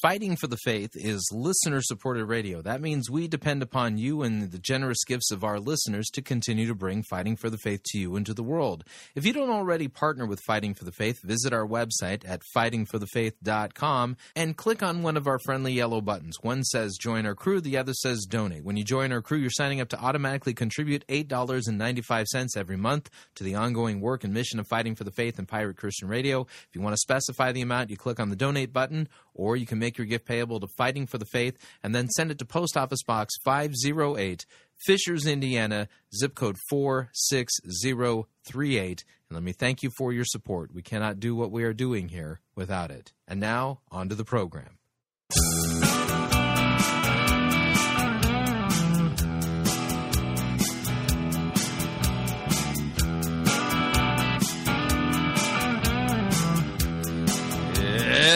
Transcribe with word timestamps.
Fighting 0.00 0.36
for 0.36 0.46
the 0.46 0.58
Faith 0.58 0.92
is 0.94 1.28
listener 1.32 1.82
supported 1.82 2.26
radio. 2.26 2.62
That 2.62 2.80
means 2.80 3.10
we 3.10 3.26
depend 3.26 3.64
upon 3.64 3.98
you 3.98 4.22
and 4.22 4.52
the 4.52 4.58
generous 4.60 5.02
gifts 5.02 5.32
of 5.32 5.42
our 5.42 5.58
listeners 5.58 6.06
to 6.10 6.22
continue 6.22 6.68
to 6.68 6.74
bring 6.76 7.02
Fighting 7.02 7.34
for 7.34 7.50
the 7.50 7.58
Faith 7.58 7.82
to 7.86 7.98
you 7.98 8.14
and 8.14 8.24
to 8.24 8.32
the 8.32 8.44
world. 8.44 8.84
If 9.16 9.26
you 9.26 9.32
don't 9.32 9.50
already 9.50 9.88
partner 9.88 10.24
with 10.24 10.38
Fighting 10.46 10.72
for 10.72 10.84
the 10.84 10.92
Faith, 10.92 11.20
visit 11.24 11.52
our 11.52 11.66
website 11.66 12.22
at 12.24 12.42
fightingforthefaith.com 12.56 14.16
and 14.36 14.56
click 14.56 14.84
on 14.84 15.02
one 15.02 15.16
of 15.16 15.26
our 15.26 15.40
friendly 15.40 15.72
yellow 15.72 16.00
buttons. 16.00 16.36
One 16.42 16.62
says 16.62 16.96
join 16.96 17.26
our 17.26 17.34
crew, 17.34 17.60
the 17.60 17.76
other 17.76 17.92
says 17.92 18.24
donate. 18.24 18.62
When 18.62 18.76
you 18.76 18.84
join 18.84 19.10
our 19.10 19.20
crew, 19.20 19.38
you're 19.38 19.50
signing 19.50 19.80
up 19.80 19.88
to 19.88 20.00
automatically 20.00 20.54
contribute 20.54 21.04
$8.95 21.08 22.56
every 22.56 22.76
month 22.76 23.10
to 23.34 23.42
the 23.42 23.56
ongoing 23.56 24.00
work 24.00 24.22
and 24.22 24.32
mission 24.32 24.60
of 24.60 24.68
Fighting 24.68 24.94
for 24.94 25.02
the 25.02 25.10
Faith 25.10 25.40
and 25.40 25.48
Pirate 25.48 25.76
Christian 25.76 26.06
Radio. 26.06 26.42
If 26.42 26.68
you 26.74 26.82
want 26.82 26.92
to 26.92 26.98
specify 26.98 27.50
the 27.50 27.62
amount, 27.62 27.90
you 27.90 27.96
click 27.96 28.20
on 28.20 28.30
the 28.30 28.36
donate 28.36 28.72
button 28.72 29.08
or 29.38 29.56
you 29.56 29.64
can 29.64 29.78
make 29.78 29.96
your 29.96 30.06
gift 30.06 30.26
payable 30.26 30.60
to 30.60 30.68
Fighting 30.76 31.06
for 31.06 31.16
the 31.16 31.24
Faith 31.24 31.56
and 31.82 31.94
then 31.94 32.08
send 32.08 32.30
it 32.30 32.36
to 32.38 32.44
Post 32.44 32.76
Office 32.76 33.02
Box 33.02 33.32
508, 33.44 34.44
Fishers, 34.84 35.26
Indiana, 35.26 35.88
zip 36.14 36.34
code 36.34 36.56
46038. 36.68 39.04
And 39.30 39.36
let 39.36 39.42
me 39.42 39.52
thank 39.52 39.82
you 39.82 39.88
for 39.96 40.12
your 40.12 40.26
support. 40.26 40.74
We 40.74 40.82
cannot 40.82 41.20
do 41.20 41.34
what 41.34 41.50
we 41.50 41.64
are 41.64 41.72
doing 41.72 42.08
here 42.08 42.40
without 42.54 42.90
it. 42.90 43.14
And 43.26 43.40
now, 43.40 43.80
on 43.90 44.10
to 44.10 44.14
the 44.14 44.24
program. 44.24 44.76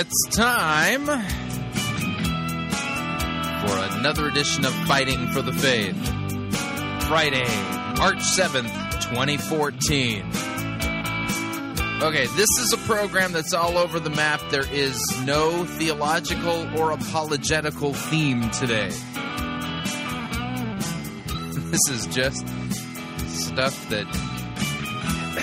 It's 0.04 0.36
time 0.36 1.06
for 1.06 1.14
another 3.96 4.26
edition 4.26 4.64
of 4.64 4.74
Fighting 4.88 5.28
for 5.28 5.42
the 5.42 5.52
Faith. 5.52 5.96
Friday, 7.06 7.46
March 7.98 8.18
7th, 8.36 8.72
2014. 9.10 10.24
Okay, 12.02 12.26
this 12.34 12.48
is 12.58 12.72
a 12.72 12.78
program 12.78 13.30
that's 13.30 13.54
all 13.54 13.78
over 13.78 14.00
the 14.00 14.10
map. 14.10 14.40
There 14.50 14.68
is 14.68 15.00
no 15.24 15.64
theological 15.64 16.76
or 16.76 16.90
apologetical 16.90 17.94
theme 17.94 18.50
today. 18.50 18.90
This 21.70 21.88
is 21.90 22.06
just 22.08 22.46
stuff 23.28 23.88
that 23.90 24.31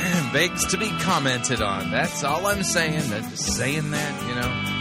begs 0.33 0.65
to 0.65 0.77
be 0.77 0.89
commented 0.99 1.61
on. 1.61 1.91
That's 1.91 2.23
all 2.23 2.47
I'm 2.47 2.63
saying. 2.63 3.13
I'm 3.13 3.29
just 3.29 3.53
saying 3.53 3.91
that, 3.91 4.27
you 4.27 4.35
know. 4.35 4.79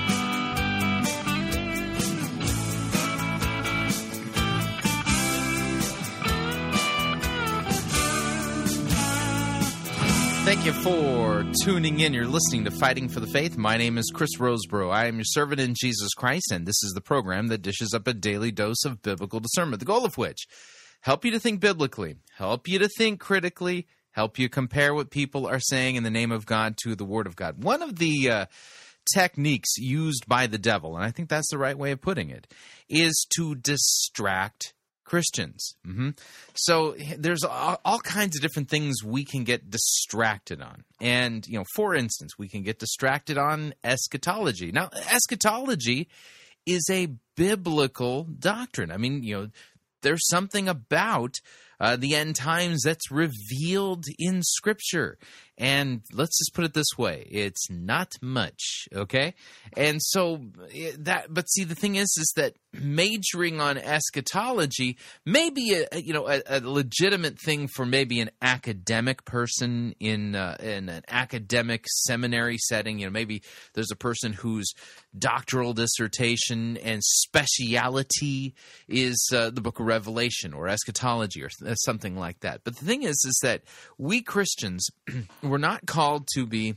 Thank 10.44 10.64
you 10.64 10.72
for 10.72 11.44
tuning 11.62 12.00
in. 12.00 12.14
You're 12.14 12.26
listening 12.26 12.64
to 12.64 12.70
Fighting 12.70 13.10
for 13.10 13.20
the 13.20 13.26
Faith. 13.26 13.58
My 13.58 13.76
name 13.76 13.98
is 13.98 14.10
Chris 14.14 14.38
Rosebrough. 14.38 14.90
I 14.90 15.04
am 15.04 15.16
your 15.16 15.24
servant 15.24 15.60
in 15.60 15.74
Jesus 15.74 16.14
Christ, 16.14 16.50
and 16.50 16.64
this 16.64 16.82
is 16.82 16.92
the 16.94 17.02
program 17.02 17.48
that 17.48 17.60
dishes 17.60 17.92
up 17.92 18.06
a 18.06 18.14
daily 18.14 18.50
dose 18.50 18.84
of 18.86 19.02
biblical 19.02 19.40
discernment, 19.40 19.80
the 19.80 19.86
goal 19.86 20.06
of 20.06 20.16
which 20.16 20.46
help 21.02 21.24
you 21.24 21.30
to 21.32 21.38
think 21.38 21.60
biblically, 21.60 22.16
help 22.36 22.66
you 22.66 22.78
to 22.78 22.88
think 22.88 23.20
critically, 23.20 23.86
help 24.18 24.36
you 24.36 24.48
compare 24.48 24.92
what 24.94 25.10
people 25.10 25.46
are 25.46 25.60
saying 25.60 25.94
in 25.94 26.02
the 26.02 26.10
name 26.10 26.32
of 26.32 26.44
God 26.44 26.76
to 26.82 26.96
the 26.96 27.04
Word 27.04 27.28
of 27.28 27.36
God. 27.36 27.62
One 27.62 27.82
of 27.82 28.00
the 28.00 28.28
uh, 28.28 28.46
techniques 29.14 29.78
used 29.78 30.26
by 30.26 30.48
the 30.48 30.58
devil, 30.58 30.96
and 30.96 31.04
I 31.04 31.12
think 31.12 31.28
that's 31.28 31.50
the 31.52 31.56
right 31.56 31.78
way 31.78 31.92
of 31.92 32.00
putting 32.00 32.28
it, 32.28 32.52
is 32.88 33.14
to 33.36 33.54
distract 33.54 34.74
Christians. 35.04 35.76
hmm 35.84 36.10
So 36.56 36.96
there's 37.16 37.44
all, 37.44 37.80
all 37.84 38.00
kinds 38.00 38.34
of 38.36 38.42
different 38.42 38.68
things 38.68 39.04
we 39.04 39.24
can 39.24 39.44
get 39.44 39.70
distracted 39.70 40.60
on. 40.60 40.82
And, 41.00 41.46
you 41.46 41.56
know, 41.56 41.64
for 41.76 41.94
instance, 41.94 42.32
we 42.36 42.48
can 42.48 42.64
get 42.64 42.80
distracted 42.80 43.38
on 43.38 43.72
eschatology. 43.84 44.72
Now, 44.72 44.90
eschatology 45.12 46.08
is 46.66 46.84
a 46.90 47.14
biblical 47.36 48.24
doctrine. 48.24 48.90
I 48.90 48.96
mean, 48.96 49.22
you 49.22 49.36
know, 49.36 49.48
there's 50.02 50.26
something 50.26 50.68
about 50.68 51.36
uh, 51.80 51.96
the 51.96 52.14
end 52.14 52.36
times 52.36 52.82
that's 52.82 53.10
revealed 53.10 54.06
in 54.18 54.42
Scripture. 54.42 55.18
And 55.58 56.02
let's 56.12 56.38
just 56.38 56.54
put 56.54 56.64
it 56.64 56.72
this 56.72 56.96
way 56.96 57.26
it's 57.28 57.68
not 57.68 58.12
much, 58.22 58.88
okay? 58.94 59.34
And 59.76 60.00
so 60.00 60.40
that, 60.98 61.26
but 61.28 61.50
see, 61.50 61.64
the 61.64 61.74
thing 61.74 61.96
is, 61.96 62.14
is 62.18 62.32
that 62.36 62.54
majoring 62.72 63.60
on 63.60 63.76
eschatology 63.76 64.96
may 65.26 65.50
be 65.50 65.84
a, 65.92 65.98
you 65.98 66.12
know, 66.12 66.28
a, 66.28 66.42
a 66.46 66.60
legitimate 66.60 67.40
thing 67.40 67.66
for 67.66 67.84
maybe 67.84 68.20
an 68.20 68.30
academic 68.40 69.24
person 69.24 69.96
in, 69.98 70.36
uh, 70.36 70.56
in 70.60 70.88
an 70.88 71.02
academic 71.08 71.86
seminary 71.88 72.58
setting. 72.58 73.00
You 73.00 73.06
know, 73.06 73.12
maybe 73.12 73.42
there's 73.74 73.90
a 73.90 73.96
person 73.96 74.32
whose 74.32 74.72
doctoral 75.18 75.72
dissertation 75.72 76.76
and 76.76 77.02
speciality 77.02 78.54
is 78.86 79.28
uh, 79.34 79.50
the 79.50 79.60
book 79.60 79.80
of 79.80 79.86
Revelation 79.86 80.54
or 80.54 80.68
eschatology 80.68 81.42
or 81.42 81.48
something 81.74 82.16
like 82.16 82.40
that. 82.40 82.60
But 82.62 82.76
the 82.76 82.84
thing 82.84 83.02
is, 83.02 83.24
is 83.26 83.38
that 83.42 83.62
we 83.96 84.22
Christians, 84.22 84.86
we're 85.50 85.58
not 85.58 85.86
called 85.86 86.28
to 86.34 86.46
be 86.46 86.74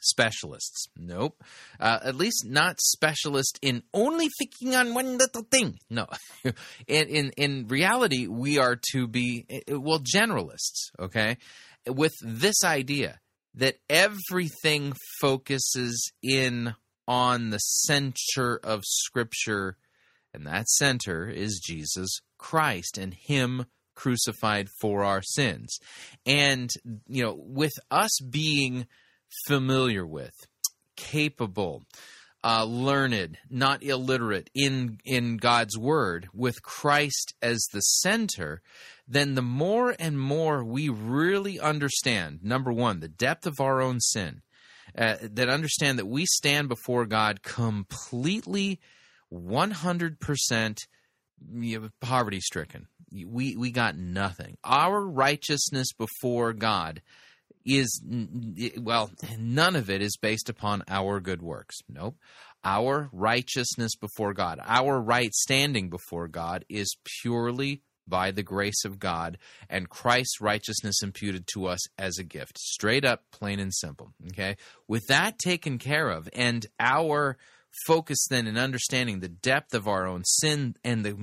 specialists. 0.00 0.88
Nope. 0.96 1.42
Uh, 1.78 1.98
at 2.02 2.14
least 2.14 2.44
not 2.46 2.80
specialist 2.80 3.58
in 3.62 3.82
only 3.92 4.28
thinking 4.38 4.74
on 4.74 4.94
one 4.94 5.18
little 5.18 5.46
thing. 5.50 5.78
No. 5.90 6.06
in, 6.86 7.08
in 7.08 7.30
in 7.36 7.66
reality, 7.68 8.26
we 8.26 8.58
are 8.58 8.78
to 8.92 9.06
be 9.06 9.46
well 9.68 10.00
generalists. 10.00 10.90
Okay, 10.98 11.36
with 11.86 12.14
this 12.22 12.64
idea 12.64 13.20
that 13.54 13.76
everything 13.88 14.94
focuses 15.20 16.12
in 16.22 16.74
on 17.08 17.50
the 17.50 17.58
center 17.58 18.60
of 18.62 18.82
Scripture, 18.84 19.76
and 20.34 20.46
that 20.46 20.68
center 20.68 21.28
is 21.28 21.62
Jesus 21.64 22.20
Christ 22.38 22.98
and 22.98 23.14
Him 23.14 23.66
crucified 23.96 24.68
for 24.80 25.02
our 25.02 25.22
sins. 25.22 25.78
And, 26.24 26.70
you 27.08 27.24
know, 27.24 27.36
with 27.36 27.72
us 27.90 28.20
being 28.20 28.86
familiar 29.46 30.06
with, 30.06 30.46
capable, 30.94 31.82
uh, 32.44 32.64
learned, 32.64 33.38
not 33.50 33.82
illiterate 33.82 34.48
in, 34.54 34.98
in 35.04 35.36
God's 35.36 35.76
Word, 35.76 36.28
with 36.32 36.62
Christ 36.62 37.34
as 37.42 37.60
the 37.72 37.80
center, 37.80 38.62
then 39.08 39.34
the 39.34 39.42
more 39.42 39.96
and 39.98 40.18
more 40.18 40.62
we 40.62 40.88
really 40.88 41.58
understand, 41.58 42.40
number 42.42 42.72
one, 42.72 43.00
the 43.00 43.08
depth 43.08 43.46
of 43.46 43.60
our 43.60 43.80
own 43.80 44.00
sin, 44.00 44.42
uh, 44.96 45.16
that 45.22 45.48
understand 45.48 45.98
that 45.98 46.06
we 46.06 46.24
stand 46.24 46.68
before 46.68 47.04
God 47.04 47.42
completely 47.42 48.78
100% 49.32 50.78
you 51.52 51.80
know, 51.80 51.88
poverty 52.00 52.40
stricken. 52.40 52.88
We 53.12 53.56
we 53.56 53.70
got 53.70 53.96
nothing. 53.96 54.56
Our 54.64 55.00
righteousness 55.00 55.88
before 55.92 56.52
God 56.52 57.02
is 57.64 58.00
well, 58.78 59.10
none 59.38 59.76
of 59.76 59.90
it 59.90 60.02
is 60.02 60.16
based 60.16 60.48
upon 60.48 60.82
our 60.88 61.20
good 61.20 61.42
works. 61.42 61.76
Nope. 61.88 62.16
Our 62.64 63.08
righteousness 63.12 63.94
before 63.96 64.32
God, 64.32 64.60
our 64.64 65.00
right 65.00 65.32
standing 65.32 65.88
before 65.88 66.28
God 66.28 66.64
is 66.68 66.96
purely 67.22 67.82
by 68.08 68.30
the 68.30 68.42
grace 68.42 68.84
of 68.84 68.98
God 68.98 69.38
and 69.68 69.88
Christ's 69.88 70.40
righteousness 70.40 71.02
imputed 71.02 71.46
to 71.54 71.66
us 71.66 71.80
as 71.98 72.18
a 72.18 72.24
gift. 72.24 72.58
Straight 72.58 73.04
up, 73.04 73.22
plain 73.32 73.58
and 73.58 73.74
simple. 73.74 74.12
Okay? 74.28 74.56
With 74.88 75.06
that 75.08 75.38
taken 75.38 75.78
care 75.78 76.08
of 76.08 76.28
and 76.32 76.66
our 76.78 77.36
focus 77.86 78.26
then 78.28 78.46
in 78.46 78.56
understanding 78.56 79.20
the 79.20 79.28
depth 79.28 79.74
of 79.74 79.86
our 79.88 80.06
own 80.06 80.24
sin 80.24 80.74
and 80.84 81.04
the 81.04 81.16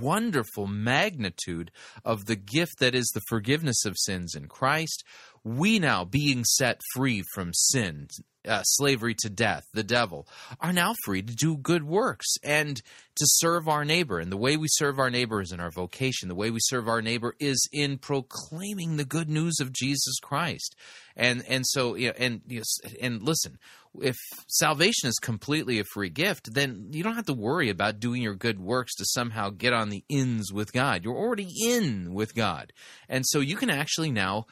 wonderful 0.00 0.66
magnitude 0.66 1.70
of 2.04 2.26
the 2.26 2.36
gift 2.36 2.78
that 2.80 2.94
is 2.94 3.10
the 3.14 3.22
forgiveness 3.28 3.84
of 3.84 3.94
sins 3.96 4.34
in 4.34 4.46
Christ, 4.48 5.04
we 5.44 5.78
now, 5.78 6.04
being 6.04 6.42
set 6.44 6.80
free 6.94 7.22
from 7.34 7.52
sin, 7.52 8.08
uh, 8.48 8.62
slavery 8.62 9.14
to 9.20 9.28
death, 9.28 9.64
the 9.74 9.82
devil, 9.82 10.26
are 10.58 10.72
now 10.72 10.94
free 11.04 11.22
to 11.22 11.34
do 11.34 11.56
good 11.56 11.84
works 11.84 12.26
and 12.42 12.76
to 13.16 13.26
serve 13.26 13.68
our 13.68 13.84
neighbor. 13.84 14.18
And 14.18 14.32
the 14.32 14.38
way 14.38 14.56
we 14.56 14.68
serve 14.70 14.98
our 14.98 15.10
neighbor 15.10 15.42
is 15.42 15.52
in 15.52 15.60
our 15.60 15.70
vocation. 15.70 16.28
The 16.28 16.34
way 16.34 16.50
we 16.50 16.60
serve 16.62 16.88
our 16.88 17.02
neighbor 17.02 17.34
is 17.38 17.68
in 17.72 17.98
proclaiming 17.98 18.96
the 18.96 19.04
good 19.04 19.28
news 19.28 19.60
of 19.60 19.72
Jesus 19.72 20.18
Christ. 20.20 20.76
And 21.14 21.44
and 21.46 21.64
so 21.66 21.94
you 21.94 22.08
know, 22.08 22.14
and 22.18 22.40
you 22.46 22.58
know, 22.58 22.90
and 23.00 23.22
listen, 23.22 23.58
if 24.00 24.16
salvation 24.48 25.08
is 25.08 25.18
completely 25.20 25.78
a 25.78 25.84
free 25.84 26.10
gift, 26.10 26.52
then 26.52 26.88
you 26.92 27.02
don't 27.02 27.14
have 27.14 27.26
to 27.26 27.34
worry 27.34 27.70
about 27.70 28.00
doing 28.00 28.22
your 28.22 28.34
good 28.34 28.58
works 28.58 28.94
to 28.96 29.04
somehow 29.06 29.50
get 29.50 29.72
on 29.72 29.90
the 29.90 30.04
ins 30.08 30.52
with 30.52 30.72
God. 30.72 31.04
You're 31.04 31.16
already 31.16 31.52
in 31.66 32.12
with 32.12 32.34
God. 32.34 32.72
And 33.08 33.24
so 33.26 33.40
you 33.40 33.56
can 33.56 33.70
actually 33.70 34.10
now 34.10 34.46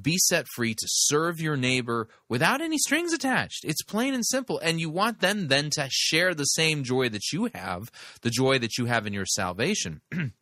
be 0.00 0.16
set 0.16 0.46
free 0.54 0.74
to 0.74 0.86
serve 0.88 1.40
your 1.40 1.56
neighbor 1.56 2.08
without 2.28 2.60
any 2.60 2.78
strings 2.78 3.12
attached. 3.12 3.64
It's 3.64 3.82
plain 3.82 4.14
and 4.14 4.24
simple. 4.24 4.58
And 4.58 4.80
you 4.80 4.88
want 4.88 5.20
them 5.20 5.48
then 5.48 5.70
to 5.70 5.88
share 5.90 6.34
the 6.34 6.44
same 6.44 6.84
joy 6.84 7.08
that 7.10 7.32
you 7.32 7.50
have, 7.54 7.90
the 8.22 8.30
joy 8.30 8.58
that 8.58 8.78
you 8.78 8.86
have 8.86 9.06
in 9.06 9.12
your 9.12 9.26
salvation, 9.26 10.00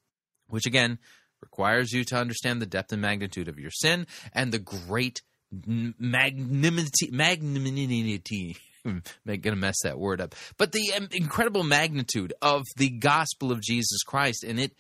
which 0.49 0.67
again 0.67 0.99
requires 1.41 1.93
you 1.93 2.05
to 2.05 2.17
understand 2.17 2.63
the 2.63 2.67
depth 2.67 2.93
and 2.93 3.03
magnitude 3.03 3.49
of 3.49 3.59
your 3.59 3.71
sin 3.71 4.07
and 4.33 4.53
the 4.53 4.61
great 4.61 5.23
magnanimity, 5.53 7.11
magnanimity 7.11 8.57
I'm 8.85 9.03
going 9.27 9.43
to 9.43 9.57
mess 9.57 9.77
that 9.85 9.99
word 9.99 10.21
up. 10.21 10.35
But 10.59 10.73
the 10.73 10.93
um, 10.97 11.09
incredible 11.13 11.63
magnitude 11.63 12.33
of 12.43 12.65
the 12.77 12.91
gospel 12.91 13.53
of 13.53 13.63
Jesus 13.63 14.03
Christ 14.03 14.45
and 14.45 14.59
it 14.59 14.73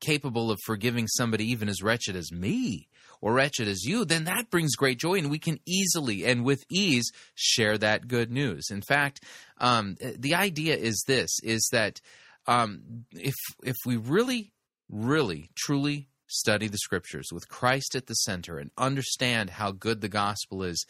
capable 0.00 0.50
of 0.50 0.58
forgiving 0.64 1.06
somebody 1.08 1.50
even 1.50 1.68
as 1.68 1.82
wretched 1.82 2.16
as 2.16 2.32
me 2.32 2.88
or 3.20 3.34
wretched 3.34 3.68
as 3.68 3.84
you, 3.84 4.04
then 4.04 4.24
that 4.24 4.50
brings 4.50 4.74
great 4.76 4.98
joy, 4.98 5.18
and 5.18 5.30
we 5.30 5.38
can 5.38 5.58
easily 5.66 6.24
and 6.24 6.44
with 6.44 6.62
ease 6.70 7.10
share 7.34 7.76
that 7.76 8.08
good 8.08 8.30
news. 8.30 8.68
In 8.70 8.80
fact, 8.80 9.22
um, 9.58 9.96
the 10.16 10.34
idea 10.34 10.74
is 10.76 11.04
this: 11.06 11.30
is 11.42 11.68
that 11.72 12.00
um, 12.46 13.04
if 13.12 13.34
if 13.62 13.76
we 13.84 13.96
really, 13.96 14.52
really, 14.88 15.50
truly 15.54 16.08
study 16.30 16.68
the 16.68 16.78
scriptures 16.78 17.28
with 17.32 17.48
Christ 17.48 17.94
at 17.94 18.06
the 18.06 18.14
center 18.14 18.58
and 18.58 18.70
understand 18.78 19.50
how 19.50 19.72
good 19.72 20.00
the 20.00 20.08
gospel 20.08 20.62
is, 20.62 20.86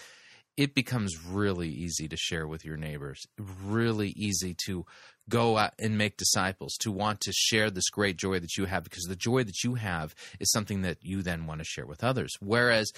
it 0.57 0.75
becomes 0.75 1.25
really 1.25 1.71
easy 1.71 2.07
to 2.09 2.17
share 2.17 2.47
with 2.47 2.65
your 2.65 2.77
neighbors, 2.77 3.27
really 3.39 4.11
easy 4.11 4.55
to 4.67 4.85
go 5.29 5.57
out 5.57 5.73
and 5.79 5.97
make 5.97 6.17
disciples, 6.17 6.75
to 6.81 6.91
want 6.91 7.21
to 7.23 7.33
share 7.33 7.71
this 7.71 7.89
great 7.89 8.17
joy 8.17 8.39
that 8.41 8.57
you 8.59 8.67
have, 8.67 8.85
because 8.85 9.05
the 9.05 9.17
joy 9.17 9.43
that 9.45 9.63
you 9.65 9.77
have 9.77 10.15
is 10.39 10.51
something 10.51 10.83
that 10.83 10.99
you 11.01 11.23
then 11.23 11.47
want 11.47 11.61
to 11.61 11.65
share 11.65 11.87
with 11.87 12.05
others. 12.05 12.33
Whereas 12.41 12.91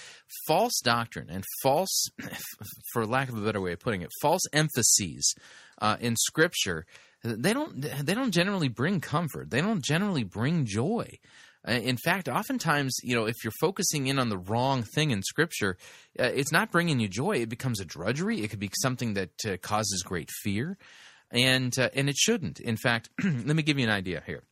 false 0.47 0.81
doctrine 0.83 1.29
and 1.31 1.45
false, 1.63 2.09
for 2.93 3.07
lack 3.07 3.29
of 3.29 3.37
a 3.37 3.45
better 3.45 3.61
way 3.61 3.73
of 3.73 3.81
putting 3.81 4.03
it, 4.03 4.11
false 4.21 4.43
emphases 4.53 5.35
uh, 5.81 5.99
in 6.01 6.17
Scripture, 6.17 6.87
they 7.23 7.53
don't 7.53 7.81
they 7.81 8.15
don't 8.15 8.33
generally 8.33 8.69
bring 8.69 9.01
comfort. 9.01 9.51
They 9.51 9.61
don't 9.61 9.85
generally 9.85 10.25
bring 10.25 10.67
joy. 10.67 11.19
Uh, 11.67 11.73
in 11.73 11.97
fact, 11.97 12.29
oftentimes, 12.29 12.97
you 13.03 13.15
know, 13.15 13.27
if 13.27 13.37
you're 13.45 13.53
focusing 13.61 14.09
in 14.09 14.19
on 14.19 14.29
the 14.29 14.39
wrong 14.39 14.83
thing 14.83 15.11
in 15.11 15.23
Scripture, 15.23 15.77
uh, 16.19 16.25
it's 16.25 16.53
not 16.53 16.73
bringing 16.73 16.99
you 17.01 17.09
joy. 17.09 17.37
It 17.37 17.49
becomes 17.49 17.81
a 17.81 17.85
drudgery. 17.85 18.43
It 18.43 18.49
could 18.49 18.59
be 18.59 18.71
something 18.81 19.15
that 19.15 19.31
uh, 19.47 19.57
causes 19.59 20.03
great 20.05 20.31
fear, 20.43 20.77
and 21.31 21.77
uh, 21.79 21.91
and 21.95 22.09
it 22.09 22.17
shouldn't. 22.17 22.61
In 22.61 22.77
fact, 22.77 23.11
let 23.25 23.57
me 23.57 23.63
give 23.63 23.79
you 23.79 23.85
an 23.85 23.93
idea 23.93 24.23
here. 24.27 24.43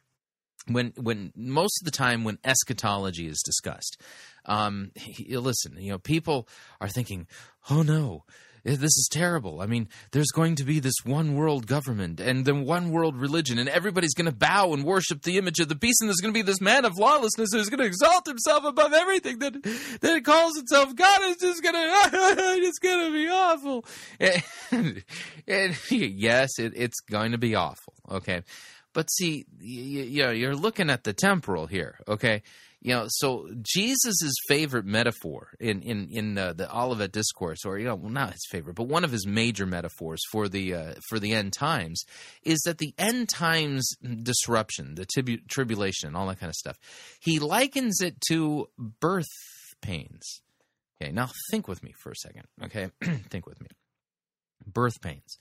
When 0.67 0.93
when 0.97 1.33
most 1.35 1.81
of 1.83 1.85
the 1.85 1.91
time 1.91 2.23
when 2.23 2.39
eschatology 2.45 3.27
is 3.27 3.43
discussed, 3.45 4.01
um, 4.45 4.93
listen, 5.29 5.77
you 5.79 5.91
know, 5.91 5.99
people 5.99 6.49
are 6.81 6.89
thinking, 6.89 7.27
"Oh 7.71 7.83
no." 7.83 8.25
Eh, 8.65 8.77
this 8.77 8.97
is 8.97 9.09
terrible. 9.11 9.61
I 9.61 9.67
mean, 9.67 9.89
there's 10.13 10.31
going 10.35 10.57
to 10.57 10.65
be 10.65 10.81
this 10.81 10.95
one 11.05 11.35
world 11.35 11.67
government 11.67 12.21
and 12.21 12.45
then 12.45 12.65
one 12.65 12.91
world 12.91 13.17
religion, 13.17 13.59
and 13.59 13.69
everybody's 13.69 14.15
going 14.15 14.27
to 14.27 14.37
bow 14.37 14.73
and 14.73 14.85
worship 14.85 15.23
the 15.23 15.39
image 15.39 15.61
of 15.61 15.69
the 15.69 15.75
beast, 15.75 15.99
and 16.01 16.09
there's 16.09 16.21
going 16.21 16.33
to 16.33 16.39
be 16.39 16.43
this 16.43 16.61
man 16.61 16.85
of 16.85 16.99
lawlessness 16.99 17.51
who's 17.53 17.69
going 17.69 17.81
to 17.81 17.87
exalt 17.87 18.27
himself 18.27 18.65
above 18.65 18.93
everything 18.93 19.39
that 19.39 19.63
that 20.01 20.25
calls 20.25 20.57
itself 20.57 20.95
God. 20.95 21.23
Is 21.23 21.37
just 21.37 21.63
going 21.63 21.75
to, 21.75 21.81
it's 22.63 22.79
going 22.79 23.07
to 23.07 23.13
be 23.13 23.29
awful. 23.29 23.85
And, 24.19 25.05
and 25.47 25.77
yes, 25.91 26.59
it, 26.59 26.73
it's 26.77 27.01
going 27.01 27.33
to 27.33 27.39
be 27.39 27.55
awful. 27.55 27.95
Okay, 28.11 28.43
but 28.93 29.11
see, 29.11 29.47
you, 29.61 30.03
you 30.03 30.23
know, 30.25 30.31
you're 30.31 30.57
looking 30.57 30.91
at 30.91 31.05
the 31.05 31.13
temporal 31.13 31.67
here. 31.67 31.99
Okay 32.09 32.43
you 32.83 32.95
know, 32.95 33.07
so 33.09 33.47
Jesus's 33.61 34.35
favorite 34.49 34.87
metaphor 34.87 35.49
in 35.61 35.83
in 35.83 36.09
in 36.09 36.39
uh, 36.39 36.55
the 36.55 36.75
Olivet 36.75 37.13
discourse, 37.13 37.65
or 37.67 37.79
you 37.79 37.85
know, 37.87 37.95
well, 37.95 38.11
not 38.11 38.33
his 38.33 38.47
favorite, 38.51 38.75
but 38.75 38.89
one 38.89 39.05
of 39.05 39.13
his 39.13 39.27
major 39.27 39.67
metaphors 39.67 40.21
for 40.33 40.49
the 40.49 40.75
uh, 40.75 40.95
for 41.09 41.19
the 41.19 41.33
end 41.33 41.53
times, 41.53 42.03
is 42.43 42.59
that 42.61 42.79
the 42.79 42.95
end 42.99 43.29
times 43.29 43.91
disruption, 44.23 44.95
the 44.95 45.07
tribulation, 45.49 46.17
all 46.17 46.27
that 46.29 46.41
kind 46.41 46.49
of 46.49 46.57
stuff. 46.57 46.79
He 47.21 47.39
likens 47.39 48.01
it 48.01 48.19
to 48.29 48.69
birth 48.79 49.27
pains. 49.83 50.41
Okay, 51.03 51.13
now 51.13 51.29
think 51.51 51.69
with 51.69 51.83
me 51.83 51.93
for 52.03 52.13
a 52.13 52.17
second. 52.17 52.45
Okay, 52.65 52.91
think 53.29 53.47
with 53.47 53.61
me. 53.61 53.69
Birth 54.67 55.03
pains. 55.03 55.37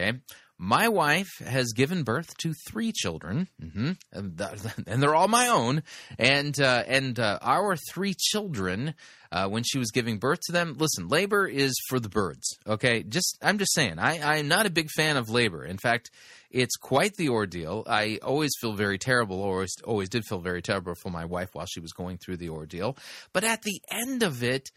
Okay, 0.00 0.18
my 0.56 0.88
wife 0.88 1.38
has 1.38 1.72
given 1.72 2.02
birth 2.02 2.36
to 2.38 2.52
three 2.68 2.92
children, 2.92 3.48
mm-hmm, 3.62 3.92
and 4.12 5.02
they're 5.02 5.14
all 5.14 5.28
my 5.28 5.48
own. 5.48 5.82
And 6.18 6.58
uh, 6.60 6.84
and 6.86 7.18
uh, 7.18 7.38
our 7.42 7.76
three 7.76 8.14
children, 8.18 8.94
uh, 9.32 9.48
when 9.48 9.62
she 9.62 9.78
was 9.78 9.90
giving 9.90 10.18
birth 10.18 10.40
to 10.46 10.52
them, 10.52 10.76
listen, 10.78 11.08
labor 11.08 11.46
is 11.46 11.74
for 11.88 12.00
the 12.00 12.08
birds. 12.08 12.58
Okay, 12.66 13.02
just 13.02 13.38
I'm 13.42 13.58
just 13.58 13.74
saying, 13.74 13.98
I 13.98 14.38
I'm 14.38 14.48
not 14.48 14.66
a 14.66 14.70
big 14.70 14.90
fan 14.90 15.16
of 15.16 15.28
labor. 15.28 15.64
In 15.64 15.78
fact, 15.78 16.10
it's 16.50 16.76
quite 16.76 17.16
the 17.16 17.28
ordeal. 17.30 17.84
I 17.86 18.18
always 18.22 18.52
feel 18.60 18.74
very 18.74 18.98
terrible, 18.98 19.40
or 19.40 19.54
always 19.54 19.74
always 19.84 20.08
did 20.08 20.24
feel 20.24 20.40
very 20.40 20.62
terrible 20.62 20.94
for 20.94 21.10
my 21.10 21.24
wife 21.24 21.50
while 21.54 21.66
she 21.66 21.80
was 21.80 21.92
going 21.92 22.18
through 22.18 22.38
the 22.38 22.50
ordeal. 22.50 22.96
But 23.32 23.44
at 23.44 23.62
the 23.62 23.80
end 23.90 24.22
of 24.22 24.42
it. 24.42 24.70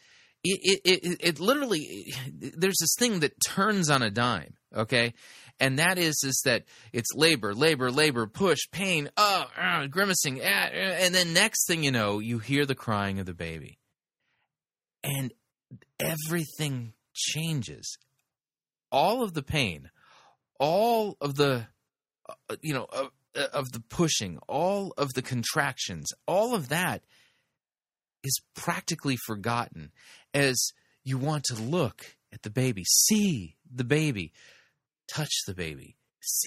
It, 0.45 0.81
it, 0.84 1.06
it, 1.06 1.18
it 1.22 1.40
literally 1.40 2.13
there's 2.31 2.78
this 2.81 2.95
thing 3.00 3.22
that 3.22 3.34
turns 3.48 3.90
on 3.90 4.01
a 4.01 4.10
dime 4.10 4.56
okay? 4.75 5.13
And 5.60 5.80
that 5.80 5.98
is 5.98 6.16
is 6.24 6.42
that 6.45 6.63
it's 6.92 7.13
labor, 7.16 7.54
labor, 7.54 7.92
labor, 7.92 8.28
push, 8.28 8.60
pain, 8.72 9.10
uh, 9.16 9.45
uh 9.60 9.88
grimacing, 9.88 10.42
uh, 10.42 10.44
and 10.44 11.13
then 11.13 11.34
next 11.34 11.68
thing 11.68 11.84
you 11.84 11.92
know, 11.92 12.19
you 12.19 12.40
hear 12.40 12.66
the 12.66 12.75
crying 12.75 13.19
of 13.19 13.25
the 13.25 13.34
baby, 13.34 13.78
and 15.04 15.31
everything 16.00 16.94
changes. 17.13 17.98
All 18.92 19.24
of 19.24 19.34
the 19.34 19.44
pain, 19.44 19.89
all 20.60 21.18
of 21.22 21.36
the, 21.36 21.68
uh, 22.30 22.56
you 22.62 22.74
know, 22.74 22.86
of, 22.92 23.12
uh, 23.36 23.48
of 23.54 23.72
the 23.72 23.80
pushing, 23.80 24.39
all 24.48 24.94
of 24.98 25.13
the 25.13 25.22
contractions, 25.22 26.12
all 26.28 26.54
of 26.56 26.69
that 26.69 27.04
is 28.24 28.39
practically 28.56 29.18
forgotten 29.25 29.92
as 30.33 30.71
you 31.03 31.18
want 31.18 31.44
to 31.45 31.56
look 31.56 32.15
at 32.31 32.41
the 32.41 32.50
baby, 32.50 32.83
see 32.85 33.56
the 33.74 33.83
baby, 33.83 34.31
touch 35.07 35.31
the 35.45 35.53
baby. 35.53 35.95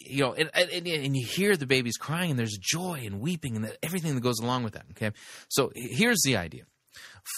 You 0.07 0.25
know, 0.25 0.33
and, 0.33 0.51
and, 0.55 0.87
and 0.87 1.17
you 1.17 1.27
hear 1.27 1.55
the 1.55 1.67
baby's 1.67 1.99
crying, 1.99 2.31
and 2.31 2.39
there's 2.39 2.57
joy 2.59 3.03
and 3.05 3.21
weeping 3.21 3.57
and 3.57 3.77
everything 3.83 4.15
that 4.15 4.23
goes 4.23 4.39
along 4.41 4.65
with 4.65 4.73
that. 4.73 4.87
Okay, 4.93 5.11
so 5.49 5.71
here's 5.75 6.23
the 6.25 6.37
idea: 6.39 6.63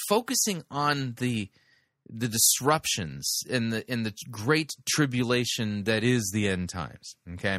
focusing 0.09 0.63
on 0.71 1.15
the 1.19 1.51
the 2.09 2.29
disruptions 2.29 3.43
in 3.49 3.71
the 3.71 3.91
in 3.91 4.05
the 4.05 4.15
great 4.31 4.71
tribulation 4.89 5.83
that 5.85 6.05
is 6.05 6.31
the 6.33 6.49
end 6.49 6.69
times. 6.69 7.17
Okay, 7.35 7.59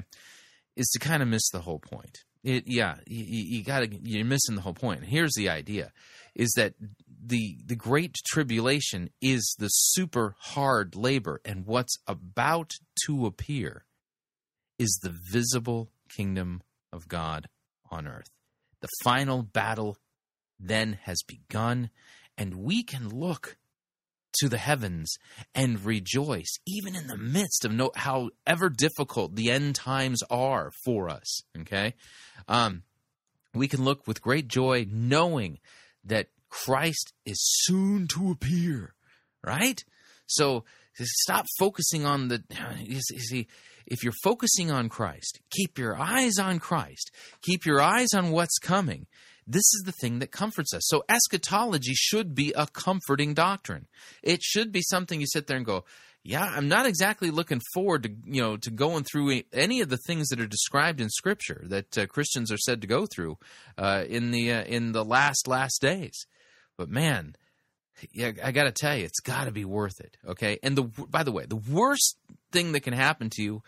is 0.78 0.88
to 0.94 1.00
kind 1.00 1.22
of 1.22 1.28
miss 1.28 1.50
the 1.50 1.60
whole 1.60 1.80
point. 1.80 2.20
It, 2.42 2.66
yeah, 2.66 2.96
you, 3.06 3.26
you 3.26 3.64
got 3.66 3.82
to 3.82 3.90
you're 4.02 4.24
missing 4.24 4.56
the 4.56 4.62
whole 4.62 4.74
point. 4.74 5.04
Here's 5.04 5.34
the 5.34 5.50
idea: 5.50 5.92
is 6.36 6.54
that 6.56 6.74
the 7.22 7.58
the 7.66 7.76
great 7.76 8.16
tribulation 8.26 9.10
is 9.22 9.56
the 9.60 9.68
super 9.68 10.36
hard 10.40 10.96
labor 10.96 11.42
and 11.44 11.66
what's 11.66 11.98
about 12.08 12.74
to 13.06 13.26
appear 13.26 13.86
is 14.78 15.00
the 15.04 15.14
visible 15.32 15.92
kingdom 16.10 16.62
of 16.94 17.08
God 17.08 17.50
on 17.92 18.08
earth. 18.08 18.30
The 18.82 18.88
final 19.04 19.44
battle 19.44 19.98
then 20.60 21.00
has 21.04 21.22
begun 21.28 21.90
and 22.38 22.56
we 22.56 22.84
can 22.84 23.10
look 23.10 23.58
to 24.40 24.48
the 24.48 24.58
heavens 24.58 25.18
and 25.54 25.84
rejoice 25.84 26.58
even 26.66 26.96
in 26.96 27.08
the 27.08 27.18
midst 27.18 27.66
of 27.66 27.74
no 27.74 27.92
however 27.96 28.70
difficult 28.70 29.36
the 29.36 29.52
end 29.52 29.76
times 29.76 30.22
are 30.30 30.72
for 30.86 31.10
us 31.10 31.42
okay? 31.60 31.96
Um 32.48 32.84
we 33.54 33.68
can 33.68 33.84
look 33.84 34.08
with 34.08 34.22
great 34.22 34.48
joy 34.48 34.86
knowing 34.90 35.60
that 36.06 36.28
Christ 36.50 37.14
is 37.26 37.40
soon 37.40 38.08
to 38.10 38.32
appear, 38.32 38.94
right? 39.44 39.84
So 40.28 40.66
stop 40.96 41.46
focusing 41.58 42.06
on 42.06 42.28
the. 42.28 42.44
You 42.80 43.02
see, 43.02 43.48
if 43.86 44.04
you're 44.04 44.14
focusing 44.24 44.72
on 44.72 44.90
Christ, 44.90 45.40
keep 45.52 45.78
your 45.78 45.98
eyes 45.98 46.38
on 46.38 46.60
Christ, 46.60 47.12
keep 47.42 47.66
your 47.66 47.82
eyes 47.82 48.14
on 48.14 48.32
what's 48.32 48.58
coming. 48.60 49.08
This 49.48 49.66
is 49.74 49.84
the 49.86 49.94
thing 49.94 50.20
that 50.20 50.32
comforts 50.32 50.76
us. 50.76 50.84
So 50.86 51.04
eschatology 51.10 51.94
should 51.96 52.36
be 52.36 52.54
a 52.56 52.68
comforting 52.68 53.34
doctrine. 53.34 53.88
It 54.22 54.44
should 54.44 54.72
be 54.72 54.84
something 54.84 55.20
you 55.20 55.26
sit 55.28 55.48
there 55.48 55.58
and 55.58 55.66
go, 55.66 55.86
yeah, 56.24 56.44
I'm 56.44 56.68
not 56.68 56.86
exactly 56.86 57.32
looking 57.32 57.62
forward 57.74 58.04
to 58.04 58.10
you 58.26 58.42
know 58.42 58.58
to 58.58 58.70
going 58.70 59.04
through 59.04 59.42
any 59.54 59.82
of 59.82 59.90
the 59.90 59.98
things 60.06 60.28
that 60.28 60.40
are 60.40 60.48
described 60.48 61.02
in 61.02 61.10
Scripture 61.10 61.64
that 61.68 61.98
uh, 61.98 62.06
Christians 62.08 62.52
are 62.52 62.58
said 62.58 62.82
to 62.82 62.88
go 62.88 63.06
through 63.06 63.38
uh, 63.78 64.04
in 64.08 64.32
the 64.32 64.52
uh, 64.52 64.64
in 64.64 64.92
the 64.92 65.06
last 65.06 65.48
last 65.48 65.82
days. 65.82 66.26
But 66.80 66.90
man, 66.90 67.36
yeah, 68.14 68.32
I 68.42 68.54
got 68.54 68.64
to 68.64 68.72
tell 68.72 68.96
you, 68.96 69.04
it's 69.04 69.20
got 69.20 69.46
to 69.46 69.52
be 69.52 69.66
worth 69.66 70.00
it. 70.00 70.16
Okay. 70.26 70.60
And 70.64 70.78
the 70.78 70.84
by 70.84 71.24
the 71.24 71.32
way, 71.34 71.46
the 71.46 71.58
worst 71.58 72.16
thing 72.54 72.72
that 72.72 72.80
can 72.80 72.94
happen 72.94 73.30
to 73.32 73.44
you 73.44 73.62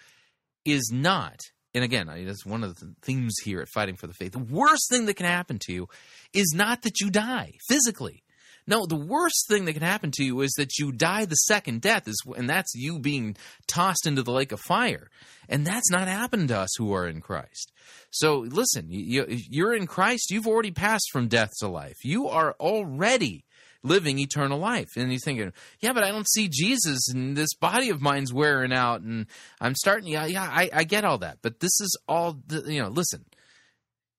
is 0.63 0.89
not. 0.93 1.37
And 1.73 1.83
again, 1.83 2.07
that's 2.07 2.45
one 2.45 2.63
of 2.63 2.79
the 2.79 2.95
themes 3.01 3.35
here 3.43 3.59
at 3.59 3.67
Fighting 3.67 3.97
for 3.97 4.07
the 4.07 4.13
Faith. 4.13 4.31
The 4.31 4.39
worst 4.39 4.89
thing 4.89 5.07
that 5.07 5.15
can 5.15 5.25
happen 5.25 5.59
to 5.67 5.73
you 5.73 5.89
is 6.33 6.53
not 6.55 6.83
that 6.83 7.01
you 7.01 7.09
die 7.09 7.51
physically. 7.67 8.23
No, 8.67 8.85
the 8.85 8.95
worst 8.95 9.47
thing 9.47 9.65
that 9.65 9.73
can 9.73 9.81
happen 9.81 10.11
to 10.11 10.23
you 10.23 10.41
is 10.41 10.51
that 10.57 10.77
you 10.77 10.91
die 10.91 11.25
the 11.25 11.35
second 11.35 11.81
death, 11.81 12.07
is, 12.07 12.21
and 12.37 12.49
that's 12.49 12.73
you 12.75 12.99
being 12.99 13.35
tossed 13.67 14.05
into 14.05 14.23
the 14.23 14.31
lake 14.31 14.51
of 14.51 14.59
fire. 14.59 15.09
And 15.49 15.65
that's 15.65 15.89
not 15.89 16.07
happened 16.07 16.49
to 16.49 16.59
us 16.59 16.69
who 16.77 16.93
are 16.93 17.07
in 17.07 17.21
Christ. 17.21 17.71
So 18.11 18.39
listen, 18.39 18.87
you, 18.89 19.25
you're 19.27 19.73
in 19.73 19.87
Christ, 19.87 20.31
you've 20.31 20.47
already 20.47 20.71
passed 20.71 21.09
from 21.11 21.27
death 21.27 21.49
to 21.59 21.67
life. 21.67 21.97
You 22.03 22.27
are 22.27 22.55
already 22.59 23.45
living 23.83 24.19
eternal 24.19 24.59
life. 24.59 24.89
And 24.95 25.11
you're 25.11 25.19
thinking, 25.19 25.53
yeah, 25.79 25.93
but 25.93 26.03
I 26.03 26.11
don't 26.11 26.29
see 26.29 26.47
Jesus, 26.47 27.09
and 27.09 27.35
this 27.35 27.53
body 27.55 27.89
of 27.89 28.01
mine's 28.01 28.33
wearing 28.33 28.73
out, 28.73 29.01
and 29.01 29.25
I'm 29.59 29.75
starting. 29.75 30.09
Yeah, 30.09 30.25
yeah, 30.25 30.43
I, 30.43 30.69
I 30.73 30.83
get 30.83 31.03
all 31.03 31.17
that, 31.19 31.39
but 31.41 31.59
this 31.59 31.79
is 31.81 31.97
all. 32.07 32.37
You 32.49 32.83
know, 32.83 32.89
listen. 32.89 33.25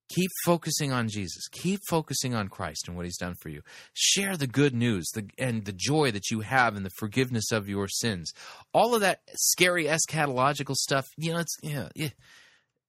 Keep 0.09 0.31
focusing 0.45 0.93
on 0.93 1.09
Jesus. 1.09 1.49
Keep 1.51 1.81
focusing 1.89 2.35
on 2.35 2.49
Christ 2.49 2.87
and 2.87 2.97
what 2.97 3.07
He's 3.07 3.17
done 3.17 3.35
for 3.41 3.49
you. 3.49 3.63
Share 3.95 4.37
the 4.37 4.47
good 4.47 4.75
news 4.75 5.09
the, 5.15 5.29
and 5.39 5.65
the 5.65 5.73
joy 5.73 6.11
that 6.11 6.31
you 6.31 6.41
have 6.41 6.77
in 6.77 6.83
the 6.83 6.91
forgiveness 6.99 7.51
of 7.51 7.69
your 7.69 7.89
sins. 7.89 8.33
All 8.75 8.95
of 8.95 9.01
that 9.01 9.21
scary 9.35 9.87
eschatological 9.87 10.75
stuff, 10.75 11.07
you 11.17 11.33
know, 11.33 11.41
it's 11.41 11.57
yeah, 11.63 11.89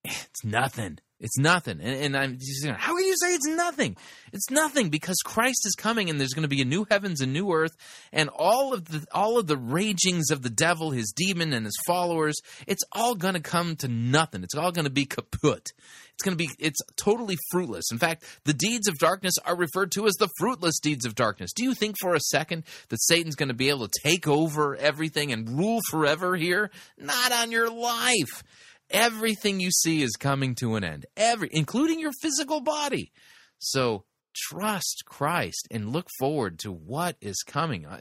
it's 0.04 0.44
nothing. 0.44 1.00
It's 1.20 1.38
nothing. 1.38 1.80
And, 1.80 1.96
and 2.02 2.18
I'm 2.18 2.38
just 2.38 2.68
how 2.68 2.98
can 2.98 3.06
you 3.06 3.16
say 3.16 3.34
it's 3.34 3.48
nothing? 3.48 3.96
It's 4.34 4.50
nothing 4.52 4.90
because 4.90 5.16
Christ 5.24 5.66
is 5.66 5.74
coming 5.78 6.10
and 6.10 6.20
there's 6.20 6.34
going 6.34 6.44
to 6.44 6.50
be 6.50 6.62
a 6.62 6.66
new 6.66 6.86
heavens 6.90 7.22
and 7.22 7.32
new 7.32 7.54
earth 7.54 7.78
and 8.12 8.30
all 8.36 8.74
of 8.74 8.86
the 8.86 9.06
all 9.14 9.40
of 9.40 9.48
the 9.48 9.56
ragings 9.56 10.32
of 10.32 10.42
the 10.42 10.50
devil, 10.50 10.92
his 10.92 11.14
demon 11.16 11.54
and 11.54 11.66
his 11.66 11.80
followers, 11.88 12.36
it's 12.68 12.84
all 12.92 13.16
going 13.16 13.36
to 13.36 13.40
come 13.40 13.78
to 13.78 13.88
nothing. 13.88 14.44
It's 14.44 14.56
all 14.56 14.74
going 14.74 14.84
to 14.84 14.92
be 14.92 15.06
kaput. 15.06 15.72
It's 16.16 16.24
going 16.24 16.38
to 16.38 16.44
be 16.44 16.50
it's 16.60 16.80
totally 16.96 17.38
fruitless. 17.52 17.92
In 17.92 17.98
fact, 17.98 18.24
the 18.46 18.54
deeds 18.54 18.88
of 18.88 18.98
darkness 18.98 19.34
are 19.46 19.56
referred 19.56 19.92
to 19.94 20.06
as 20.08 20.14
the 20.14 20.30
fruitless 20.38 20.80
deeds 20.80 21.06
of 21.06 21.16
darkness. 21.16 21.54
Do 21.54 21.64
you 21.64 21.74
think 21.74 21.96
for 22.00 22.14
a 22.14 22.20
second 22.20 22.64
that 22.90 23.02
Satan's 23.02 23.36
going 23.36 23.50
to 23.50 23.56
be 23.56 23.70
able 23.70 23.88
to 23.88 24.00
take 24.04 24.28
over 24.28 24.76
everything 24.76 25.32
and 25.32 25.58
rule 25.58 25.80
forever 25.90 26.36
here? 26.36 26.70
Not 26.98 27.32
on 27.32 27.52
your 27.52 27.70
life. 27.70 28.44
Everything 28.90 29.60
you 29.60 29.72
see 29.72 30.04
is 30.04 30.16
coming 30.16 30.54
to 30.56 30.76
an 30.76 30.84
end, 30.84 31.08
every 31.18 31.50
including 31.52 32.00
your 32.00 32.12
physical 32.22 32.62
body. 32.62 33.12
So 33.58 34.06
trust 34.36 35.04
Christ 35.06 35.68
and 35.72 35.92
look 35.92 36.08
forward 36.20 36.60
to 36.60 36.72
what 36.72 37.16
is 37.22 37.44
coming. 37.46 37.86
Uh, 37.86 38.00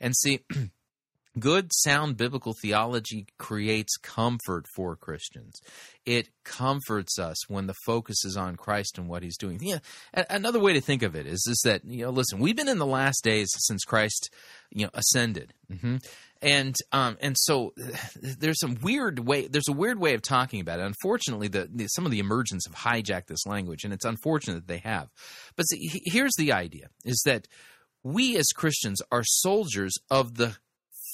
and 0.00 0.16
see, 0.16 0.40
good, 1.38 1.70
sound 1.72 2.16
biblical 2.16 2.54
theology 2.60 3.26
creates 3.38 3.96
comfort 3.96 4.66
for 4.74 4.96
Christians. 4.96 5.60
It 6.04 6.28
comforts 6.44 7.18
us 7.18 7.48
when 7.48 7.66
the 7.66 7.74
focus 7.84 8.24
is 8.24 8.36
on 8.36 8.56
Christ 8.56 8.98
and 8.98 9.08
what 9.08 9.22
He's 9.22 9.36
doing. 9.36 9.58
Yeah, 9.60 9.78
another 10.14 10.60
way 10.60 10.72
to 10.72 10.80
think 10.80 11.02
of 11.02 11.16
it 11.16 11.26
is 11.26 11.44
is 11.48 11.60
that 11.64 11.84
you 11.84 12.04
know, 12.04 12.10
listen, 12.10 12.38
we've 12.38 12.56
been 12.56 12.68
in 12.68 12.78
the 12.78 12.86
last 12.86 13.22
days 13.22 13.48
since 13.58 13.84
Christ, 13.84 14.30
you 14.70 14.84
know, 14.84 14.90
ascended. 14.94 15.52
Mm-hmm 15.70 15.96
and 16.42 16.76
um, 16.92 17.16
and 17.20 17.36
so 17.38 17.72
there's 18.22 18.60
some 18.60 18.76
weird 18.82 19.18
way 19.20 19.46
there's 19.46 19.68
a 19.68 19.72
weird 19.72 19.98
way 19.98 20.14
of 20.14 20.22
talking 20.22 20.60
about 20.60 20.80
it 20.80 20.86
unfortunately 20.86 21.48
the, 21.48 21.68
the, 21.72 21.86
some 21.88 22.04
of 22.04 22.12
the 22.12 22.18
emergents 22.18 22.66
have 22.66 22.76
hijacked 22.76 23.26
this 23.26 23.46
language 23.46 23.84
and 23.84 23.92
it's 23.92 24.04
unfortunate 24.04 24.54
that 24.54 24.68
they 24.68 24.78
have 24.78 25.08
but 25.56 25.64
see, 25.64 26.00
here's 26.04 26.34
the 26.38 26.52
idea 26.52 26.88
is 27.04 27.20
that 27.24 27.46
we 28.02 28.36
as 28.36 28.46
christians 28.54 29.00
are 29.10 29.24
soldiers 29.24 29.94
of 30.10 30.34
the 30.36 30.56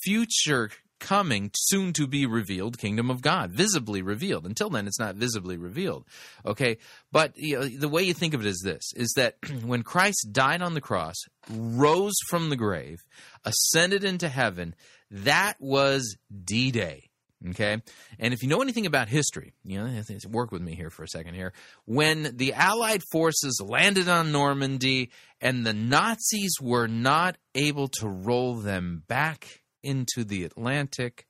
future 0.02 0.70
coming 1.00 1.50
soon 1.56 1.92
to 1.92 2.06
be 2.06 2.26
revealed 2.26 2.78
kingdom 2.78 3.10
of 3.10 3.22
god 3.22 3.50
visibly 3.50 4.02
revealed 4.02 4.46
until 4.46 4.70
then 4.70 4.86
it's 4.86 5.00
not 5.00 5.16
visibly 5.16 5.56
revealed 5.56 6.04
okay 6.46 6.78
but 7.10 7.32
you 7.34 7.58
know, 7.58 7.66
the 7.66 7.88
way 7.88 8.04
you 8.04 8.14
think 8.14 8.34
of 8.34 8.40
it 8.40 8.46
is 8.46 8.62
this 8.64 8.92
is 8.94 9.12
that 9.16 9.34
when 9.64 9.82
christ 9.82 10.28
died 10.30 10.62
on 10.62 10.74
the 10.74 10.80
cross 10.80 11.16
rose 11.50 12.14
from 12.28 12.50
the 12.50 12.56
grave 12.56 13.00
ascended 13.44 14.04
into 14.04 14.28
heaven 14.28 14.76
that 15.12 15.56
was 15.60 16.16
D 16.44 16.70
Day. 16.70 17.10
Okay. 17.50 17.82
And 18.18 18.32
if 18.32 18.42
you 18.42 18.48
know 18.48 18.62
anything 18.62 18.86
about 18.86 19.08
history, 19.08 19.52
you 19.64 19.78
know, 19.78 20.02
work 20.30 20.52
with 20.52 20.62
me 20.62 20.74
here 20.74 20.90
for 20.90 21.02
a 21.02 21.08
second 21.08 21.34
here. 21.34 21.52
When 21.84 22.36
the 22.36 22.54
Allied 22.54 23.02
forces 23.10 23.60
landed 23.62 24.08
on 24.08 24.32
Normandy 24.32 25.10
and 25.40 25.66
the 25.66 25.74
Nazis 25.74 26.54
were 26.60 26.86
not 26.86 27.36
able 27.54 27.88
to 27.88 28.08
roll 28.08 28.54
them 28.54 29.02
back 29.08 29.61
into 29.82 30.24
the 30.24 30.44
Atlantic, 30.44 31.26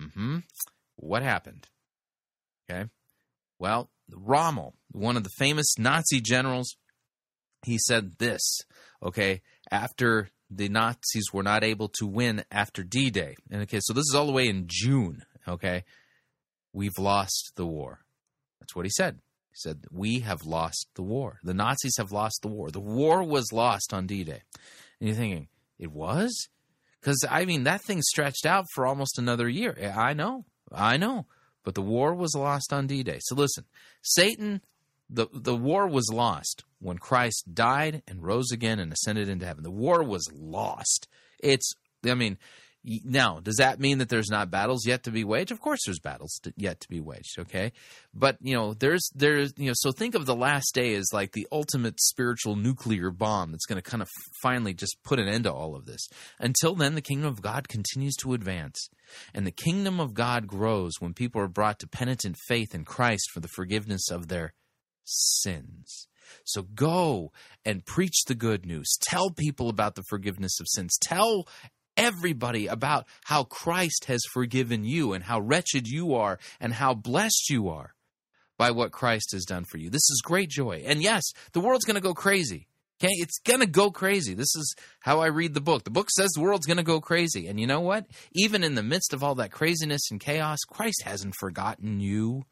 mm-hmm, 0.00 0.38
what 0.96 1.22
happened? 1.22 1.68
Okay. 2.70 2.88
Well, 3.58 3.90
Rommel, 4.12 4.74
one 4.90 5.16
of 5.16 5.24
the 5.24 5.30
famous 5.38 5.78
Nazi 5.78 6.20
generals, 6.20 6.76
he 7.64 7.78
said 7.78 8.18
this, 8.18 8.40
okay, 9.02 9.42
after 9.70 10.30
the 10.50 10.68
Nazis 10.68 11.32
were 11.32 11.42
not 11.42 11.62
able 11.62 11.88
to 11.88 12.06
win 12.06 12.44
after 12.50 12.82
D 12.82 13.10
Day. 13.10 13.36
And 13.50 13.62
okay, 13.62 13.78
so 13.80 13.92
this 13.92 14.06
is 14.10 14.14
all 14.14 14.26
the 14.26 14.32
way 14.32 14.48
in 14.48 14.64
June. 14.66 15.22
Okay, 15.46 15.84
we've 16.72 16.98
lost 16.98 17.52
the 17.56 17.66
war. 17.66 18.00
That's 18.58 18.74
what 18.74 18.84
he 18.84 18.90
said. 18.90 19.20
He 19.50 19.56
said, 19.56 19.84
We 19.90 20.20
have 20.20 20.44
lost 20.44 20.88
the 20.94 21.02
war. 21.02 21.38
The 21.42 21.54
Nazis 21.54 21.96
have 21.98 22.12
lost 22.12 22.40
the 22.42 22.48
war. 22.48 22.70
The 22.70 22.80
war 22.80 23.22
was 23.22 23.52
lost 23.52 23.94
on 23.94 24.06
D 24.06 24.24
Day. 24.24 24.42
And 25.00 25.08
you're 25.08 25.16
thinking, 25.16 25.48
It 25.78 25.92
was? 25.92 26.48
Because, 27.00 27.24
I 27.28 27.44
mean, 27.44 27.64
that 27.64 27.82
thing 27.82 28.02
stretched 28.02 28.44
out 28.44 28.66
for 28.74 28.86
almost 28.86 29.18
another 29.18 29.48
year. 29.48 29.76
I 29.96 30.12
know. 30.12 30.44
I 30.72 30.96
know. 30.96 31.26
But 31.64 31.74
the 31.74 31.82
war 31.82 32.14
was 32.14 32.34
lost 32.34 32.72
on 32.72 32.86
D 32.86 33.02
Day. 33.02 33.18
So 33.20 33.34
listen, 33.34 33.64
Satan 34.02 34.60
the 35.10 35.26
the 35.32 35.56
war 35.56 35.86
was 35.88 36.10
lost 36.12 36.64
when 36.78 36.98
Christ 36.98 37.52
died 37.52 38.02
and 38.06 38.22
rose 38.22 38.52
again 38.52 38.78
and 38.78 38.92
ascended 38.92 39.28
into 39.28 39.44
heaven. 39.44 39.64
The 39.64 39.70
war 39.70 40.02
was 40.02 40.30
lost. 40.32 41.08
It's 41.42 41.72
I 42.06 42.14
mean, 42.14 42.38
now 42.84 43.40
does 43.40 43.56
that 43.56 43.78
mean 43.78 43.98
that 43.98 44.08
there's 44.08 44.30
not 44.30 44.50
battles 44.50 44.86
yet 44.86 45.02
to 45.04 45.10
be 45.10 45.24
waged? 45.24 45.50
Of 45.50 45.60
course, 45.60 45.80
there's 45.84 45.98
battles 45.98 46.38
to, 46.42 46.52
yet 46.56 46.80
to 46.80 46.88
be 46.88 47.00
waged. 47.00 47.38
Okay, 47.38 47.72
but 48.14 48.38
you 48.40 48.54
know, 48.54 48.74
there's 48.74 49.10
there's 49.14 49.52
you 49.56 49.66
know, 49.66 49.74
so 49.76 49.92
think 49.92 50.14
of 50.14 50.26
the 50.26 50.34
last 50.34 50.74
day 50.74 50.94
as 50.94 51.12
like 51.12 51.32
the 51.32 51.46
ultimate 51.52 52.00
spiritual 52.00 52.56
nuclear 52.56 53.10
bomb 53.10 53.50
that's 53.50 53.66
going 53.66 53.80
to 53.80 53.90
kind 53.90 54.02
of 54.02 54.08
finally 54.42 54.74
just 54.74 54.96
put 55.04 55.18
an 55.18 55.28
end 55.28 55.44
to 55.44 55.52
all 55.52 55.76
of 55.76 55.86
this. 55.86 56.08
Until 56.38 56.74
then, 56.74 56.94
the 56.94 57.02
kingdom 57.02 57.28
of 57.28 57.42
God 57.42 57.68
continues 57.68 58.16
to 58.16 58.34
advance. 58.34 58.88
And 59.34 59.46
the 59.46 59.50
kingdom 59.50 59.98
of 59.98 60.14
God 60.14 60.46
grows 60.46 60.92
when 61.00 61.14
people 61.14 61.40
are 61.40 61.48
brought 61.48 61.80
to 61.80 61.88
penitent 61.88 62.36
faith 62.46 62.74
in 62.74 62.84
Christ 62.84 63.28
for 63.32 63.40
the 63.40 63.48
forgiveness 63.48 64.08
of 64.10 64.28
their 64.28 64.54
sins. 65.04 66.06
So 66.44 66.62
go 66.62 67.32
and 67.64 67.84
preach 67.84 68.24
the 68.26 68.34
good 68.34 68.64
news. 68.64 68.96
Tell 69.02 69.30
people 69.30 69.68
about 69.68 69.94
the 69.94 70.04
forgiveness 70.08 70.60
of 70.60 70.68
sins. 70.68 70.96
Tell 71.02 71.48
everybody 72.00 72.66
about 72.66 73.06
how 73.24 73.44
Christ 73.44 74.06
has 74.06 74.22
forgiven 74.32 74.84
you 74.84 75.12
and 75.12 75.22
how 75.22 75.40
wretched 75.40 75.86
you 75.86 76.14
are 76.14 76.38
and 76.58 76.72
how 76.72 76.94
blessed 76.94 77.50
you 77.50 77.68
are 77.68 77.94
by 78.56 78.70
what 78.70 78.90
Christ 78.90 79.32
has 79.32 79.44
done 79.44 79.64
for 79.64 79.78
you. 79.78 79.90
This 79.90 80.08
is 80.10 80.22
great 80.24 80.48
joy. 80.48 80.82
And 80.86 81.02
yes, 81.02 81.22
the 81.52 81.60
world's 81.60 81.84
going 81.84 81.96
to 81.96 82.00
go 82.00 82.14
crazy. 82.14 82.66
Okay, 83.02 83.12
it's 83.12 83.38
going 83.38 83.60
to 83.60 83.66
go 83.66 83.90
crazy. 83.90 84.34
This 84.34 84.54
is 84.54 84.74
how 85.00 85.20
I 85.20 85.28
read 85.28 85.54
the 85.54 85.60
book. 85.62 85.84
The 85.84 85.90
book 85.90 86.10
says 86.10 86.30
the 86.30 86.42
world's 86.42 86.66
going 86.66 86.76
to 86.76 86.82
go 86.82 87.00
crazy. 87.00 87.46
And 87.46 87.58
you 87.58 87.66
know 87.66 87.80
what? 87.80 88.06
Even 88.32 88.62
in 88.62 88.74
the 88.74 88.82
midst 88.82 89.14
of 89.14 89.22
all 89.22 89.34
that 89.36 89.52
craziness 89.52 90.10
and 90.10 90.20
chaos, 90.20 90.58
Christ 90.68 91.02
hasn't 91.04 91.34
forgotten 91.38 92.00
you. 92.00 92.44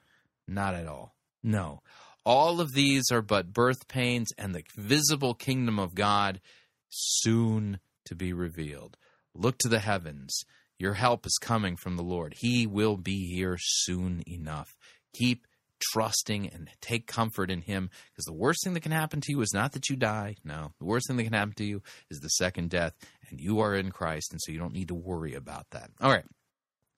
Not 0.46 0.74
at 0.74 0.86
all. 0.86 1.14
No. 1.42 1.82
All 2.24 2.60
of 2.60 2.72
these 2.72 3.10
are 3.12 3.20
but 3.20 3.52
birth 3.52 3.88
pains 3.88 4.28
and 4.38 4.54
the 4.54 4.62
visible 4.74 5.34
kingdom 5.34 5.78
of 5.78 5.94
God 5.94 6.40
soon 6.88 7.80
to 8.06 8.14
be 8.14 8.32
revealed. 8.32 8.96
Look 9.38 9.58
to 9.58 9.68
the 9.68 9.78
heavens. 9.78 10.44
Your 10.78 10.94
help 10.94 11.24
is 11.24 11.38
coming 11.40 11.76
from 11.76 11.96
the 11.96 12.02
Lord. 12.02 12.34
He 12.38 12.66
will 12.66 12.96
be 12.96 13.28
here 13.32 13.56
soon 13.58 14.22
enough. 14.26 14.76
Keep 15.14 15.46
trusting 15.92 16.48
and 16.48 16.68
take 16.80 17.06
comfort 17.06 17.48
in 17.48 17.62
Him 17.62 17.90
because 18.10 18.24
the 18.24 18.32
worst 18.32 18.64
thing 18.64 18.74
that 18.74 18.82
can 18.82 18.92
happen 18.92 19.20
to 19.20 19.32
you 19.32 19.40
is 19.40 19.52
not 19.54 19.72
that 19.72 19.88
you 19.88 19.94
die. 19.94 20.34
No, 20.44 20.72
the 20.80 20.84
worst 20.84 21.06
thing 21.06 21.16
that 21.16 21.24
can 21.24 21.32
happen 21.32 21.54
to 21.54 21.64
you 21.64 21.82
is 22.10 22.18
the 22.18 22.28
second 22.28 22.70
death, 22.70 22.94
and 23.30 23.40
you 23.40 23.60
are 23.60 23.76
in 23.76 23.92
Christ, 23.92 24.32
and 24.32 24.40
so 24.42 24.50
you 24.50 24.58
don't 24.58 24.74
need 24.74 24.88
to 24.88 24.94
worry 24.94 25.34
about 25.34 25.70
that. 25.70 25.90
All 26.00 26.10
right. 26.10 26.24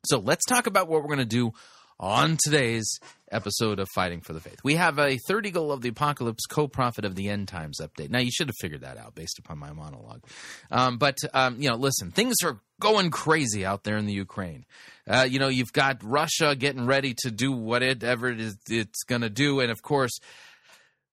So 0.06 0.18
let's 0.18 0.46
talk 0.46 0.66
about 0.66 0.88
what 0.88 1.02
we're 1.02 1.14
going 1.14 1.18
to 1.18 1.24
do 1.26 1.52
on 2.00 2.38
today's 2.42 2.98
episode 3.30 3.78
of 3.78 3.86
Fighting 3.94 4.22
for 4.22 4.32
the 4.32 4.40
Faith. 4.40 4.58
We 4.64 4.76
have 4.76 4.98
a 4.98 5.18
third 5.28 5.46
eagle 5.46 5.70
of 5.70 5.82
the 5.82 5.90
apocalypse, 5.90 6.46
co 6.46 6.66
prophet 6.66 7.04
of 7.04 7.14
the 7.14 7.28
end 7.28 7.46
times 7.46 7.78
update. 7.80 8.10
Now, 8.10 8.18
you 8.18 8.30
should 8.32 8.48
have 8.48 8.56
figured 8.60 8.80
that 8.80 8.96
out 8.96 9.14
based 9.14 9.38
upon 9.38 9.58
my 9.58 9.72
monologue. 9.72 10.24
Um, 10.70 10.96
but, 10.96 11.18
um, 11.34 11.60
you 11.60 11.68
know, 11.68 11.76
listen, 11.76 12.10
things 12.10 12.36
are 12.42 12.58
going 12.80 13.10
crazy 13.10 13.64
out 13.64 13.84
there 13.84 13.98
in 13.98 14.06
the 14.06 14.14
Ukraine. 14.14 14.64
Uh, 15.06 15.26
you 15.28 15.38
know, 15.38 15.48
you've 15.48 15.72
got 15.72 16.02
Russia 16.02 16.56
getting 16.56 16.86
ready 16.86 17.14
to 17.18 17.30
do 17.30 17.52
whatever 17.52 18.28
it 18.28 18.40
is 18.40 18.56
it's 18.68 19.04
going 19.04 19.20
to 19.20 19.30
do. 19.30 19.60
And 19.60 19.70
of 19.70 19.82
course, 19.82 20.18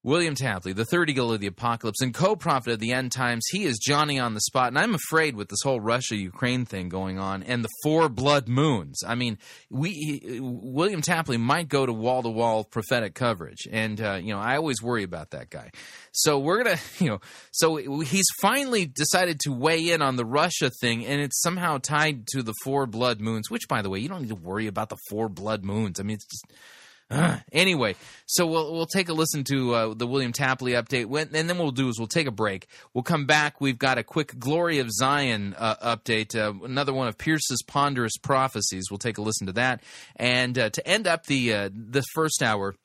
William 0.08 0.36
Tapley, 0.36 0.72
the 0.72 0.86
third 0.86 1.10
eagle 1.10 1.34
of 1.34 1.42
the 1.42 1.48
apocalypse 1.48 2.00
and 2.00 2.14
co-prophet 2.14 2.72
of 2.72 2.80
the 2.80 2.94
end 2.94 3.12
times, 3.12 3.46
he 3.52 3.66
is 3.66 3.78
Johnny 3.78 4.18
on 4.18 4.36
the 4.36 4.40
spot, 4.40 4.70
and 4.70 4.80
I'm 4.80 4.96
afraid 4.96 5.36
with 5.36 5.50
this 5.50 5.60
whole 5.62 5.82
Russia-Ukraine 5.82 6.64
thing 6.64 6.88
going 6.88 7.20
on 7.20 7.44
and 7.44 7.62
the 7.62 7.70
four 7.84 8.08
blood 8.08 8.48
moons. 8.48 9.04
I 9.06 9.16
mean, 9.16 9.38
we 9.70 10.40
William 10.42 11.02
Tapley 11.02 11.36
might 11.36 11.68
go 11.68 11.86
to 11.86 11.92
wall-to-wall 11.92 12.64
prophetic 12.64 13.16
coverage, 13.16 13.68
and 13.70 14.00
uh, 14.00 14.14
you 14.14 14.34
know 14.34 14.40
I 14.40 14.56
always 14.56 14.82
worry 14.82 15.04
about 15.04 15.32
that 15.32 15.50
guy. 15.50 15.72
So 16.14 16.40
we're 16.40 16.64
gonna, 16.64 16.80
you 17.00 17.10
know, 17.10 17.20
so 17.52 17.76
he's 17.76 18.28
finally 18.42 18.86
decided 18.86 19.42
to 19.42 19.52
weigh 19.52 19.90
in 19.92 20.02
on 20.02 20.16
the 20.16 20.24
Russia 20.26 20.70
thing, 20.80 21.06
and 21.06 21.20
it's 21.20 21.42
somehow 21.42 21.80
tied 21.80 22.28
to 22.28 22.44
the 22.44 22.54
four 22.64 22.86
blood 22.86 23.20
moons. 23.20 23.52
Which, 23.52 23.68
by 23.68 23.82
the 23.82 23.90
way, 23.90 24.00
you 24.00 24.08
don't 24.08 24.22
need 24.22 24.30
to 24.30 24.36
worry 24.36 24.68
about 24.68 24.88
the 24.88 24.98
four 25.10 25.28
blood 25.28 25.66
moons. 25.66 26.00
I 26.00 26.04
mean, 26.04 26.16
it's 26.16 26.28
just 26.28 26.46
uh, 27.10 27.38
anyway, 27.54 27.96
so 28.26 28.46
we'll 28.46 28.74
we'll 28.74 28.86
take 28.86 29.08
a 29.08 29.14
listen 29.14 29.46
to 29.46 29.74
uh, 29.74 29.94
the 29.94 30.06
William 30.06 30.34
Tapley 30.34 30.74
update, 30.74 31.06
and 31.34 31.50
then 31.50 31.58
we'll 31.58 31.72
do 31.72 31.88
is 31.88 31.98
we'll 31.98 32.08
take 32.08 32.28
a 32.28 32.32
break. 32.32 32.68
We'll 32.94 33.04
come 33.04 33.26
back. 33.26 33.62
We've 33.62 33.78
got 33.78 33.98
a 33.98 34.04
quick 34.04 34.38
Glory 34.38 34.80
of 34.80 34.92
Zion 34.92 35.56
uh, 35.58 35.96
update, 35.96 36.36
uh, 36.36 36.54
another 36.66 36.94
one 36.94 37.08
of 37.08 37.18
Pierce's 37.18 37.64
ponderous 37.66 38.18
prophecies. 38.18 38.88
We'll 38.92 38.98
take 38.98 39.18
a 39.18 39.22
listen 39.22 39.48
to 39.48 39.54
that, 39.54 39.82
and 40.18 40.60
uh, 40.60 40.70
to 40.70 40.86
end 40.86 41.08
up 41.08 41.26
the 41.26 41.54
uh, 41.54 41.70
the 41.72 42.04
first 42.14 42.44
hour. 42.44 42.76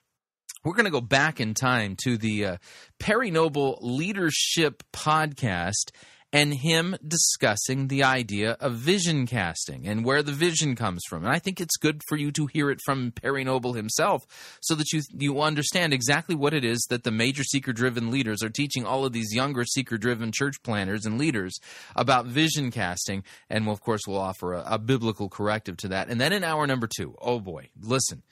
We're 0.65 0.75
going 0.75 0.85
to 0.85 0.93
go 0.93 1.01
back 1.01 1.41
in 1.41 1.55
time 1.55 1.97
to 2.05 2.17
the 2.17 2.59
Perry 3.01 3.33
Noble 3.33 3.81
Leadership 3.83 4.85
Podcast 4.93 5.91
and 6.33 6.55
him 6.55 6.97
discussing 7.07 7.89
the 7.89 8.03
idea 8.03 8.57
of 8.61 8.75
vision 8.75 9.27
casting 9.27 9.87
and 9.87 10.05
where 10.05 10.23
the 10.23 10.33
vision 10.33 10.75
comes 10.75 11.03
from. 11.09 11.25
And 11.25 11.33
I 11.33 11.39
think 11.39 11.61
it's 11.61 11.77
good 11.77 12.01
for 12.09 12.17
you 12.17 12.33
to 12.33 12.47
hear 12.47 12.71
it 12.71 12.81
from 12.85 13.13
Perry 13.13 13.45
Noble 13.45 13.75
himself 13.75 14.23
so 14.61 14.75
that 14.75 14.93
you 14.93 15.03
you 15.13 15.41
understand 15.41 15.93
exactly 15.93 16.35
what 16.35 16.55
it 16.55 16.65
is 16.65 16.87
that 16.89 17.05
the 17.05 17.11
major 17.11 17.45
seeker 17.45 17.73
driven 17.73 18.11
leaders 18.11 18.43
are 18.43 18.51
teaching 18.51 18.87
all 18.87 19.05
of 19.05 19.13
these 19.13 19.35
younger 19.35 19.65
seeker 19.65 19.99
driven 19.99 20.33
church 20.33 20.63
planners 20.63 21.05
and 21.05 21.19
leaders 21.19 21.59
about 21.95 22.27
vision 22.27 22.71
casting. 22.71 23.25
And 23.51 23.67
we'll, 23.67 23.75
of 23.75 23.81
course, 23.81 24.03
we'll 24.07 24.19
offer 24.19 24.55
a, 24.55 24.65
a 24.67 24.79
biblical 24.79 25.29
corrective 25.29 25.77
to 25.79 25.89
that. 25.89 26.09
And 26.09 26.21
then 26.21 26.33
in 26.33 26.45
hour 26.45 26.67
number 26.67 26.89
two, 26.89 27.15
oh 27.21 27.41
boy, 27.41 27.69
listen 27.81 28.23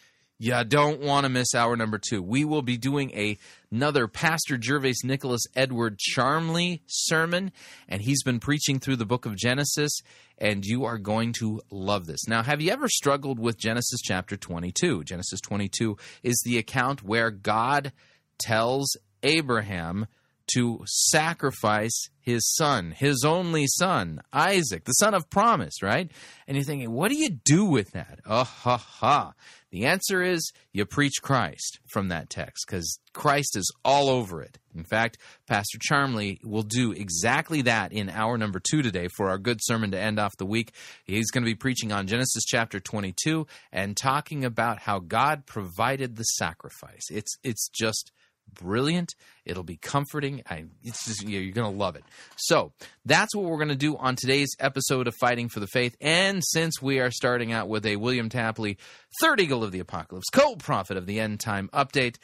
you 0.42 0.64
don't 0.64 1.02
want 1.02 1.24
to 1.24 1.28
miss 1.28 1.54
hour 1.54 1.76
number 1.76 1.98
two. 1.98 2.22
We 2.22 2.46
will 2.46 2.62
be 2.62 2.78
doing 2.78 3.10
a, 3.10 3.36
another 3.70 4.08
Pastor 4.08 4.56
Gervase 4.56 5.04
Nicholas 5.04 5.42
Edward 5.54 5.98
Charmley 5.98 6.82
sermon, 6.86 7.52
and 7.90 8.00
he's 8.00 8.22
been 8.22 8.40
preaching 8.40 8.80
through 8.80 8.96
the 8.96 9.04
book 9.04 9.26
of 9.26 9.36
Genesis, 9.36 9.92
and 10.38 10.64
you 10.64 10.86
are 10.86 10.96
going 10.96 11.34
to 11.40 11.60
love 11.70 12.06
this. 12.06 12.26
Now, 12.26 12.42
have 12.42 12.62
you 12.62 12.72
ever 12.72 12.88
struggled 12.88 13.38
with 13.38 13.58
Genesis 13.58 14.00
chapter 14.02 14.38
22? 14.38 15.04
Genesis 15.04 15.42
22 15.42 15.98
is 16.22 16.40
the 16.42 16.56
account 16.56 17.02
where 17.02 17.30
God 17.30 17.92
tells 18.38 18.96
Abraham 19.22 20.06
to 20.54 20.82
sacrifice 20.86 22.08
his 22.18 22.50
son, 22.54 22.92
his 22.92 23.24
only 23.26 23.66
son, 23.66 24.22
Isaac, 24.32 24.84
the 24.84 24.92
son 24.92 25.12
of 25.12 25.28
promise, 25.28 25.82
right? 25.82 26.10
And 26.48 26.56
you're 26.56 26.64
thinking, 26.64 26.90
what 26.90 27.10
do 27.10 27.18
you 27.18 27.28
do 27.28 27.66
with 27.66 27.90
that? 27.92 28.20
Oh, 28.24 28.44
ha, 28.44 28.78
ha. 28.78 29.34
The 29.70 29.86
answer 29.86 30.20
is 30.20 30.52
you 30.72 30.84
preach 30.84 31.22
Christ 31.22 31.78
from 31.86 32.08
that 32.08 32.28
text 32.28 32.66
because 32.66 32.98
Christ 33.12 33.56
is 33.56 33.72
all 33.84 34.08
over 34.08 34.42
it. 34.42 34.58
In 34.74 34.84
fact, 34.84 35.18
Pastor 35.46 35.78
Charmley 35.80 36.40
will 36.42 36.62
do 36.62 36.92
exactly 36.92 37.62
that 37.62 37.92
in 37.92 38.08
hour 38.08 38.36
number 38.36 38.60
two 38.60 38.82
today 38.82 39.08
for 39.16 39.30
our 39.30 39.38
good 39.38 39.58
sermon 39.62 39.92
to 39.92 39.98
end 39.98 40.18
off 40.18 40.36
the 40.38 40.46
week. 40.46 40.72
He's 41.04 41.30
going 41.30 41.44
to 41.44 41.50
be 41.50 41.54
preaching 41.54 41.92
on 41.92 42.08
Genesis 42.08 42.44
chapter 42.44 42.80
22 42.80 43.46
and 43.72 43.96
talking 43.96 44.44
about 44.44 44.78
how 44.78 44.98
God 44.98 45.46
provided 45.46 46.16
the 46.16 46.24
sacrifice. 46.24 47.08
It's, 47.10 47.36
it's 47.44 47.68
just 47.68 48.10
brilliant. 48.54 49.14
It'll 49.44 49.62
be 49.62 49.76
comforting. 49.76 50.42
I, 50.48 50.64
just, 50.84 51.22
you're 51.26 51.52
going 51.52 51.72
to 51.72 51.78
love 51.78 51.96
it. 51.96 52.04
So 52.36 52.72
that's 53.04 53.34
what 53.34 53.44
we're 53.44 53.56
going 53.56 53.68
to 53.68 53.76
do 53.76 53.96
on 53.96 54.16
today's 54.16 54.50
episode 54.58 55.06
of 55.06 55.14
Fighting 55.20 55.48
for 55.48 55.60
the 55.60 55.66
Faith. 55.66 55.96
And 56.00 56.42
since 56.44 56.80
we 56.80 57.00
are 57.00 57.10
starting 57.10 57.52
out 57.52 57.68
with 57.68 57.86
a 57.86 57.96
William 57.96 58.28
Tapley, 58.28 58.78
third 59.20 59.40
eagle 59.40 59.64
of 59.64 59.72
the 59.72 59.80
apocalypse, 59.80 60.28
co-prophet 60.32 60.96
of 60.96 61.06
the 61.06 61.20
end 61.20 61.40
time 61.40 61.68
update, 61.72 62.16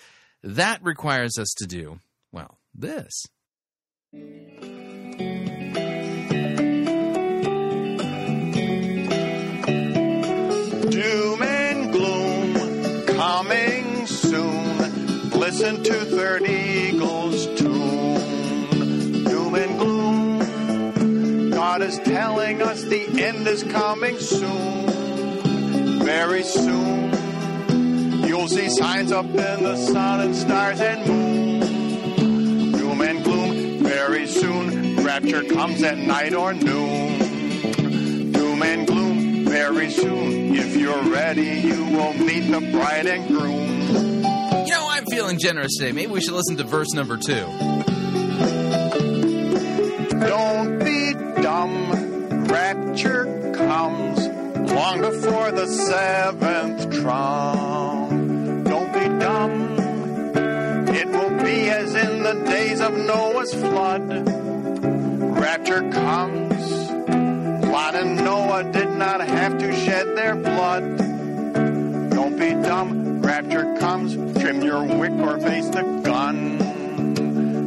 that 0.42 0.82
requires 0.82 1.38
us 1.38 1.52
to 1.58 1.66
do, 1.66 2.00
well, 2.32 2.58
this. 2.74 3.12
Listen 15.58 15.82
to 15.82 16.04
Third 16.04 16.42
Eagle's 16.42 17.46
tune. 17.58 19.24
Doom 19.24 19.54
and 19.54 19.78
gloom. 19.78 21.48
God 21.50 21.80
is 21.80 21.98
telling 22.00 22.60
us 22.60 22.82
the 22.82 23.22
end 23.22 23.48
is 23.48 23.62
coming 23.62 24.18
soon. 24.18 24.86
Very 26.04 26.42
soon. 26.42 27.10
You'll 28.26 28.48
see 28.48 28.68
signs 28.68 29.12
up 29.12 29.24
in 29.24 29.62
the 29.62 29.76
sun 29.76 30.20
and 30.20 30.36
stars 30.36 30.82
and 30.82 31.08
moon. 31.08 32.72
Doom 32.72 33.00
and 33.00 33.24
gloom. 33.24 33.82
Very 33.82 34.26
soon. 34.26 35.02
Rapture 35.02 35.44
comes 35.44 35.82
at 35.82 35.96
night 35.96 36.34
or 36.34 36.52
noon. 36.52 38.32
Doom 38.32 38.62
and 38.62 38.86
gloom. 38.86 39.46
Very 39.46 39.90
soon. 39.90 40.54
If 40.54 40.76
you're 40.76 41.04
ready, 41.04 41.60
you 41.60 41.82
will 41.82 42.12
meet 42.12 42.50
the 42.50 42.60
bride 42.72 43.06
and 43.06 43.26
groom 43.26 44.15
feeling 45.16 45.38
generous 45.38 45.78
today. 45.78 45.92
Maybe 45.92 46.12
we 46.12 46.20
should 46.20 46.34
listen 46.34 46.58
to 46.58 46.64
verse 46.64 46.92
number 46.92 47.16
two. 47.16 47.46
Don't 50.20 50.78
be 50.78 51.14
dumb. 51.40 52.44
Rapture 52.44 53.24
comes 53.54 54.28
long 54.70 55.00
before 55.00 55.52
the 55.52 55.66
seventh 55.68 57.00
trump. 57.00 58.10
Don't 58.68 58.92
be 58.92 59.08
dumb. 59.18 59.78
It 60.94 61.08
will 61.08 61.42
be 61.42 61.70
as 61.70 61.94
in 61.94 62.22
the 62.22 62.34
days 62.44 62.82
of 62.82 62.92
Noah's 62.92 63.54
flood. 63.54 64.28
Rapture 65.38 65.90
comes. 65.92 66.90
Lot 67.64 67.94
and 67.94 68.16
Noah 68.22 68.70
did 68.70 68.90
not 68.90 69.26
have 69.26 69.56
to 69.60 69.74
shed 69.74 70.14
their 70.14 70.34
blood. 70.34 70.98
Don't 72.10 72.38
be 72.38 72.50
dumb. 72.50 72.95
Rapture 73.36 73.76
comes 73.76 74.14
trim 74.40 74.62
your 74.62 74.82
wick 74.82 75.12
or 75.12 75.38
face 75.38 75.68
the 75.68 75.82
gun. 76.02 76.56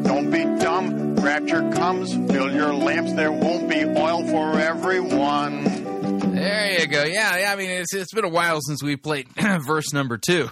Don't 0.02 0.32
be 0.32 0.44
dumb, 0.60 1.16
rapture 1.18 1.62
comes, 1.72 2.12
fill 2.32 2.52
your 2.52 2.74
lamps, 2.74 3.14
there 3.14 3.32
won't 3.32 3.70
be 3.70 3.86
oil 3.86 4.26
for 4.26 4.58
everyone. 4.58 6.34
There 6.34 6.80
you 6.80 6.88
go. 6.88 7.04
Yeah, 7.04 7.38
yeah 7.38 7.54
I 7.54 7.56
mean, 7.56 7.70
it's, 7.70 7.94
it's 7.94 8.12
been 8.12 8.26
a 8.26 8.30
while 8.30 8.62
since 8.62 8.82
we 8.82 8.96
played 8.96 9.28
verse 9.68 9.94
number 9.94 10.18
two. 10.18 10.50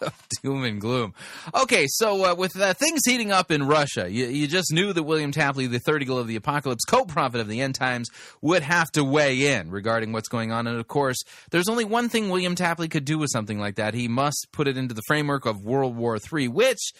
Doom 0.42 0.64
and 0.64 0.80
gloom. 0.80 1.14
Okay, 1.54 1.86
so 1.88 2.24
uh, 2.24 2.34
with 2.34 2.58
uh, 2.58 2.74
things 2.74 3.00
heating 3.04 3.32
up 3.32 3.50
in 3.50 3.66
Russia, 3.66 4.10
you, 4.10 4.26
you, 4.26 4.46
just 4.46 4.72
knew 4.72 4.92
that 4.92 5.02
William 5.02 5.32
Tapley, 5.32 5.66
the 5.66 5.78
third 5.78 6.02
eagle 6.02 6.18
of 6.18 6.26
the 6.26 6.36
apocalypse, 6.36 6.84
co-prophet 6.84 7.40
of 7.40 7.48
the 7.48 7.60
end 7.60 7.74
times, 7.74 8.08
would 8.40 8.62
have 8.62 8.90
to 8.92 9.04
weigh 9.04 9.54
in 9.54 9.70
regarding 9.70 10.12
what's 10.12 10.28
going 10.28 10.52
on. 10.52 10.66
And 10.66 10.78
of 10.78 10.88
course, 10.88 11.22
there's 11.50 11.68
only 11.68 11.84
one 11.84 12.08
thing 12.08 12.28
William 12.28 12.54
Tapley 12.54 12.88
could 12.88 13.04
do 13.04 13.18
with 13.18 13.30
something 13.30 13.58
like 13.58 13.76
that. 13.76 13.94
He 13.94 14.08
must 14.08 14.48
put 14.52 14.68
it 14.68 14.76
into 14.76 14.94
the 14.94 15.02
framework 15.06 15.46
of 15.46 15.64
World 15.64 15.96
War 15.96 16.18
III, 16.32 16.48
which 16.48 16.92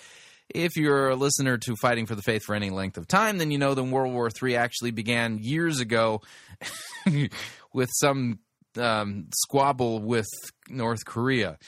if 0.55 0.77
you're 0.77 1.09
a 1.09 1.17
listener 1.17 1.59
to 1.59 1.75
Fighting 1.77 2.07
for 2.07 2.15
the 2.15 2.23
Faith 2.23 2.43
for 2.45 2.55
any 2.55 2.71
length 2.71 2.97
of 2.97 3.09
time, 3.09 3.39
then 3.39 3.51
you 3.51 3.59
know 3.59 3.75
that 3.75 3.83
World 3.83 4.13
War 4.13 4.31
III 4.43 4.57
actually 4.57 4.91
began 4.91 5.39
years 5.39 5.81
ago 5.81 6.23
with 7.73 7.91
some 7.93 8.39
um, 8.79 9.27
squabble 9.35 10.01
with 10.01 10.29
North 10.69 11.05
Korea. 11.05 11.59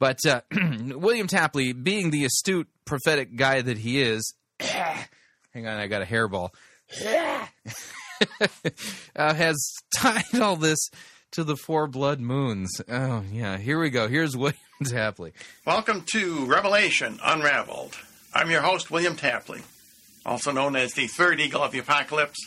But 0.00 0.24
uh, 0.26 0.40
William 0.50 1.28
Tapley, 1.28 1.72
being 1.72 2.10
the 2.10 2.24
astute 2.24 2.68
prophetic 2.86 3.36
guy 3.36 3.60
that 3.60 3.78
he 3.78 4.00
is, 4.00 4.34
hang 4.60 5.66
on, 5.68 5.78
I 5.78 5.86
got 5.86 6.02
a 6.02 6.06
hairball, 6.06 6.48
uh, 9.14 9.34
has 9.34 9.72
tied 9.94 10.40
all 10.40 10.56
this 10.56 10.90
to 11.32 11.44
the 11.44 11.54
four 11.54 11.86
blood 11.86 12.18
moons. 12.18 12.80
Oh, 12.88 13.22
yeah, 13.30 13.58
here 13.58 13.78
we 13.78 13.90
go. 13.90 14.08
Here's 14.08 14.34
William 14.38 14.56
Tapley. 14.82 15.32
Welcome 15.66 16.04
to 16.12 16.46
Revelation 16.46 17.20
Unraveled. 17.22 17.98
I'm 18.34 18.50
your 18.50 18.62
host, 18.62 18.90
William 18.90 19.16
Tapley, 19.16 19.60
also 20.24 20.50
known 20.50 20.76
as 20.76 20.94
the 20.94 21.08
third 21.08 21.40
eagle 21.40 21.62
of 21.62 21.72
the 21.72 21.78
apocalypse 21.78 22.38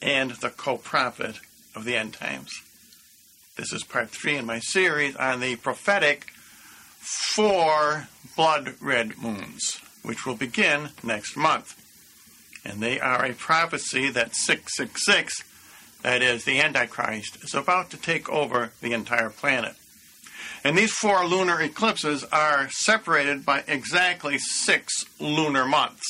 and 0.00 0.30
the 0.30 0.48
co 0.48 0.78
prophet 0.78 1.38
of 1.76 1.84
the 1.84 1.96
end 1.96 2.14
times. 2.14 2.50
This 3.56 3.74
is 3.74 3.84
part 3.84 4.08
three 4.08 4.36
in 4.36 4.46
my 4.46 4.60
series 4.60 5.16
on 5.16 5.40
the 5.40 5.56
prophetic 5.56 6.32
four 7.08 8.08
blood 8.36 8.74
red 8.80 9.18
moons, 9.18 9.80
which 10.02 10.26
will 10.26 10.34
begin 10.34 10.90
next 11.02 11.36
month. 11.36 11.74
And 12.64 12.80
they 12.82 13.00
are 13.00 13.24
a 13.24 13.32
prophecy 13.32 14.10
that 14.10 14.34
666, 14.34 15.44
that 16.02 16.22
is, 16.22 16.44
the 16.44 16.60
Antichrist, 16.60 17.42
is 17.42 17.54
about 17.54 17.90
to 17.90 17.96
take 17.96 18.28
over 18.28 18.72
the 18.80 18.92
entire 18.92 19.30
planet. 19.30 19.74
And 20.64 20.76
these 20.76 20.92
four 20.92 21.24
lunar 21.24 21.60
eclipses 21.60 22.24
are 22.24 22.68
separated 22.70 23.46
by 23.46 23.64
exactly 23.66 24.38
six 24.38 25.04
lunar 25.20 25.64
months. 25.64 26.04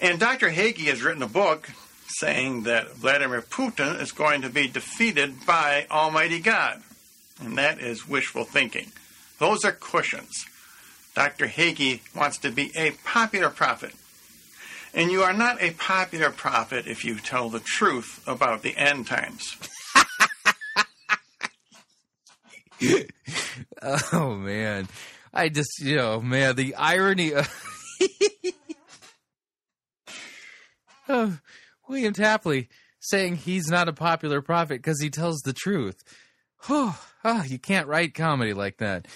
And 0.00 0.18
Dr. 0.18 0.50
Hagee 0.50 0.86
has 0.86 1.02
written 1.02 1.22
a 1.22 1.28
book 1.28 1.70
saying 2.06 2.62
that 2.62 2.92
Vladimir 2.94 3.42
Putin 3.42 4.00
is 4.00 4.12
going 4.12 4.42
to 4.42 4.48
be 4.48 4.68
defeated 4.68 5.44
by 5.46 5.86
Almighty 5.90 6.40
God. 6.40 6.82
And 7.40 7.58
that 7.58 7.80
is 7.80 8.08
wishful 8.08 8.44
thinking. 8.44 8.92
Those 9.40 9.64
are 9.64 9.72
cushions. 9.72 10.44
Dr. 11.14 11.46
Hagee 11.46 12.00
wants 12.14 12.38
to 12.38 12.52
be 12.52 12.70
a 12.76 12.92
popular 13.04 13.50
prophet. 13.50 13.92
And 14.94 15.10
you 15.10 15.22
are 15.22 15.32
not 15.32 15.62
a 15.62 15.72
popular 15.72 16.30
prophet 16.30 16.86
if 16.86 17.04
you 17.04 17.16
tell 17.16 17.48
the 17.48 17.60
truth 17.60 18.22
about 18.26 18.62
the 18.62 18.76
end 18.76 19.06
times. 19.06 19.56
oh 24.12 24.34
man, 24.34 24.88
I 25.32 25.48
just 25.48 25.80
you 25.80 25.96
know 25.96 26.20
man 26.20 26.56
the 26.56 26.74
irony 26.74 27.34
of 27.34 27.48
oh, 31.08 31.38
William 31.88 32.12
Tapley 32.12 32.68
saying 33.00 33.36
he's 33.36 33.70
not 33.70 33.88
a 33.88 33.92
popular 33.92 34.42
prophet 34.42 34.78
because 34.78 35.00
he 35.00 35.10
tells 35.10 35.40
the 35.40 35.52
truth. 35.52 36.02
Oh, 36.68 36.98
oh, 37.24 37.44
you 37.44 37.58
can't 37.58 37.86
write 37.86 38.14
comedy 38.14 38.54
like 38.54 38.78
that. 38.78 39.06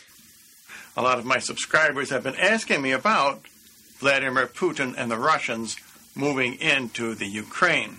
A 0.96 1.02
lot 1.02 1.18
of 1.18 1.24
my 1.24 1.38
subscribers 1.38 2.10
have 2.10 2.22
been 2.22 2.36
asking 2.36 2.80
me 2.80 2.92
about 2.92 3.46
Vladimir 3.98 4.46
Putin 4.46 4.94
and 4.96 5.10
the 5.10 5.18
Russians 5.18 5.76
moving 6.14 6.54
into 6.54 7.14
the 7.14 7.26
Ukraine. 7.26 7.96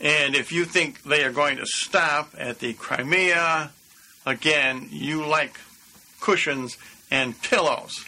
And 0.00 0.34
if 0.34 0.50
you 0.50 0.64
think 0.64 1.02
they 1.02 1.24
are 1.24 1.30
going 1.30 1.58
to 1.58 1.66
stop 1.66 2.34
at 2.38 2.58
the 2.58 2.72
Crimea, 2.72 3.70
again, 4.24 4.88
you 4.90 5.26
like 5.26 5.60
cushions 6.20 6.78
and 7.10 7.40
pillows. 7.42 8.04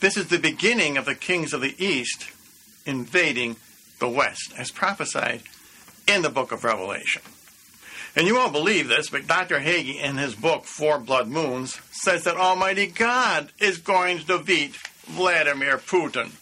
This 0.00 0.16
is 0.18 0.28
the 0.28 0.38
beginning 0.38 0.98
of 0.98 1.06
the 1.06 1.14
kings 1.14 1.54
of 1.54 1.62
the 1.62 1.74
East 1.82 2.30
invading 2.84 3.56
the 3.98 4.08
West, 4.08 4.52
as 4.58 4.70
prophesied 4.70 5.42
in 6.06 6.20
the 6.20 6.28
book 6.28 6.52
of 6.52 6.62
Revelation. 6.62 7.22
And 8.16 8.26
you 8.26 8.34
won't 8.34 8.52
believe 8.52 8.88
this, 8.88 9.10
but 9.10 9.26
Dr. 9.26 9.60
Hagee, 9.60 10.02
in 10.02 10.16
his 10.16 10.34
book, 10.34 10.64
Four 10.64 10.98
Blood 10.98 11.28
Moons, 11.28 11.78
says 11.90 12.24
that 12.24 12.38
Almighty 12.38 12.86
God 12.86 13.52
is 13.58 13.76
going 13.76 14.18
to 14.20 14.38
defeat 14.38 14.74
Vladimir 15.04 15.76
Putin. 15.76 16.32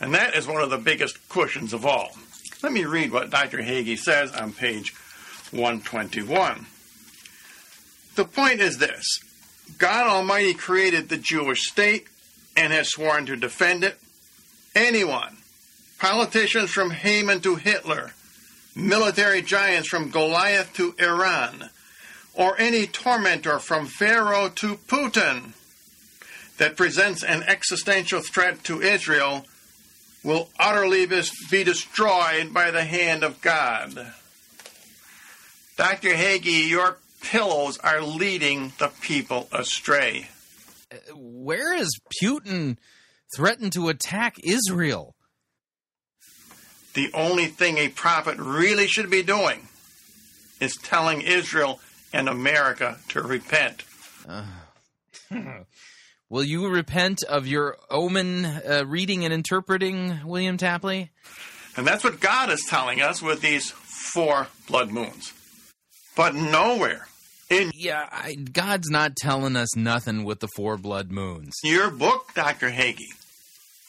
And 0.00 0.14
that 0.14 0.34
is 0.34 0.48
one 0.48 0.62
of 0.62 0.70
the 0.70 0.78
biggest 0.78 1.28
cushions 1.28 1.74
of 1.74 1.84
all. 1.84 2.16
Let 2.62 2.72
me 2.72 2.86
read 2.86 3.12
what 3.12 3.28
Dr. 3.28 3.58
Hagee 3.58 3.98
says 3.98 4.32
on 4.32 4.52
page 4.52 4.94
121. 5.50 6.66
The 8.14 8.24
point 8.24 8.60
is 8.60 8.78
this 8.78 9.04
God 9.78 10.06
Almighty 10.06 10.54
created 10.54 11.08
the 11.08 11.18
Jewish 11.18 11.68
state 11.68 12.06
and 12.56 12.72
has 12.72 12.88
sworn 12.88 13.26
to 13.26 13.36
defend 13.36 13.84
it. 13.84 13.98
Anyone, 14.74 15.36
politicians 15.98 16.70
from 16.70 16.90
Haman 16.90 17.40
to 17.42 17.56
Hitler, 17.56 18.12
military 18.74 19.42
giants 19.42 19.88
from 19.88 20.10
Goliath 20.10 20.72
to 20.74 20.94
Iran, 20.98 21.70
or 22.34 22.58
any 22.58 22.86
tormentor 22.86 23.58
from 23.58 23.86
Pharaoh 23.86 24.48
to 24.48 24.76
Putin 24.76 25.52
that 26.58 26.76
presents 26.76 27.22
an 27.22 27.42
existential 27.42 28.20
threat 28.20 28.64
to 28.64 28.80
Israel 28.80 29.46
will 30.24 30.48
utterly 30.58 31.06
be 31.06 31.64
destroyed 31.64 32.54
by 32.54 32.70
the 32.70 32.84
hand 32.84 33.24
of 33.24 33.40
God. 33.40 34.12
Dr. 35.76 36.10
Hagee, 36.10 36.68
your 36.68 36.98
pillows 37.22 37.78
are 37.78 38.02
leading 38.02 38.72
the 38.78 38.88
people 39.00 39.48
astray. 39.52 40.28
Uh, 40.92 40.96
where 41.16 41.74
has 41.74 41.90
Putin 42.22 42.76
threatened 43.34 43.72
to 43.72 43.88
attack 43.88 44.36
Israel? 44.44 45.14
The 46.94 47.10
only 47.14 47.46
thing 47.46 47.78
a 47.78 47.88
prophet 47.88 48.38
really 48.38 48.86
should 48.86 49.10
be 49.10 49.22
doing 49.22 49.68
is 50.60 50.76
telling 50.76 51.22
Israel 51.22 51.80
and 52.12 52.28
America 52.28 52.98
to 53.08 53.22
repent. 53.22 53.84
Uh, 54.28 54.44
will 56.28 56.44
you 56.44 56.68
repent 56.68 57.22
of 57.24 57.46
your 57.46 57.78
omen 57.90 58.44
uh, 58.44 58.84
reading 58.86 59.24
and 59.24 59.32
interpreting, 59.32 60.20
William 60.24 60.56
Tapley? 60.56 61.10
And 61.76 61.86
that's 61.86 62.04
what 62.04 62.20
God 62.20 62.50
is 62.50 62.66
telling 62.68 63.00
us 63.00 63.22
with 63.22 63.40
these 63.40 63.70
four 63.70 64.48
blood 64.68 64.90
moons. 64.90 65.32
But 66.14 66.34
nowhere 66.34 67.08
in 67.48 67.70
yeah, 67.74 68.08
I, 68.10 68.34
God's 68.34 68.90
not 68.90 69.16
telling 69.16 69.56
us 69.56 69.76
nothing 69.76 70.24
with 70.24 70.40
the 70.40 70.48
four 70.54 70.76
blood 70.76 71.10
moons. 71.10 71.54
Your 71.64 71.90
book, 71.90 72.32
Dr. 72.34 72.70
Hagee, 72.70 73.14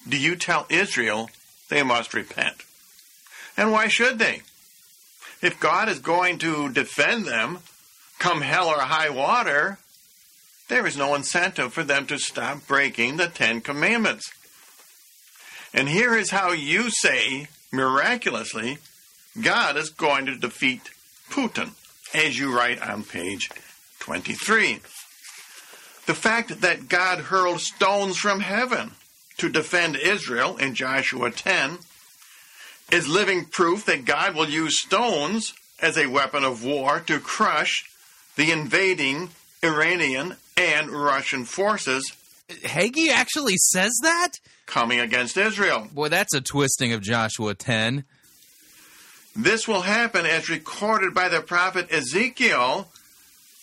do 0.07 0.17
you 0.17 0.35
tell 0.35 0.65
Israel 0.69 1.29
they 1.69 1.83
must 1.83 2.13
repent? 2.13 2.55
And 3.57 3.71
why 3.71 3.87
should 3.87 4.19
they? 4.19 4.41
If 5.41 5.59
God 5.59 5.89
is 5.89 5.99
going 5.99 6.39
to 6.39 6.69
defend 6.69 7.25
them, 7.25 7.59
come 8.19 8.41
hell 8.41 8.67
or 8.67 8.79
high 8.79 9.09
water, 9.09 9.77
there 10.69 10.87
is 10.87 10.97
no 10.97 11.13
incentive 11.13 11.73
for 11.73 11.83
them 11.83 12.07
to 12.07 12.17
stop 12.17 12.65
breaking 12.67 13.17
the 13.17 13.27
Ten 13.27 13.61
Commandments. 13.61 14.31
And 15.73 15.89
here 15.89 16.15
is 16.15 16.31
how 16.31 16.51
you 16.51 16.89
say, 16.89 17.47
miraculously, 17.71 18.77
God 19.41 19.75
is 19.77 19.89
going 19.89 20.27
to 20.27 20.35
defeat 20.35 20.91
Putin, 21.29 21.71
as 22.13 22.37
you 22.37 22.55
write 22.55 22.81
on 22.81 23.03
page 23.03 23.49
23. 23.99 24.79
The 26.05 26.13
fact 26.13 26.61
that 26.61 26.87
God 26.87 27.19
hurled 27.19 27.59
stones 27.59 28.17
from 28.17 28.41
heaven 28.41 28.91
to 29.37 29.49
defend 29.49 29.95
Israel 29.95 30.57
in 30.57 30.75
Joshua 30.75 31.31
10 31.31 31.79
is 32.93 33.07
living 33.07 33.45
proof 33.45 33.85
that 33.85 34.05
God 34.05 34.35
will 34.35 34.47
use 34.47 34.79
stones 34.79 35.55
as 35.81 35.97
a 35.97 36.05
weapon 36.05 36.43
of 36.43 36.63
war 36.63 36.99
to 37.07 37.19
crush 37.19 37.89
the 38.35 38.51
invading 38.51 39.29
Iranian 39.63 40.35
and 40.55 40.91
Russian 40.91 41.43
forces. 41.43 42.13
Hagee 42.47 43.09
actually 43.09 43.57
says 43.57 43.91
that? 44.03 44.33
Coming 44.67 44.99
against 44.99 45.37
Israel. 45.37 45.87
Boy, 45.91 46.09
that's 46.09 46.35
a 46.35 46.41
twisting 46.41 46.93
of 46.93 47.01
Joshua 47.01 47.55
10. 47.55 48.03
This 49.35 49.67
will 49.67 49.81
happen 49.81 50.27
as 50.27 50.47
recorded 50.47 51.15
by 51.15 51.29
the 51.29 51.41
prophet 51.41 51.91
Ezekiel 51.91 52.89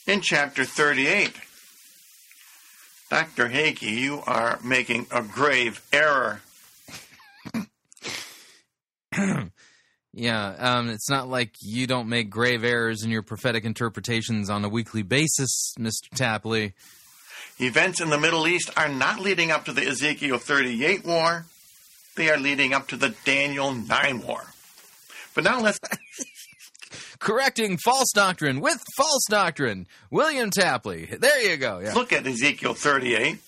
in 0.08 0.22
chapter 0.22 0.64
38. 0.64 1.30
Dr. 3.08 3.48
Hagee, 3.48 3.96
you 3.96 4.22
are 4.26 4.58
making 4.64 5.06
a 5.12 5.22
grave 5.22 5.80
error. 5.92 6.40
yeah, 10.12 10.54
um, 10.58 10.88
it's 10.88 11.10
not 11.10 11.28
like 11.28 11.54
you 11.60 11.86
don't 11.86 12.08
make 12.08 12.30
grave 12.30 12.64
errors 12.64 13.02
in 13.02 13.10
your 13.10 13.22
prophetic 13.22 13.64
interpretations 13.64 14.50
on 14.50 14.64
a 14.64 14.68
weekly 14.68 15.02
basis, 15.02 15.74
Mr. 15.78 16.08
Tapley. 16.14 16.74
Events 17.58 18.00
in 18.00 18.08
the 18.08 18.18
Middle 18.18 18.46
East 18.48 18.70
are 18.76 18.88
not 18.88 19.20
leading 19.20 19.50
up 19.50 19.66
to 19.66 19.72
the 19.72 19.86
Ezekiel 19.86 20.38
38 20.38 21.04
war, 21.04 21.44
they 22.16 22.30
are 22.30 22.38
leading 22.38 22.72
up 22.72 22.88
to 22.88 22.96
the 22.96 23.14
Daniel 23.24 23.72
9 23.72 24.26
war. 24.26 24.44
But 25.34 25.44
now 25.44 25.60
let's. 25.60 25.78
Correcting 27.18 27.76
false 27.76 28.12
doctrine 28.14 28.60
with 28.60 28.82
false 28.96 29.24
doctrine. 29.28 29.86
William 30.10 30.50
Tapley. 30.50 31.04
There 31.04 31.50
you 31.50 31.58
go. 31.58 31.80
Yeah. 31.80 31.92
Look 31.92 32.14
at 32.14 32.26
Ezekiel 32.26 32.72
38 32.72 33.38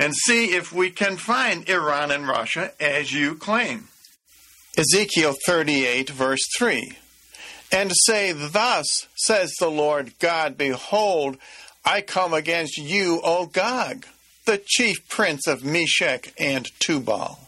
and 0.00 0.12
see 0.14 0.56
if 0.56 0.72
we 0.72 0.90
can 0.90 1.16
find 1.16 1.68
Iran 1.68 2.10
and 2.10 2.26
Russia 2.26 2.72
as 2.80 3.12
you 3.12 3.36
claim. 3.36 3.89
Ezekiel 4.76 5.34
38, 5.46 6.10
verse 6.10 6.40
3. 6.58 6.96
And 7.72 7.92
say, 8.06 8.32
Thus 8.32 9.06
says 9.14 9.52
the 9.58 9.70
Lord 9.70 10.18
God, 10.18 10.56
Behold, 10.56 11.38
I 11.84 12.00
come 12.00 12.32
against 12.34 12.78
you, 12.78 13.20
O 13.22 13.46
Gog, 13.46 14.06
the 14.44 14.62
chief 14.64 15.08
prince 15.08 15.46
of 15.46 15.64
Meshech 15.64 16.32
and 16.38 16.66
Tubal. 16.78 17.38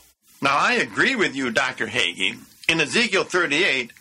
Now, 0.41 0.57
I 0.57 0.75
agree 0.75 1.15
with 1.15 1.37
you, 1.37 1.51
Dr. 1.51 1.87
Hagee. 1.87 2.39
In 2.69 2.81
Ezekiel 2.81 3.25
38, 3.25 3.93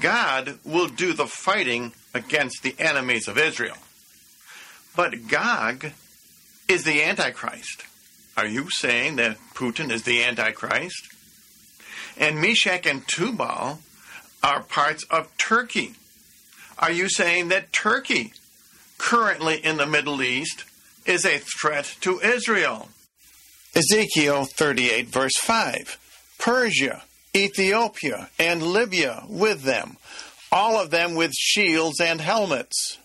God 0.00 0.58
will 0.64 0.88
do 0.88 1.12
the 1.12 1.26
fighting 1.26 1.92
against 2.14 2.62
the 2.62 2.74
enemies 2.78 3.26
of 3.26 3.38
Israel. 3.38 3.76
But 4.94 5.28
Gog 5.28 5.86
is 6.68 6.84
the 6.84 7.02
Antichrist. 7.02 7.84
Are 8.36 8.46
you 8.46 8.70
saying 8.70 9.16
that 9.16 9.38
Putin 9.54 9.90
is 9.90 10.04
the 10.04 10.22
Antichrist? 10.22 11.09
And 12.16 12.40
Meshech 12.40 12.86
and 12.86 13.06
Tubal 13.06 13.80
are 14.42 14.62
parts 14.62 15.04
of 15.04 15.36
Turkey. 15.38 15.94
Are 16.78 16.90
you 16.90 17.08
saying 17.08 17.48
that 17.48 17.72
Turkey, 17.72 18.32
currently 18.98 19.56
in 19.56 19.76
the 19.76 19.86
Middle 19.86 20.22
East, 20.22 20.64
is 21.04 21.24
a 21.24 21.38
threat 21.38 21.96
to 22.00 22.20
Israel? 22.20 22.88
Ezekiel 23.74 24.46
38, 24.46 25.08
verse 25.08 25.36
5. 25.36 25.98
Persia, 26.38 27.02
Ethiopia, 27.36 28.30
and 28.38 28.62
Libya 28.62 29.24
with 29.28 29.62
them, 29.62 29.96
all 30.50 30.80
of 30.80 30.90
them 30.90 31.14
with 31.14 31.32
shields 31.32 32.00
and 32.00 32.20
helmets. 32.20 32.98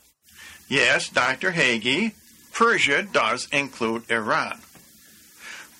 Yes, 0.68 1.10
Dr. 1.10 1.52
Hagee, 1.52 2.14
Persia 2.54 3.04
does 3.04 3.48
include 3.52 4.10
Iran. 4.10 4.62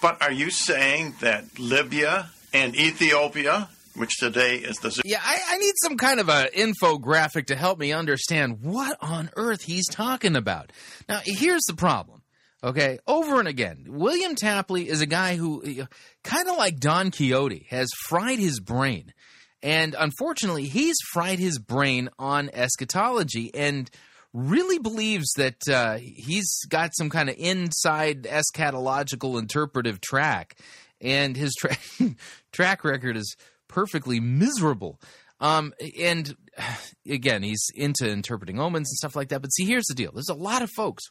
But 0.02 0.22
are 0.22 0.32
you 0.32 0.50
saying 0.50 1.16
that 1.22 1.58
Libya 1.58 2.32
and 2.56 2.74
Ethiopia, 2.76 3.68
which 3.96 4.18
today 4.18 4.56
is 4.56 4.78
the 4.78 5.02
Yeah, 5.04 5.20
I, 5.22 5.40
I 5.50 5.58
need 5.58 5.74
some 5.84 5.98
kind 5.98 6.22
of 6.22 6.30
a 6.30 6.50
infographic 6.56 7.48
to 7.48 7.56
help 7.56 7.78
me 7.78 7.92
understand 7.92 8.62
what 8.62 8.98
on 9.02 9.30
earth 9.36 9.64
he's 9.64 9.88
talking 9.88 10.38
about. 10.38 10.72
Now, 11.10 11.20
here's 11.26 11.64
the 11.68 11.76
problem. 11.76 12.22
Okay, 12.64 12.98
over 13.06 13.40
and 13.40 13.48
again, 13.48 13.86
William 13.90 14.36
Tapley 14.36 14.88
is 14.88 15.02
a 15.02 15.06
guy 15.06 15.36
who, 15.36 15.62
kind 16.24 16.48
of 16.48 16.58
like 16.58 16.80
Don 16.80 17.12
Quixote, 17.12 17.68
has 17.70 17.90
fried 18.08 18.40
his 18.40 18.60
brain. 18.60 19.14
And 19.62 19.96
unfortunately, 19.98 20.66
he's 20.66 20.96
fried 21.12 21.38
his 21.38 21.60
brain 21.60 22.10
on 22.18 22.50
eschatology 22.54 23.54
and 23.54 23.90
really 24.34 24.80
believes 24.80 25.32
that 25.38 25.58
uh, 25.72 25.98
he's 25.98 26.60
got 26.70 26.92
some 26.96 27.10
kind 27.10 27.30
of 27.30 27.36
inside 27.38 28.24
eschatological 28.24 29.40
interpretive 29.40 30.02
track. 30.02 30.56
And 31.02 31.36
his 31.36 31.54
tra- 31.60 31.78
track 32.52 32.84
record 32.84 33.18
is 33.18 33.36
perfectly 33.68 34.20
miserable. 34.20 35.00
Um, 35.40 35.74
and 36.00 36.36
again, 37.10 37.44
he's 37.44 37.66
into 37.76 38.10
interpreting 38.10 38.60
omens 38.60 38.90
and 38.90 38.98
stuff 38.98 39.16
like 39.16 39.30
that. 39.30 39.42
But 39.42 39.54
see, 39.54 39.66
here's 39.66 39.86
the 39.86 39.96
deal 39.96 40.12
there's 40.14 40.30
a 40.30 40.34
lot 40.34 40.62
of 40.62 40.70
folks 40.72 41.04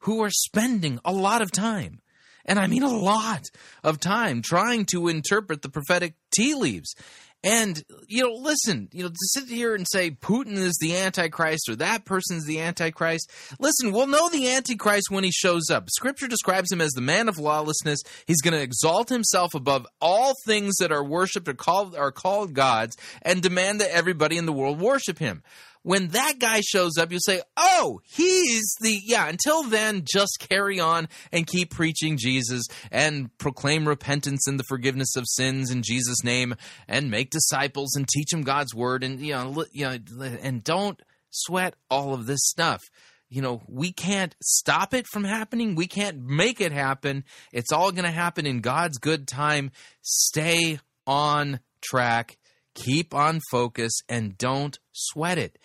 who 0.00 0.22
are 0.22 0.30
spending 0.30 0.98
a 1.04 1.12
lot 1.12 1.42
of 1.42 1.52
time, 1.52 2.00
and 2.46 2.58
I 2.58 2.66
mean 2.66 2.82
a 2.82 2.88
lot 2.88 3.50
of 3.84 4.00
time, 4.00 4.40
trying 4.40 4.86
to 4.86 5.08
interpret 5.08 5.62
the 5.62 5.68
prophetic 5.68 6.14
tea 6.34 6.54
leaves. 6.54 6.94
And, 7.42 7.82
you 8.06 8.22
know, 8.22 8.34
listen, 8.34 8.90
you 8.92 9.02
know, 9.02 9.08
to 9.08 9.16
sit 9.18 9.48
here 9.48 9.74
and 9.74 9.86
say 9.90 10.10
Putin 10.10 10.58
is 10.58 10.76
the 10.78 10.96
Antichrist 10.96 11.70
or 11.70 11.76
that 11.76 12.04
person's 12.04 12.44
the 12.44 12.60
Antichrist, 12.60 13.30
listen, 13.58 13.92
we'll 13.92 14.06
know 14.06 14.28
the 14.28 14.48
Antichrist 14.48 15.10
when 15.10 15.24
he 15.24 15.30
shows 15.30 15.70
up. 15.70 15.88
Scripture 15.88 16.28
describes 16.28 16.70
him 16.70 16.82
as 16.82 16.90
the 16.90 17.00
man 17.00 17.30
of 17.30 17.38
lawlessness. 17.38 18.00
He's 18.26 18.42
going 18.42 18.52
to 18.52 18.60
exalt 18.60 19.08
himself 19.08 19.54
above 19.54 19.86
all 20.02 20.34
things 20.44 20.76
that 20.80 20.92
are 20.92 21.04
worshiped 21.04 21.48
or 21.48 21.54
called, 21.54 21.96
are 21.96 22.12
called 22.12 22.52
gods 22.52 22.96
and 23.22 23.40
demand 23.40 23.80
that 23.80 23.94
everybody 23.94 24.36
in 24.36 24.44
the 24.44 24.52
world 24.52 24.78
worship 24.78 25.18
him 25.18 25.42
when 25.82 26.08
that 26.08 26.38
guy 26.38 26.60
shows 26.60 26.98
up, 26.98 27.10
you 27.10 27.18
say, 27.20 27.40
oh, 27.56 28.00
he's 28.04 28.74
the, 28.80 28.98
yeah, 29.04 29.28
until 29.28 29.62
then, 29.62 30.04
just 30.04 30.44
carry 30.48 30.78
on 30.78 31.08
and 31.32 31.46
keep 31.46 31.70
preaching 31.70 32.16
Jesus 32.18 32.64
and 32.90 33.36
proclaim 33.38 33.88
repentance 33.88 34.46
and 34.46 34.58
the 34.58 34.64
forgiveness 34.64 35.16
of 35.16 35.24
sins 35.26 35.70
in 35.70 35.82
Jesus' 35.82 36.22
name 36.22 36.54
and 36.86 37.10
make 37.10 37.30
disciples 37.30 37.94
and 37.96 38.06
teach 38.08 38.30
them 38.30 38.42
God's 38.42 38.74
word 38.74 39.02
and, 39.02 39.20
you 39.20 39.32
know, 39.32 39.64
you 39.72 39.86
know, 39.86 39.98
and 40.42 40.62
don't 40.62 41.00
sweat 41.30 41.74
all 41.88 42.12
of 42.12 42.26
this 42.26 42.40
stuff. 42.42 42.82
You 43.28 43.42
know, 43.42 43.62
we 43.68 43.92
can't 43.92 44.34
stop 44.42 44.92
it 44.92 45.06
from 45.06 45.22
happening. 45.22 45.76
We 45.76 45.86
can't 45.86 46.20
make 46.24 46.60
it 46.60 46.72
happen. 46.72 47.24
It's 47.52 47.72
all 47.72 47.92
going 47.92 48.04
to 48.04 48.10
happen 48.10 48.44
in 48.44 48.60
God's 48.60 48.98
good 48.98 49.28
time. 49.28 49.70
Stay 50.02 50.80
on 51.06 51.60
track 51.80 52.36
keep 52.74 53.14
on 53.14 53.40
focus 53.50 53.92
and 54.08 54.36
don't 54.38 54.78
sweat 54.92 55.38
it. 55.38 55.58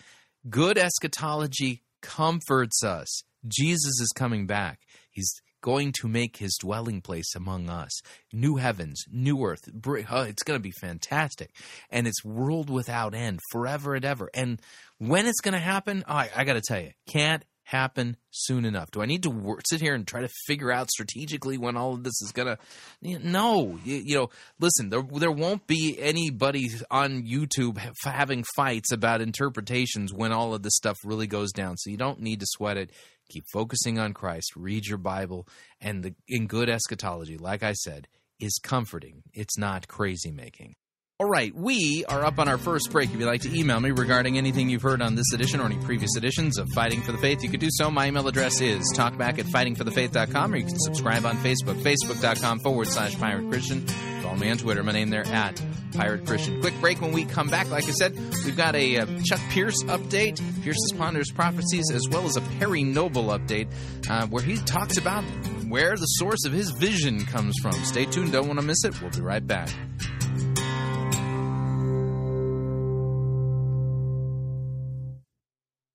Good 0.50 0.78
eschatology 0.78 1.84
comforts 2.02 2.84
us. 2.84 3.24
Jesus 3.48 4.00
is 4.00 4.12
coming 4.16 4.48
back. 4.48 4.80
He's 5.12 5.32
going 5.62 5.92
to 5.92 6.08
make 6.08 6.38
his 6.38 6.56
dwelling 6.62 7.02
place 7.02 7.34
among 7.36 7.70
us. 7.70 7.92
New 8.32 8.58
heavens, 8.58 9.04
new 9.12 9.44
earth. 9.44 9.68
Oh, 10.12 10.22
it's 10.22 10.44
going 10.44 10.60
to 10.60 10.64
be 10.64 10.74
fantastic. 10.80 11.50
And 11.90 12.06
it's 12.06 12.24
world 12.24 12.70
without 12.70 13.16
end, 13.16 13.40
forever 13.52 13.96
and 13.96 14.06
ever. 14.06 14.30
And 14.36 14.62
when 15.00 15.26
it's 15.26 15.42
going 15.42 15.54
to 15.54 15.60
happen, 15.60 16.04
I, 16.08 16.30
I 16.36 16.44
got 16.44 16.54
to 16.54 16.62
tell 16.62 16.80
you, 16.80 16.92
can't 17.08 17.44
happen 17.66 18.16
soon 18.30 18.64
enough? 18.64 18.92
Do 18.92 19.02
I 19.02 19.06
need 19.06 19.24
to 19.24 19.30
work, 19.30 19.62
sit 19.68 19.82
here 19.82 19.94
and 19.94 20.08
try 20.08 20.22
to 20.22 20.30
figure 20.46 20.72
out 20.72 20.90
strategically 20.90 21.58
when 21.58 21.76
all 21.76 21.94
of 21.94 22.04
this 22.04 22.22
is 22.22 22.32
gonna? 22.32 22.58
No, 23.02 23.78
you, 23.84 23.96
you 24.06 24.16
know. 24.16 24.30
Listen, 24.60 24.90
there 24.90 25.02
there 25.02 25.32
won't 25.32 25.68
be 25.68 25.98
anybody 26.00 26.70
on 26.90 27.24
YouTube 27.24 27.80
having 28.04 28.44
fights 28.56 28.92
about 28.92 29.22
interpretations 29.22 30.14
when 30.14 30.32
all 30.32 30.54
of 30.54 30.64
this 30.64 30.76
stuff 30.76 30.98
really 31.04 31.28
goes 31.28 31.52
down. 31.52 31.78
So 31.78 31.90
you 31.90 31.98
don't 31.98 32.22
need 32.22 32.40
to 32.40 32.48
sweat 32.48 32.78
it. 32.78 32.92
Keep 33.30 33.46
focusing 33.52 33.98
on 33.98 34.14
Christ. 34.14 34.56
Read 34.56 34.86
your 34.86 35.00
Bible, 35.00 35.48
and 35.82 36.04
the 36.04 36.16
in 36.28 36.48
good 36.48 36.70
eschatology, 36.70 37.38
like 37.38 37.64
I 37.64 37.74
said, 37.74 38.08
is 38.40 38.60
comforting. 38.62 39.24
It's 39.34 39.58
not 39.58 39.88
crazy 39.88 40.32
making. 40.32 40.76
All 41.18 41.30
right, 41.30 41.56
we 41.56 42.04
are 42.10 42.26
up 42.26 42.40
on 42.40 42.50
our 42.50 42.58
first 42.58 42.92
break. 42.92 43.10
If 43.10 43.18
you'd 43.18 43.26
like 43.26 43.44
to 43.44 43.58
email 43.58 43.80
me 43.80 43.92
regarding 43.92 44.38
anything 44.38 44.70
you've 44.70 44.82
heard 44.82 45.02
on 45.02 45.16
this 45.16 45.32
edition 45.34 45.62
or 45.62 45.66
any 45.66 45.78
previous 45.78 46.18
editions 46.18 46.58
of 46.58 46.68
Fighting 46.72 47.02
for 47.02 47.14
the 47.14 47.18
Faith, 47.18 47.42
you 47.42 47.48
could 47.48 47.62
do 47.62 47.70
so. 47.72 47.90
My 47.90 48.08
email 48.08 48.28
address 48.28 48.60
is 48.60 48.84
talkback 48.94 49.40
at 49.40 49.46
fightingforthefaith.com, 49.46 50.54
or 50.54 50.58
you 50.58 50.66
can 50.66 50.78
subscribe 50.78 51.26
on 51.26 51.38
Facebook, 51.38 51.82
facebook.com 51.82 52.60
forward 52.60 52.90
slash 52.90 53.18
pirate 53.18 53.50
Christian. 53.50 53.88
Follow 54.22 54.36
me 54.36 54.50
on 54.52 54.58
Twitter, 54.58 54.84
my 54.84 54.92
name 54.92 55.10
there 55.10 55.26
at 55.28 55.62
Pirate 55.94 56.26
Christian. 56.26 56.60
Quick 56.60 56.74
break 56.82 57.00
when 57.00 57.14
we 57.14 57.24
come 57.24 57.48
back. 57.48 57.70
Like 57.70 57.86
I 57.86 57.92
said, 57.92 58.14
we've 58.44 58.58
got 58.58 58.76
a 58.76 58.98
uh, 58.98 59.06
Chuck 59.24 59.40
Pierce 59.52 59.84
update, 59.84 60.42
Pierce's 60.64 60.92
Ponderous 60.98 61.32
Prophecies, 61.32 61.92
as 61.94 62.02
well 62.12 62.26
as 62.26 62.36
a 62.36 62.42
Perry 62.60 62.84
Noble 62.84 63.28
update, 63.28 63.72
uh, 64.10 64.28
where 64.28 64.44
he 64.44 64.58
talks 64.58 64.98
about 64.98 65.24
where 65.70 65.96
the 65.96 66.08
source 66.08 66.44
of 66.44 66.52
his 66.52 66.72
vision 66.72 67.26
comes 67.26 67.56
from. 67.62 67.72
Stay 67.86 68.04
tuned, 68.04 68.34
don't 68.34 68.48
want 68.48 68.60
to 68.60 68.66
miss 68.66 68.84
it. 68.84 69.02
We'll 69.02 69.12
be 69.12 69.22
right 69.22 69.48
back. 69.48 69.70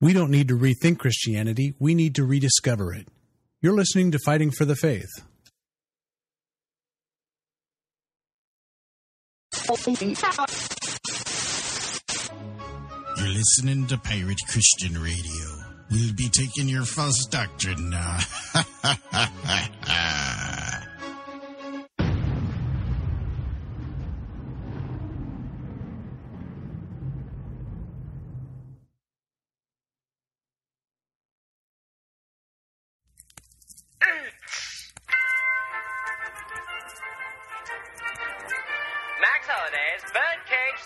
We 0.01 0.15
don't 0.15 0.31
need 0.31 0.49
to 0.49 0.57
rethink 0.57 0.99
Christianity, 0.99 1.75
we 1.79 1.95
need 1.95 2.15
to 2.15 2.25
rediscover 2.25 2.95
it. 2.95 3.07
You're 3.61 3.75
listening 3.75 4.11
to 4.13 4.19
Fighting 4.25 4.51
for 4.51 4.65
the 4.65 4.75
Faith. 4.75 5.11
You're 13.19 13.29
listening 13.29 13.87
to 13.89 13.99
Pirate 13.99 14.41
Christian 14.49 14.95
Radio. 15.01 15.47
We'll 15.91 16.15
be 16.15 16.31
taking 16.31 16.69
your 16.69 16.85
false 16.85 17.27
doctrine 17.27 17.91
now. 17.91 18.19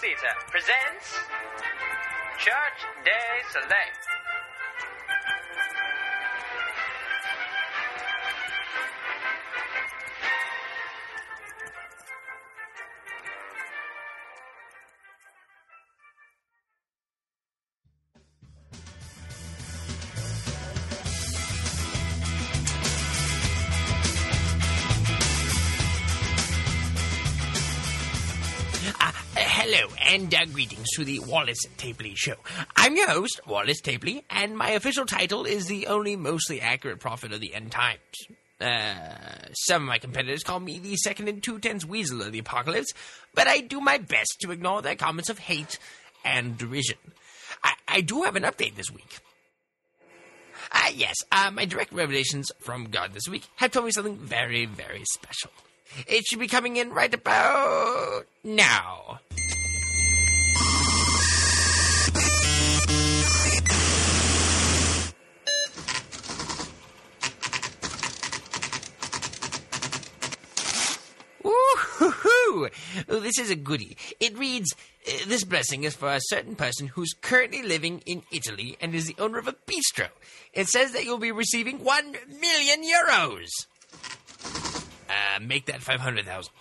Theater 0.05 0.37
presents 0.51 1.17
Church 2.37 2.79
Day 3.07 3.41
Select. 3.51 4.24
And 30.25 30.35
uh, 30.35 30.45
greetings 30.47 30.89
to 30.95 31.05
the 31.05 31.19
Wallace 31.21 31.59
Tapley 31.77 32.15
Show. 32.15 32.37
I'm 32.77 32.97
your 32.97 33.11
host, 33.11 33.43
Wallace 33.47 33.83
Tapley, 33.83 34.25
and 34.31 34.57
my 34.57 34.71
official 34.71 35.05
title 35.05 35.45
is 35.45 35.67
the 35.67 35.87
only 35.89 36.17
mostly 36.17 36.63
accurate 36.63 36.99
prophet 36.99 37.35
of 37.35 37.41
the 37.41 37.55
end 37.55 37.71
times. 37.71 37.99
Uh, 38.59 39.05
some 39.53 39.83
of 39.83 39.89
my 39.89 39.99
competitors 39.99 40.43
call 40.43 40.61
me 40.61 40.79
the 40.79 40.97
second 40.97 41.29
and 41.29 41.43
two 41.43 41.59
tenths 41.59 41.85
weasel 41.85 42.23
of 42.23 42.33
the 42.33 42.39
apocalypse, 42.39 42.95
but 43.35 43.47
I 43.47 43.61
do 43.61 43.83
my 43.83 43.99
best 43.99 44.37
to 44.41 44.51
ignore 44.51 44.81
their 44.81 44.95
comments 44.95 45.29
of 45.29 45.39
hate 45.39 45.79
and 46.25 46.57
derision. 46.57 46.97
I, 47.63 47.75
I 47.87 48.01
do 48.01 48.23
have 48.23 48.37
an 48.37 48.45
update 48.45 48.77
this 48.77 48.91
week. 48.91 49.19
Uh, 50.73 50.91
yes, 50.95 51.17
uh, 51.33 51.51
my 51.51 51.67
direct 51.67 51.93
revelations 51.93 52.51
from 52.61 52.87
God 52.87 53.13
this 53.13 53.29
week 53.29 53.47
have 53.57 53.73
told 53.73 53.85
me 53.85 53.93
something 53.93 54.17
very, 54.17 54.65
very 54.65 55.03
special. 55.13 55.51
It 56.07 56.25
should 56.25 56.41
be 56.41 56.49
coming 56.49 56.77
in 56.77 56.91
right 56.91 57.13
about 57.13 58.25
now. 58.43 59.21
This 73.25 73.39
is 73.39 73.51
a 73.51 73.57
goodie. 73.57 73.97
It 74.21 74.37
reads 74.39 74.73
uh, 75.07 75.13
This 75.27 75.45
blessing 75.45 75.85
is 75.85 75.95
for 75.95 76.13
a 76.13 76.21
certain 76.21 76.55
person 76.55 76.87
who's 76.89 77.13
currently 77.21 77.63
living 77.63 78.03
in 78.07 78.23
Italy 78.31 78.77
and 78.81 78.95
is 78.95 79.07
the 79.07 79.17
owner 79.19 79.39
of 79.39 79.49
a 79.49 79.53
bistro. 79.67 80.09
It 80.53 80.69
says 80.69 80.93
that 80.93 81.05
you'll 81.05 81.19
be 81.19 81.33
receiving 81.33 81.83
1 81.83 82.13
million 82.41 82.83
euros. 82.85 83.49
Uh, 85.09 85.41
make 85.41 85.67
that 85.67 85.83
500,000. 85.83 86.53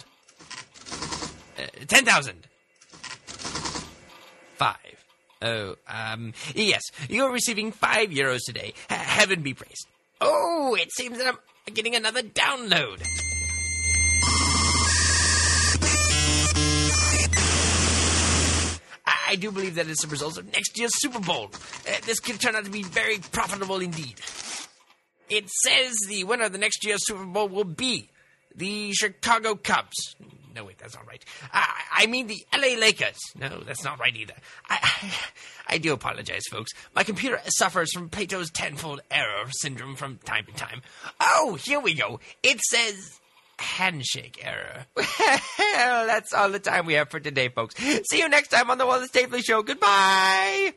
Uh, 1.57 1.61
10,000. 1.87 2.47
Five. 4.55 4.77
Oh, 5.41 5.75
um, 5.87 6.33
yes, 6.55 6.81
you're 7.09 7.31
receiving 7.31 7.71
five 7.73 8.09
euros 8.09 8.39
today. 8.45 8.73
H- 8.89 8.97
heaven 8.97 9.41
be 9.41 9.53
praised. 9.53 9.87
Oh, 10.21 10.75
it 10.79 10.89
seems 10.93 11.17
that 11.17 11.27
I'm 11.27 11.73
getting 11.73 11.95
another 11.95 12.21
download. 12.21 13.03
I 19.33 19.35
do 19.35 19.49
believe 19.49 19.75
that 19.75 19.89
it's 19.89 20.03
a 20.03 20.07
result 20.07 20.37
of 20.37 20.45
next 20.53 20.77
year's 20.77 20.91
Super 20.93 21.19
Bowl. 21.19 21.49
Uh, 21.87 21.91
this 22.05 22.19
could 22.19 22.39
turn 22.39 22.55
out 22.55 22.65
to 22.65 22.69
be 22.69 22.83
very 22.83 23.17
profitable 23.17 23.79
indeed. 23.79 24.21
It 25.27 25.49
says 25.49 25.95
the 26.07 26.23
winner 26.25 26.43
of 26.43 26.51
the 26.51 26.59
next 26.59 26.85
year's 26.85 26.99
Super 27.07 27.25
Bowl 27.25 27.49
will 27.49 27.63
be 27.63 28.11
the 28.55 28.93
Chicago 28.93 29.55
Cubs. 29.55 30.15
No, 30.55 30.65
wait, 30.65 30.77
that's 30.77 30.93
not 30.93 31.07
right. 31.07 31.25
I, 31.51 31.81
I 31.91 32.05
mean 32.05 32.27
the 32.27 32.45
LA 32.55 32.79
Lakers. 32.79 33.17
No, 33.35 33.61
that's 33.65 33.83
not 33.83 33.99
right 33.99 34.15
either. 34.15 34.35
I, 34.69 34.77
I, 34.83 35.13
I 35.69 35.77
do 35.79 35.93
apologize, 35.93 36.43
folks. 36.51 36.69
My 36.95 37.03
computer 37.03 37.41
suffers 37.47 37.91
from 37.91 38.09
Plato's 38.09 38.51
tenfold 38.51 39.01
error 39.09 39.45
syndrome 39.49 39.95
from 39.95 40.19
time 40.25 40.45
to 40.45 40.53
time. 40.53 40.83
Oh, 41.19 41.57
here 41.59 41.79
we 41.79 41.95
go. 41.95 42.19
It 42.43 42.61
says 42.61 43.19
handshake 43.63 44.39
error. 44.43 44.85
well, 44.95 46.07
that's 46.07 46.33
all 46.33 46.49
the 46.49 46.59
time 46.59 46.85
we 46.85 46.93
have 46.93 47.09
for 47.09 47.19
today, 47.19 47.49
folks. 47.49 47.75
See 47.75 48.19
you 48.19 48.29
next 48.29 48.49
time 48.49 48.69
on 48.69 48.77
the 48.77 48.85
Wallace 48.85 49.09
Stapley 49.09 49.43
Show. 49.43 49.63
Goodbye. 49.63 50.73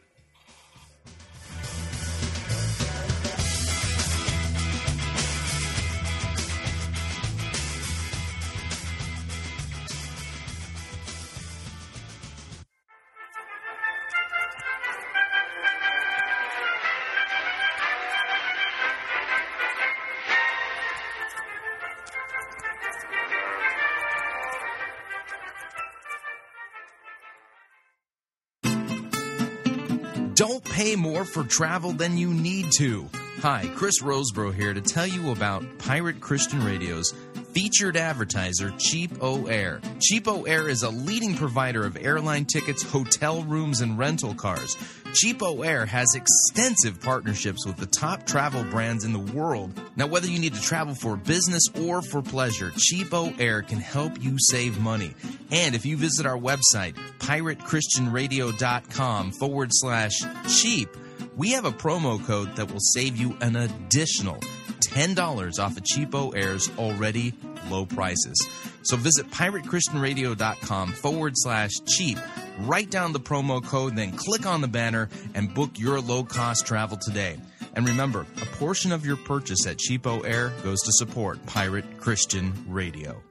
More 31.06 31.24
for 31.24 31.44
travel 31.44 31.92
than 31.92 32.18
you 32.18 32.34
need 32.34 32.72
to. 32.78 33.08
Hi, 33.40 33.70
Chris 33.76 34.02
Rosebrough 34.02 34.54
here 34.54 34.74
to 34.74 34.80
tell 34.80 35.06
you 35.06 35.30
about 35.30 35.62
Pirate 35.78 36.20
Christian 36.20 36.64
Radio's 36.64 37.14
featured 37.56 37.96
advertiser, 37.96 38.70
Cheap 38.76 39.12
O 39.22 39.46
Air. 39.46 39.80
CheapOair 39.98 40.68
is 40.68 40.82
a 40.82 40.90
leading 40.90 41.34
provider 41.34 41.86
of 41.86 41.96
airline 41.96 42.44
tickets, 42.44 42.82
hotel 42.82 43.44
rooms, 43.44 43.80
and 43.80 43.96
rental 43.96 44.34
cars. 44.34 44.76
CheapOair 45.06 45.86
has 45.86 46.14
extensive 46.14 47.00
partnerships 47.00 47.66
with 47.66 47.78
the 47.78 47.86
top 47.86 48.26
travel 48.26 48.62
brands 48.64 49.04
in 49.04 49.14
the 49.14 49.18
world. 49.18 49.72
Now, 49.96 50.06
whether 50.06 50.26
you 50.26 50.38
need 50.38 50.52
to 50.52 50.60
travel 50.60 50.94
for 50.94 51.16
business 51.16 51.66
or 51.80 52.02
for 52.02 52.20
pleasure, 52.20 52.72
CheapOair 52.72 53.66
can 53.66 53.78
help 53.78 54.22
you 54.22 54.36
save 54.38 54.78
money. 54.78 55.14
And 55.50 55.74
if 55.74 55.86
you 55.86 55.96
visit 55.96 56.26
our 56.26 56.36
website, 56.36 56.92
piratechristianradio.com 57.20 59.32
forward 59.32 59.70
slash 59.72 60.20
cheap, 60.46 60.90
we 61.34 61.52
have 61.52 61.64
a 61.64 61.72
promo 61.72 62.22
code 62.22 62.54
that 62.56 62.70
will 62.70 62.80
save 62.80 63.16
you 63.16 63.34
an 63.40 63.56
additional 63.56 64.40
$10 64.80 65.58
off 65.58 65.76
of 65.76 65.82
CheapOair's 65.82 66.70
already 66.78 67.34
low 67.70 67.86
prices. 67.86 68.36
So 68.82 68.96
visit 68.96 69.30
piratechristianradio.com 69.30 70.92
forward 70.92 71.32
slash 71.36 71.70
cheap, 71.86 72.18
write 72.60 72.90
down 72.90 73.12
the 73.12 73.20
promo 73.20 73.64
code, 73.64 73.96
then 73.96 74.12
click 74.12 74.46
on 74.46 74.60
the 74.60 74.68
banner 74.68 75.08
and 75.34 75.52
book 75.52 75.78
your 75.78 76.00
low 76.00 76.24
cost 76.24 76.66
travel 76.66 76.96
today. 76.96 77.38
And 77.74 77.86
remember, 77.86 78.26
a 78.40 78.46
portion 78.56 78.92
of 78.92 79.04
your 79.04 79.16
purchase 79.16 79.66
at 79.66 79.76
CheapOair 79.76 80.50
goes 80.62 80.80
to 80.82 80.92
support 80.92 81.44
Pirate 81.46 81.98
Christian 82.00 82.54
Radio. 82.68 83.22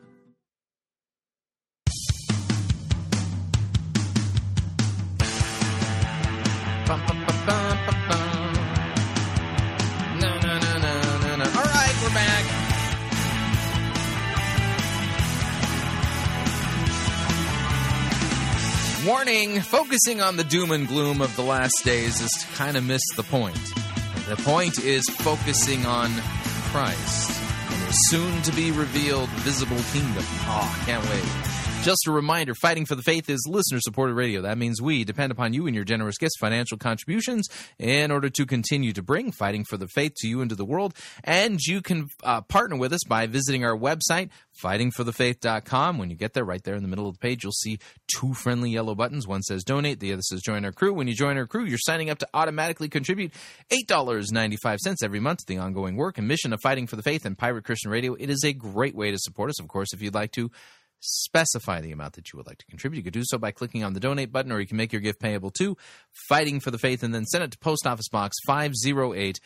Bum, 6.87 7.01
bum, 7.07 7.24
Warning 19.15 19.61
focusing 19.61 20.19
on 20.19 20.35
the 20.35 20.43
doom 20.43 20.71
and 20.71 20.89
gloom 20.89 21.21
of 21.21 21.33
the 21.37 21.41
last 21.41 21.73
days 21.85 22.19
is 22.19 22.29
to 22.31 22.47
kind 22.57 22.75
of 22.75 22.83
miss 22.83 23.01
the 23.15 23.23
point. 23.23 23.57
The 24.27 24.35
point 24.35 24.77
is 24.77 25.07
focusing 25.07 25.85
on 25.85 26.11
Christ 26.73 27.41
and 27.71 27.81
his 27.87 28.09
soon 28.09 28.41
to 28.41 28.51
be 28.51 28.71
revealed 28.71 29.29
visible 29.29 29.79
kingdom. 29.93 30.21
Oh, 30.47 30.83
can't 30.85 31.01
wait. 31.09 31.64
Just 31.85 32.07
a 32.07 32.11
reminder 32.11 32.55
Fighting 32.55 32.87
for 32.87 32.95
the 32.95 33.03
Faith 33.03 33.29
is 33.29 33.45
listener 33.47 33.79
supported 33.79 34.15
radio. 34.15 34.41
That 34.41 34.57
means 34.57 34.81
we 34.81 35.03
depend 35.03 35.31
upon 35.31 35.53
you 35.53 35.67
and 35.67 35.75
your 35.75 35.85
generous 35.85 36.17
gifts, 36.17 36.35
financial 36.39 36.79
contributions, 36.79 37.47
in 37.77 38.09
order 38.09 38.27
to 38.27 38.45
continue 38.47 38.91
to 38.93 39.03
bring 39.03 39.31
Fighting 39.31 39.63
for 39.69 39.77
the 39.77 39.87
Faith 39.87 40.13
to 40.15 40.27
you 40.27 40.41
into 40.41 40.55
the 40.55 40.65
world. 40.65 40.95
And 41.23 41.59
you 41.59 41.83
can 41.83 42.07
uh, 42.23 42.41
partner 42.41 42.75
with 42.75 42.91
us 42.91 43.01
by 43.07 43.27
visiting 43.27 43.63
our 43.63 43.77
website, 43.77 44.31
fightingforthefaith.com. 44.63 45.99
When 45.99 46.09
you 46.09 46.15
get 46.15 46.33
there, 46.33 46.43
right 46.43 46.63
there 46.63 46.73
in 46.73 46.81
the 46.81 46.87
middle 46.87 47.07
of 47.07 47.13
the 47.13 47.19
page, 47.19 47.43
you'll 47.43 47.51
see 47.51 47.77
two 48.07 48.33
friendly 48.33 48.71
yellow 48.71 48.95
buttons. 48.95 49.27
One 49.27 49.43
says 49.43 49.63
donate, 49.63 49.99
the 49.99 50.11
other 50.11 50.23
says 50.23 50.41
join 50.41 50.65
our 50.65 50.71
crew. 50.71 50.91
When 50.91 51.07
you 51.07 51.13
join 51.13 51.37
our 51.37 51.45
crew, 51.45 51.65
you're 51.65 51.77
signing 51.77 52.09
up 52.09 52.17
to 52.17 52.27
automatically 52.33 52.89
contribute 52.89 53.31
$8.95 53.69 54.95
every 55.03 55.19
month 55.19 55.41
to 55.41 55.45
the 55.45 55.59
ongoing 55.59 55.97
work 55.97 56.17
and 56.17 56.27
mission 56.27 56.51
of 56.51 56.61
Fighting 56.63 56.87
for 56.87 56.95
the 56.95 57.03
Faith 57.03 57.27
and 57.27 57.37
Pirate 57.37 57.63
Christian 57.63 57.91
Radio. 57.91 58.15
It 58.15 58.31
is 58.31 58.43
a 58.43 58.53
great 58.53 58.95
way 58.95 59.11
to 59.11 59.19
support 59.19 59.51
us. 59.51 59.59
Of 59.59 59.67
course, 59.67 59.93
if 59.93 60.01
you'd 60.01 60.15
like 60.15 60.31
to 60.31 60.49
specify 61.05 61.81
the 61.81 61.91
amount 61.91 62.13
that 62.13 62.31
you 62.31 62.37
would 62.37 62.47
like 62.47 62.57
to 62.57 62.65
contribute. 62.65 62.99
You 62.99 63.03
could 63.03 63.13
do 63.13 63.23
so 63.23 63.37
by 63.37 63.51
clicking 63.51 63.83
on 63.83 63.93
the 63.93 63.99
donate 63.99 64.31
button, 64.31 64.51
or 64.51 64.59
you 64.59 64.67
can 64.67 64.77
make 64.77 64.91
your 64.91 65.01
gift 65.01 65.19
payable 65.19 65.51
to 65.51 65.77
Fighting 66.27 66.59
for 66.59 66.71
the 66.71 66.77
Faith 66.77 67.03
and 67.03 67.13
then 67.13 67.25
send 67.25 67.43
it 67.43 67.51
to 67.51 67.57
Post 67.59 67.85
Office 67.85 68.09
Box 68.09 68.35
508, 68.47 69.39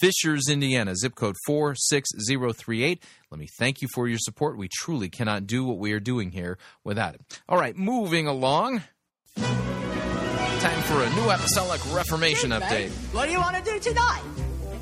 Fishers, 0.00 0.48
Indiana, 0.48 0.96
zip 0.96 1.14
code 1.14 1.36
46038. 1.46 3.02
Let 3.30 3.38
me 3.38 3.48
thank 3.58 3.82
you 3.82 3.88
for 3.94 4.08
your 4.08 4.18
support. 4.18 4.56
We 4.56 4.68
truly 4.72 5.10
cannot 5.10 5.46
do 5.46 5.64
what 5.64 5.78
we 5.78 5.92
are 5.92 6.00
doing 6.00 6.30
here 6.30 6.58
without 6.84 7.14
it. 7.14 7.40
All 7.48 7.58
right, 7.58 7.76
moving 7.76 8.26
along. 8.26 8.82
Time 9.36 10.82
for 10.82 11.02
a 11.02 11.10
new 11.14 11.30
apostolic 11.30 11.80
reformation 11.94 12.50
update. 12.50 12.90
What 13.12 13.26
do 13.26 13.32
you 13.32 13.40
want 13.40 13.56
to 13.56 13.62
do 13.62 13.78
tonight? 13.78 14.22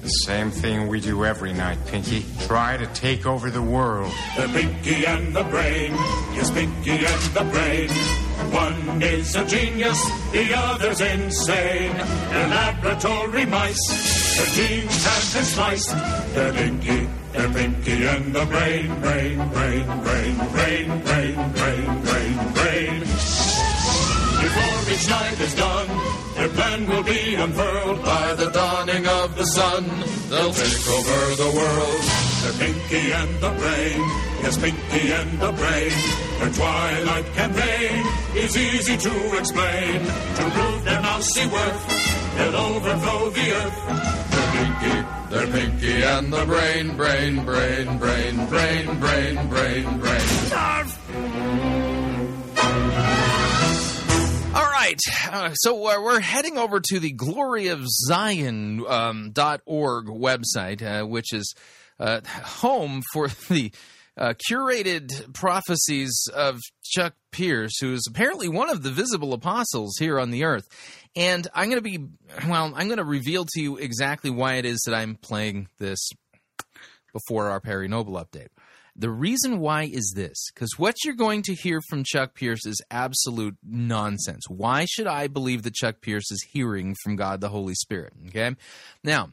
The 0.08 0.24
same 0.24 0.50
thing 0.50 0.88
we 0.88 1.00
do 1.00 1.26
every 1.26 1.52
night, 1.52 1.76
Pinky. 1.84 2.24
Try 2.46 2.78
to 2.78 2.86
take 2.94 3.26
over 3.26 3.50
the 3.50 3.60
world. 3.60 4.10
The 4.38 4.48
Pinky 4.48 5.04
and 5.04 5.36
the 5.36 5.44
Brain. 5.44 5.92
Yes, 6.32 6.50
Pinky 6.50 7.04
and 7.04 7.22
the 7.36 7.44
Brain. 7.52 7.90
One 8.50 9.02
is 9.02 9.36
a 9.36 9.44
genius, 9.44 10.02
the 10.32 10.54
other's 10.56 11.02
insane. 11.02 11.92
They're 11.92 12.48
laboratory 12.48 13.44
mice. 13.44 14.36
Their 14.38 14.46
genes 14.56 15.04
have 15.04 15.34
been 15.34 15.44
spliced. 15.44 15.90
They're 16.34 16.52
Pinky, 16.54 17.08
they're 17.32 17.52
Pinky 17.52 18.06
and 18.06 18.34
the 18.34 18.46
Brain. 18.46 19.00
Brain, 19.02 19.48
brain, 19.50 19.86
brain, 20.04 20.36
brain, 20.54 21.02
brain, 21.02 21.52
brain, 21.52 22.00
brain, 22.00 22.52
brain. 22.54 23.67
Before 24.48 24.92
each 24.94 25.08
night 25.10 25.38
is 25.40 25.54
done, 25.54 25.88
their 26.36 26.48
plan 26.48 26.86
will 26.88 27.02
be 27.02 27.34
unfurled 27.34 28.02
By 28.02 28.34
the 28.34 28.50
dawning 28.50 29.06
of 29.06 29.36
the 29.36 29.44
sun, 29.44 29.84
they'll 30.30 30.54
take 30.54 30.84
over 30.96 31.20
the 31.42 31.50
world. 31.58 32.02
The 32.44 32.52
Pinky 32.60 33.12
and 33.12 33.32
the 33.44 33.50
Brain, 33.60 34.00
yes, 34.42 34.56
Pinky 34.56 35.12
and 35.12 35.32
the 35.38 35.52
Brain. 35.52 35.92
Their 36.38 36.52
twilight 36.60 37.26
campaign 37.34 38.06
is 38.36 38.56
easy 38.56 38.96
to 38.96 39.38
explain. 39.38 40.00
To 40.38 40.42
prove 40.56 40.84
their 40.84 41.02
mousy 41.02 41.46
worth, 41.46 41.84
they'll 42.36 42.56
overthrow 42.56 43.30
the 43.30 43.46
earth. 43.60 43.78
Pinky, 44.54 44.96
they're 45.30 45.46
pinky 45.48 46.02
and 46.02 46.32
the 46.32 46.44
brain, 46.46 46.96
brain, 46.96 47.44
brain, 47.44 47.98
brain, 47.98 48.46
brain, 48.46 48.98
brain, 48.98 49.48
brain, 49.48 49.98
brain. 50.00 50.26
All 50.54 52.07
right, 54.78 55.00
uh, 55.30 55.54
so 55.54 55.74
uh, 55.86 56.00
we're 56.00 56.20
heading 56.20 56.56
over 56.56 56.80
to 56.80 57.00
the 57.00 57.12
gloryofzion.org 57.12 58.86
um, 58.88 59.32
website, 59.34 60.82
uh, 60.82 61.06
which 61.06 61.32
is 61.32 61.54
uh, 61.98 62.20
home 62.26 63.02
for 63.12 63.28
the 63.48 63.72
uh, 64.16 64.34
curated 64.50 65.32
prophecies 65.34 66.28
of 66.34 66.60
Chuck 66.84 67.14
Pierce, 67.32 67.78
who 67.80 67.92
is 67.92 68.06
apparently 68.08 68.48
one 68.48 68.70
of 68.70 68.82
the 68.82 68.90
visible 68.90 69.32
apostles 69.32 69.96
here 69.98 70.18
on 70.20 70.30
the 70.30 70.44
earth. 70.44 70.68
And 71.16 71.46
I'm 71.54 71.70
going 71.70 71.82
to 71.82 71.98
be, 71.98 71.98
well, 72.48 72.72
I'm 72.76 72.86
going 72.88 72.98
to 72.98 73.04
reveal 73.04 73.44
to 73.44 73.60
you 73.60 73.76
exactly 73.76 74.30
why 74.30 74.54
it 74.54 74.64
is 74.64 74.80
that 74.86 74.94
I'm 74.94 75.16
playing 75.16 75.68
this 75.78 76.10
before 77.12 77.50
our 77.50 77.60
Perry 77.60 77.88
Noble 77.88 78.14
update. 78.14 78.48
The 79.00 79.10
reason 79.10 79.60
why 79.60 79.84
is 79.84 80.12
this 80.16 80.50
because 80.52 80.76
what 80.76 80.96
you're 81.04 81.14
going 81.14 81.42
to 81.42 81.54
hear 81.54 81.80
from 81.88 82.02
Chuck 82.02 82.34
Pierce 82.34 82.66
is 82.66 82.82
absolute 82.90 83.56
nonsense. 83.64 84.42
Why 84.48 84.86
should 84.86 85.06
I 85.06 85.28
believe 85.28 85.62
that 85.62 85.74
Chuck 85.74 86.00
Pierce 86.00 86.32
is 86.32 86.44
hearing 86.50 86.96
from 87.04 87.14
God 87.14 87.40
the 87.40 87.48
Holy 87.48 87.74
Spirit? 87.74 88.12
Okay. 88.26 88.56
Now, 89.04 89.30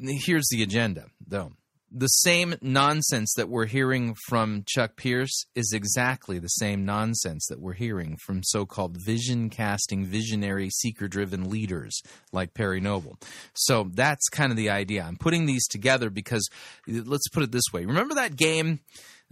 here's 0.00 0.48
the 0.50 0.62
agenda, 0.62 1.04
though. 1.26 1.52
The 1.90 2.08
same 2.08 2.54
nonsense 2.60 3.32
that 3.38 3.48
we're 3.48 3.64
hearing 3.64 4.14
from 4.26 4.62
Chuck 4.66 4.96
Pierce 4.96 5.46
is 5.54 5.72
exactly 5.72 6.38
the 6.38 6.48
same 6.48 6.84
nonsense 6.84 7.46
that 7.48 7.60
we're 7.60 7.72
hearing 7.72 8.18
from 8.26 8.42
so 8.42 8.66
called 8.66 8.98
vision 8.98 9.48
casting, 9.48 10.04
visionary, 10.04 10.68
seeker 10.68 11.08
driven 11.08 11.48
leaders 11.48 12.02
like 12.30 12.52
Perry 12.52 12.80
Noble. 12.80 13.18
So 13.54 13.88
that's 13.94 14.28
kind 14.28 14.50
of 14.50 14.58
the 14.58 14.68
idea. 14.68 15.02
I'm 15.02 15.16
putting 15.16 15.46
these 15.46 15.66
together 15.66 16.10
because 16.10 16.46
let's 16.86 17.28
put 17.30 17.42
it 17.42 17.52
this 17.52 17.72
way. 17.72 17.86
Remember 17.86 18.16
that 18.16 18.36
game? 18.36 18.80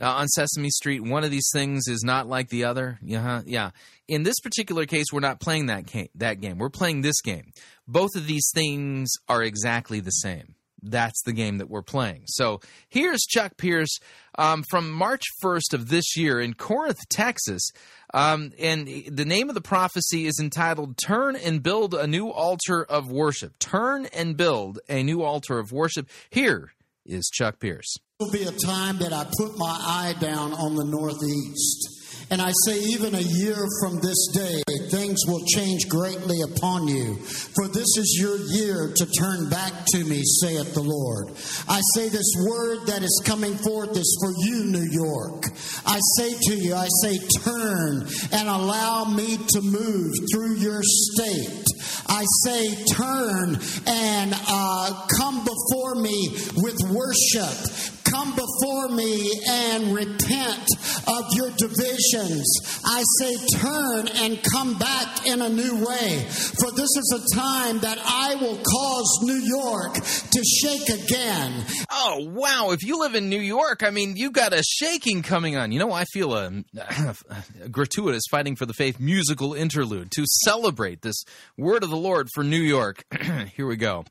Uh, 0.00 0.10
on 0.10 0.28
Sesame 0.28 0.68
Street, 0.68 1.02
one 1.02 1.24
of 1.24 1.30
these 1.30 1.48
things 1.54 1.88
is 1.88 2.04
not 2.04 2.28
like 2.28 2.50
the 2.50 2.64
other. 2.64 2.98
Yeah, 3.02 3.40
yeah. 3.46 3.70
In 4.08 4.24
this 4.24 4.38
particular 4.42 4.84
case, 4.84 5.06
we're 5.10 5.20
not 5.20 5.40
playing 5.40 5.66
that 5.66 5.86
game. 5.86 6.08
That 6.14 6.40
game. 6.40 6.58
We're 6.58 6.68
playing 6.68 7.00
this 7.00 7.20
game. 7.22 7.52
Both 7.88 8.14
of 8.14 8.26
these 8.26 8.50
things 8.54 9.10
are 9.26 9.42
exactly 9.42 10.00
the 10.00 10.10
same 10.10 10.54
that's 10.82 11.22
the 11.22 11.32
game 11.32 11.58
that 11.58 11.68
we're 11.68 11.82
playing. 11.82 12.22
So 12.26 12.60
here's 12.88 13.20
Chuck 13.22 13.56
Pierce 13.56 13.98
um, 14.38 14.62
from 14.68 14.90
March 14.90 15.22
1st 15.42 15.72
of 15.72 15.88
this 15.88 16.16
year 16.16 16.40
in 16.40 16.54
Corinth, 16.54 17.08
Texas. 17.08 17.70
Um, 18.14 18.52
and 18.58 18.86
the 19.10 19.24
name 19.24 19.48
of 19.48 19.54
the 19.54 19.60
prophecy 19.60 20.26
is 20.26 20.38
entitled 20.40 20.96
Turn 20.96 21.36
and 21.36 21.62
Build 21.62 21.94
a 21.94 22.06
New 22.06 22.28
Altar 22.28 22.84
of 22.84 23.10
Worship. 23.10 23.58
Turn 23.58 24.06
and 24.06 24.36
Build 24.36 24.78
a 24.88 25.02
New 25.02 25.22
Altar 25.22 25.58
of 25.58 25.72
Worship. 25.72 26.08
Here 26.30 26.72
is 27.04 27.28
Chuck 27.32 27.58
Pierce. 27.58 27.96
It 28.18 28.24
will 28.24 28.32
be 28.32 28.44
a 28.44 28.52
time 28.52 28.98
that 28.98 29.12
I 29.12 29.24
put 29.38 29.58
my 29.58 29.78
eye 29.82 30.14
down 30.20 30.52
on 30.54 30.74
the 30.76 30.84
Northeast. 30.84 31.95
And 32.28 32.42
I 32.42 32.50
say, 32.64 32.78
even 32.80 33.14
a 33.14 33.20
year 33.20 33.56
from 33.80 34.00
this 34.00 34.28
day, 34.34 34.60
things 34.90 35.20
will 35.28 35.44
change 35.46 35.88
greatly 35.88 36.40
upon 36.42 36.88
you. 36.88 37.14
For 37.14 37.68
this 37.68 37.86
is 37.96 38.18
your 38.20 38.36
year 38.50 38.92
to 38.96 39.06
turn 39.06 39.48
back 39.48 39.72
to 39.92 40.04
me, 40.04 40.22
saith 40.40 40.74
the 40.74 40.82
Lord. 40.82 41.28
I 41.68 41.80
say, 41.94 42.08
this 42.08 42.32
word 42.48 42.86
that 42.86 43.04
is 43.04 43.22
coming 43.24 43.54
forth 43.54 43.96
is 43.96 44.18
for 44.20 44.32
you, 44.44 44.64
New 44.64 44.88
York. 44.90 45.44
I 45.86 46.00
say 46.18 46.34
to 46.48 46.56
you, 46.56 46.74
I 46.74 46.88
say, 47.00 47.18
turn 47.44 48.08
and 48.32 48.48
allow 48.48 49.04
me 49.04 49.36
to 49.36 49.60
move 49.62 50.12
through 50.32 50.56
your 50.56 50.80
state. 50.82 51.64
I 52.08 52.24
say, 52.44 52.74
turn 52.92 53.56
and 53.86 54.34
uh, 54.48 55.06
come 55.16 55.44
before 55.44 55.94
me 55.94 56.28
with 56.56 56.76
worship 56.90 57.95
come 58.10 58.34
before 58.34 58.88
me 58.88 59.32
and 59.48 59.94
repent 59.94 60.66
of 61.06 61.24
your 61.34 61.50
divisions. 61.50 62.46
I 62.84 63.02
say, 63.18 63.36
turn 63.58 64.08
and 64.08 64.42
come 64.52 64.78
back 64.78 65.26
in 65.26 65.42
a 65.42 65.48
new 65.48 65.84
way. 65.84 66.26
For 66.28 66.70
this 66.70 66.90
is 66.96 67.32
a 67.32 67.36
time 67.36 67.78
that 67.80 67.98
I 68.04 68.34
will 68.36 68.56
cause 68.56 69.18
New 69.22 69.34
York 69.34 69.94
to 69.94 70.42
shake 70.44 70.88
again. 70.88 71.64
Oh, 71.90 72.28
wow. 72.30 72.70
If 72.70 72.82
you 72.82 73.00
live 73.00 73.14
in 73.14 73.28
New 73.28 73.40
York, 73.40 73.82
I 73.82 73.90
mean, 73.90 74.16
you 74.16 74.30
got 74.30 74.52
a 74.52 74.62
shaking 74.62 75.22
coming 75.22 75.56
on. 75.56 75.72
You 75.72 75.78
know, 75.78 75.92
I 75.92 76.04
feel 76.04 76.34
a, 76.34 76.64
a 76.76 77.68
gratuitous 77.68 78.24
Fighting 78.30 78.56
for 78.56 78.66
the 78.66 78.74
Faith 78.74 78.98
musical 78.98 79.54
interlude 79.54 80.10
to 80.12 80.24
celebrate 80.44 81.02
this 81.02 81.24
word 81.56 81.82
of 81.82 81.90
the 81.90 81.96
Lord 81.96 82.28
for 82.34 82.42
New 82.42 82.60
York. 82.60 83.04
Here 83.56 83.66
we 83.66 83.76
go. 83.76 84.04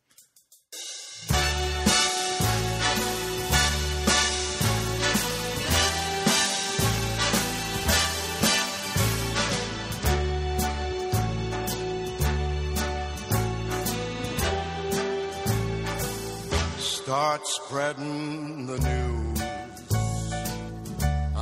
Start 17.06 17.46
spreading 17.46 18.66
the 18.66 18.80
news. 18.80 19.40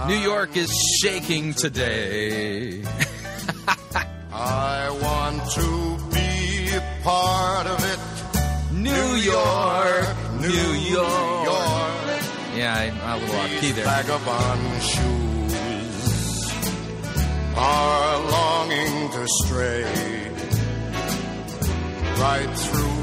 New 0.10 0.22
York 0.22 0.58
is 0.58 0.70
shaking 1.02 1.54
today. 1.54 2.84
I 4.34 4.90
want 5.02 5.50
to 5.52 5.98
be 6.14 6.68
a 6.76 6.82
part 7.02 7.68
of 7.68 7.80
it. 7.80 8.00
New 8.74 9.16
York, 9.24 10.06
New 10.42 10.74
York. 10.92 11.48
Yeah, 12.58 12.92
I'm 13.02 13.22
a 13.22 13.26
little 13.26 13.40
off 13.40 13.62
key 13.62 13.72
there. 13.72 13.86
Vagabond 13.86 14.84
shoes 14.84 15.54
are 17.56 18.20
longing 18.32 19.12
to 19.12 19.26
stray 19.46 19.86
right 22.20 22.52
through 22.54 23.03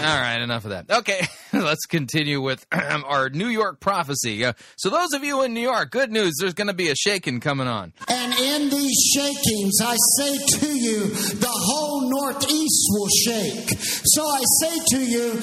All 0.00 0.20
right, 0.20 0.40
enough 0.40 0.64
of 0.64 0.70
that. 0.70 0.90
Okay, 0.90 1.26
let's 1.52 1.84
continue 1.86 2.40
with 2.40 2.66
our 2.72 3.28
New 3.28 3.48
York 3.48 3.80
prophecy. 3.80 4.44
Uh, 4.44 4.54
so, 4.76 4.88
those 4.88 5.12
of 5.12 5.22
you 5.24 5.42
in 5.42 5.52
New 5.52 5.60
York, 5.60 5.90
good 5.90 6.10
news, 6.10 6.34
there's 6.40 6.54
going 6.54 6.68
to 6.68 6.74
be 6.74 6.88
a 6.88 6.94
shaking 6.94 7.40
coming 7.40 7.68
on. 7.68 7.92
And 8.08 8.32
in 8.34 8.70
these 8.70 8.96
shakings, 9.14 9.74
I 9.82 9.96
say 10.18 10.38
to 10.60 10.66
you, 10.68 11.06
the 11.08 11.50
whole 11.50 12.10
Northeast 12.10 12.86
will 12.90 13.08
shake. 13.24 13.70
So 13.78 14.22
I 14.26 14.42
say 14.60 14.78
to 14.88 14.98
you, 14.98 15.40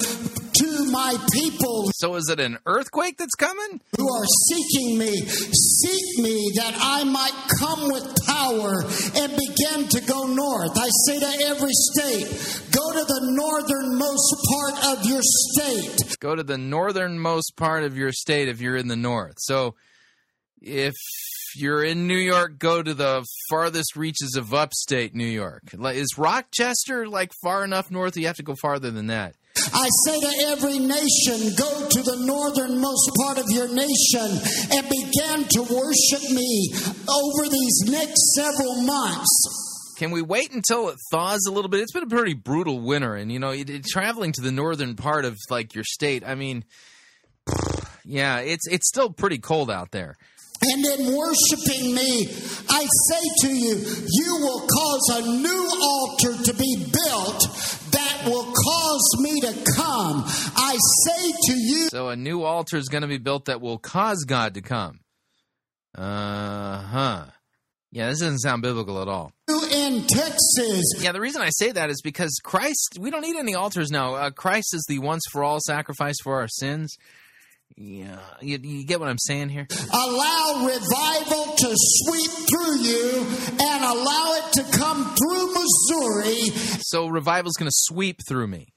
to 0.60 0.90
my 0.90 1.16
people 1.32 1.90
So, 1.94 2.14
is 2.16 2.28
it 2.28 2.40
an 2.40 2.58
earthquake 2.66 3.16
that's 3.18 3.34
coming? 3.34 3.80
who 3.96 4.08
are 4.12 4.24
seeking 4.48 4.98
me, 4.98 5.16
seek 5.26 6.22
me 6.24 6.52
that 6.56 6.74
I 6.80 7.04
might 7.04 7.34
come 7.58 7.90
with 7.90 8.06
power 8.26 8.82
and 9.22 9.32
begin 9.36 9.88
to 9.88 10.00
go 10.06 10.26
north. 10.26 10.76
I 10.76 10.88
say 11.06 11.18
to 11.20 11.44
every 11.46 11.72
state, 11.72 12.26
go 12.72 12.92
to 12.92 13.04
the 13.04 13.20
northernmost 13.32 14.36
part 14.52 14.98
of 14.98 15.06
your 15.06 15.20
state. 15.22 16.16
Go 16.20 16.34
to 16.34 16.42
the 16.42 16.58
northernmost 16.58 17.56
part 17.56 17.84
of 17.84 17.96
your 17.96 18.12
state 18.12 18.48
if 18.48 18.60
you're 18.60 18.76
in 18.76 18.88
the 18.88 18.96
north. 18.96 19.34
So, 19.38 19.74
if 20.60 20.94
you're 21.56 21.82
in 21.84 22.06
New 22.06 22.16
York, 22.18 22.58
go 22.58 22.82
to 22.82 22.94
the 22.94 23.24
farthest 23.48 23.96
reaches 23.96 24.34
of 24.36 24.52
upstate 24.52 25.14
New 25.14 25.24
York. 25.26 25.62
Is 25.72 26.18
Rochester 26.18 27.08
like 27.08 27.32
far 27.42 27.64
enough 27.64 27.90
north? 27.90 28.16
You 28.16 28.26
have 28.26 28.36
to 28.36 28.42
go 28.42 28.54
farther 28.60 28.90
than 28.90 29.06
that. 29.08 29.34
I 29.72 29.88
say 30.06 30.20
to 30.20 30.32
every 30.48 30.78
nation, 30.78 31.54
go 31.56 31.88
to 31.88 32.02
the 32.02 32.16
northernmost 32.24 33.10
part 33.22 33.38
of 33.38 33.44
your 33.48 33.68
nation 33.68 34.28
and 34.72 34.88
begin 34.88 35.48
to 35.48 35.60
worship 35.62 36.30
me 36.30 36.72
over 37.08 37.48
these 37.48 37.82
next 37.86 38.34
several 38.34 38.82
months. 38.82 39.64
Can 39.98 40.10
we 40.12 40.22
wait 40.22 40.52
until 40.52 40.88
it 40.90 40.96
thaws 41.10 41.44
a 41.48 41.50
little 41.52 41.68
bit? 41.68 41.80
It's 41.80 41.92
been 41.92 42.04
a 42.04 42.06
pretty 42.06 42.34
brutal 42.34 42.80
winter, 42.80 43.16
and 43.16 43.32
you 43.32 43.38
know, 43.40 43.50
it, 43.50 43.68
it- 43.68 43.84
traveling 43.84 44.32
to 44.32 44.40
the 44.42 44.52
northern 44.52 44.94
part 44.94 45.24
of 45.24 45.36
like 45.50 45.74
your 45.74 45.84
state. 45.84 46.22
I 46.24 46.34
mean, 46.36 46.64
yeah, 48.04 48.38
it's 48.38 48.66
it's 48.68 48.88
still 48.88 49.10
pretty 49.10 49.38
cold 49.38 49.70
out 49.70 49.90
there. 49.90 50.16
And 50.60 50.84
in 50.84 51.16
worshiping 51.16 51.94
me, 51.94 52.26
I 52.68 52.86
say 53.08 53.22
to 53.42 53.48
you, 53.54 53.76
you 54.10 54.36
will 54.40 54.66
cause 54.66 55.08
a 55.12 55.22
new 55.22 55.70
altar 55.82 56.42
to 56.44 56.54
be 56.54 56.76
built 56.76 57.40
that 57.92 58.22
will 58.26 58.52
cause 58.52 59.08
me 59.20 59.40
to 59.42 59.52
come. 59.76 60.24
I 60.56 60.76
say 61.06 61.32
to 61.46 61.52
you, 61.54 61.88
So 61.90 62.08
a 62.08 62.16
new 62.16 62.42
altar 62.42 62.76
is 62.76 62.88
going 62.88 63.02
to 63.02 63.08
be 63.08 63.18
built 63.18 63.44
that 63.46 63.60
will 63.60 63.78
cause 63.78 64.24
God 64.26 64.54
to 64.54 64.60
come. 64.60 64.98
Uh 65.96 66.78
huh. 66.80 67.24
Yeah, 67.90 68.10
this 68.10 68.20
doesn't 68.20 68.40
sound 68.40 68.60
biblical 68.62 69.00
at 69.00 69.08
all. 69.08 69.32
in 69.72 70.06
Texas, 70.06 70.84
Yeah, 70.98 71.12
the 71.12 71.20
reason 71.20 71.40
I 71.40 71.48
say 71.50 71.72
that 71.72 71.88
is 71.88 72.02
because 72.02 72.38
Christ, 72.42 72.98
we 73.00 73.10
don't 73.10 73.22
need 73.22 73.36
any 73.36 73.54
altars 73.54 73.90
now. 73.90 74.14
Uh, 74.14 74.30
Christ 74.30 74.74
is 74.74 74.84
the 74.88 74.98
once 74.98 75.22
for 75.32 75.42
all 75.42 75.58
sacrifice 75.60 76.16
for 76.22 76.40
our 76.40 76.48
sins. 76.48 76.94
Yeah, 77.80 78.18
you, 78.40 78.58
you 78.60 78.84
get 78.84 78.98
what 78.98 79.08
I'm 79.08 79.18
saying 79.20 79.50
here? 79.50 79.64
Allow 79.92 80.66
revival 80.66 81.54
to 81.58 81.74
sweep 81.76 82.30
through 82.50 82.78
you 82.80 83.26
and 83.50 83.84
allow 83.84 84.34
it 84.34 84.52
to 84.54 84.64
come 84.76 85.14
through 85.14 85.54
Missouri. 85.54 86.50
So 86.82 87.06
revival's 87.06 87.54
going 87.54 87.68
to 87.68 87.74
sweep 87.74 88.18
through 88.28 88.48
me. 88.48 88.74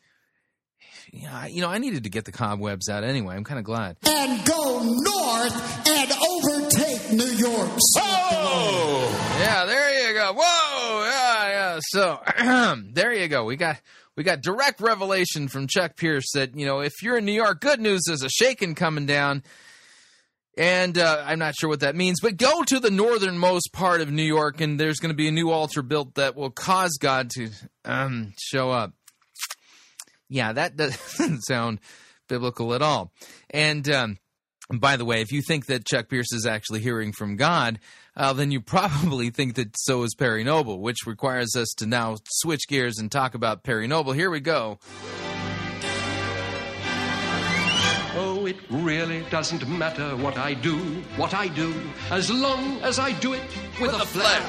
Yeah, 1.11 1.47
you 1.47 1.61
know, 1.61 1.69
I 1.69 1.79
needed 1.79 2.03
to 2.03 2.11
get 2.11 2.25
the 2.25 2.31
cobwebs 2.31 2.89
out 2.89 3.03
anyway. 3.03 3.35
I'm 3.35 3.43
kind 3.43 3.57
of 3.57 3.65
glad. 3.65 3.97
And 4.07 4.45
go 4.45 4.79
north 4.83 5.87
and 5.87 6.11
overtake 6.11 7.11
New 7.11 7.25
York. 7.25 7.69
Oh, 7.97 9.37
yeah, 9.39 9.65
there 9.65 10.07
you 10.09 10.13
go. 10.13 10.33
Whoa, 10.37 11.05
yeah, 11.05 11.47
yeah. 11.49 11.79
So 11.81 12.19
there 12.93 13.13
you 13.13 13.27
go. 13.27 13.45
We 13.45 13.55
got 13.55 13.77
we 14.15 14.23
got 14.23 14.41
direct 14.41 14.81
revelation 14.81 15.47
from 15.47 15.67
Chuck 15.67 15.95
Pierce 15.95 16.31
that 16.33 16.55
you 16.55 16.65
know 16.65 16.79
if 16.79 16.93
you're 17.01 17.17
in 17.17 17.25
New 17.25 17.31
York, 17.31 17.61
good 17.61 17.79
news 17.79 18.01
is 18.09 18.23
a 18.23 18.29
shaking 18.29 18.75
coming 18.75 19.05
down. 19.05 19.43
And 20.57 20.97
uh, 20.97 21.23
I'm 21.25 21.39
not 21.39 21.55
sure 21.55 21.69
what 21.69 21.79
that 21.79 21.95
means, 21.95 22.19
but 22.19 22.35
go 22.35 22.63
to 22.63 22.79
the 22.81 22.91
northernmost 22.91 23.71
part 23.71 24.01
of 24.01 24.11
New 24.11 24.23
York, 24.23 24.59
and 24.59 24.77
there's 24.77 24.99
going 24.99 25.11
to 25.11 25.15
be 25.15 25.29
a 25.29 25.31
new 25.31 25.49
altar 25.49 25.81
built 25.81 26.15
that 26.15 26.35
will 26.35 26.49
cause 26.49 26.97
God 26.99 27.29
to 27.35 27.49
um, 27.85 28.33
show 28.37 28.69
up. 28.69 28.91
Yeah, 30.27 30.51
that 30.51 30.75
doesn't 30.75 31.43
sound 31.43 31.79
biblical 32.27 32.73
at 32.73 32.81
all. 32.81 33.13
And 33.49 33.89
um, 33.89 34.17
by 34.69 34.97
the 34.97 35.05
way, 35.05 35.21
if 35.21 35.31
you 35.31 35.41
think 35.41 35.67
that 35.67 35.85
Chuck 35.85 36.09
Pierce 36.09 36.33
is 36.33 36.45
actually 36.45 36.81
hearing 36.81 37.13
from 37.13 37.37
God, 37.37 37.79
uh, 38.15 38.33
then 38.33 38.51
you 38.51 38.61
probably 38.61 39.29
think 39.29 39.55
that 39.55 39.77
so 39.77 40.03
is 40.03 40.13
Perry 40.15 40.43
Noble, 40.43 40.79
which 40.79 41.05
requires 41.05 41.55
us 41.55 41.69
to 41.77 41.85
now 41.85 42.17
switch 42.25 42.67
gears 42.67 42.97
and 42.97 43.11
talk 43.11 43.35
about 43.35 43.63
Perry 43.63 43.87
Noble. 43.87 44.13
Here 44.13 44.29
we 44.29 44.39
go. 44.39 44.79
Oh, 48.13 48.45
it 48.45 48.57
really 48.69 49.23
doesn't 49.29 49.65
matter 49.69 50.17
what 50.17 50.37
I 50.37 50.53
do, 50.53 50.77
what 51.15 51.33
I 51.33 51.47
do, 51.47 51.73
as 52.09 52.29
long 52.29 52.81
as 52.81 52.99
I 52.99 53.13
do 53.13 53.33
it 53.33 53.41
with, 53.79 53.93
With 53.93 54.01
a 54.01 54.05
flair. 54.05 54.41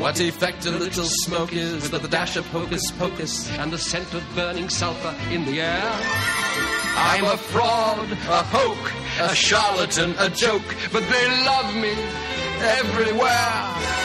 What 0.00 0.18
effect 0.20 0.66
a 0.66 0.70
little 0.70 1.04
smoke 1.04 1.52
is 1.52 1.90
with 1.92 2.04
a 2.04 2.08
dash 2.08 2.36
of 2.36 2.46
hocus 2.46 2.90
pocus. 2.92 3.50
and 3.58 3.70
the 3.72 3.78
scent 3.78 4.12
of 4.14 4.24
burning 4.34 4.68
sulfur 4.68 5.14
in 5.32 5.44
the 5.44 5.60
air. 5.60 6.79
I'm 7.02 7.24
a 7.24 7.36
fraud, 7.36 8.12
a 8.12 8.42
hoax, 8.42 8.92
a 9.20 9.34
charlatan, 9.34 10.14
a 10.18 10.28
joke, 10.28 10.62
But 10.92 11.02
they 11.08 11.26
love 11.46 11.74
me 11.74 11.92
everywhere. 12.60 13.96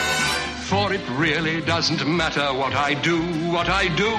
For 0.66 0.92
it 0.92 1.02
really 1.10 1.60
doesn't 1.60 2.04
matter 2.08 2.52
what 2.54 2.74
I 2.74 2.94
do, 2.94 3.22
what 3.52 3.68
I 3.68 3.86
do, 3.94 4.12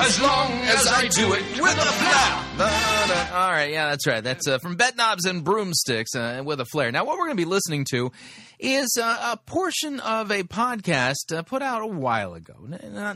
as 0.00 0.20
long 0.20 0.50
As 0.64 0.86
I 0.88 1.06
do 1.08 1.32
it 1.34 1.44
with 1.60 1.78
a 1.78 1.92
flair. 1.92 3.32
All 3.34 3.50
right, 3.52 3.70
yeah, 3.70 3.90
that's 3.90 4.06
right. 4.06 4.24
That's 4.24 4.48
uh, 4.48 4.58
from 4.58 4.76
Bedknobs 4.76 5.26
and 5.26 5.44
Broomsticks 5.44 6.16
uh, 6.16 6.42
with 6.44 6.60
a 6.60 6.64
flair. 6.64 6.90
Now, 6.90 7.04
what 7.04 7.18
we're 7.18 7.26
going 7.26 7.36
to 7.36 7.40
be 7.40 7.44
listening 7.44 7.84
to 7.90 8.10
is 8.58 8.98
uh, 9.00 9.34
a 9.34 9.36
portion 9.36 10.00
of 10.00 10.32
a 10.32 10.42
podcast 10.42 11.32
uh, 11.36 11.42
put 11.42 11.62
out 11.62 11.82
a 11.82 11.86
while 11.86 12.34
ago, 12.34 12.54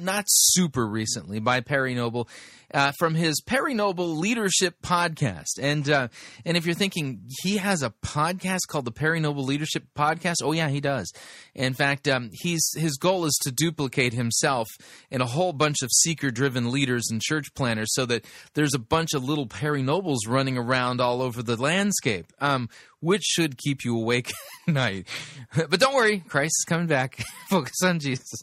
not 0.00 0.24
super 0.28 0.86
recently, 0.86 1.40
by 1.40 1.60
Perry 1.62 1.94
Noble. 1.94 2.28
Uh, 2.72 2.92
from 2.98 3.14
his 3.14 3.40
Perry 3.40 3.74
Noble 3.74 4.16
Leadership 4.16 4.76
Podcast, 4.82 5.58
and 5.60 5.88
uh, 5.90 6.08
and 6.44 6.56
if 6.56 6.66
you're 6.66 6.74
thinking 6.74 7.22
he 7.42 7.56
has 7.56 7.82
a 7.82 7.90
podcast 8.04 8.60
called 8.68 8.84
the 8.84 8.92
Perry 8.92 9.18
Noble 9.18 9.44
Leadership 9.44 9.84
Podcast, 9.96 10.36
oh 10.42 10.52
yeah, 10.52 10.68
he 10.68 10.80
does. 10.80 11.12
In 11.54 11.74
fact, 11.74 12.06
um, 12.06 12.30
he's 12.32 12.62
his 12.76 12.96
goal 12.96 13.24
is 13.24 13.36
to 13.42 13.50
duplicate 13.50 14.12
himself 14.12 14.68
in 15.10 15.20
a 15.20 15.26
whole 15.26 15.52
bunch 15.52 15.82
of 15.82 15.90
seeker-driven 15.90 16.70
leaders 16.70 17.08
and 17.10 17.20
church 17.20 17.52
planners, 17.54 17.92
so 17.92 18.06
that 18.06 18.24
there's 18.54 18.74
a 18.74 18.78
bunch 18.78 19.14
of 19.14 19.24
little 19.24 19.46
Perry 19.46 19.82
Nobles 19.82 20.26
running 20.26 20.56
around 20.56 21.00
all 21.00 21.22
over 21.22 21.42
the 21.42 21.56
landscape. 21.56 22.26
Um, 22.40 22.68
which 23.02 23.22
should 23.22 23.56
keep 23.56 23.82
you 23.82 23.96
awake 23.96 24.30
at 24.68 24.74
night. 24.74 25.06
But 25.54 25.80
don't 25.80 25.94
worry, 25.94 26.18
Christ 26.20 26.52
is 26.60 26.64
coming 26.68 26.86
back. 26.86 27.24
Focus 27.48 27.82
on 27.82 27.98
Jesus. 27.98 28.42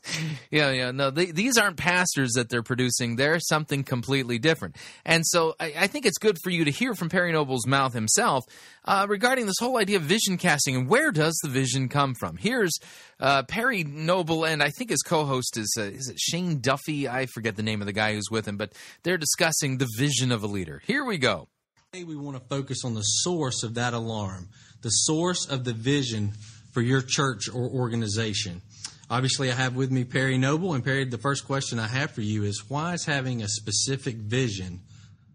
Yeah, 0.50 0.72
yeah. 0.72 0.90
No, 0.92 1.12
they, 1.12 1.26
these 1.26 1.60
aren't 1.60 1.78
pastors 1.78 2.32
that 2.34 2.50
they're 2.50 2.64
producing. 2.64 3.16
They're 3.16 3.40
something 3.40 3.84
completely 3.84 4.17
different. 4.24 4.76
And 5.06 5.24
so 5.26 5.56
I, 5.60 5.74
I 5.78 5.88
think 5.88 6.06
it's 6.06 6.18
good 6.18 6.38
for 6.44 6.50
you 6.50 6.66
to 6.66 6.72
hear 6.72 6.96
from 6.96 7.10
Perry 7.10 7.32
Noble's 7.32 7.68
mouth 7.68 7.94
himself 7.94 8.46
uh, 8.86 9.06
regarding 9.10 9.46
this 9.46 9.58
whole 9.60 9.78
idea 9.78 9.98
of 9.98 10.04
vision 10.04 10.38
casting 10.38 10.76
and 10.76 10.88
where 10.88 11.12
does 11.12 11.38
the 11.44 11.50
vision 11.50 11.90
come 11.90 12.16
from. 12.16 12.38
Here's 12.38 12.74
uh, 13.20 13.44
Perry 13.44 13.84
Noble, 13.84 14.46
and 14.46 14.64
I 14.64 14.70
think 14.70 14.90
his 14.90 15.02
co-host 15.02 15.58
is 15.58 15.74
uh, 15.78 15.84
is 15.84 16.10
it 16.10 16.20
Shane 16.20 16.60
Duffy? 16.60 17.08
I 17.08 17.26
forget 17.26 17.56
the 17.56 17.64
name 17.64 17.82
of 17.82 17.88
the 17.88 17.94
guy 17.94 18.14
who's 18.14 18.32
with 18.32 18.48
him, 18.48 18.58
but 18.58 18.74
they're 19.04 19.18
discussing 19.18 19.78
the 19.78 19.88
vision 19.98 20.32
of 20.32 20.44
a 20.44 20.48
leader. 20.48 20.82
Here 20.86 21.04
we 21.04 21.18
go. 21.18 21.48
Today 21.92 22.04
we 22.04 22.16
want 22.16 22.38
to 22.38 22.44
focus 22.48 22.84
on 22.84 22.94
the 22.94 23.02
source 23.02 23.64
of 23.64 23.76
that 23.76 23.94
alarm, 23.94 24.50
the 24.82 24.90
source 24.90 25.48
of 25.50 25.64
the 25.64 25.74
vision 25.74 26.34
for 26.74 26.82
your 26.82 27.02
church 27.02 27.50
or 27.50 27.70
organization. 27.70 28.62
Obviously, 29.10 29.50
I 29.50 29.56
have 29.56 29.76
with 29.76 29.90
me 29.90 30.04
Perry 30.04 30.38
Noble, 30.38 30.74
and 30.74 30.84
Perry, 30.84 31.06
the 31.06 31.18
first 31.18 31.46
question 31.46 31.80
I 31.80 31.88
have 31.88 32.12
for 32.12 32.22
you 32.22 32.44
is 32.44 32.70
why 32.70 32.94
is 32.94 33.06
having 33.06 33.42
a 33.42 33.48
specific 33.48 34.16
vision 34.16 34.82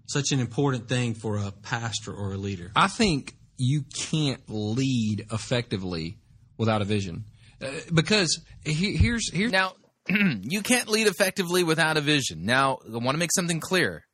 such 0.06 0.30
an 0.30 0.40
important 0.40 0.88
thing 0.88 1.14
for 1.14 1.38
a 1.38 1.50
pastor 1.50 2.12
or 2.12 2.34
a 2.34 2.36
leader? 2.36 2.70
I 2.76 2.88
think 2.88 3.34
you 3.56 3.84
can't 3.94 4.42
lead 4.48 5.26
effectively 5.32 6.18
without 6.58 6.82
a 6.82 6.84
vision, 6.84 7.24
uh, 7.62 7.68
because 7.92 8.40
he, 8.64 8.96
here's 8.96 9.32
here's 9.32 9.52
Now, 9.52 9.72
you 10.08 10.60
can't 10.60 10.88
lead 10.88 11.06
effectively 11.06 11.64
without 11.64 11.96
a 11.96 12.02
vision. 12.02 12.44
Now, 12.44 12.78
I 12.86 12.98
want 12.98 13.14
to 13.14 13.18
make 13.18 13.32
something 13.32 13.60
clear. 13.60 14.04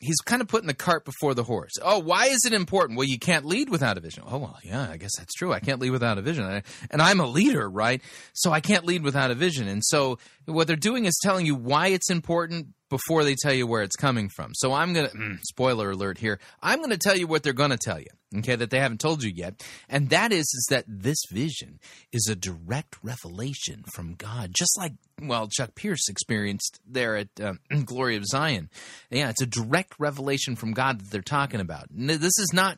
He's 0.00 0.18
kind 0.18 0.40
of 0.40 0.48
putting 0.48 0.66
the 0.66 0.74
cart 0.74 1.04
before 1.04 1.34
the 1.34 1.44
horse. 1.44 1.72
Oh, 1.82 1.98
why 1.98 2.26
is 2.26 2.44
it 2.46 2.52
important? 2.52 2.96
Well, 2.96 3.06
you 3.06 3.18
can't 3.18 3.44
lead 3.44 3.68
without 3.68 3.98
a 3.98 4.00
vision. 4.00 4.24
Oh, 4.26 4.38
well, 4.38 4.58
yeah, 4.62 4.88
I 4.90 4.96
guess 4.96 5.10
that's 5.18 5.34
true. 5.34 5.52
I 5.52 5.60
can't 5.60 5.80
lead 5.80 5.90
without 5.90 6.16
a 6.16 6.22
vision. 6.22 6.62
And 6.90 7.02
I'm 7.02 7.20
a 7.20 7.26
leader, 7.26 7.68
right? 7.68 8.00
So 8.32 8.50
I 8.50 8.60
can't 8.60 8.86
lead 8.86 9.02
without 9.02 9.30
a 9.30 9.34
vision. 9.34 9.68
And 9.68 9.84
so 9.84 10.18
what 10.46 10.66
they're 10.66 10.76
doing 10.76 11.04
is 11.04 11.18
telling 11.22 11.44
you 11.44 11.54
why 11.54 11.88
it's 11.88 12.10
important 12.10 12.68
before 12.90 13.24
they 13.24 13.34
tell 13.34 13.54
you 13.54 13.66
where 13.66 13.82
it's 13.82 13.96
coming 13.96 14.28
from. 14.28 14.52
So 14.54 14.74
I'm 14.74 14.92
going 14.92 15.08
to, 15.08 15.38
spoiler 15.42 15.92
alert 15.92 16.18
here, 16.18 16.38
I'm 16.62 16.78
going 16.78 16.90
to 16.90 16.98
tell 16.98 17.16
you 17.16 17.26
what 17.26 17.42
they're 17.42 17.52
going 17.52 17.70
to 17.70 17.78
tell 17.78 17.98
you, 17.98 18.08
okay, 18.38 18.56
that 18.56 18.70
they 18.70 18.80
haven't 18.80 19.00
told 19.00 19.22
you 19.22 19.32
yet. 19.34 19.64
And 19.88 20.10
that 20.10 20.32
is, 20.32 20.42
is 20.42 20.66
that 20.70 20.84
this 20.86 21.18
vision 21.30 21.78
is 22.12 22.28
a 22.28 22.36
direct 22.36 22.96
revelation 23.02 23.84
from 23.94 24.14
God, 24.14 24.50
just 24.52 24.76
like, 24.76 24.92
well, 25.22 25.48
Chuck 25.48 25.74
Pierce 25.74 26.08
experienced 26.08 26.80
there 26.86 27.16
at 27.16 27.28
um, 27.40 27.60
Glory 27.84 28.16
of 28.16 28.26
Zion. 28.26 28.68
Yeah, 29.10 29.30
it's 29.30 29.42
a 29.42 29.46
direct 29.46 29.94
revelation 29.98 30.56
from 30.56 30.72
God 30.72 31.00
that 31.00 31.10
they're 31.10 31.22
talking 31.22 31.60
about. 31.60 31.86
This 31.90 32.38
is 32.38 32.50
not 32.52 32.76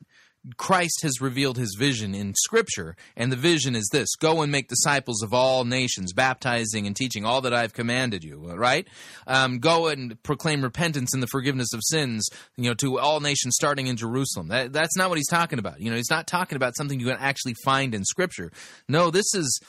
Christ 0.57 1.01
has 1.03 1.21
revealed 1.21 1.57
his 1.57 1.77
vision 1.79 2.15
in 2.15 2.35
Scripture, 2.35 2.97
and 3.17 3.31
the 3.31 3.37
vision 3.37 3.77
is 3.77 3.89
this 3.93 4.17
go 4.17 4.43
and 4.43 4.51
make 4.51 4.69
disciples 4.69 5.23
of 5.23 5.33
all 5.33 5.65
nations, 5.65 6.13
baptizing 6.13 6.87
and 6.87 6.97
teaching 6.97 7.25
all 7.25 7.41
that 7.43 7.55
I've 7.55 7.73
commanded 7.73 8.25
you, 8.25 8.39
right? 8.57 8.87
Um, 9.27 9.59
go 9.59 9.87
and 9.87 10.21
proclaim 10.23 10.63
repentance 10.63 11.15
and 11.15 11.23
the 11.23 11.29
forgiveness 11.29 11.73
of 11.73 11.81
sins, 11.85 12.29
you 12.57 12.69
know, 12.69 12.75
to 12.75 12.99
all 12.99 13.21
nations 13.21 13.55
starting 13.57 13.87
in 13.87 13.97
Jerusalem. 13.97 14.49
That, 14.49 14.73
that's 14.73 14.97
not 14.97 15.11
what 15.11 15.19
he's 15.19 15.29
talking 15.29 15.59
about. 15.61 15.81
You 15.81 15.91
know, 15.91 15.97
he's 15.97 16.11
not 16.11 16.27
talking 16.27 16.57
about 16.57 16.77
something 16.77 16.99
you 16.99 17.07
can 17.07 17.19
actually 17.19 17.55
find 17.65 17.95
in 17.95 18.05
Scripture. 18.05 18.51
No, 18.89 19.11
this 19.11 19.35
is 19.35 19.61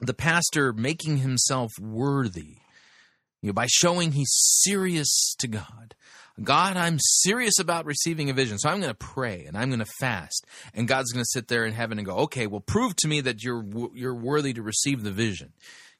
the 0.00 0.14
pastor 0.14 0.72
making 0.72 1.18
himself 1.18 1.70
worthy 1.80 2.56
you 3.42 3.48
know, 3.48 3.52
by 3.52 3.66
showing 3.68 4.12
he's 4.12 4.32
serious 4.62 5.34
to 5.38 5.48
God. 5.48 5.94
God, 6.42 6.76
I'm 6.76 6.98
serious 7.00 7.58
about 7.58 7.84
receiving 7.84 8.30
a 8.30 8.32
vision, 8.32 8.58
so 8.58 8.68
I'm 8.68 8.80
going 8.80 8.92
to 8.92 8.94
pray 8.94 9.44
and 9.46 9.56
I'm 9.56 9.68
going 9.68 9.80
to 9.80 9.92
fast, 10.00 10.46
and 10.74 10.88
God's 10.88 11.12
going 11.12 11.22
to 11.22 11.30
sit 11.30 11.48
there 11.48 11.66
in 11.66 11.72
heaven 11.72 11.98
and 11.98 12.06
go, 12.06 12.16
"Okay, 12.18 12.46
well, 12.46 12.60
prove 12.60 12.96
to 12.96 13.08
me 13.08 13.20
that 13.20 13.42
you're 13.42 13.64
you're 13.94 14.14
worthy 14.14 14.52
to 14.54 14.62
receive 14.62 15.02
the 15.02 15.12
vision." 15.12 15.52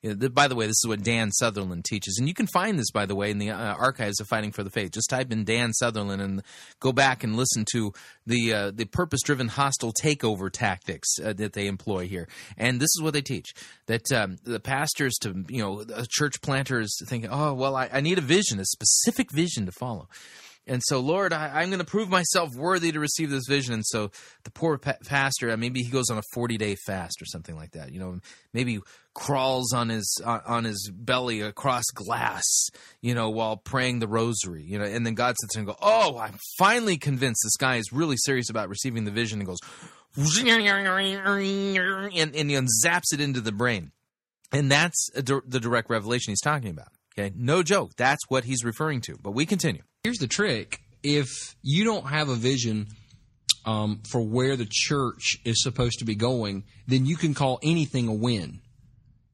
You 0.02 0.16
know, 0.16 0.28
by 0.30 0.48
the 0.48 0.56
way, 0.56 0.66
this 0.66 0.80
is 0.82 0.88
what 0.88 1.04
Dan 1.04 1.30
Southerland 1.30 1.84
teaches, 1.84 2.16
and 2.18 2.26
you 2.26 2.34
can 2.34 2.48
find 2.48 2.76
this, 2.76 2.90
by 2.90 3.06
the 3.06 3.14
way, 3.14 3.30
in 3.30 3.38
the 3.38 3.50
uh, 3.50 3.74
archives 3.74 4.18
of 4.20 4.26
Fighting 4.26 4.50
for 4.50 4.64
the 4.64 4.70
Faith. 4.70 4.90
Just 4.90 5.08
type 5.08 5.30
in 5.30 5.44
Dan 5.44 5.72
Southerland 5.72 6.20
and 6.20 6.42
go 6.80 6.92
back 6.92 7.22
and 7.22 7.36
listen 7.36 7.64
to 7.72 7.92
the 8.26 8.52
uh, 8.52 8.70
the 8.72 8.84
purpose-driven 8.84 9.48
hostile 9.48 9.92
takeover 9.92 10.50
tactics 10.50 11.08
uh, 11.24 11.32
that 11.34 11.52
they 11.52 11.68
employ 11.68 12.08
here. 12.08 12.28
And 12.56 12.80
this 12.80 12.90
is 12.96 13.00
what 13.00 13.14
they 13.14 13.22
teach: 13.22 13.54
that 13.86 14.10
um, 14.10 14.38
the 14.42 14.58
pastors 14.58 15.14
to 15.20 15.44
you 15.48 15.62
know 15.62 15.84
church 16.08 16.42
planters 16.42 16.96
is 17.00 17.08
thinking, 17.08 17.30
oh 17.30 17.54
well, 17.54 17.76
I, 17.76 17.88
I 17.92 18.00
need 18.00 18.18
a 18.18 18.22
vision, 18.22 18.58
a 18.58 18.64
specific 18.64 19.30
vision 19.30 19.66
to 19.66 19.72
follow. 19.72 20.08
And 20.66 20.80
so, 20.84 21.00
Lord, 21.00 21.32
I, 21.32 21.60
I'm 21.60 21.70
going 21.70 21.80
to 21.80 21.84
prove 21.84 22.08
myself 22.08 22.50
worthy 22.54 22.92
to 22.92 23.00
receive 23.00 23.30
this 23.30 23.46
vision. 23.48 23.74
And 23.74 23.84
so, 23.84 24.10
the 24.44 24.50
poor 24.50 24.78
pa- 24.78 24.96
pastor, 25.06 25.50
uh, 25.50 25.56
maybe 25.56 25.82
he 25.82 25.90
goes 25.90 26.08
on 26.08 26.18
a 26.18 26.22
40 26.32 26.56
day 26.56 26.76
fast 26.86 27.20
or 27.20 27.24
something 27.24 27.56
like 27.56 27.72
that. 27.72 27.92
You 27.92 27.98
know, 27.98 28.20
maybe 28.52 28.78
crawls 29.14 29.72
on 29.72 29.88
his 29.88 30.20
uh, 30.24 30.38
on 30.46 30.64
his 30.64 30.90
belly 30.94 31.40
across 31.40 31.84
glass, 31.94 32.44
you 33.00 33.14
know, 33.14 33.28
while 33.30 33.56
praying 33.56 33.98
the 33.98 34.08
rosary. 34.08 34.62
You 34.62 34.78
know, 34.78 34.84
and 34.84 35.04
then 35.04 35.14
God 35.14 35.34
sits 35.40 35.56
and 35.56 35.66
go, 35.66 35.76
"Oh, 35.82 36.16
I'm 36.18 36.38
finally 36.58 36.96
convinced 36.96 37.40
this 37.44 37.56
guy 37.56 37.76
is 37.76 37.92
really 37.92 38.16
serious 38.16 38.48
about 38.48 38.68
receiving 38.68 39.04
the 39.04 39.10
vision." 39.10 39.40
And 39.40 39.46
goes, 39.48 39.58
and, 42.14 42.36
and, 42.36 42.50
know, 42.60 42.66
zaps 42.84 43.12
it 43.12 43.20
into 43.20 43.40
the 43.40 43.52
brain. 43.52 43.92
And 44.52 44.70
that's 44.70 45.08
the 45.14 45.60
direct 45.60 45.88
revelation 45.88 46.32
he's 46.32 46.40
talking 46.40 46.70
about. 46.70 46.88
Okay, 47.18 47.32
no 47.34 47.62
joke. 47.62 47.92
That's 47.96 48.20
what 48.28 48.44
he's 48.44 48.64
referring 48.64 49.00
to. 49.02 49.16
But 49.22 49.32
we 49.32 49.46
continue. 49.46 49.82
Here's 50.04 50.18
the 50.18 50.26
trick: 50.26 50.80
if 51.02 51.28
you 51.62 51.84
don't 51.84 52.06
have 52.06 52.28
a 52.28 52.34
vision, 52.34 52.88
um, 53.64 54.00
for 54.10 54.20
where 54.20 54.56
the 54.56 54.66
church 54.68 55.38
is 55.44 55.62
supposed 55.62 56.00
to 56.00 56.04
be 56.04 56.14
going, 56.14 56.64
then 56.86 57.06
you 57.06 57.16
can 57.16 57.34
call 57.34 57.58
anything 57.62 58.08
a 58.08 58.12
win. 58.12 58.60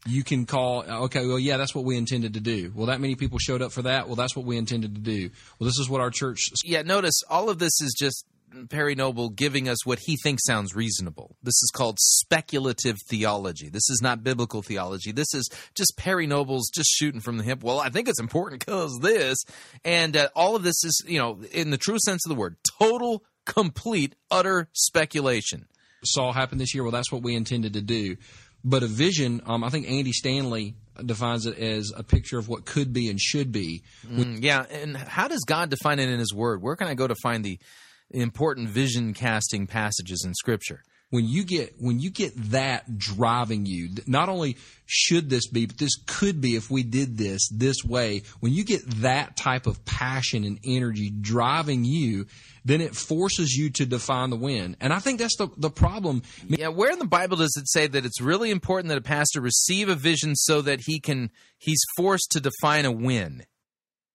You 0.06 0.22
can 0.24 0.46
call, 0.46 0.84
okay, 0.84 1.26
well, 1.26 1.38
yeah, 1.38 1.56
that's 1.56 1.74
what 1.74 1.84
we 1.84 1.96
intended 1.96 2.34
to 2.34 2.40
do. 2.40 2.72
Well, 2.74 2.86
that 2.86 3.00
many 3.00 3.14
people 3.14 3.38
showed 3.38 3.60
up 3.60 3.72
for 3.72 3.82
that. 3.82 4.06
Well, 4.06 4.16
that's 4.16 4.34
what 4.34 4.46
we 4.46 4.56
intended 4.56 4.94
to 4.94 5.00
do. 5.00 5.30
Well, 5.58 5.66
this 5.66 5.78
is 5.78 5.88
what 5.88 6.00
our 6.00 6.10
church. 6.10 6.50
Yeah, 6.64 6.82
notice 6.82 7.22
all 7.28 7.50
of 7.50 7.58
this 7.58 7.80
is 7.80 7.94
just 7.98 8.24
Perry 8.68 8.94
Noble 8.94 9.28
giving 9.28 9.68
us 9.68 9.84
what 9.84 9.98
he 10.00 10.16
thinks 10.22 10.44
sounds 10.44 10.74
reasonable. 10.74 11.36
This 11.42 11.54
is 11.54 11.70
called 11.74 11.98
speculative 12.00 12.96
theology. 13.08 13.68
This 13.68 13.88
is 13.90 14.00
not 14.02 14.24
biblical 14.24 14.62
theology. 14.62 15.12
This 15.12 15.32
is 15.34 15.48
just 15.74 15.96
Perry 15.96 16.26
Noble's 16.26 16.70
just 16.74 16.90
shooting 16.90 17.20
from 17.20 17.38
the 17.38 17.44
hip. 17.44 17.62
Well, 17.62 17.80
I 17.80 17.90
think 17.90 18.08
it's 18.08 18.20
important 18.20 18.64
because 18.64 18.98
this. 19.00 19.38
And 19.84 20.16
uh, 20.16 20.28
all 20.34 20.56
of 20.56 20.62
this 20.62 20.84
is, 20.84 21.02
you 21.06 21.18
know, 21.18 21.40
in 21.52 21.70
the 21.70 21.78
true 21.78 21.98
sense 22.04 22.24
of 22.26 22.30
the 22.30 22.38
word, 22.38 22.56
total, 22.78 23.24
complete, 23.44 24.14
utter 24.30 24.68
speculation. 24.72 25.66
Saw 26.04 26.32
happen 26.32 26.58
this 26.58 26.74
year. 26.74 26.84
Well, 26.84 26.92
that's 26.92 27.10
what 27.10 27.22
we 27.22 27.34
intended 27.34 27.74
to 27.74 27.82
do. 27.82 28.16
But 28.64 28.82
a 28.82 28.86
vision, 28.86 29.40
um, 29.46 29.62
I 29.62 29.70
think 29.70 29.88
Andy 29.88 30.12
Stanley 30.12 30.74
defines 31.04 31.46
it 31.46 31.58
as 31.58 31.92
a 31.96 32.02
picture 32.02 32.38
of 32.38 32.48
what 32.48 32.64
could 32.64 32.92
be 32.92 33.08
and 33.08 33.20
should 33.20 33.52
be. 33.52 33.82
Mm, 34.06 34.42
yeah, 34.42 34.64
and 34.70 34.96
how 34.96 35.28
does 35.28 35.44
God 35.46 35.70
define 35.70 35.98
it 35.98 36.08
in 36.08 36.18
His 36.18 36.34
Word? 36.34 36.60
Where 36.60 36.76
can 36.76 36.88
I 36.88 36.94
go 36.94 37.06
to 37.06 37.14
find 37.22 37.44
the 37.44 37.58
important 38.10 38.68
vision 38.68 39.14
casting 39.14 39.66
passages 39.66 40.24
in 40.24 40.34
Scripture? 40.34 40.82
When 41.10 41.26
you 41.26 41.42
get 41.44 41.74
when 41.78 42.00
you 42.00 42.10
get 42.10 42.34
that 42.50 42.98
driving 42.98 43.64
you, 43.64 43.88
not 44.06 44.28
only 44.28 44.58
should 44.84 45.30
this 45.30 45.46
be, 45.46 45.64
but 45.64 45.78
this 45.78 45.96
could 46.06 46.42
be 46.42 46.54
if 46.54 46.70
we 46.70 46.82
did 46.82 47.16
this 47.16 47.48
this 47.48 47.82
way. 47.82 48.24
When 48.40 48.52
you 48.52 48.62
get 48.62 48.82
that 49.00 49.34
type 49.34 49.66
of 49.66 49.82
passion 49.86 50.44
and 50.44 50.58
energy 50.66 51.10
driving 51.10 51.86
you, 51.86 52.26
then 52.62 52.82
it 52.82 52.94
forces 52.94 53.54
you 53.54 53.70
to 53.70 53.86
define 53.86 54.28
the 54.28 54.36
win. 54.36 54.76
And 54.80 54.92
I 54.92 54.98
think 54.98 55.18
that's 55.18 55.36
the, 55.38 55.48
the 55.56 55.70
problem. 55.70 56.24
Yeah, 56.46 56.68
where 56.68 56.92
in 56.92 56.98
the 56.98 57.06
Bible 57.06 57.38
does 57.38 57.56
it 57.56 57.70
say 57.70 57.86
that 57.86 58.04
it's 58.04 58.20
really 58.20 58.50
important 58.50 58.90
that 58.90 58.98
a 58.98 59.02
pastor 59.02 59.40
receive 59.40 59.88
a 59.88 59.94
vision 59.94 60.36
so 60.36 60.60
that 60.60 60.82
he 60.84 61.00
can 61.00 61.30
he's 61.56 61.82
forced 61.96 62.32
to 62.32 62.40
define 62.40 62.84
a 62.84 62.92
win? 62.92 63.46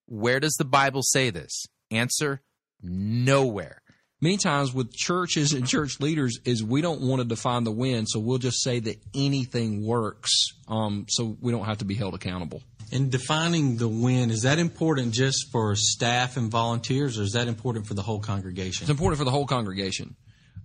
Where 0.06 0.40
does 0.40 0.54
the 0.60 0.66
Bible 0.66 1.02
say 1.02 1.32
this? 1.32 1.66
Answer 1.90 2.42
nowhere. 2.84 3.83
Many 4.24 4.38
times 4.38 4.74
with 4.74 4.96
churches 4.96 5.52
and 5.52 5.68
church 5.68 6.00
leaders 6.00 6.40
is 6.46 6.64
we 6.64 6.80
don't 6.80 7.02
want 7.02 7.22
to 7.22 7.28
define 7.28 7.66
the 7.66 7.74
win, 7.74 8.08
so 8.08 8.22
we'll 8.22 8.38
just 8.38 8.64
say 8.64 8.80
that 8.80 8.98
anything 9.14 9.86
works, 9.86 10.32
um, 10.70 11.08
so 11.10 11.36
we 11.42 11.52
don't 11.52 11.66
have 11.66 11.80
to 11.80 11.86
be 11.86 11.94
held 11.94 12.14
accountable. 12.14 12.64
In 12.90 13.10
defining 13.10 13.76
the 13.76 13.90
win, 13.90 14.32
is 14.32 14.44
that 14.44 14.60
important 14.60 15.14
just 15.14 15.52
for 15.52 15.76
staff 15.76 16.38
and 16.38 16.50
volunteers, 16.50 17.20
or 17.20 17.24
is 17.24 17.34
that 17.34 17.50
important 17.50 17.86
for 17.86 17.96
the 17.96 18.02
whole 18.02 18.22
congregation? 18.22 18.86
It's 18.86 18.90
important 18.90 19.18
for 19.18 19.26
the 19.26 19.32
whole 19.32 19.46
congregation 19.46 20.16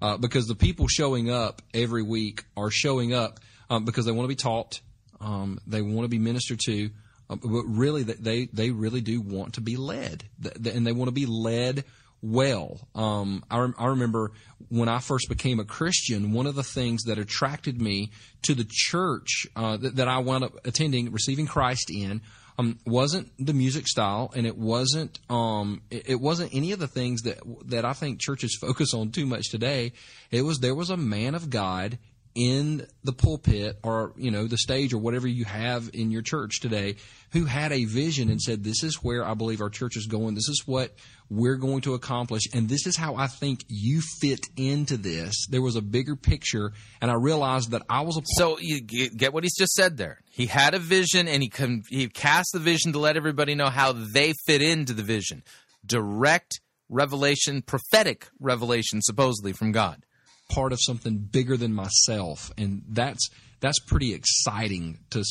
uh, 0.01 0.19
because 0.19 0.47
the 0.47 0.55
people 0.55 0.87
showing 0.87 1.29
up 1.29 1.61
every 1.75 2.05
week 2.05 2.45
are 2.57 2.71
showing 2.71 3.13
up 3.13 3.41
um, 3.69 3.85
because 3.85 4.05
they 4.05 4.13
want 4.13 4.23
to 4.23 4.29
be 4.29 4.37
taught, 4.37 4.81
um, 5.21 5.59
they 5.67 5.83
want 5.83 6.05
to 6.05 6.09
be 6.09 6.21
ministered 6.21 6.61
to, 6.67 6.91
uh, 7.29 7.35
but 7.35 7.65
really 7.65 8.05
they 8.05 8.45
they 8.53 8.71
really 8.71 9.01
do 9.01 9.21
want 9.21 9.55
to 9.55 9.61
be 9.61 9.77
led, 9.77 10.23
and 10.45 10.87
they 10.87 10.93
want 10.93 11.09
to 11.09 11.13
be 11.13 11.27
led 11.27 11.83
well. 12.23 12.79
Um, 12.95 13.45
I, 13.51 13.69
I, 13.79 13.87
remember 13.87 14.33
when 14.69 14.89
I 14.89 14.99
first 14.99 15.29
became 15.29 15.61
a 15.61 15.65
Christian, 15.65 16.33
one 16.33 16.47
of 16.47 16.55
the 16.55 16.63
things 16.63 17.05
that 17.05 17.19
attracted 17.19 17.81
me 17.81 18.11
to 18.43 18.55
the 18.55 18.67
church 18.69 19.47
uh, 19.57 19.77
that, 19.77 19.97
that, 19.97 20.09
I 20.09 20.19
wound 20.19 20.45
up 20.45 20.53
attending, 20.65 21.13
receiving 21.13 21.47
Christ 21.47 21.91
in, 21.91 22.21
um, 22.59 22.79
wasn't 22.85 23.31
the 23.39 23.53
music 23.53 23.87
style, 23.87 24.33
and 24.35 24.47
it 24.47 24.59
wasn't 24.59 25.21
um, 25.31 25.83
it, 25.91 26.11
it, 26.11 26.21
wasn't 26.21 26.53
any 26.53 26.73
of 26.73 26.81
the 26.81 26.89
things 26.89 27.23
that 27.23 27.39
that 27.67 27.85
I 27.85 27.93
think 27.93 28.21
churches 28.21 28.57
focus 28.61 28.95
on 28.95 29.13
too 29.13 29.27
much 29.27 29.51
today. 29.51 29.93
It 30.33 30.43
was 30.43 30.59
there 30.59 30.75
was 30.75 30.91
a 30.91 30.97
man 30.97 31.37
of 31.37 31.51
God 31.51 31.99
in 32.35 32.87
the 33.03 33.13
pulpit 33.13 33.79
or 33.83 34.13
you 34.17 34.31
know 34.31 34.47
the 34.47 34.59
stage 34.59 34.93
or 34.93 34.99
whatever 34.99 35.27
you 35.27 35.45
have 35.45 35.91
in 35.93 36.11
your 36.13 36.23
church 36.23 36.61
today 36.61 36.95
who 37.33 37.47
had 37.47 37.73
a 37.73 37.85
vision 37.85 38.31
and 38.31 38.41
said 38.41 38.63
this 38.63 38.85
is 38.85 39.03
where 39.03 39.27
i 39.27 39.35
believe 39.35 39.61
our 39.61 39.69
church 39.69 39.97
is 39.97 40.07
going 40.07 40.37
this 40.37 40.49
is 40.49 40.63
what 40.65 40.95
we're 41.31 41.57
going 41.57 41.83
to 41.83 41.95
accomplish. 41.95 42.43
And 42.55 42.69
this 42.69 42.87
is 42.87 42.97
how 42.97 43.17
i 43.17 43.27
think 43.27 43.65
you 43.69 44.01
fit 44.21 44.47
into 44.57 44.97
this. 44.97 45.47
There 45.49 45.63
was 45.63 45.77
a 45.77 45.83
bigger 45.83 46.17
picture 46.17 46.73
and 47.01 47.11
i 47.11 47.15
realized 47.15 47.71
that 47.73 47.83
i 47.89 48.01
was 48.01 48.17
a 48.17 48.23
so 48.25 48.59
you 48.61 48.81
get 48.81 49.33
what 49.33 49.45
he's 49.45 49.57
just 49.57 49.73
said 49.73 49.97
there. 49.97 50.21
He 50.31 50.47
had 50.47 50.75
a 50.75 50.79
vision 50.79 51.29
and 51.29 51.43
he 51.43 51.49
con- 51.49 51.83
he 51.89 52.09
cast 52.09 52.51
the 52.53 52.59
vision 52.59 52.93
to 52.93 52.99
let 52.99 53.17
everybody 53.17 53.55
know 53.55 53.71
how 53.71 53.93
they 53.93 54.33
fit 54.47 54.63
into 54.63 54.93
the 54.93 55.03
vision. 55.03 55.43
Direct 55.85 56.61
revelation 56.89 57.63
prophetic 57.63 58.29
revelation 58.41 59.03
supposedly 59.03 59.53
from 59.53 59.73
god. 59.73 60.05
Part 60.51 60.73
of 60.73 60.79
something 60.81 61.19
bigger 61.19 61.59
than 61.59 61.75
myself, 61.75 62.51
and 62.57 62.83
that's 62.89 63.29
that's 63.61 63.81
pretty 63.81 64.15
exciting 64.15 64.99
to 65.11 65.25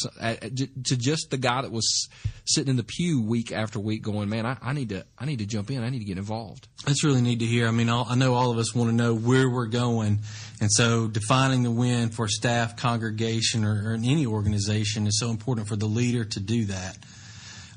to 0.86 0.98
just 0.98 1.30
the 1.32 1.38
guy 1.38 1.62
that 1.62 1.72
was 1.72 2.10
sitting 2.46 2.70
in 2.70 2.76
the 2.76 2.84
pew 2.84 3.22
week 3.22 3.52
after 3.52 3.80
week, 3.80 4.02
going, 4.02 4.30
"Man, 4.30 4.46
I, 4.46 4.58
I 4.62 4.74
need 4.74 4.90
to 4.90 5.06
I 5.18 5.26
need 5.26 5.40
to 5.40 5.46
jump 5.46 5.72
in. 5.72 5.84
I 5.84 5.90
need 5.90 6.00
to 6.00 6.06
get 6.06 6.18
involved." 6.18 6.68
That's 6.86 7.04
really 7.04 7.22
neat 7.22 7.40
to 7.40 7.46
hear. 7.46 7.68
I 7.68 7.72
mean, 7.72 7.90
I 7.90 8.16
know 8.16 8.34
all 8.34 8.52
of 8.52 8.58
us 8.58 8.76
want 8.76 8.90
to 8.90 8.96
know 8.96 9.16
where 9.16 9.50
we're 9.50 9.68
going, 9.68 10.20
and 10.60 10.72
so 10.72 11.08
defining 11.08 11.64
the 11.64 11.72
win 11.72 12.10
for 12.10 12.28
staff, 12.28 12.76
congregation, 12.76 13.64
or, 13.64 13.90
or 13.90 13.94
in 13.94 14.04
any 14.04 14.26
organization 14.26 15.08
is 15.08 15.20
so 15.20 15.30
important 15.30 15.68
for 15.68 15.76
the 15.76 15.88
leader 15.88 16.26
to 16.26 16.40
do 16.40 16.66
that. 16.66 16.98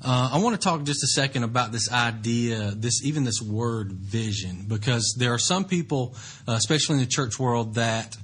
Uh, 0.02 0.30
I 0.32 0.38
want 0.38 0.58
to 0.58 0.60
talk 0.60 0.84
just 0.84 1.04
a 1.04 1.08
second 1.08 1.44
about 1.44 1.72
this 1.72 1.92
idea, 1.92 2.72
this 2.74 3.04
even 3.04 3.24
this 3.24 3.42
word 3.42 3.92
vision, 3.92 4.64
because 4.66 5.14
there 5.18 5.34
are 5.34 5.38
some 5.38 5.64
people, 5.64 6.16
uh, 6.48 6.52
especially 6.52 6.94
in 6.94 7.00
the 7.00 7.06
church 7.06 7.38
world, 7.38 7.74
that 7.74 8.16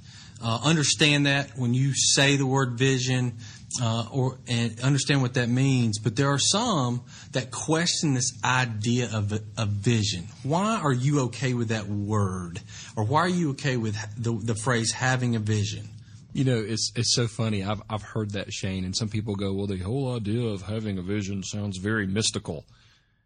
uh, 0.43 0.59
understand 0.63 1.25
that 1.25 1.57
when 1.57 1.73
you 1.73 1.93
say 1.95 2.35
the 2.35 2.45
word 2.45 2.77
vision, 2.77 3.37
uh, 3.81 4.05
or 4.11 4.37
and 4.47 4.79
understand 4.81 5.21
what 5.21 5.33
that 5.35 5.49
means. 5.49 5.99
But 5.99 6.15
there 6.15 6.29
are 6.29 6.39
some 6.39 7.03
that 7.33 7.51
question 7.51 8.13
this 8.13 8.31
idea 8.43 9.09
of 9.13 9.33
a, 9.57 9.65
vision. 9.65 10.27
Why 10.43 10.79
are 10.81 10.93
you 10.93 11.21
okay 11.25 11.53
with 11.53 11.69
that 11.69 11.87
word, 11.87 12.61
or 12.95 13.03
why 13.03 13.21
are 13.21 13.29
you 13.29 13.51
okay 13.51 13.77
with 13.77 13.95
the, 14.17 14.31
the 14.31 14.55
phrase 14.55 14.91
having 14.91 15.35
a 15.35 15.39
vision? 15.39 15.89
You 16.33 16.45
know, 16.45 16.57
it's 16.57 16.91
it's 16.95 17.13
so 17.13 17.27
funny. 17.27 17.63
I've 17.63 17.81
I've 17.89 18.03
heard 18.03 18.31
that 18.31 18.51
Shane, 18.53 18.85
and 18.85 18.95
some 18.95 19.09
people 19.09 19.35
go, 19.35 19.53
"Well, 19.53 19.67
the 19.67 19.77
whole 19.77 20.15
idea 20.15 20.47
of 20.47 20.61
having 20.63 20.97
a 20.97 21.01
vision 21.01 21.43
sounds 21.43 21.77
very 21.77 22.07
mystical," 22.07 22.65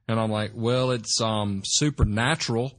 and 0.07 0.19
I'm 0.19 0.31
like, 0.31 0.51
"Well, 0.55 0.91
it's 0.91 1.19
um 1.21 1.61
supernatural, 1.63 2.73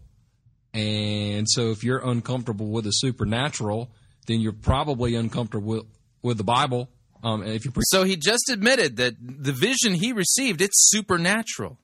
and 0.74 1.48
so 1.48 1.70
if 1.70 1.84
you're 1.84 1.98
uncomfortable 1.98 2.70
with 2.70 2.84
the 2.84 2.90
supernatural, 2.90 3.90
then 4.26 4.40
you're 4.40 4.52
probably 4.52 5.14
uncomfortable 5.14 5.66
with, 5.66 5.84
with 6.22 6.38
the 6.38 6.44
Bible." 6.44 6.88
Um, 7.22 7.44
if 7.44 7.64
you 7.64 7.70
pre- 7.70 7.84
so 7.86 8.04
he 8.04 8.16
just 8.16 8.50
admitted 8.50 8.96
that 8.96 9.14
the 9.20 9.52
vision 9.52 9.94
he 9.94 10.12
received 10.12 10.60
it's 10.60 10.90
supernatural, 10.90 11.78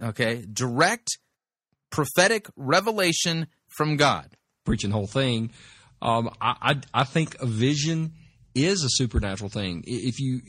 okay, 0.00 0.44
direct 0.52 1.18
prophetic 1.90 2.48
revelation 2.56 3.46
from 3.68 3.96
God. 3.96 4.36
Preaching 4.64 4.90
the 4.90 4.96
whole 4.96 5.06
thing. 5.06 5.50
Um, 6.00 6.30
I, 6.40 6.56
I, 6.60 7.00
I 7.02 7.04
think 7.04 7.36
a 7.40 7.46
vision 7.46 8.14
is 8.54 8.84
a 8.84 8.88
supernatural 8.90 9.50
thing. 9.50 9.84
If 9.86 10.20
you, 10.20 10.40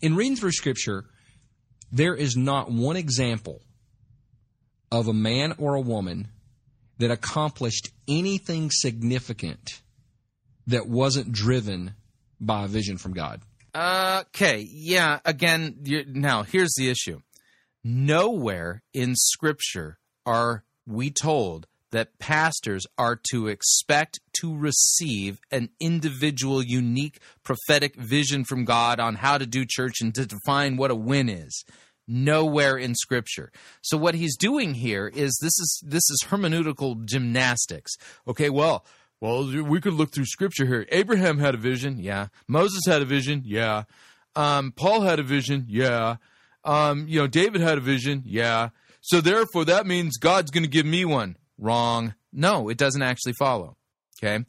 in 0.00 0.16
reading 0.16 0.36
through 0.36 0.52
Scripture, 0.52 1.04
there 1.92 2.14
is 2.14 2.36
not 2.36 2.70
one 2.70 2.96
example 2.96 3.62
of 4.90 5.08
a 5.08 5.12
man 5.12 5.54
or 5.58 5.74
a 5.74 5.80
woman 5.80 6.28
that 6.98 7.10
accomplished 7.10 7.90
anything 8.08 8.70
significant 8.70 9.80
that 10.66 10.88
wasn't 10.88 11.32
driven 11.32 11.94
by 12.40 12.64
a 12.64 12.68
vision 12.68 12.98
from 12.98 13.12
God. 13.12 13.42
Okay, 13.74 14.66
yeah. 14.70 15.18
Again, 15.24 15.76
now 16.08 16.42
here's 16.42 16.74
the 16.76 16.90
issue. 16.90 17.20
Nowhere 17.82 18.82
in 18.92 19.14
Scripture 19.16 19.98
are 20.24 20.64
we 20.86 21.10
told 21.10 21.66
that 21.90 22.18
pastors 22.18 22.86
are 22.98 23.18
to 23.30 23.46
expect 23.46 24.18
to 24.40 24.56
receive 24.56 25.38
an 25.50 25.68
individual, 25.80 26.62
unique 26.62 27.20
prophetic 27.44 27.94
vision 27.94 28.44
from 28.44 28.64
God 28.64 28.98
on 28.98 29.16
how 29.16 29.38
to 29.38 29.46
do 29.46 29.64
church 29.64 30.00
and 30.00 30.14
to 30.14 30.26
define 30.26 30.76
what 30.76 30.90
a 30.90 30.96
win 30.96 31.28
is. 31.28 31.64
Nowhere 32.06 32.76
in 32.76 32.94
Scripture. 32.94 33.52
So 33.80 33.96
what 33.96 34.14
he's 34.14 34.36
doing 34.36 34.74
here 34.74 35.08
is 35.08 35.38
this 35.40 35.58
is 35.58 35.82
this 35.86 36.02
is 36.10 36.24
hermeneutical 36.28 37.04
gymnastics. 37.04 37.92
Okay, 38.26 38.50
well, 38.50 38.84
well, 39.24 39.64
we 39.64 39.80
could 39.80 39.94
look 39.94 40.12
through 40.12 40.26
Scripture 40.26 40.66
here. 40.66 40.86
Abraham 40.90 41.38
had 41.38 41.54
a 41.54 41.56
vision, 41.56 41.98
yeah. 41.98 42.26
Moses 42.46 42.82
had 42.86 43.00
a 43.00 43.06
vision, 43.06 43.40
yeah. 43.46 43.84
Um, 44.36 44.70
Paul 44.70 45.00
had 45.00 45.18
a 45.18 45.22
vision, 45.22 45.64
yeah. 45.66 46.16
Um, 46.62 47.06
you 47.08 47.20
know, 47.20 47.26
David 47.26 47.62
had 47.62 47.78
a 47.78 47.80
vision, 47.80 48.22
yeah. 48.26 48.68
So 49.00 49.22
therefore, 49.22 49.64
that 49.64 49.86
means 49.86 50.18
God's 50.18 50.50
going 50.50 50.64
to 50.64 50.68
give 50.68 50.84
me 50.84 51.06
one. 51.06 51.38
Wrong. 51.56 52.12
No, 52.34 52.68
it 52.68 52.76
doesn't 52.76 53.00
actually 53.00 53.32
follow. 53.32 53.78
Okay. 54.22 54.44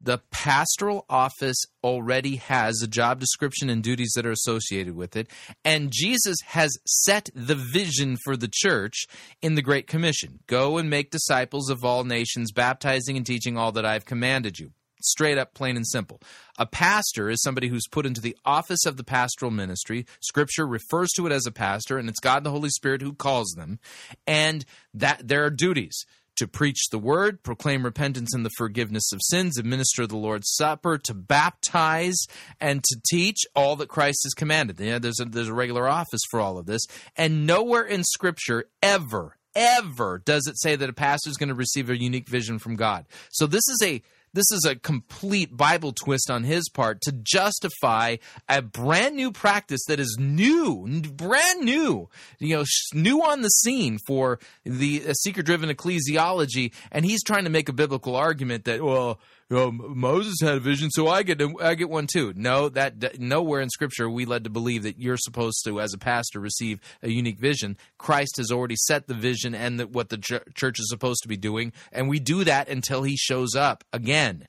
The 0.00 0.18
pastoral 0.30 1.04
office 1.08 1.64
already 1.82 2.36
has 2.36 2.80
a 2.82 2.88
job 2.88 3.18
description 3.18 3.68
and 3.68 3.82
duties 3.82 4.12
that 4.14 4.26
are 4.26 4.30
associated 4.30 4.94
with 4.94 5.16
it. 5.16 5.28
And 5.64 5.90
Jesus 5.92 6.36
has 6.46 6.78
set 6.86 7.30
the 7.34 7.56
vision 7.56 8.16
for 8.24 8.36
the 8.36 8.50
church 8.52 9.06
in 9.42 9.56
the 9.56 9.62
Great 9.62 9.86
Commission 9.86 10.40
Go 10.46 10.78
and 10.78 10.88
make 10.88 11.10
disciples 11.10 11.68
of 11.68 11.84
all 11.84 12.04
nations, 12.04 12.52
baptizing 12.52 13.16
and 13.16 13.26
teaching 13.26 13.56
all 13.56 13.72
that 13.72 13.84
I've 13.84 14.04
commanded 14.04 14.58
you. 14.58 14.72
Straight 15.00 15.38
up, 15.38 15.54
plain 15.54 15.76
and 15.76 15.86
simple. 15.86 16.20
A 16.58 16.66
pastor 16.66 17.30
is 17.30 17.40
somebody 17.40 17.68
who's 17.68 17.86
put 17.88 18.06
into 18.06 18.20
the 18.20 18.36
office 18.44 18.84
of 18.84 18.96
the 18.96 19.04
pastoral 19.04 19.52
ministry. 19.52 20.06
Scripture 20.20 20.66
refers 20.66 21.10
to 21.16 21.26
it 21.26 21.32
as 21.32 21.46
a 21.46 21.52
pastor, 21.52 21.98
and 21.98 22.08
it's 22.08 22.18
God 22.18 22.42
the 22.42 22.50
Holy 22.50 22.70
Spirit 22.70 23.00
who 23.00 23.12
calls 23.12 23.54
them. 23.56 23.78
And 24.26 24.64
that 24.94 25.28
there 25.28 25.44
are 25.44 25.50
duties 25.50 26.04
to 26.38 26.48
preach 26.48 26.88
the 26.90 26.98
word, 26.98 27.42
proclaim 27.42 27.84
repentance 27.84 28.34
and 28.34 28.44
the 28.44 28.50
forgiveness 28.56 29.12
of 29.12 29.20
sins, 29.22 29.58
administer 29.58 30.06
the 30.06 30.16
Lord's 30.16 30.52
Supper, 30.54 30.98
to 30.98 31.14
baptize, 31.14 32.18
and 32.60 32.82
to 32.84 33.00
teach 33.08 33.40
all 33.54 33.76
that 33.76 33.88
Christ 33.88 34.20
has 34.24 34.34
commanded. 34.34 34.76
There's 34.76 35.20
a, 35.20 35.24
there's 35.24 35.48
a 35.48 35.54
regular 35.54 35.88
office 35.88 36.22
for 36.30 36.40
all 36.40 36.58
of 36.58 36.66
this, 36.66 36.82
and 37.16 37.46
nowhere 37.46 37.84
in 37.84 38.02
Scripture 38.04 38.64
ever, 38.82 39.36
ever 39.54 40.22
does 40.24 40.46
it 40.46 40.58
say 40.58 40.76
that 40.76 40.88
a 40.88 40.94
pastor 40.94 41.30
is 41.30 41.36
going 41.36 41.48
to 41.48 41.54
receive 41.54 41.90
a 41.90 42.00
unique 42.00 42.28
vision 42.28 42.58
from 42.58 42.76
God. 42.76 43.06
So 43.30 43.46
this 43.46 43.68
is 43.68 43.82
a 43.84 44.02
this 44.38 44.52
is 44.52 44.64
a 44.64 44.76
complete 44.76 45.56
Bible 45.56 45.92
twist 45.92 46.30
on 46.30 46.44
his 46.44 46.68
part 46.68 47.00
to 47.00 47.12
justify 47.12 48.16
a 48.48 48.62
brand 48.62 49.16
new 49.16 49.32
practice 49.32 49.80
that 49.88 49.98
is 49.98 50.16
new, 50.16 50.86
brand 51.12 51.62
new, 51.62 52.08
you 52.38 52.56
know, 52.56 52.64
new 52.94 53.20
on 53.20 53.42
the 53.42 53.48
scene 53.48 53.98
for 54.06 54.38
the 54.64 55.02
uh, 55.08 55.12
seeker 55.12 55.42
driven 55.42 55.70
ecclesiology. 55.70 56.72
And 56.92 57.04
he's 57.04 57.24
trying 57.24 57.44
to 57.44 57.50
make 57.50 57.68
a 57.68 57.72
biblical 57.72 58.14
argument 58.14 58.64
that, 58.66 58.80
well, 58.80 59.18
know, 59.56 59.72
Moses 59.72 60.36
had 60.42 60.56
a 60.56 60.60
vision, 60.60 60.90
so 60.90 61.08
I 61.08 61.22
get 61.22 61.40
I 61.62 61.74
get 61.74 61.88
one 61.88 62.06
too. 62.06 62.34
No, 62.36 62.68
that 62.68 63.18
nowhere 63.18 63.60
in 63.60 63.70
Scripture 63.70 64.10
we 64.10 64.26
led 64.26 64.44
to 64.44 64.50
believe 64.50 64.82
that 64.82 64.98
you're 64.98 65.16
supposed 65.16 65.64
to, 65.64 65.80
as 65.80 65.94
a 65.94 65.98
pastor, 65.98 66.38
receive 66.38 66.80
a 67.02 67.08
unique 67.08 67.38
vision. 67.38 67.78
Christ 67.96 68.36
has 68.36 68.50
already 68.50 68.76
set 68.76 69.06
the 69.06 69.14
vision 69.14 69.54
and 69.54 69.80
that 69.80 69.90
what 69.90 70.10
the 70.10 70.18
church 70.18 70.78
is 70.78 70.90
supposed 70.90 71.22
to 71.22 71.28
be 71.28 71.36
doing, 71.36 71.72
and 71.92 72.08
we 72.08 72.18
do 72.18 72.44
that 72.44 72.68
until 72.68 73.02
He 73.02 73.16
shows 73.16 73.54
up 73.54 73.84
again. 73.92 74.46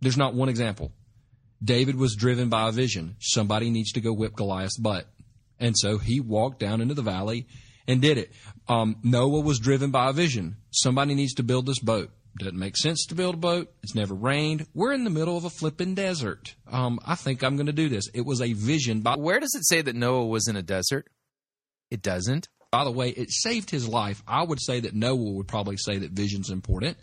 There's 0.00 0.16
not 0.16 0.34
one 0.34 0.48
example. 0.48 0.92
David 1.62 1.96
was 1.96 2.14
driven 2.14 2.48
by 2.48 2.68
a 2.68 2.72
vision. 2.72 3.16
Somebody 3.18 3.70
needs 3.70 3.92
to 3.92 4.00
go 4.00 4.12
whip 4.12 4.34
Goliath's 4.34 4.78
butt, 4.78 5.06
and 5.58 5.74
so 5.76 5.98
he 5.98 6.20
walked 6.20 6.58
down 6.58 6.80
into 6.80 6.94
the 6.94 7.02
valley 7.02 7.46
and 7.86 8.00
did 8.00 8.18
it. 8.18 8.32
Um, 8.68 8.96
Noah 9.02 9.40
was 9.40 9.58
driven 9.58 9.90
by 9.90 10.10
a 10.10 10.12
vision. 10.12 10.56
Somebody 10.70 11.14
needs 11.14 11.34
to 11.34 11.42
build 11.42 11.66
this 11.66 11.78
boat. 11.78 12.10
Doesn't 12.38 12.58
make 12.58 12.76
sense 12.76 13.06
to 13.06 13.14
build 13.14 13.36
a 13.36 13.38
boat. 13.38 13.72
It's 13.82 13.94
never 13.94 14.14
rained. 14.14 14.66
We're 14.74 14.92
in 14.92 15.04
the 15.04 15.10
middle 15.10 15.36
of 15.36 15.44
a 15.44 15.50
flipping 15.50 15.94
desert. 15.94 16.54
Um, 16.70 16.98
I 17.06 17.14
think 17.14 17.42
I'm 17.42 17.56
going 17.56 17.66
to 17.66 17.72
do 17.72 17.88
this. 17.88 18.04
It 18.12 18.26
was 18.26 18.42
a 18.42 18.52
vision. 18.52 19.00
By 19.00 19.14
where 19.14 19.40
does 19.40 19.54
it 19.54 19.66
say 19.66 19.80
that 19.80 19.96
Noah 19.96 20.26
was 20.26 20.46
in 20.46 20.56
a 20.56 20.62
desert? 20.62 21.08
It 21.90 22.02
doesn't. 22.02 22.48
By 22.70 22.84
the 22.84 22.90
way, 22.90 23.10
it 23.10 23.30
saved 23.30 23.70
his 23.70 23.88
life. 23.88 24.22
I 24.26 24.42
would 24.42 24.60
say 24.60 24.80
that 24.80 24.94
Noah 24.94 25.32
would 25.32 25.48
probably 25.48 25.76
say 25.78 25.98
that 25.98 26.10
vision's 26.10 26.50
important. 26.50 26.98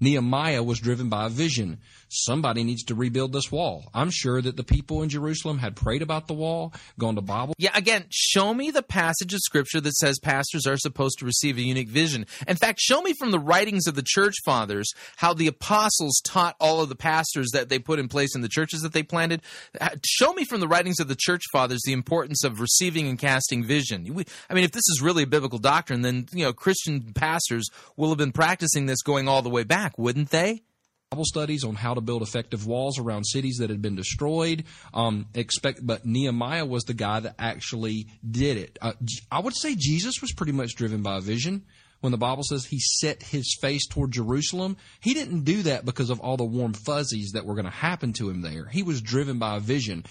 Nehemiah 0.00 0.62
was 0.62 0.78
driven 0.78 1.08
by 1.08 1.26
a 1.26 1.28
vision. 1.28 1.78
Somebody 2.08 2.62
needs 2.62 2.84
to 2.84 2.94
rebuild 2.94 3.32
this 3.32 3.50
wall. 3.50 3.90
I'm 3.92 4.10
sure 4.10 4.40
that 4.40 4.56
the 4.56 4.64
people 4.64 5.02
in 5.02 5.08
Jerusalem 5.08 5.58
had 5.58 5.74
prayed 5.74 6.02
about 6.02 6.28
the 6.28 6.34
wall, 6.34 6.72
gone 6.98 7.16
to 7.16 7.20
Bible. 7.20 7.54
Yeah, 7.58 7.70
again, 7.74 8.04
show 8.10 8.54
me 8.54 8.70
the 8.70 8.82
passage 8.82 9.34
of 9.34 9.40
scripture 9.40 9.80
that 9.80 9.94
says 9.94 10.18
pastors 10.20 10.66
are 10.66 10.76
supposed 10.76 11.18
to 11.18 11.24
receive 11.24 11.58
a 11.58 11.62
unique 11.62 11.88
vision. 11.88 12.26
In 12.46 12.56
fact, 12.56 12.80
show 12.80 13.02
me 13.02 13.12
from 13.18 13.32
the 13.32 13.38
writings 13.38 13.86
of 13.86 13.94
the 13.94 14.04
church 14.04 14.34
fathers 14.44 14.92
how 15.16 15.34
the 15.34 15.46
apostles 15.46 16.20
taught 16.24 16.56
all 16.60 16.80
of 16.80 16.88
the 16.88 16.94
pastors 16.94 17.50
that 17.52 17.68
they 17.68 17.78
put 17.78 17.98
in 17.98 18.08
place 18.08 18.34
in 18.34 18.42
the 18.42 18.48
churches 18.48 18.82
that 18.82 18.92
they 18.92 19.02
planted. 19.02 19.42
Uh, 19.80 19.90
show 20.04 20.32
me 20.32 20.44
from 20.44 20.60
the 20.60 20.68
writings 20.68 21.00
of 21.00 21.08
the 21.08 21.16
church 21.18 21.42
fathers 21.52 21.82
the 21.84 21.92
importance 21.92 22.44
of 22.44 22.60
receiving 22.60 23.08
and 23.08 23.18
casting 23.18 23.64
vision. 23.64 24.06
I 24.48 24.54
mean, 24.54 24.64
if 24.64 24.72
this 24.72 24.88
is 24.88 25.00
really 25.02 25.24
a 25.24 25.26
biblical 25.26 25.58
doctrine, 25.58 26.02
then, 26.02 26.26
you 26.32 26.44
know, 26.44 26.52
Christian 26.52 27.12
pastors 27.14 27.68
will 27.96 28.08
have 28.10 28.18
been 28.18 28.32
practicing 28.32 28.86
this 28.86 29.02
going 29.02 29.28
all 29.28 29.42
the 29.42 29.48
way 29.48 29.64
back, 29.64 29.85
wouldn't 29.98 30.30
they? 30.30 30.62
Bible 31.10 31.24
studies 31.24 31.62
on 31.62 31.76
how 31.76 31.94
to 31.94 32.00
build 32.00 32.22
effective 32.22 32.66
walls 32.66 32.98
around 32.98 33.24
cities 33.24 33.58
that 33.58 33.70
had 33.70 33.80
been 33.80 33.94
destroyed. 33.94 34.64
Um, 34.92 35.26
expect, 35.34 35.86
but 35.86 36.04
Nehemiah 36.04 36.66
was 36.66 36.82
the 36.82 36.94
guy 36.94 37.20
that 37.20 37.36
actually 37.38 38.08
did 38.28 38.56
it. 38.56 38.78
Uh, 38.82 38.92
I 39.30 39.38
would 39.38 39.56
say 39.56 39.76
Jesus 39.76 40.20
was 40.20 40.32
pretty 40.32 40.52
much 40.52 40.74
driven 40.74 41.02
by 41.02 41.18
a 41.18 41.20
vision. 41.20 41.64
When 42.00 42.10
the 42.10 42.18
Bible 42.18 42.42
says 42.42 42.64
he 42.64 42.80
set 42.80 43.22
his 43.22 43.56
face 43.60 43.86
toward 43.86 44.10
Jerusalem, 44.10 44.76
he 45.00 45.14
didn't 45.14 45.44
do 45.44 45.62
that 45.62 45.84
because 45.84 46.10
of 46.10 46.20
all 46.20 46.36
the 46.36 46.44
warm 46.44 46.72
fuzzies 46.72 47.32
that 47.32 47.46
were 47.46 47.54
going 47.54 47.66
to 47.66 47.70
happen 47.70 48.12
to 48.14 48.28
him 48.28 48.42
there. 48.42 48.66
He 48.66 48.82
was 48.82 49.00
driven 49.00 49.38
by 49.38 49.56
a 49.56 49.60
vision. 49.60 50.04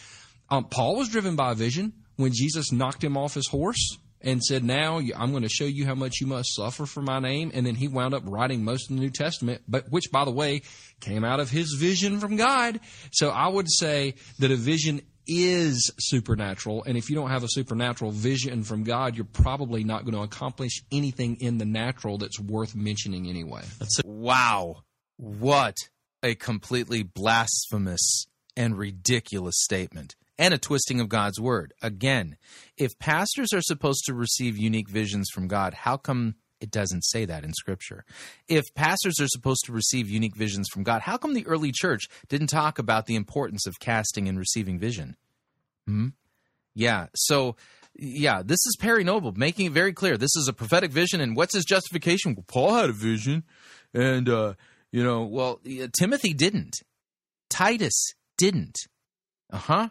Um, 0.50 0.66
Paul 0.66 0.96
was 0.96 1.10
driven 1.10 1.36
by 1.36 1.52
a 1.52 1.56
vision 1.56 1.92
when 2.16 2.32
Jesus 2.34 2.72
knocked 2.72 3.04
him 3.04 3.18
off 3.18 3.34
his 3.34 3.48
horse 3.48 3.98
and 4.26 4.44
said, 4.44 4.64
Now 4.64 4.98
I'm 4.98 5.32
going 5.32 5.44
to 5.44 5.50
show 5.50 5.66
you 5.66 5.86
how 5.86 5.96
much 5.96 6.20
you 6.20 6.28
must 6.28 6.56
suffer 6.56 6.86
for 6.86 7.02
my 7.02 7.20
name. 7.20 7.52
And 7.54 7.66
then 7.66 7.76
he 7.76 7.88
wound 7.88 8.14
up 8.14 8.24
writing 8.26 8.64
most 8.64 8.90
of 8.90 8.96
the 8.96 9.02
New 9.02 9.12
Testament, 9.12 9.62
but 9.68 9.90
which, 9.90 10.12
by 10.12 10.26
the 10.26 10.32
way, 10.32 10.64
came 11.00 11.24
out 11.24 11.40
of 11.40 11.52
his 11.52 11.78
vision 11.80 12.20
from 12.20 12.36
God. 12.36 12.80
So 13.12 13.30
I 13.30 13.48
would 13.48 13.72
say 13.72 14.16
that 14.40 14.52
a 14.52 14.56
vision 14.56 15.02
is 15.28 15.92
supernatural. 16.00 16.84
And 16.84 16.98
if 16.98 17.10
you 17.10 17.16
don't 17.16 17.30
have 17.30 17.44
a 17.44 17.50
supernatural 17.50 18.12
vision 18.12 18.64
from 18.64 18.84
God, 18.84 19.16
you're 19.16 19.26
probably 19.26 19.84
not 19.84 20.04
going 20.04 20.16
to 20.16 20.22
accomplish 20.22 20.84
anything 20.92 21.38
in 21.40 21.58
the 21.58 21.66
natural 21.66 22.18
that's 22.18 22.40
worth 22.40 22.76
mentioning 22.76 23.28
anyway. 23.28 23.64
Wow. 24.04 24.84
What 25.18 25.78
a 26.22 26.36
completely 26.36 27.04
blasphemous 27.04 28.28
and 28.58 28.78
ridiculous 28.78 29.56
statement 29.60 30.16
and 30.38 30.54
a 30.54 30.58
twisting 30.58 31.00
of 31.00 31.10
God's 31.10 31.40
word. 31.40 31.74
Again, 31.82 32.38
if 32.78 32.98
pastors 33.00 33.54
are 33.54 33.62
supposed 33.62 34.04
to 34.06 34.14
receive 34.14 34.58
unique 34.58 34.90
visions 34.90 35.30
from 35.34 35.48
God, 35.48 35.74
how 35.74 35.98
come 35.98 36.36
it 36.60 36.72
doesn't 36.72 37.04
say 37.06 37.26
that 37.26 37.44
in 37.44 37.54
Scripture? 37.54 38.06
If 38.48 38.64
pastors 38.76 39.20
are 39.20 39.28
supposed 39.28 39.66
to 39.66 39.72
receive 39.72 40.10
unique 40.10 40.36
visions 40.36 40.68
from 40.72 40.84
God, 40.84 41.02
how 41.02 41.18
come 41.18 41.34
the 41.34 41.48
early 41.48 41.72
church 41.72 42.08
didn't 42.28 42.48
talk 42.48 42.80
about 42.80 43.06
the 43.06 43.16
importance 43.16 43.66
of 43.66 43.80
casting 43.80 44.28
and 44.28 44.38
receiving 44.38 44.80
vision? 44.80 45.16
Hmm? 45.86 46.10
Yeah, 46.74 47.08
so 47.16 47.56
yeah, 47.98 48.42
this 48.44 48.60
is 48.66 48.76
Perry 48.78 49.04
Noble 49.04 49.32
making 49.34 49.68
it 49.68 49.72
very 49.72 49.94
clear. 49.94 50.18
This 50.18 50.36
is 50.36 50.48
a 50.50 50.54
prophetic 50.54 50.92
vision, 50.92 51.22
and 51.22 51.36
what's 51.36 51.56
his 51.56 51.64
justification? 51.64 52.36
Well, 52.36 52.46
Paul 52.48 52.74
had 52.74 52.90
a 52.90 52.94
vision, 52.94 53.44
and 53.94 54.28
uh, 54.28 54.54
you 54.92 55.04
know, 55.04 55.24
well, 55.24 55.62
Timothy 55.98 56.34
didn't. 56.34 56.76
Titus 57.50 58.14
didn't. 58.38 58.76
Uh 59.52 59.58
huh. 59.58 59.90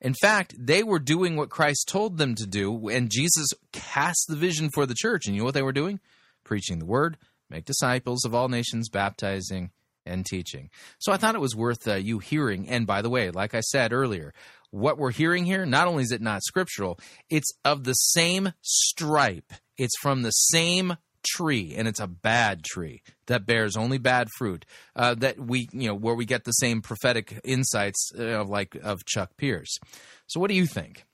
In 0.00 0.14
fact, 0.14 0.54
they 0.58 0.82
were 0.82 0.98
doing 0.98 1.36
what 1.36 1.48
Christ 1.48 1.88
told 1.88 2.18
them 2.18 2.34
to 2.34 2.46
do, 2.46 2.88
and 2.88 3.10
Jesus 3.10 3.48
cast 3.72 4.26
the 4.28 4.36
vision 4.36 4.70
for 4.70 4.86
the 4.86 4.94
church. 4.94 5.26
And 5.26 5.34
you 5.34 5.40
know 5.40 5.46
what 5.46 5.54
they 5.54 5.62
were 5.62 5.72
doing? 5.72 6.00
Preaching 6.44 6.78
the 6.78 6.86
word, 6.86 7.16
make 7.48 7.64
disciples 7.64 8.24
of 8.24 8.34
all 8.34 8.48
nations, 8.48 8.88
baptizing 8.88 9.70
and 10.04 10.24
teaching. 10.24 10.70
So 10.98 11.12
I 11.12 11.16
thought 11.16 11.34
it 11.34 11.40
was 11.40 11.56
worth 11.56 11.88
uh, 11.88 11.94
you 11.94 12.18
hearing. 12.18 12.68
And 12.68 12.86
by 12.86 13.02
the 13.02 13.10
way, 13.10 13.30
like 13.30 13.54
I 13.54 13.60
said 13.60 13.92
earlier, 13.92 14.32
what 14.70 14.98
we're 14.98 15.10
hearing 15.10 15.44
here, 15.44 15.66
not 15.66 15.88
only 15.88 16.04
is 16.04 16.12
it 16.12 16.20
not 16.20 16.44
scriptural, 16.44 16.98
it's 17.28 17.52
of 17.64 17.84
the 17.84 17.94
same 17.94 18.52
stripe. 18.62 19.52
It's 19.76 19.98
from 20.00 20.22
the 20.22 20.30
same 20.30 20.96
tree, 21.34 21.74
and 21.76 21.86
it's 21.88 22.00
a 22.00 22.06
bad 22.06 22.64
tree 22.64 23.02
that 23.26 23.46
bears 23.46 23.76
only 23.76 23.98
bad 23.98 24.28
fruit. 24.38 24.64
Uh, 24.94 25.14
that 25.14 25.38
we, 25.38 25.68
you 25.72 25.88
know, 25.88 25.94
where 25.94 26.14
we 26.14 26.24
get 26.24 26.44
the 26.44 26.52
same 26.52 26.80
prophetic 26.82 27.40
insights 27.44 28.12
uh, 28.18 28.22
of 28.22 28.48
like 28.48 28.74
of 28.76 29.04
Chuck 29.04 29.36
Pierce. 29.36 29.76
So, 30.26 30.40
what 30.40 30.48
do 30.48 30.54
you 30.54 30.66
think? 30.66 31.04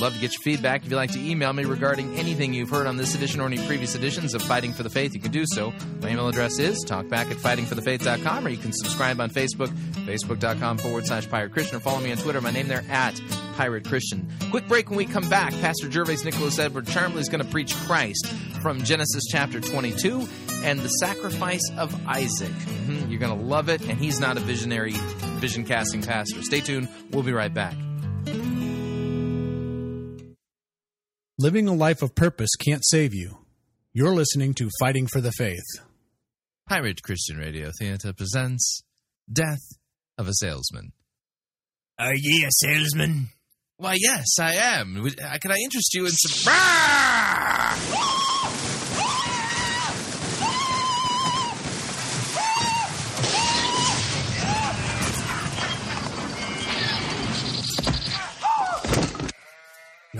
Love 0.00 0.12
to 0.12 0.20
get 0.20 0.32
your 0.32 0.42
feedback. 0.42 0.84
If 0.84 0.90
you'd 0.90 0.96
like 0.96 1.12
to 1.12 1.20
email 1.20 1.52
me 1.52 1.64
regarding 1.64 2.16
anything 2.16 2.52
you've 2.52 2.68
heard 2.68 2.86
on 2.86 2.96
this 2.96 3.14
edition 3.14 3.40
or 3.40 3.46
any 3.46 3.58
previous 3.66 3.94
editions 3.94 4.34
of 4.34 4.42
Fighting 4.42 4.72
for 4.72 4.82
the 4.82 4.90
Faith, 4.90 5.14
you 5.14 5.20
can 5.20 5.30
do 5.30 5.44
so. 5.46 5.72
My 6.02 6.10
email 6.10 6.28
address 6.28 6.58
is 6.58 6.84
talkback 6.84 7.30
at 7.30 7.36
fightingforthefaith.com, 7.36 8.46
or 8.46 8.50
you 8.50 8.56
can 8.56 8.72
subscribe 8.72 9.20
on 9.20 9.30
Facebook, 9.30 9.68
facebook.com 10.04 10.78
forward 10.78 11.06
slash 11.06 11.28
Pirate 11.28 11.52
Christian, 11.52 11.76
or 11.76 11.80
follow 11.80 12.00
me 12.00 12.10
on 12.10 12.18
Twitter. 12.18 12.40
My 12.40 12.50
name 12.50 12.68
there 12.68 12.84
at 12.90 13.18
Pirate 13.56 13.86
Christian. 13.86 14.28
Quick 14.50 14.68
break 14.68 14.90
when 14.90 14.98
we 14.98 15.06
come 15.06 15.28
back. 15.30 15.52
Pastor 15.52 15.86
Gervase 15.86 16.24
Nicholas 16.24 16.58
Edward 16.58 16.86
Charmley 16.86 17.20
is 17.20 17.28
going 17.28 17.42
to 17.42 17.50
preach 17.50 17.74
Christ 17.74 18.26
from 18.60 18.82
Genesis 18.82 19.24
chapter 19.30 19.60
22 19.60 20.26
and 20.64 20.80
the 20.80 20.88
sacrifice 20.88 21.62
of 21.78 21.94
Isaac. 22.06 22.50
Mm-hmm. 22.50 23.10
You're 23.10 23.20
going 23.20 23.38
to 23.38 23.44
love 23.44 23.68
it, 23.68 23.80
and 23.88 23.98
he's 23.98 24.20
not 24.20 24.36
a 24.36 24.40
visionary, 24.40 24.92
vision 25.40 25.64
casting 25.64 26.02
pastor. 26.02 26.42
Stay 26.42 26.60
tuned. 26.60 26.88
We'll 27.10 27.22
be 27.22 27.32
right 27.32 27.52
back. 27.52 27.74
Living 31.36 31.66
a 31.66 31.74
life 31.74 32.00
of 32.00 32.14
purpose 32.14 32.50
can't 32.54 32.86
save 32.86 33.12
you. 33.12 33.38
You're 33.92 34.14
listening 34.14 34.54
to 34.54 34.70
Fighting 34.78 35.08
for 35.08 35.20
the 35.20 35.32
Faith. 35.32 35.64
Pirate 36.68 37.02
Christian 37.02 37.38
Radio 37.38 37.72
Theater 37.76 38.12
presents 38.12 38.84
Death 39.32 39.58
of 40.16 40.28
a 40.28 40.32
Salesman. 40.34 40.92
Are 41.98 42.14
ye 42.14 42.44
a 42.44 42.50
salesman? 42.52 43.30
Why, 43.78 43.96
yes, 43.98 44.26
I 44.38 44.54
am. 44.54 44.96
Uh, 44.96 45.38
can 45.40 45.50
I 45.50 45.56
interest 45.56 45.92
you 45.94 46.06
in 46.06 46.12
some. 46.12 46.52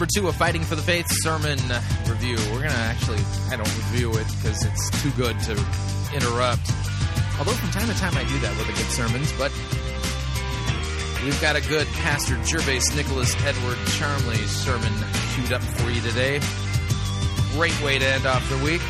Number 0.00 0.12
two 0.14 0.28
of 0.28 0.36
Fighting 0.36 0.62
for 0.62 0.76
the 0.76 0.82
Faith 0.82 1.04
sermon 1.10 1.58
review. 2.08 2.36
We're 2.50 2.60
going 2.60 2.70
to 2.70 2.84
actually, 2.88 3.18
I 3.50 3.56
don't 3.56 3.68
review 3.76 4.10
it 4.12 4.26
because 4.38 4.64
it's 4.64 5.02
too 5.02 5.10
good 5.10 5.38
to 5.40 5.52
interrupt. 6.14 6.72
Although 7.38 7.52
from 7.52 7.68
time 7.68 7.86
to 7.86 7.94
time 8.00 8.16
I 8.16 8.24
do 8.24 8.38
that 8.38 8.56
with 8.56 8.66
the 8.66 8.72
good 8.72 8.90
sermons, 8.90 9.30
but 9.36 9.52
we've 11.22 11.38
got 11.42 11.54
a 11.54 11.60
good 11.68 11.86
Pastor 12.00 12.36
Gervase 12.36 12.96
Nicholas 12.96 13.36
Edward 13.44 13.76
Charmley 13.88 14.38
sermon 14.46 14.90
queued 15.34 15.52
up 15.52 15.60
for 15.60 15.90
you 15.90 16.00
today. 16.00 16.40
Great 17.52 17.78
way 17.82 17.98
to 17.98 18.06
end 18.06 18.24
off 18.24 18.48
the 18.48 18.56
week. 18.64 18.80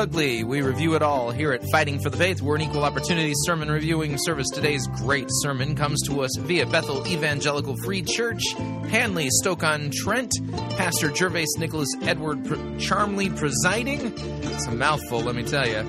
Ugly. 0.00 0.44
We 0.44 0.62
review 0.62 0.94
it 0.94 1.02
all 1.02 1.30
here 1.30 1.52
at 1.52 1.62
Fighting 1.70 2.00
for 2.00 2.08
the 2.08 2.16
Faith. 2.16 2.40
We're 2.40 2.54
an 2.54 2.62
equal 2.62 2.84
opportunity 2.84 3.34
sermon 3.44 3.70
reviewing 3.70 4.16
service. 4.16 4.48
Today's 4.48 4.86
great 4.86 5.26
sermon 5.28 5.76
comes 5.76 6.00
to 6.08 6.22
us 6.22 6.34
via 6.38 6.64
Bethel 6.64 7.06
Evangelical 7.06 7.76
Free 7.84 8.00
Church, 8.00 8.42
Hanley, 8.88 9.28
Stoke 9.28 9.62
on 9.62 9.90
Trent. 9.90 10.32
Pastor 10.78 11.10
Gervase 11.10 11.58
Nicholas 11.58 11.94
Edward 12.00 12.42
Charmley 12.80 13.28
presiding. 13.28 14.14
It's 14.42 14.66
a 14.66 14.72
mouthful, 14.72 15.20
let 15.20 15.34
me 15.34 15.42
tell 15.42 15.68
you. 15.68 15.82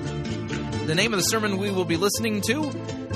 The 0.84 0.94
name 0.94 1.14
of 1.14 1.18
the 1.18 1.24
sermon 1.24 1.56
we 1.56 1.70
will 1.70 1.86
be 1.86 1.96
listening 1.96 2.42
to 2.42 2.64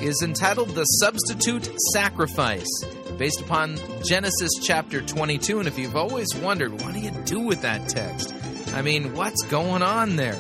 is 0.01 0.23
entitled 0.23 0.71
The 0.71 0.85
Substitute 0.85 1.69
Sacrifice, 1.93 2.71
based 3.19 3.43
upon 3.43 3.79
Genesis 4.03 4.53
chapter 4.63 5.03
22. 5.03 5.59
And 5.59 5.69
if 5.69 5.79
you've 5.79 5.95
always 5.95 6.35
wondered, 6.37 6.81
what 6.81 6.95
do 6.95 7.01
you 7.01 7.11
do 7.27 7.41
with 7.41 7.61
that 7.61 7.87
text? 7.87 8.33
I 8.73 8.83
mean, 8.83 9.15
what's 9.15 9.43
going 9.45 9.83
on 9.83 10.17
there? 10.17 10.39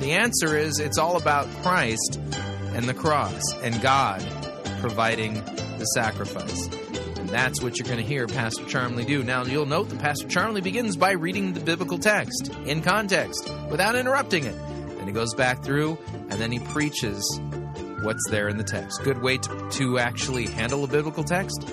The 0.00 0.12
answer 0.12 0.56
is 0.56 0.78
it's 0.78 0.98
all 0.98 1.16
about 1.16 1.48
Christ 1.62 2.20
and 2.74 2.86
the 2.86 2.94
cross 2.94 3.40
and 3.62 3.80
God 3.80 4.20
providing 4.80 5.34
the 5.78 5.84
sacrifice. 5.94 6.66
And 7.16 7.28
that's 7.28 7.62
what 7.62 7.78
you're 7.78 7.86
going 7.86 7.98
to 7.98 8.04
hear 8.04 8.26
Pastor 8.26 8.64
Charmley 8.66 9.04
do. 9.04 9.22
Now, 9.22 9.44
you'll 9.44 9.66
note 9.66 9.88
that 9.88 9.98
Pastor 9.98 10.28
Charmley 10.28 10.60
begins 10.60 10.96
by 10.96 11.12
reading 11.12 11.54
the 11.54 11.60
biblical 11.60 11.98
text 11.98 12.52
in 12.66 12.82
context 12.82 13.50
without 13.70 13.96
interrupting 13.96 14.44
it. 14.44 14.54
Then 14.96 15.06
he 15.06 15.12
goes 15.12 15.34
back 15.34 15.64
through 15.64 15.98
and 16.12 16.32
then 16.32 16.52
he 16.52 16.58
preaches 16.58 17.40
what's 18.02 18.22
there 18.30 18.48
in 18.48 18.58
the 18.58 18.64
text. 18.64 19.02
Good 19.02 19.22
way 19.22 19.38
to, 19.38 19.68
to 19.70 19.98
actually 19.98 20.46
handle 20.46 20.84
a 20.84 20.86
biblical 20.86 21.24
text. 21.24 21.66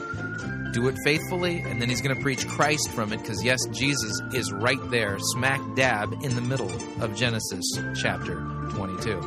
Do 0.74 0.88
it 0.88 0.98
faithfully, 1.06 1.60
and 1.60 1.80
then 1.80 1.88
he's 1.88 2.02
going 2.02 2.16
to 2.16 2.22
preach 2.22 2.48
Christ 2.48 2.90
from 2.94 3.14
it 3.14 3.18
because, 3.18 3.44
yes, 3.44 3.60
Jesus 3.72 4.20
is 4.34 4.52
right 4.52 4.80
there, 4.90 5.20
smack 5.20 5.62
dab 5.76 6.14
in 6.24 6.34
the 6.34 6.42
middle 6.42 6.72
of 7.00 7.16
Genesis 7.16 7.64
chapter 7.96 8.40
22. 8.72 9.22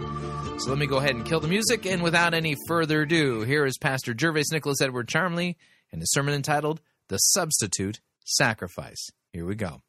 So 0.59 0.71
let 0.71 0.79
me 0.79 0.87
go 0.89 0.97
ahead 0.97 1.15
and 1.15 1.25
kill 1.25 1.39
the 1.39 1.47
music, 1.47 1.87
and 1.87 2.03
without 2.03 2.35
any 2.35 2.57
further 2.67 3.03
ado, 3.03 3.43
here 3.43 3.65
is 3.65 3.79
Pastor 3.79 4.13
Gervase 4.13 4.51
Nicholas 4.51 4.81
Edward 4.81 5.07
Charmley 5.07 5.57
and 5.93 6.03
his 6.03 6.13
sermon 6.13 6.35
entitled 6.35 6.81
The 7.09 7.19
Substitute 7.19 8.01
Sacrifice. 8.25 9.07
Here 9.33 9.47
we 9.47 9.55
go. 9.55 9.83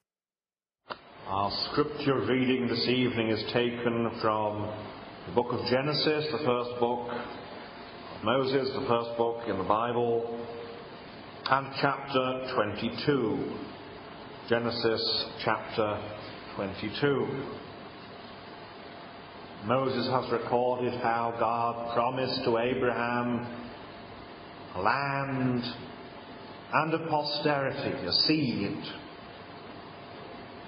Our 1.25 1.51
scripture 1.71 2.19
reading 2.27 2.67
this 2.67 2.87
evening 2.87 3.29
is 3.29 3.43
taken 3.51 4.11
from 4.21 4.71
the 5.25 5.33
book 5.33 5.51
of 5.51 5.65
Genesis, 5.71 6.27
the 6.31 6.45
first 6.45 6.79
book 6.79 7.09
Moses, 8.23 8.69
the 8.73 8.85
first 8.87 9.17
book 9.17 9.41
in 9.47 9.57
the 9.57 9.63
Bible, 9.63 10.39
and 11.49 11.67
chapter 11.79 12.51
22. 12.55 13.55
Genesis 14.49 15.25
chapter 15.45 15.97
22. 16.55 17.25
Moses 19.63 20.09
has 20.09 20.29
recorded 20.29 20.93
how 20.95 21.33
God 21.39 21.93
promised 21.93 22.43
to 22.43 22.57
Abraham 22.57 23.47
a 24.75 24.81
land 24.81 25.63
and 26.73 26.93
a 26.93 27.07
posterity, 27.07 28.05
a 28.05 28.11
seed, 28.11 28.83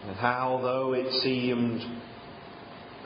and 0.08 0.16
how, 0.16 0.62
though 0.64 0.94
it 0.94 1.12
seemed, 1.22 1.82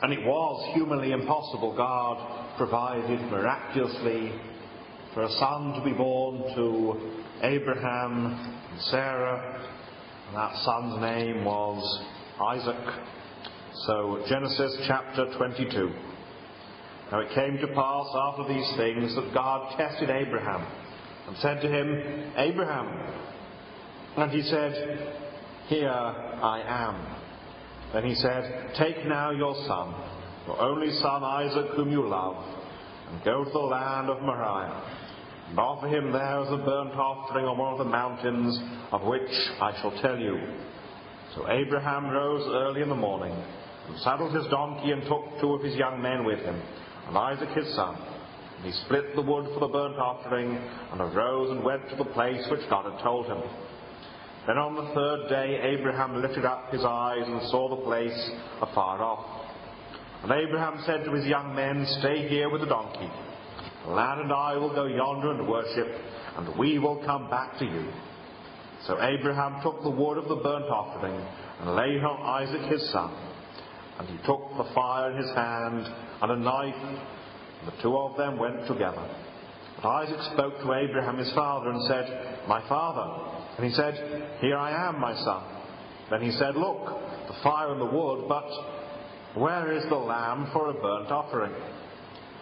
and 0.00 0.12
it 0.12 0.24
was 0.24 0.74
humanly 0.74 1.10
impossible, 1.10 1.76
God 1.76 2.56
provided 2.56 3.20
miraculously 3.32 4.32
for 5.14 5.22
a 5.22 5.30
son 5.30 5.74
to 5.74 5.84
be 5.84 5.92
born 5.92 6.38
to 6.56 7.10
Abraham 7.42 8.26
and 8.72 8.80
Sarah, 8.90 9.64
and 10.26 10.36
that 10.36 10.56
son's 10.64 11.00
name 11.00 11.44
was 11.44 12.04
Isaac. 12.40 13.04
So, 13.86 14.24
Genesis 14.28 14.76
chapter 14.88 15.32
22. 15.36 15.92
Now 17.12 17.20
it 17.20 17.32
came 17.32 17.58
to 17.58 17.68
pass 17.68 18.06
after 18.12 18.52
these 18.52 18.76
things 18.76 19.14
that 19.14 19.32
God 19.32 19.76
tested 19.76 20.10
Abraham 20.10 20.66
and 21.28 21.36
said 21.38 21.60
to 21.60 21.68
him, 21.68 22.32
Abraham. 22.36 22.88
And 24.16 24.32
he 24.32 24.42
said, 24.42 25.14
Here 25.68 25.90
I 25.90 26.62
am. 26.66 27.16
Then 27.92 28.04
he 28.04 28.16
said, 28.16 28.74
Take 28.76 29.06
now 29.06 29.30
your 29.30 29.54
son, 29.68 29.94
your 30.48 30.60
only 30.60 30.90
son 31.00 31.22
Isaac, 31.22 31.66
whom 31.76 31.92
you 31.92 32.08
love, 32.08 32.44
and 33.10 33.22
go 33.24 33.44
to 33.44 33.50
the 33.50 33.58
land 33.58 34.10
of 34.10 34.20
Moriah, 34.22 35.03
and 35.54 35.60
offer 35.60 35.86
him 35.86 36.10
there 36.10 36.40
as 36.42 36.50
a 36.50 36.56
burnt 36.56 36.98
offering 36.98 37.46
on 37.46 37.56
one 37.56 37.70
of 37.70 37.78
the 37.78 37.84
mountains 37.84 38.58
of 38.90 39.02
which 39.02 39.30
I 39.62 39.70
shall 39.80 39.94
tell 40.02 40.18
you. 40.18 40.34
So 41.36 41.48
Abraham 41.48 42.10
rose 42.10 42.42
early 42.50 42.82
in 42.82 42.88
the 42.88 42.96
morning, 42.96 43.30
and 43.30 43.96
saddled 44.00 44.34
his 44.34 44.50
donkey, 44.50 44.90
and 44.90 45.02
took 45.02 45.22
two 45.40 45.54
of 45.54 45.62
his 45.62 45.76
young 45.76 46.02
men 46.02 46.24
with 46.24 46.40
him, 46.40 46.60
and 47.06 47.16
Isaac 47.16 47.50
his 47.50 47.72
son. 47.76 47.94
And 48.56 48.66
he 48.66 48.72
split 48.82 49.14
the 49.14 49.22
wood 49.22 49.46
for 49.54 49.60
the 49.60 49.70
burnt 49.70 49.94
offering, 49.94 50.58
and 50.90 51.00
arose 51.00 51.52
and 51.52 51.62
went 51.62 51.88
to 51.88 51.96
the 52.02 52.10
place 52.10 52.42
which 52.50 52.68
God 52.68 52.90
had 52.90 53.00
told 53.00 53.26
him. 53.26 53.38
Then 54.48 54.58
on 54.58 54.74
the 54.74 54.90
third 54.92 55.28
day 55.28 55.60
Abraham 55.78 56.20
lifted 56.20 56.44
up 56.44 56.72
his 56.72 56.82
eyes 56.84 57.22
and 57.28 57.40
saw 57.50 57.68
the 57.70 57.84
place 57.86 58.30
afar 58.60 59.00
off. 59.00 59.46
And 60.24 60.32
Abraham 60.32 60.82
said 60.84 61.04
to 61.04 61.12
his 61.12 61.26
young 61.26 61.54
men, 61.54 61.86
Stay 62.00 62.26
here 62.26 62.50
with 62.50 62.60
the 62.60 62.66
donkey. 62.66 63.08
Lad 63.86 64.18
and 64.18 64.32
I 64.32 64.56
will 64.56 64.74
go 64.74 64.86
yonder 64.86 65.32
and 65.32 65.46
worship, 65.46 65.88
and 66.36 66.58
we 66.58 66.78
will 66.78 67.02
come 67.04 67.28
back 67.28 67.58
to 67.58 67.64
you. 67.64 67.92
So 68.86 69.00
Abraham 69.00 69.62
took 69.62 69.82
the 69.82 69.90
wood 69.90 70.18
of 70.18 70.28
the 70.28 70.36
burnt 70.36 70.66
offering 70.66 71.14
and 71.60 71.74
laid 71.74 72.02
on 72.02 72.42
Isaac 72.42 72.70
his 72.70 72.90
son. 72.90 73.14
And 73.98 74.08
he 74.08 74.16
took 74.26 74.56
the 74.56 74.70
fire 74.74 75.12
in 75.12 75.18
his 75.18 75.30
hand 75.34 75.86
and 76.22 76.32
a 76.32 76.36
knife, 76.36 76.74
and 77.60 77.68
the 77.68 77.82
two 77.82 77.96
of 77.96 78.16
them 78.16 78.38
went 78.38 78.66
together. 78.66 79.08
But 79.76 79.88
Isaac 79.88 80.20
spoke 80.32 80.58
to 80.60 80.72
Abraham 80.72 81.18
his 81.18 81.32
father 81.32 81.70
and 81.70 81.82
said, 81.84 82.46
My 82.48 82.66
father. 82.68 83.38
And 83.56 83.66
he 83.66 83.72
said, 83.72 84.38
Here 84.40 84.56
I 84.56 84.88
am, 84.88 85.00
my 85.00 85.14
son. 85.14 85.44
Then 86.10 86.22
he 86.22 86.32
said, 86.32 86.56
Look, 86.56 86.86
the 87.28 87.36
fire 87.42 87.72
and 87.72 87.80
the 87.80 87.86
wood, 87.86 88.26
but 88.28 88.48
where 89.34 89.72
is 89.72 89.84
the 89.88 89.94
lamb 89.94 90.50
for 90.52 90.70
a 90.70 90.74
burnt 90.74 91.10
offering? 91.10 91.52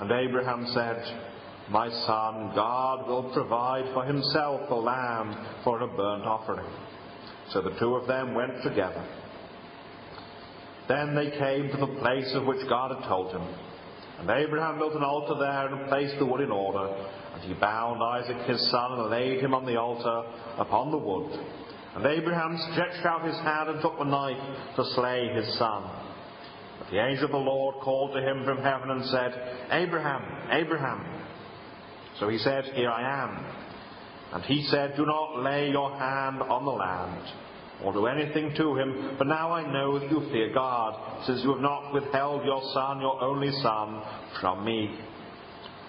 And 0.01 0.11
Abraham 0.11 0.67
said, 0.75 1.32
My 1.71 1.89
son, 1.89 2.53
God 2.55 3.07
will 3.07 3.33
provide 3.33 3.93
for 3.95 4.05
himself 4.05 4.71
a 4.71 4.75
lamb 4.75 5.63
for 5.65 5.81
a 5.81 5.87
burnt 5.87 6.25
offering. 6.25 6.67
So 7.51 7.63
the 7.63 7.79
two 7.79 7.95
of 7.95 8.07
them 8.07 8.35
went 8.35 8.63
together. 8.63 9.05
Then 10.89 11.15
they 11.15 11.31
came 11.31 11.71
to 11.71 11.77
the 11.77 12.01
place 12.01 12.31
of 12.35 12.47
which 12.47 12.67
God 12.69 12.97
had 12.97 13.09
told 13.09 13.33
him. 13.33 13.47
And 14.19 14.31
Abraham 14.31 14.79
built 14.79 14.95
an 14.95 15.03
altar 15.03 15.35
there 15.39 15.75
and 15.75 15.89
placed 15.89 16.19
the 16.19 16.27
wood 16.27 16.41
in 16.41 16.51
order. 16.51 16.95
And 17.35 17.43
he 17.43 17.55
bound 17.55 18.03
Isaac 18.03 18.37
his 18.47 18.71
son 18.71 18.93
and 18.93 19.11
laid 19.11 19.41
him 19.41 19.55
on 19.55 19.65
the 19.65 19.77
altar 19.77 20.29
upon 20.59 20.91
the 20.91 20.99
wood. 20.99 21.33
And 21.95 22.07
Abraham 22.07 22.57
stretched 22.73 23.05
out 23.05 23.27
his 23.27 23.37
hand 23.37 23.71
and 23.71 23.81
took 23.83 23.99
the 23.99 24.05
knife 24.05 24.77
to 24.77 24.85
slay 24.95 25.29
his 25.35 25.59
son. 25.59 25.91
But 26.79 26.91
the 26.91 27.05
angel 27.05 27.27
of 27.27 27.33
the 27.33 27.37
Lord 27.37 27.77
called 27.83 28.15
to 28.15 28.21
him 28.21 28.45
from 28.45 28.59
heaven 28.59 28.91
and 28.91 29.05
said, 29.07 29.69
Abraham, 29.71 30.23
Abraham. 30.51 31.12
So 32.23 32.29
he 32.29 32.39
said, 32.39 32.67
Here 32.77 32.89
I 32.89 33.25
am. 33.25 33.45
And 34.33 34.45
he 34.45 34.63
said, 34.71 34.95
Do 34.97 35.05
not 35.05 35.43
lay 35.43 35.71
your 35.71 35.91
hand 35.99 36.41
on 36.41 36.65
the 36.65 36.71
land, 36.71 37.21
or 37.83 37.93
do 37.93 38.07
anything 38.07 38.55
to 38.59 38.77
him, 38.77 39.17
for 39.19 39.25
now 39.25 39.51
I 39.51 39.67
know 39.73 39.99
that 39.99 40.09
you 40.09 40.21
fear 40.31 40.55
God, 40.55 41.25
since 41.27 41.43
you 41.43 41.51
have 41.51 41.61
not 41.61 41.93
withheld 41.93 42.45
your 42.45 42.63
son, 42.75 43.01
your 43.01 43.21
only 43.21 43.51
son, 43.61 44.05
from 44.41 44.65
me. 44.65 44.97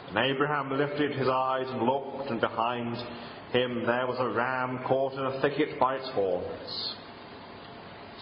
And 0.09 0.17
Abraham 0.17 0.75
lifted 0.75 1.11
his 1.11 1.27
eyes 1.27 1.67
and 1.67 1.83
looked, 1.83 2.31
and 2.31 2.41
behind 2.41 2.95
him 3.51 3.83
there 3.85 4.07
was 4.07 4.17
a 4.19 4.35
ram 4.35 4.79
caught 4.87 5.13
in 5.13 5.19
a 5.19 5.39
thicket 5.39 5.79
by 5.79 5.97
its 5.97 6.09
horns. 6.15 6.95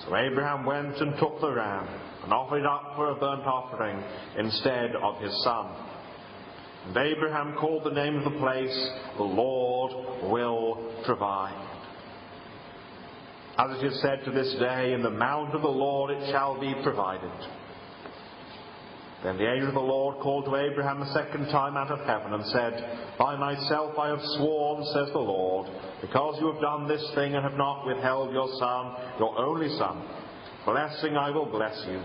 So 0.04 0.18
Abraham 0.18 0.66
went 0.66 0.98
and 0.98 1.18
took 1.18 1.40
the 1.40 1.54
ram, 1.54 1.88
and 2.26 2.34
offered 2.34 2.60
it 2.60 2.66
up 2.66 2.92
for 2.98 3.12
a 3.12 3.16
burnt 3.16 3.46
offering 3.46 4.04
instead 4.38 4.98
of 5.02 5.22
his 5.22 5.32
son. 5.46 5.91
And 6.88 6.98
Abraham 6.98 7.56
called 7.60 7.84
the 7.84 7.92
name 7.92 8.18
of 8.18 8.24
the 8.24 8.40
place, 8.40 8.90
The 9.18 9.24
Lord 9.24 9.92
Will 10.32 10.94
Provide. 11.06 11.68
As 13.58 13.78
it 13.78 13.86
is 13.86 14.02
said 14.02 14.24
to 14.26 14.32
this 14.32 14.54
day, 14.56 14.94
In 14.94 15.04
the 15.04 15.10
mount 15.10 15.54
of 15.54 15.62
the 15.62 15.68
Lord 15.68 16.12
it 16.12 16.32
shall 16.32 16.60
be 16.60 16.74
provided. 16.84 17.32
Then 19.24 19.38
the 19.38 19.52
angel 19.52 19.68
of 19.68 19.76
the 19.76 19.80
Lord 19.80 20.18
called 20.18 20.46
to 20.46 20.56
Abraham 20.56 21.04
a 21.04 21.14
second 21.14 21.48
time 21.50 21.78
out 21.78 21.92
of 21.92 22.00
heaven 22.08 22.34
and 22.34 22.46
said, 22.48 23.16
By 23.20 23.36
myself 23.36 23.98
I 24.00 24.08
have 24.08 24.22
sworn, 24.38 24.84
says 24.86 25.14
the 25.14 25.20
Lord, 25.20 25.70
because 26.02 26.40
you 26.40 26.52
have 26.52 26.62
done 26.62 26.88
this 26.88 27.06
thing 27.14 27.36
and 27.36 27.44
have 27.44 27.58
not 27.58 27.86
withheld 27.86 28.34
your 28.34 28.50
son, 28.58 28.96
your 29.20 29.38
only 29.38 29.70
son. 29.78 30.04
Blessing 30.66 31.18
I 31.18 31.30
will 31.30 31.46
bless 31.46 31.86
you. 31.88 32.02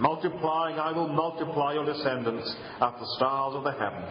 Multiplying 0.00 0.78
I 0.78 0.92
will 0.92 1.08
multiply 1.08 1.74
your 1.74 1.84
descendants 1.84 2.48
as 2.80 2.92
the 2.98 3.14
stars 3.16 3.54
of 3.54 3.64
the 3.64 3.72
heaven, 3.72 4.02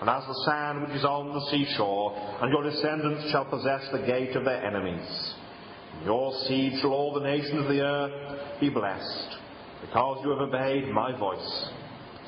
and 0.00 0.08
as 0.08 0.24
the 0.26 0.42
sand 0.46 0.80
which 0.82 0.96
is 0.96 1.04
on 1.04 1.34
the 1.34 1.46
seashore, 1.50 2.16
and 2.40 2.50
your 2.50 2.62
descendants 2.62 3.30
shall 3.30 3.44
possess 3.44 3.86
the 3.92 4.06
gate 4.06 4.34
of 4.34 4.44
their 4.44 4.64
enemies. 4.64 5.34
In 6.00 6.06
your 6.06 6.32
seed 6.46 6.80
shall 6.80 6.92
all 6.92 7.12
the 7.12 7.20
nations 7.20 7.60
of 7.60 7.68
the 7.68 7.82
earth 7.82 8.60
be 8.60 8.70
blessed 8.70 9.36
because 9.82 10.20
you 10.24 10.30
have 10.30 10.40
obeyed 10.40 10.88
my 10.88 11.16
voice. 11.18 11.68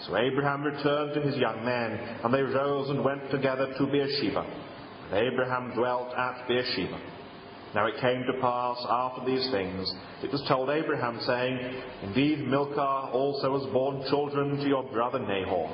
So 0.07 0.17
Abraham 0.17 0.63
returned 0.63 1.15
to 1.15 1.23
his 1.23 1.37
young 1.37 1.65
men, 1.65 1.99
and 2.23 2.33
they 2.33 2.43
rose 2.43 2.91
and 2.91 3.03
went 3.03 3.31
together 3.31 3.73
to 3.79 3.87
Beersheba. 3.87 4.45
And 5.11 5.15
Abraham 5.15 5.73
dwelt 5.75 6.15
at 6.15 6.47
Beersheba. 6.47 7.01
Now 7.75 7.87
it 7.87 8.01
came 8.01 8.23
to 8.25 8.41
pass 8.41 8.79
after 8.89 9.25
these 9.25 9.51
things, 9.51 9.93
it 10.23 10.33
was 10.33 10.43
told 10.49 10.69
Abraham, 10.69 11.21
saying, 11.25 11.83
Indeed, 12.03 12.47
Milcah 12.47 13.11
also 13.13 13.59
has 13.59 13.73
borne 13.73 14.05
children 14.09 14.57
to 14.57 14.69
your 14.69 14.83
brother 14.85 15.21
Nahor. 15.21 15.69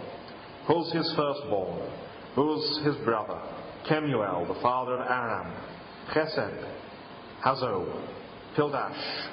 Huz 0.66 0.92
his 0.92 1.10
firstborn? 1.16 1.90
Who's 2.34 2.80
his 2.84 2.96
brother? 3.04 3.40
Kemuel, 3.88 4.46
the 4.46 4.60
father 4.60 4.94
of 4.94 5.00
Aram, 5.00 5.54
Chesed, 6.12 6.66
Hazo, 7.44 8.02
Pildash, 8.56 9.28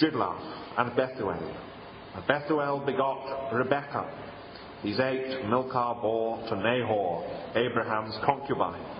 Jidlaph, 0.00 0.78
and 0.78 0.96
Bethuel. 0.96 1.56
And 2.14 2.26
Bethuel 2.26 2.80
begot 2.84 3.52
Rebekah. 3.52 4.10
These 4.82 5.00
eight 5.00 5.46
Milcah 5.48 5.98
bore 6.00 6.46
to 6.48 6.56
Nahor, 6.56 7.24
Abraham's 7.54 8.16
concubine. 8.24 8.93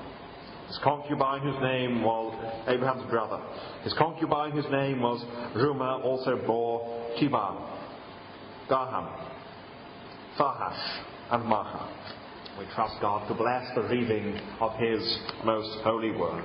His 0.74 0.82
concubine, 0.82 1.40
whose 1.42 1.62
name 1.62 2.02
was 2.02 2.34
Abraham's 2.66 3.08
brother. 3.08 3.40
His 3.84 3.92
concubine, 3.92 4.50
whose 4.50 4.66
name 4.72 5.00
was 5.02 5.24
Reumah, 5.54 6.02
also 6.04 6.36
bore 6.44 7.14
Tibah, 7.16 7.62
Gaham, 8.68 9.08
Thahash, 10.36 11.04
and 11.30 11.44
Maachah. 11.44 12.58
We 12.58 12.64
trust 12.74 13.00
God 13.00 13.28
to 13.28 13.34
bless 13.34 13.72
the 13.76 13.82
reading 13.82 14.36
of 14.60 14.72
His 14.80 15.18
most 15.44 15.78
holy 15.84 16.10
word. 16.10 16.44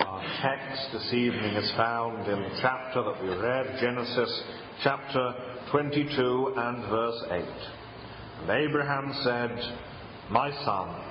Our 0.00 0.20
text 0.42 0.92
this 0.94 1.14
evening 1.14 1.54
is 1.54 1.70
found 1.76 2.28
in 2.28 2.42
the 2.42 2.58
chapter 2.60 3.04
that 3.04 3.22
we 3.22 3.28
read, 3.28 3.78
Genesis 3.80 4.42
chapter 4.82 5.32
22 5.70 6.54
and 6.56 6.90
verse 6.90 7.24
8. 7.30 7.44
And 8.40 8.50
Abraham 8.50 9.12
said, 9.22 9.76
My 10.28 10.50
son, 10.64 11.03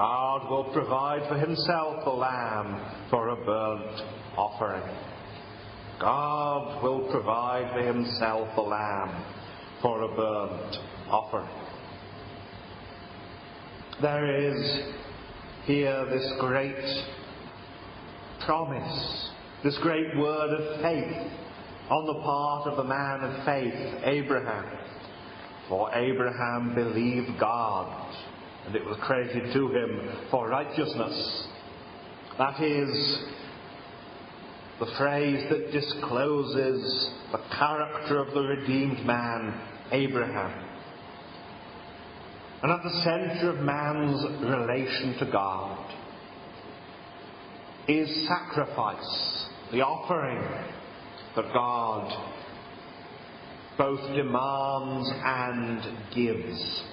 God 0.00 0.48
will 0.48 0.64
provide 0.72 1.28
for 1.28 1.36
himself 1.36 2.06
a 2.06 2.10
lamb 2.10 3.08
for 3.10 3.28
a 3.28 3.36
burnt 3.36 4.00
offering. 4.34 4.82
God 6.00 6.82
will 6.82 7.00
provide 7.10 7.70
for 7.74 7.82
himself 7.82 8.48
a 8.56 8.62
lamb 8.62 9.24
for 9.82 10.00
a 10.00 10.08
burnt 10.16 10.76
offering. 11.10 11.50
There 14.00 14.48
is 14.48 14.84
here 15.66 16.06
this 16.06 16.32
great 16.38 17.04
promise, 18.46 19.28
this 19.62 19.76
great 19.82 20.16
word 20.16 20.60
of 20.60 20.80
faith 20.80 21.30
on 21.90 22.06
the 22.06 22.22
part 22.22 22.68
of 22.68 22.78
the 22.78 22.84
man 22.84 23.20
of 23.20 23.44
faith, 23.44 24.00
Abraham. 24.04 24.64
For 25.68 25.94
Abraham 25.94 26.74
believed 26.74 27.38
God, 27.38 28.16
and 28.70 28.76
it 28.76 28.86
was 28.86 28.96
credited 29.00 29.52
to 29.52 29.68
him 29.68 30.28
for 30.30 30.48
righteousness. 30.48 31.48
That 32.38 32.62
is 32.62 33.18
the 34.78 34.86
phrase 34.96 35.44
that 35.50 35.72
discloses 35.72 37.10
the 37.32 37.40
character 37.58 38.20
of 38.20 38.32
the 38.32 38.42
redeemed 38.42 39.04
man, 39.04 39.60
Abraham. 39.90 40.68
And 42.62 42.70
at 42.70 42.82
the 42.84 43.02
centre 43.02 43.50
of 43.50 43.58
man's 43.58 44.24
relation 44.40 45.18
to 45.18 45.32
God 45.32 45.92
is 47.88 48.28
sacrifice, 48.28 49.48
the 49.72 49.80
offering 49.80 50.40
that 51.34 51.52
God 51.52 52.36
both 53.76 54.14
demands 54.14 55.10
and 55.24 56.14
gives. 56.14 56.84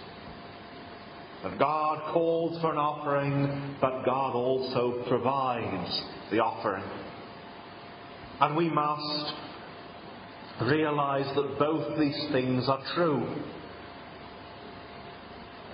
God 1.59 2.13
calls 2.13 2.59
for 2.61 2.71
an 2.71 2.77
offering, 2.77 3.75
but 3.79 4.03
God 4.03 4.33
also 4.33 5.03
provides 5.07 6.01
the 6.31 6.39
offering. 6.39 6.83
And 8.39 8.55
we 8.55 8.69
must 8.69 9.33
realize 10.63 11.33
that 11.35 11.59
both 11.59 11.99
these 11.99 12.27
things 12.31 12.67
are 12.67 12.81
true. 12.95 13.35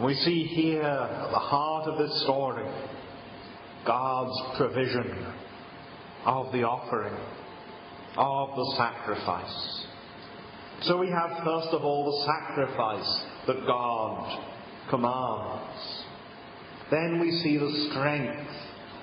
We 0.04 0.16
see 0.16 0.44
here 0.44 0.82
at 0.82 1.32
the 1.32 1.40
heart 1.40 1.88
of 1.88 2.00
this 2.00 2.24
story 2.24 2.66
God's 3.86 4.58
provision 4.58 5.34
of 6.26 6.52
the 6.52 6.64
offering, 6.64 7.14
of 8.18 8.56
the 8.56 8.74
sacrifice. 8.78 9.86
So 10.84 10.98
we 10.98 11.10
have 11.10 11.44
first 11.44 11.70
of 11.70 11.84
all 11.84 12.06
the 12.06 12.26
sacrifice 12.26 13.26
that 13.48 13.66
God 13.68 14.53
commands. 14.90 16.04
Then 16.92 17.20
we 17.20 17.32
see 17.40 17.58
the 17.58 17.90
strength 17.90 18.50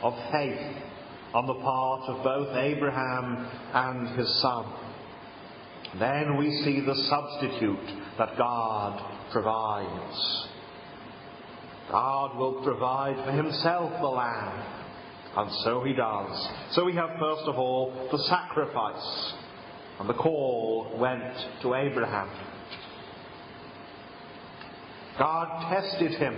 of 0.02 0.14
faith 0.32 0.76
on 1.34 1.46
the 1.46 1.54
part 1.54 2.08
of 2.08 2.24
both 2.24 2.56
Abraham 2.56 3.48
and 3.72 4.18
his 4.18 4.42
son. 4.42 4.66
Then 5.98 6.36
we 6.36 6.50
see 6.62 6.80
the 6.80 6.94
substitute 6.94 8.16
that 8.18 8.36
God 8.36 9.30
provides. 9.32 10.48
God 11.90 12.36
will 12.36 12.62
provide 12.62 13.16
for 13.24 13.32
himself 13.32 13.92
the 14.00 14.06
lamb, 14.06 14.64
and 15.36 15.50
so 15.64 15.82
he 15.82 15.92
does. 15.92 16.48
So 16.72 16.84
we 16.84 16.94
have 16.94 17.10
first 17.18 17.42
of 17.42 17.56
all 17.56 18.08
the 18.12 18.18
sacrifice, 18.24 19.32
and 19.98 20.08
the 20.08 20.14
call 20.14 20.96
went 20.96 21.34
to 21.62 21.74
Abraham. 21.74 22.30
God 25.20 25.70
tested 25.70 26.12
him. 26.12 26.34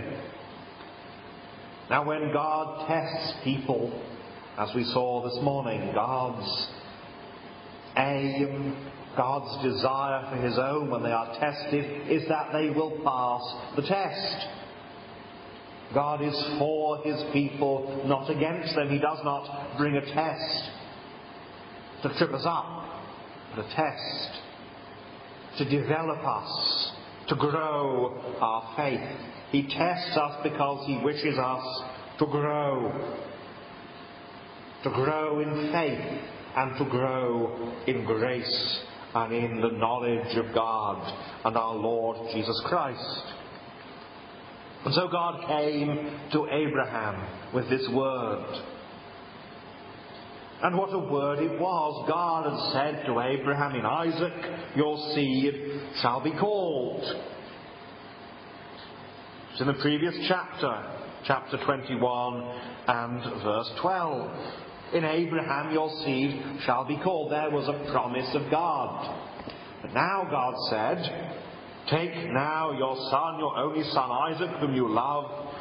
Now, 1.88 2.04
when 2.04 2.32
God 2.32 2.88
tests 2.88 3.34
people, 3.44 3.92
as 4.58 4.74
we 4.74 4.82
saw 4.82 5.22
this 5.22 5.38
morning, 5.42 5.92
God's 5.94 6.66
aim, 7.96 8.74
God's 9.16 9.62
desire 9.62 10.30
for 10.30 10.36
His 10.42 10.58
own 10.58 10.90
when 10.90 11.02
they 11.02 11.12
are 11.12 11.38
tested 11.38 12.10
is 12.10 12.26
that 12.28 12.50
they 12.52 12.70
will 12.70 12.98
pass 13.04 13.76
the 13.76 13.82
test. 13.82 14.48
God 15.94 16.22
is 16.22 16.34
for 16.58 17.02
His 17.04 17.22
people, 17.32 18.02
not 18.06 18.30
against 18.30 18.74
them. 18.74 18.88
He 18.88 18.98
does 18.98 19.20
not 19.22 19.76
bring 19.76 19.96
a 19.96 20.00
test 20.12 20.70
to 22.02 22.18
trip 22.18 22.32
us 22.32 22.44
up, 22.44 22.88
but 23.54 23.64
a 23.64 23.74
test 23.74 24.42
to 25.58 25.64
develop 25.68 26.18
us, 26.24 26.91
to 27.32 27.38
grow 27.38 28.20
our 28.42 28.74
faith. 28.76 29.00
He 29.52 29.62
tests 29.62 30.16
us 30.16 30.40
because 30.42 30.86
He 30.86 30.98
wishes 31.02 31.38
us 31.38 31.82
to 32.18 32.26
grow, 32.26 32.92
to 34.84 34.90
grow 34.90 35.40
in 35.40 35.72
faith 35.72 36.20
and 36.56 36.76
to 36.76 36.84
grow 36.90 37.72
in 37.86 38.04
grace 38.04 38.80
and 39.14 39.32
in 39.32 39.62
the 39.62 39.70
knowledge 39.78 40.36
of 40.36 40.54
God 40.54 41.40
and 41.46 41.56
our 41.56 41.74
Lord 41.74 42.18
Jesus 42.34 42.60
Christ. 42.66 43.22
And 44.84 44.92
so 44.92 45.08
God 45.08 45.46
came 45.46 46.20
to 46.32 46.46
Abraham 46.50 47.54
with 47.54 47.70
this 47.70 47.88
word. 47.94 48.62
And 50.62 50.78
what 50.78 50.92
a 50.92 50.98
word 50.98 51.40
it 51.40 51.58
was. 51.58 52.08
God 52.08 52.44
had 52.48 52.72
said 52.72 53.06
to 53.06 53.20
Abraham, 53.20 53.74
In 53.74 53.84
Isaac 53.84 54.76
your 54.76 54.96
seed 55.12 55.54
shall 56.00 56.20
be 56.20 56.30
called. 56.30 57.02
It's 59.50 59.60
in 59.60 59.66
the 59.66 59.74
previous 59.74 60.14
chapter, 60.28 60.72
chapter 61.24 61.58
21 61.64 62.58
and 62.86 63.42
verse 63.42 63.72
12. 63.80 64.30
In 64.94 65.04
Abraham 65.04 65.72
your 65.72 65.90
seed 66.04 66.40
shall 66.64 66.84
be 66.84 66.96
called. 67.02 67.32
There 67.32 67.50
was 67.50 67.66
a 67.68 67.90
promise 67.90 68.32
of 68.34 68.48
God. 68.48 69.18
But 69.82 69.92
now 69.94 70.28
God 70.30 70.54
said, 70.70 71.42
Take 71.90 72.14
now 72.30 72.70
your 72.78 72.94
son, 73.10 73.40
your 73.40 73.56
only 73.56 73.82
son 73.90 74.10
Isaac, 74.10 74.50
whom 74.60 74.76
you 74.76 74.88
love, 74.88 75.51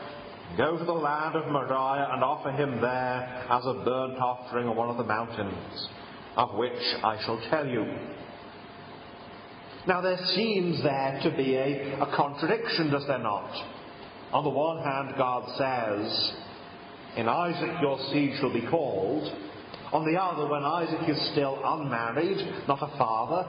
go 0.58 0.78
to 0.78 0.84
the 0.84 0.92
land 0.92 1.36
of 1.36 1.52
Moriah 1.52 2.10
and 2.12 2.24
offer 2.24 2.52
him 2.52 2.82
there 2.82 3.46
as 3.50 3.66
a 3.66 3.74
burnt 3.86 4.18
offering 4.20 4.68
on 4.68 4.76
one 4.76 4.90
of 4.90 4.98
the 4.98 5.04
mountains, 5.04 5.90
of 6.36 6.56
which 6.56 6.82
I 7.04 7.22
shall 7.24 7.42
tell 7.50 7.68
you. 7.68 7.86
Now 9.88 10.02
there 10.02 10.20
seems 10.36 10.84
there 10.84 11.20
to 11.24 11.32
be 11.36 11.56
a, 11.56 12.02
a 12.02 12.16
contradiction, 12.16 12.92
does 12.92 13.08
there 13.08 13.20
not? 13.20 13.52
On 14.34 14.44
the 14.44 14.50
one 14.50 14.84
hand, 14.84 15.16
God 15.18 15.44
says, 15.58 16.34
In 17.18 17.28
Isaac 17.28 17.82
your 17.82 18.00
seed 18.12 18.34
shall 18.40 18.54
be 18.54 18.68
called. 18.68 19.24
On 19.92 20.06
the 20.06 20.22
other, 20.22 20.48
when 20.48 20.64
Isaac 20.64 21.10
is 21.10 21.32
still 21.32 21.60
unmarried, 21.64 22.68
not 22.68 22.82
a 22.82 22.98
father, 22.98 23.46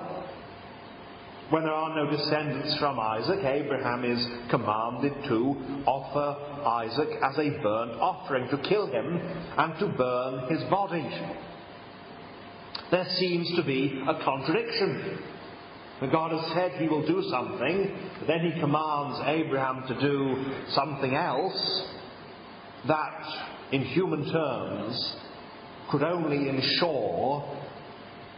when 1.50 1.64
there 1.64 1.72
are 1.72 1.94
no 1.94 2.10
descendants 2.10 2.78
from 2.78 2.98
Isaac, 2.98 3.44
Abraham 3.44 4.04
is 4.04 4.26
commanded 4.50 5.12
to 5.28 5.82
offer 5.86 6.64
Isaac 6.66 7.08
as 7.22 7.36
a 7.38 7.50
burnt 7.62 7.92
offering, 8.00 8.48
to 8.48 8.68
kill 8.68 8.86
him 8.86 9.20
and 9.58 9.78
to 9.78 9.88
burn 9.88 10.48
his 10.48 10.62
body. 10.70 11.06
There 12.90 13.06
seems 13.16 13.54
to 13.56 13.62
be 13.62 14.02
a 14.08 14.22
contradiction. 14.24 15.18
God 16.10 16.32
has 16.32 16.52
said 16.52 16.72
he 16.80 16.88
will 16.88 17.06
do 17.06 17.22
something, 17.30 18.10
but 18.18 18.26
then 18.26 18.50
he 18.50 18.60
commands 18.60 19.20
Abraham 19.24 19.84
to 19.88 20.00
do 20.00 20.54
something 20.70 21.14
else 21.14 21.84
that, 22.88 23.26
in 23.72 23.82
human 23.82 24.30
terms, 24.30 25.16
could 25.90 26.02
only 26.02 26.48
ensure 26.48 27.61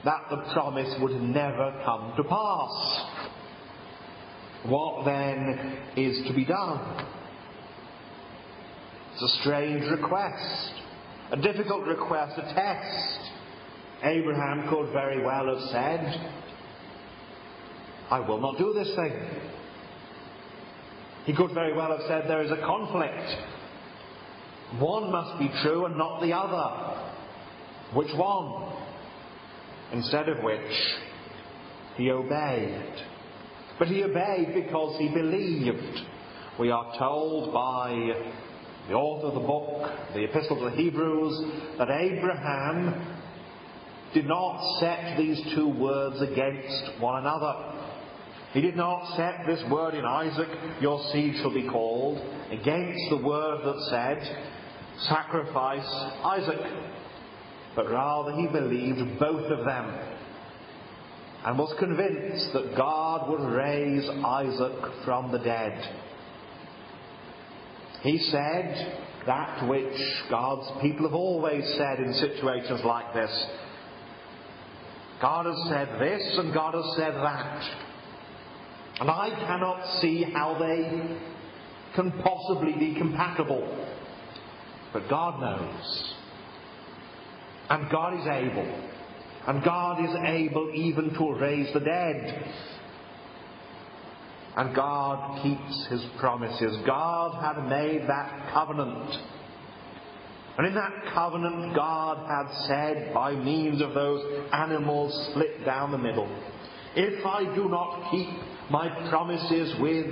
that 0.04 0.26
the 0.30 0.36
promise 0.52 0.94
would 1.00 1.20
never 1.20 1.80
come 1.84 2.12
to 2.16 2.24
pass. 2.24 3.24
What 4.66 5.04
then 5.04 5.78
is 5.96 6.26
to 6.26 6.34
be 6.34 6.44
done? 6.44 7.06
It's 9.12 9.22
a 9.22 9.40
strange 9.42 9.84
request, 9.90 10.72
a 11.30 11.36
difficult 11.36 11.86
request, 11.86 12.38
a 12.38 12.54
test. 12.54 13.30
Abraham 14.02 14.68
could 14.68 14.92
very 14.92 15.24
well 15.24 15.46
have 15.46 15.68
said, 15.70 16.30
I 18.10 18.20
will 18.20 18.40
not 18.40 18.58
do 18.58 18.72
this 18.74 18.94
thing. 18.94 19.12
He 21.24 21.34
could 21.34 21.52
very 21.52 21.74
well 21.74 21.90
have 21.96 22.06
said, 22.06 22.28
There 22.28 22.42
is 22.42 22.50
a 22.50 22.56
conflict. 22.56 23.36
One 24.78 25.10
must 25.10 25.38
be 25.38 25.48
true 25.62 25.86
and 25.86 25.96
not 25.96 26.20
the 26.20 26.32
other. 26.32 27.00
Which 27.94 28.12
one? 28.14 28.83
Instead 29.94 30.28
of 30.28 30.42
which, 30.42 30.72
he 31.96 32.10
obeyed. 32.10 32.94
But 33.78 33.86
he 33.86 34.02
obeyed 34.02 34.52
because 34.52 34.98
he 34.98 35.08
believed. 35.08 36.00
We 36.58 36.72
are 36.72 36.98
told 36.98 37.54
by 37.54 38.12
the 38.88 38.94
author 38.94 39.28
of 39.28 39.34
the 39.34 39.46
book, 39.46 40.14
the 40.14 40.24
Epistle 40.24 40.56
to 40.56 40.70
the 40.70 40.76
Hebrews, 40.76 41.78
that 41.78 41.90
Abraham 41.90 43.16
did 44.14 44.26
not 44.26 44.80
set 44.80 45.16
these 45.16 45.40
two 45.54 45.68
words 45.68 46.20
against 46.20 47.00
one 47.00 47.20
another. 47.20 47.54
He 48.52 48.62
did 48.62 48.76
not 48.76 49.16
set 49.16 49.46
this 49.46 49.62
word 49.70 49.94
in 49.94 50.04
Isaac, 50.04 50.48
your 50.80 51.08
seed 51.12 51.36
shall 51.36 51.54
be 51.54 51.68
called, 51.68 52.18
against 52.50 53.10
the 53.10 53.18
word 53.18 53.60
that 53.64 53.80
said, 53.90 54.36
sacrifice 55.02 55.86
Isaac. 56.24 56.60
But 57.76 57.90
rather 57.90 58.32
he 58.32 58.46
believed 58.46 59.18
both 59.18 59.50
of 59.50 59.64
them 59.64 59.98
and 61.44 61.58
was 61.58 61.74
convinced 61.78 62.52
that 62.52 62.76
God 62.76 63.28
would 63.28 63.52
raise 63.52 64.08
Isaac 64.08 65.04
from 65.04 65.32
the 65.32 65.38
dead. 65.38 65.94
He 68.02 68.18
said 68.18 69.02
that 69.26 69.68
which 69.68 69.98
God's 70.30 70.70
people 70.80 71.06
have 71.06 71.14
always 71.14 71.64
said 71.76 71.98
in 71.98 72.12
situations 72.14 72.80
like 72.84 73.12
this. 73.14 73.46
God 75.20 75.46
has 75.46 75.68
said 75.68 76.00
this 76.00 76.38
and 76.38 76.52
God 76.54 76.74
has 76.74 76.96
said 76.96 77.14
that. 77.14 77.62
And 79.00 79.10
I 79.10 79.30
cannot 79.30 80.00
see 80.00 80.22
how 80.22 80.56
they 80.58 81.18
can 81.94 82.12
possibly 82.22 82.72
be 82.72 82.94
compatible. 82.94 83.86
But 84.92 85.08
God 85.08 85.40
knows. 85.40 86.14
And 87.70 87.90
God 87.90 88.20
is 88.20 88.26
able. 88.26 88.90
And 89.46 89.62
God 89.62 90.04
is 90.04 90.14
able 90.24 90.70
even 90.74 91.14
to 91.14 91.34
raise 91.34 91.72
the 91.72 91.80
dead. 91.80 92.44
And 94.56 94.74
God 94.74 95.42
keeps 95.42 95.86
his 95.90 96.04
promises. 96.18 96.76
God 96.86 97.42
had 97.42 97.68
made 97.68 98.08
that 98.08 98.50
covenant. 98.52 99.10
And 100.56 100.68
in 100.68 100.74
that 100.74 100.92
covenant, 101.12 101.74
God 101.74 102.28
had 102.28 102.66
said, 102.66 103.12
by 103.12 103.34
means 103.34 103.82
of 103.82 103.92
those 103.92 104.44
animals 104.52 105.30
split 105.30 105.64
down 105.64 105.90
the 105.90 105.98
middle, 105.98 106.28
if 106.94 107.26
I 107.26 107.42
do 107.56 107.68
not 107.68 108.12
keep 108.12 108.28
my 108.70 108.88
promises 109.10 109.74
with 109.80 110.06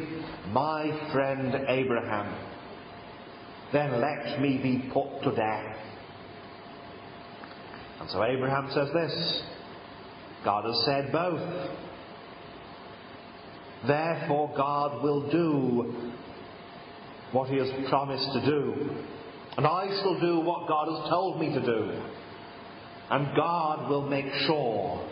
my 0.50 1.10
friend 1.12 1.54
Abraham, 1.68 2.34
then 3.72 4.00
let 4.00 4.40
me 4.40 4.58
be 4.58 4.90
put 4.92 5.22
to 5.22 5.30
death. 5.36 5.71
And 8.02 8.10
so 8.10 8.24
Abraham 8.24 8.68
says 8.74 8.88
this 8.92 9.42
God 10.44 10.64
has 10.64 10.84
said 10.84 11.12
both. 11.12 11.70
Therefore, 13.86 14.52
God 14.56 15.04
will 15.04 15.30
do 15.30 15.94
what 17.30 17.48
He 17.48 17.58
has 17.58 17.70
promised 17.88 18.28
to 18.32 18.44
do. 18.44 18.90
And 19.56 19.64
I 19.64 19.86
shall 20.00 20.18
do 20.18 20.40
what 20.40 20.66
God 20.66 20.88
has 20.88 21.10
told 21.10 21.38
me 21.38 21.54
to 21.54 21.60
do. 21.60 22.02
And 23.10 23.36
God 23.36 23.88
will 23.88 24.08
make 24.08 24.32
sure 24.46 25.08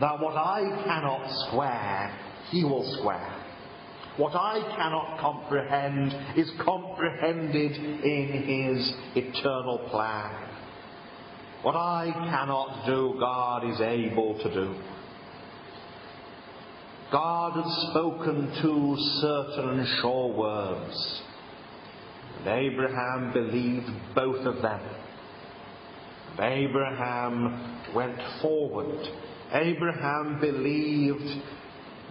that 0.00 0.18
what 0.18 0.36
I 0.36 0.82
cannot 0.84 1.46
square, 1.46 2.18
He 2.50 2.64
will 2.64 2.92
square. 2.98 3.38
What 4.16 4.34
I 4.34 4.58
cannot 4.76 5.20
comprehend 5.20 6.12
is 6.36 6.50
comprehended 6.64 7.76
in 8.04 8.74
His 8.74 8.92
eternal 9.14 9.86
plan. 9.90 10.48
What 11.62 11.76
I 11.76 12.10
cannot 12.12 12.86
do, 12.86 13.14
God 13.20 13.70
is 13.70 13.80
able 13.80 14.36
to 14.42 14.52
do. 14.52 14.74
God 17.12 17.52
had 17.52 17.90
spoken 17.90 18.50
two 18.62 18.96
certain 19.20 19.78
and 19.78 19.88
sure 20.00 20.32
words. 20.32 21.22
And 22.38 22.48
Abraham 22.48 23.32
believed 23.32 23.90
both 24.14 24.44
of 24.44 24.60
them. 24.60 24.80
And 26.32 26.40
Abraham 26.40 27.94
went 27.94 28.18
forward. 28.40 28.98
Abraham 29.52 30.40
believed 30.40 31.42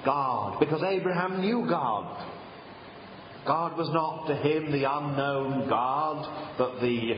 God 0.06 0.60
because 0.60 0.84
Abraham 0.84 1.41
knew 1.41 1.65
God. 1.68 2.28
God 3.45 3.76
was 3.78 3.90
not 3.90 4.28
to 4.28 4.36
him 4.36 4.72
the 4.72 4.90
unknown 4.90 5.68
God 5.68 6.57
that 6.60 6.80
the 6.80 7.14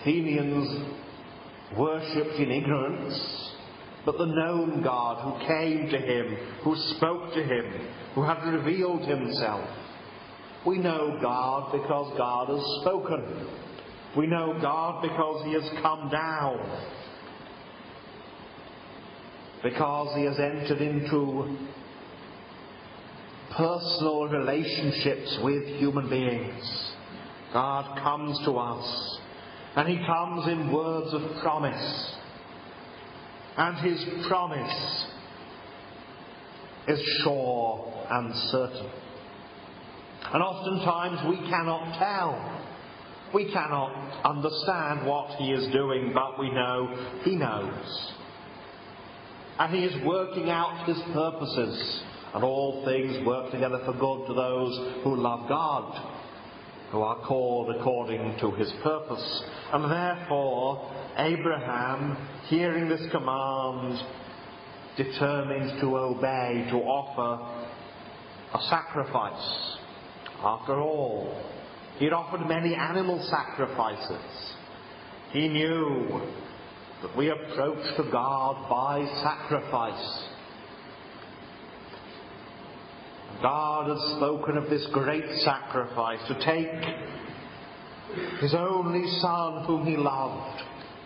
Athenians 0.00 0.94
worshipped 1.76 2.36
in 2.36 2.50
ignorance 2.50 3.48
but 4.08 4.16
the 4.16 4.24
known 4.24 4.82
God 4.82 5.18
who 5.22 5.46
came 5.46 5.90
to 5.90 5.98
him, 5.98 6.34
who 6.62 6.74
spoke 6.96 7.34
to 7.34 7.42
him, 7.42 7.64
who 8.14 8.22
had 8.22 8.42
revealed 8.42 9.02
himself. 9.02 9.68
We 10.64 10.78
know 10.78 11.18
God 11.20 11.72
because 11.72 12.16
God 12.16 12.48
has 12.48 12.64
spoken. 12.80 13.48
We 14.16 14.26
know 14.26 14.58
God 14.62 15.02
because 15.02 15.44
he 15.44 15.52
has 15.52 15.68
come 15.82 16.08
down. 16.08 16.58
Because 19.62 20.16
he 20.16 20.24
has 20.24 20.38
entered 20.38 20.80
into 20.80 21.58
personal 23.50 24.28
relationships 24.28 25.38
with 25.42 25.66
human 25.76 26.08
beings. 26.08 26.94
God 27.52 27.98
comes 27.98 28.38
to 28.46 28.52
us, 28.52 29.17
and 29.78 29.88
he 29.88 30.04
comes 30.04 30.48
in 30.48 30.72
words 30.72 31.14
of 31.14 31.40
promise 31.40 32.16
and 33.56 33.76
his 33.76 34.26
promise 34.26 35.06
is 36.88 37.00
sure 37.22 38.06
and 38.10 38.34
certain. 38.50 38.90
And 40.32 40.42
oftentimes 40.42 41.28
we 41.28 41.48
cannot 41.48 41.96
tell. 41.96 42.60
We 43.32 43.52
cannot 43.52 44.24
understand 44.24 45.06
what 45.06 45.36
he 45.36 45.52
is 45.52 45.72
doing, 45.72 46.10
but 46.12 46.40
we 46.40 46.50
know 46.50 47.20
he 47.22 47.36
knows. 47.36 48.12
And 49.60 49.72
he 49.72 49.84
is 49.84 50.04
working 50.04 50.50
out 50.50 50.88
his 50.88 51.00
purposes, 51.12 52.02
and 52.34 52.42
all 52.42 52.84
things 52.84 53.24
work 53.24 53.52
together 53.52 53.80
for 53.84 53.92
good 53.92 54.26
to 54.26 54.34
those 54.34 55.04
who 55.04 55.14
love 55.14 55.48
God, 55.48 56.17
who 56.90 57.02
are 57.02 57.18
called 57.26 57.74
according 57.76 58.38
to 58.40 58.50
his 58.52 58.72
purpose. 58.82 59.42
And 59.72 59.90
therefore, 59.90 60.90
Abraham, 61.18 62.16
hearing 62.46 62.88
this 62.88 63.02
command, 63.10 64.00
determines 64.96 65.80
to 65.80 65.96
obey, 65.96 66.66
to 66.70 66.76
offer 66.76 67.66
a 68.54 68.62
sacrifice. 68.68 69.76
After 70.42 70.80
all, 70.80 71.36
he 71.98 72.04
had 72.04 72.14
offered 72.14 72.46
many 72.48 72.74
animal 72.74 73.22
sacrifices. 73.28 74.54
He 75.32 75.48
knew 75.48 76.20
that 77.02 77.16
we 77.16 77.30
approach 77.30 77.96
to 77.96 78.10
God 78.10 78.68
by 78.70 79.04
sacrifice. 79.22 80.28
God 83.42 83.88
has 83.88 84.16
spoken 84.16 84.56
of 84.56 84.68
this 84.68 84.86
great 84.92 85.30
sacrifice 85.38 86.20
to 86.28 86.34
take 86.44 86.68
his 88.40 88.54
only 88.54 89.06
Son, 89.20 89.64
whom 89.64 89.86
he 89.86 89.96
loved, 89.96 90.62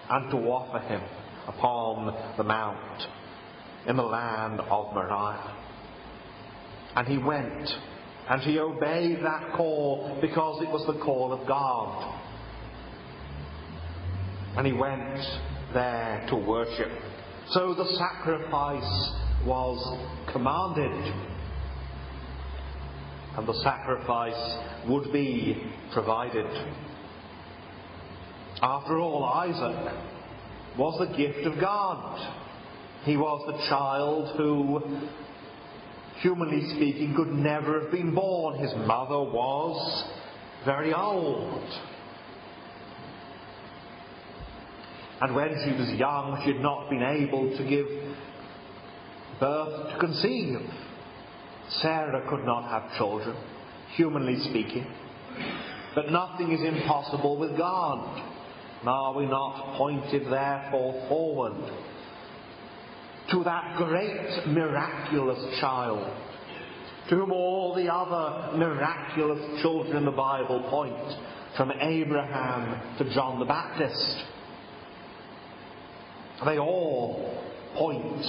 and 0.08 0.30
to 0.30 0.36
offer 0.48 0.78
him 0.78 1.02
upon 1.46 2.34
the 2.36 2.44
mount 2.44 3.06
in 3.86 3.96
the 3.96 4.02
land 4.02 4.60
of 4.60 4.94
Moriah. 4.94 5.56
And 6.94 7.08
he 7.08 7.18
went 7.18 7.68
and 8.28 8.40
he 8.42 8.58
obeyed 8.58 9.18
that 9.24 9.52
call 9.56 10.18
because 10.20 10.62
it 10.62 10.70
was 10.70 10.86
the 10.86 10.98
call 11.04 11.32
of 11.32 11.46
God. 11.46 12.20
And 14.56 14.66
he 14.66 14.72
went 14.72 15.18
there 15.74 16.24
to 16.28 16.36
worship. 16.36 16.90
So 17.48 17.74
the 17.74 17.86
sacrifice 17.96 19.12
was 19.44 19.98
commanded. 20.32 21.31
And 23.36 23.46
the 23.46 23.62
sacrifice 23.62 24.88
would 24.88 25.12
be 25.12 25.62
provided. 25.92 26.46
After 28.62 28.98
all, 28.98 29.24
Isaac 29.24 29.94
was 30.78 30.98
the 30.98 31.16
gift 31.16 31.46
of 31.46 31.58
God. 31.60 32.38
He 33.04 33.16
was 33.16 33.42
the 33.46 33.68
child 33.68 34.36
who, 34.36 34.80
humanly 36.20 36.68
speaking, 36.76 37.14
could 37.16 37.32
never 37.32 37.80
have 37.80 37.90
been 37.90 38.14
born. 38.14 38.58
His 38.58 38.72
mother 38.86 39.18
was 39.18 40.04
very 40.64 40.94
old. 40.94 41.64
And 45.22 45.34
when 45.34 45.48
she 45.64 45.70
was 45.72 45.88
young, 45.98 46.40
she 46.44 46.52
had 46.52 46.62
not 46.62 46.90
been 46.90 47.02
able 47.02 47.56
to 47.56 47.64
give 47.64 47.86
birth 49.40 49.92
to 49.92 49.98
conceive. 49.98 50.58
Sarah 51.82 52.26
could 52.30 52.44
not 52.44 52.70
have 52.70 52.96
children, 52.96 53.36
humanly 53.96 54.38
speaking. 54.48 54.86
But 55.94 56.10
nothing 56.10 56.52
is 56.52 56.62
impossible 56.62 57.36
with 57.36 57.56
God. 57.58 58.22
Are 58.86 59.14
we 59.14 59.26
not 59.26 59.76
pointed 59.76 60.24
therefore 60.30 61.06
forward 61.08 61.72
to 63.30 63.44
that 63.44 63.76
great 63.76 64.46
miraculous 64.46 65.60
child, 65.60 66.10
to 67.08 67.16
whom 67.16 67.32
all 67.32 67.74
the 67.74 67.92
other 67.92 68.56
miraculous 68.56 69.62
children 69.62 69.96
in 69.96 70.04
the 70.04 70.10
Bible 70.10 70.62
point, 70.68 71.18
from 71.56 71.70
Abraham 71.72 72.98
to 72.98 73.14
John 73.14 73.38
the 73.38 73.44
Baptist? 73.44 74.24
They 76.44 76.58
all 76.58 77.38
point 77.76 78.24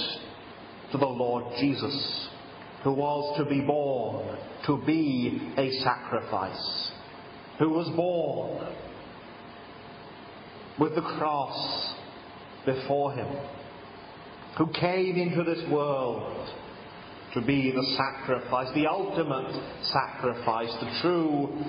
to 0.92 0.98
the 0.98 1.06
Lord 1.06 1.44
Jesus, 1.58 2.28
who 2.84 2.92
was 2.92 3.38
to 3.38 3.46
be 3.46 3.62
born, 3.62 4.38
to 4.66 4.76
be 4.86 5.52
a 5.56 5.70
sacrifice, 5.82 6.90
who 7.58 7.70
was 7.70 7.88
born 7.96 8.74
with 10.78 10.94
the 10.94 11.00
cross 11.00 11.94
before 12.66 13.12
him, 13.14 13.26
who 14.58 14.66
came 14.72 15.16
into 15.16 15.42
this 15.44 15.68
world 15.70 16.50
to 17.32 17.40
be 17.40 17.72
the 17.72 17.96
sacrifice, 17.96 18.68
the 18.74 18.86
ultimate 18.86 19.60
sacrifice, 19.82 20.72
the 20.80 20.98
true, 21.00 21.64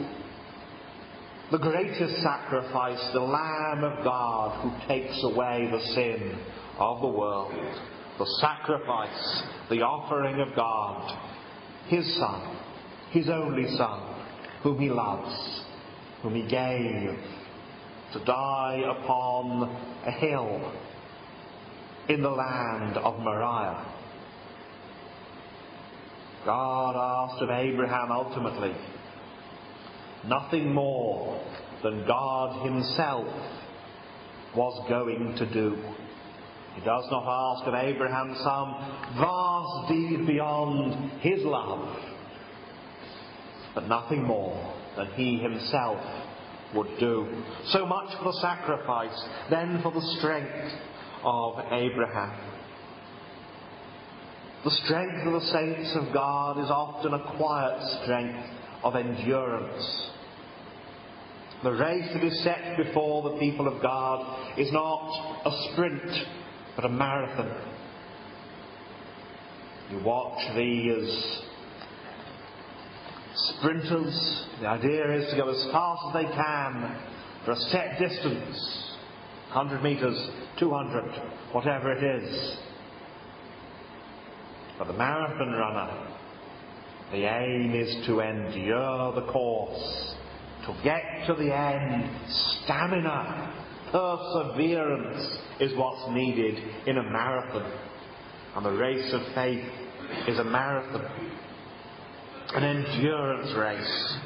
the 1.51 1.57
greatest 1.57 2.21
sacrifice, 2.21 2.99
the 3.13 3.19
Lamb 3.19 3.83
of 3.83 4.03
God 4.03 4.61
who 4.61 4.87
takes 4.87 5.23
away 5.23 5.69
the 5.71 5.93
sin 5.93 6.37
of 6.77 7.01
the 7.01 7.07
world, 7.07 7.53
the 8.17 8.25
sacrifice, 8.39 9.43
the 9.69 9.81
offering 9.81 10.39
of 10.39 10.55
God, 10.55 11.17
His 11.87 12.05
Son, 12.17 12.57
His 13.11 13.29
only 13.29 13.67
Son, 13.75 14.15
whom 14.63 14.79
He 14.79 14.89
loves, 14.89 15.63
whom 16.21 16.35
He 16.35 16.47
gave 16.47 17.17
to 18.13 18.23
die 18.25 18.83
upon 18.97 19.63
a 20.05 20.11
hill 20.11 20.73
in 22.07 22.21
the 22.21 22.29
land 22.29 22.97
of 22.97 23.19
Moriah. 23.19 23.91
God 26.45 26.95
asked 26.95 27.41
of 27.41 27.49
Abraham 27.49 28.11
ultimately 28.11 28.73
nothing 30.27 30.73
more 30.73 31.43
than 31.83 32.05
God 32.05 32.65
Himself 32.65 33.27
was 34.55 34.85
going 34.87 35.35
to 35.37 35.53
do. 35.53 35.77
He 36.75 36.81
does 36.81 37.05
not 37.09 37.23
ask 37.25 37.67
of 37.67 37.73
Abraham 37.73 38.35
some 38.43 38.75
vast 39.17 39.89
deed 39.89 40.27
beyond 40.27 41.21
his 41.21 41.43
love, 41.43 41.97
but 43.73 43.87
nothing 43.87 44.23
more 44.23 44.75
than 44.97 45.07
He 45.15 45.37
Himself 45.37 45.99
would 46.73 46.99
do. 46.99 47.27
So 47.67 47.85
much 47.85 48.15
for 48.17 48.25
the 48.25 48.39
sacrifice, 48.41 49.23
then 49.49 49.81
for 49.81 49.91
the 49.91 50.15
strength 50.17 50.73
of 51.23 51.59
Abraham. 51.71 52.37
The 54.63 54.71
strength 54.71 55.27
of 55.27 55.33
the 55.33 55.47
saints 55.51 55.95
of 55.95 56.13
God 56.13 56.59
is 56.59 56.69
often 56.69 57.13
a 57.13 57.37
quiet 57.37 58.01
strength 58.03 58.49
of 58.83 58.95
endurance. 58.95 60.09
The 61.63 61.71
race 61.71 62.09
that 62.13 62.23
is 62.23 62.43
set 62.43 62.77
before 62.77 63.29
the 63.29 63.37
people 63.37 63.67
of 63.67 63.81
God 63.81 64.59
is 64.59 64.71
not 64.71 65.41
a 65.45 65.71
sprint, 65.71 66.11
but 66.75 66.85
a 66.85 66.89
marathon. 66.89 67.51
You 69.91 70.03
watch 70.03 70.55
these 70.55 71.41
sprinters, 73.35 74.45
the 74.59 74.67
idea 74.67 75.13
is 75.17 75.29
to 75.31 75.37
go 75.37 75.49
as 75.49 75.71
fast 75.71 76.01
as 76.07 76.13
they 76.13 76.33
can 76.33 76.99
for 77.45 77.51
a 77.51 77.55
set 77.55 77.99
distance 77.99 78.85
100 79.53 79.83
metres, 79.83 80.29
200, 80.59 81.53
whatever 81.53 81.93
it 81.93 82.03
is. 82.03 82.57
For 84.77 84.85
the 84.85 84.93
marathon 84.93 85.53
runner, 85.53 86.07
the 87.11 87.23
aim 87.23 87.73
is 87.73 88.05
to 88.07 88.19
endure 88.19 89.13
the 89.13 89.31
course, 89.31 90.15
to 90.65 90.75
get 90.83 91.25
to 91.27 91.35
the 91.35 91.55
end. 91.55 92.09
Stamina, 92.63 93.54
perseverance 93.95 95.37
is 95.61 95.73
what's 95.77 96.13
needed 96.13 96.61
in 96.85 96.97
a 96.97 97.03
marathon. 97.03 97.71
And 98.55 98.65
the 98.65 98.71
race 98.71 99.13
of 99.13 99.21
faith 99.33 99.65
is 100.27 100.37
a 100.37 100.43
marathon, 100.43 101.05
an 102.55 102.63
endurance 102.63 103.53
race. 103.53 104.17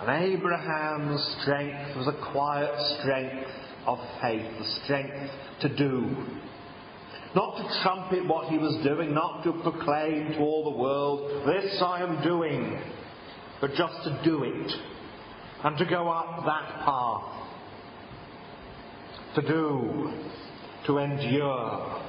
And 0.00 0.32
Abraham's 0.32 1.36
strength 1.40 1.96
was 1.96 2.08
a 2.08 2.32
quiet 2.32 2.74
strength 2.98 3.46
of 3.86 4.00
faith, 4.20 4.46
the 4.58 4.80
strength 4.82 5.30
to 5.60 5.68
do. 5.68 6.16
Not 7.36 7.56
to 7.56 7.82
trumpet 7.82 8.26
what 8.26 8.48
he 8.48 8.58
was 8.58 8.76
doing, 8.84 9.14
not 9.14 9.44
to 9.44 9.52
proclaim 9.62 10.32
to 10.32 10.38
all 10.38 10.72
the 10.72 10.78
world, 10.78 11.46
this 11.46 11.80
I 11.80 12.02
am 12.02 12.22
doing, 12.24 12.80
but 13.60 13.74
just 13.74 14.02
to 14.04 14.20
do 14.24 14.42
it 14.42 14.72
and 15.62 15.78
to 15.78 15.84
go 15.84 16.08
up 16.08 16.44
that 16.44 16.84
path. 16.84 17.43
To 19.34 19.42
do, 19.42 20.12
to 20.86 20.98
endure. 20.98 22.02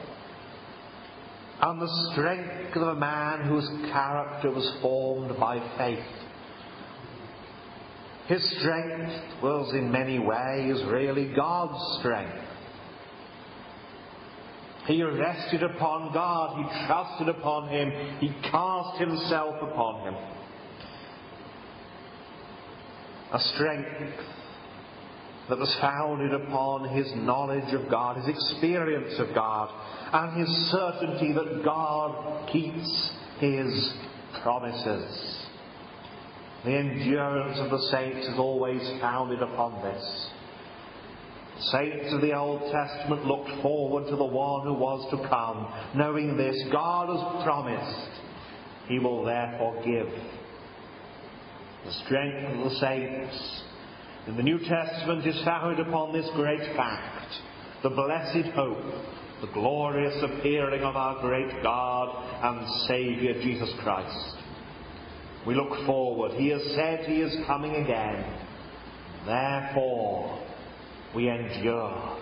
And 1.61 1.81
the 1.81 2.11
strength 2.11 2.75
of 2.75 2.83
a 2.83 2.95
man 2.95 3.47
whose 3.47 3.67
character 3.91 4.51
was 4.51 4.77
formed 4.81 5.37
by 5.39 5.59
faith. 5.77 6.05
His 8.27 8.43
strength 8.59 9.41
was 9.41 9.73
in 9.73 9.91
many 9.91 10.19
ways 10.19 10.83
really 10.87 11.33
God's 11.35 11.99
strength. 11.99 12.45
He 14.87 15.01
rested 15.01 15.63
upon 15.63 16.13
God, 16.13 16.57
he 16.57 16.85
trusted 16.85 17.29
upon 17.29 17.69
Him, 17.69 17.91
he 18.19 18.29
cast 18.51 18.99
himself 18.99 19.55
upon 19.61 20.03
Him. 20.03 20.15
A 23.33 23.39
strength 23.55 24.13
that 25.49 25.59
was 25.59 25.73
founded 25.75 26.33
upon 26.33 26.89
his 26.89 27.11
knowledge 27.15 27.73
of 27.73 27.89
God, 27.89 28.17
his 28.17 28.27
experience 28.27 29.19
of 29.19 29.33
God, 29.35 29.69
and 30.13 30.39
his 30.39 30.49
certainty 30.71 31.33
that 31.33 31.63
God 31.63 32.49
keeps 32.51 33.11
his 33.39 33.93
promises. 34.41 35.45
The 36.63 36.71
endurance 36.71 37.59
of 37.59 37.69
the 37.69 37.87
saints 37.91 38.27
is 38.27 38.39
always 38.39 38.81
founded 38.99 39.41
upon 39.41 39.83
this. 39.83 40.31
Saints 41.71 42.11
of 42.11 42.21
the 42.21 42.33
Old 42.33 42.71
Testament 42.71 43.25
looked 43.25 43.61
forward 43.61 44.09
to 44.09 44.15
the 44.15 44.25
one 44.25 44.65
who 44.65 44.73
was 44.73 45.09
to 45.11 45.29
come, 45.29 45.71
knowing 45.95 46.35
this 46.35 46.57
God 46.71 47.07
has 47.07 47.43
promised, 47.43 48.09
he 48.87 48.99
will 48.99 49.23
therefore 49.23 49.75
give. 49.85 50.09
The 51.85 51.93
strength 52.05 52.51
of 52.51 52.71
the 52.71 52.79
saints 52.79 53.63
in 54.27 54.37
the 54.37 54.43
New 54.43 54.59
Testament 54.59 55.25
is 55.25 55.39
founded 55.43 55.85
upon 55.87 56.13
this 56.13 56.29
great 56.35 56.75
fact 56.75 57.33
the 57.83 57.89
blessed 57.89 58.49
hope, 58.55 58.83
the 59.41 59.51
glorious 59.53 60.15
appearing 60.23 60.81
of 60.81 60.95
our 60.95 61.21
great 61.21 61.61
God 61.61 62.09
and 62.43 62.67
Saviour 62.87 63.33
Jesus 63.43 63.71
Christ. 63.83 64.37
We 65.45 65.53
look 65.53 65.85
forward. 65.85 66.31
He 66.31 66.47
has 66.47 66.63
said 66.73 67.05
He 67.05 67.21
is 67.21 67.35
coming 67.45 67.75
again. 67.75 68.25
Therefore, 69.27 70.43
we 71.15 71.29
endure. 71.29 72.17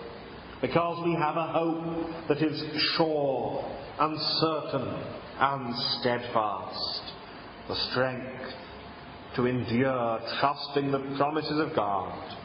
Because 0.60 1.02
we 1.06 1.14
have 1.14 1.36
a 1.36 1.46
hope 1.46 2.28
that 2.28 2.42
is 2.42 2.62
sure 2.96 3.64
and 3.98 4.18
certain 4.40 4.88
and 5.38 5.74
steadfast. 6.00 7.12
The 7.68 7.90
strength 7.90 8.54
to 9.36 9.46
endure, 9.46 10.20
trusting 10.40 10.90
the 10.90 10.98
promises 11.16 11.58
of 11.58 11.74
God. 11.74 12.36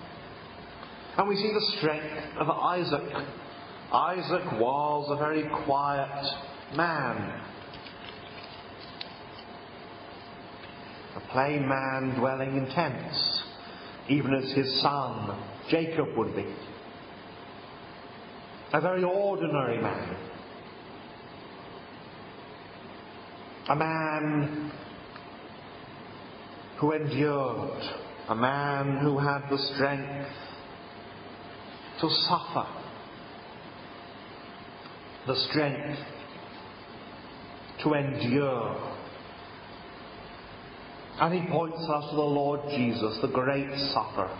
And 1.17 1.27
we 1.27 1.35
see 1.35 1.51
the 1.53 1.77
strength 1.77 2.37
of 2.37 2.49
Isaac. 2.49 3.13
Isaac 3.91 4.51
was 4.59 5.07
a 5.09 5.17
very 5.17 5.43
quiet 5.65 6.25
man. 6.75 7.41
A 11.15 11.19
plain 11.31 11.67
man 11.67 12.15
dwelling 12.17 12.57
in 12.57 12.67
tents, 12.67 13.43
even 14.07 14.33
as 14.33 14.51
his 14.51 14.81
son 14.81 15.37
Jacob 15.69 16.15
would 16.15 16.35
be. 16.35 16.45
A 18.73 18.81
very 18.81 19.03
ordinary 19.03 19.81
man. 19.81 20.15
A 23.69 23.75
man 23.75 24.71
who 26.79 26.93
endured, 26.93 27.81
a 28.29 28.35
man 28.35 28.99
who 29.01 29.17
had 29.17 29.41
the 29.49 29.57
strength 29.75 30.29
to 31.99 32.09
suffer, 32.09 32.67
the 35.27 35.35
strength 35.49 35.99
to 37.83 37.93
endure. 37.93 38.95
And 41.19 41.33
he 41.33 41.51
points 41.51 41.85
us 41.89 42.09
to 42.11 42.15
the 42.15 42.21
Lord 42.21 42.61
Jesus, 42.69 43.17
the 43.21 43.27
great 43.27 43.69
sufferer. 43.93 44.31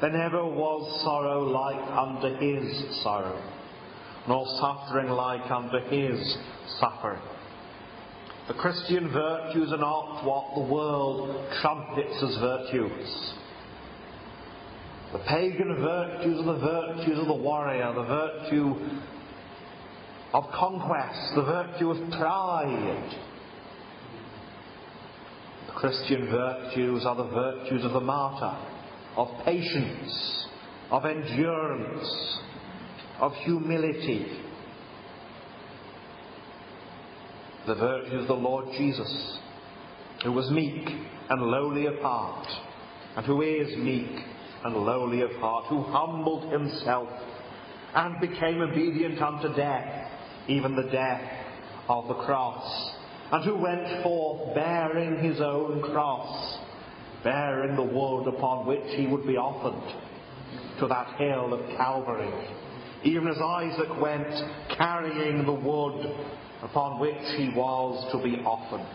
There 0.00 0.10
never 0.10 0.44
was 0.44 1.02
sorrow 1.02 1.42
like 1.42 1.82
unto 1.90 2.38
his 2.38 3.02
sorrow, 3.02 3.42
nor 4.28 4.46
suffering 4.60 5.08
like 5.08 5.50
unto 5.50 5.78
his 5.88 6.36
suffering. 6.78 7.22
The 8.48 8.54
Christian 8.54 9.10
virtues 9.12 9.72
are 9.72 9.78
not 9.78 10.24
what 10.24 10.54
the 10.54 10.72
world 10.72 11.52
trumpets 11.60 12.22
as 12.22 12.36
virtues. 12.36 13.34
The 15.12 15.18
pagan 15.18 15.76
virtues 15.80 16.40
are 16.40 16.54
the 16.54 16.60
virtues 16.60 17.18
of 17.18 17.26
the 17.26 17.34
warrior, 17.34 17.92
the 17.92 18.04
virtue 18.04 18.74
of 20.32 20.44
conquest, 20.52 21.34
the 21.34 21.42
virtue 21.42 21.90
of 21.90 22.10
pride. 22.12 23.16
The 25.66 25.72
Christian 25.72 26.30
virtues 26.30 27.04
are 27.04 27.16
the 27.16 27.28
virtues 27.30 27.84
of 27.84 27.92
the 27.94 28.00
martyr, 28.00 28.56
of 29.16 29.28
patience, 29.44 30.46
of 30.92 31.04
endurance, 31.04 32.38
of 33.20 33.32
humility, 33.44 34.45
the 37.66 37.74
virtue 37.74 38.16
of 38.18 38.28
the 38.28 38.34
Lord 38.34 38.66
Jesus, 38.76 39.38
who 40.22 40.32
was 40.32 40.50
meek 40.50 40.88
and 41.28 41.42
lowly 41.42 41.86
of 41.86 41.96
heart, 41.98 42.46
and 43.16 43.26
who 43.26 43.42
is 43.42 43.76
meek 43.78 44.10
and 44.64 44.76
lowly 44.76 45.22
of 45.22 45.32
heart, 45.32 45.66
who 45.66 45.82
humbled 45.82 46.52
himself 46.52 47.08
and 47.94 48.20
became 48.20 48.60
obedient 48.60 49.20
unto 49.20 49.54
death, 49.56 50.10
even 50.48 50.76
the 50.76 50.90
death 50.92 51.22
of 51.88 52.06
the 52.08 52.14
cross, 52.14 52.94
and 53.32 53.44
who 53.44 53.56
went 53.56 54.02
forth 54.02 54.54
bearing 54.54 55.22
his 55.24 55.40
own 55.40 55.82
cross, 55.92 56.58
bearing 57.24 57.74
the 57.74 57.82
wood 57.82 58.28
upon 58.28 58.66
which 58.66 58.94
he 58.96 59.06
would 59.06 59.26
be 59.26 59.36
offered 59.36 59.98
to 60.78 60.86
that 60.86 61.16
hill 61.16 61.52
of 61.52 61.76
Calvary, 61.76 62.32
even 63.02 63.26
as 63.28 63.38
Isaac 63.38 64.00
went 64.00 64.28
carrying 64.76 65.44
the 65.44 65.52
wood 65.52 66.14
upon 66.62 67.00
which 67.00 67.16
he 67.36 67.52
was 67.54 68.10
to 68.12 68.22
be 68.22 68.36
offered. 68.44 68.86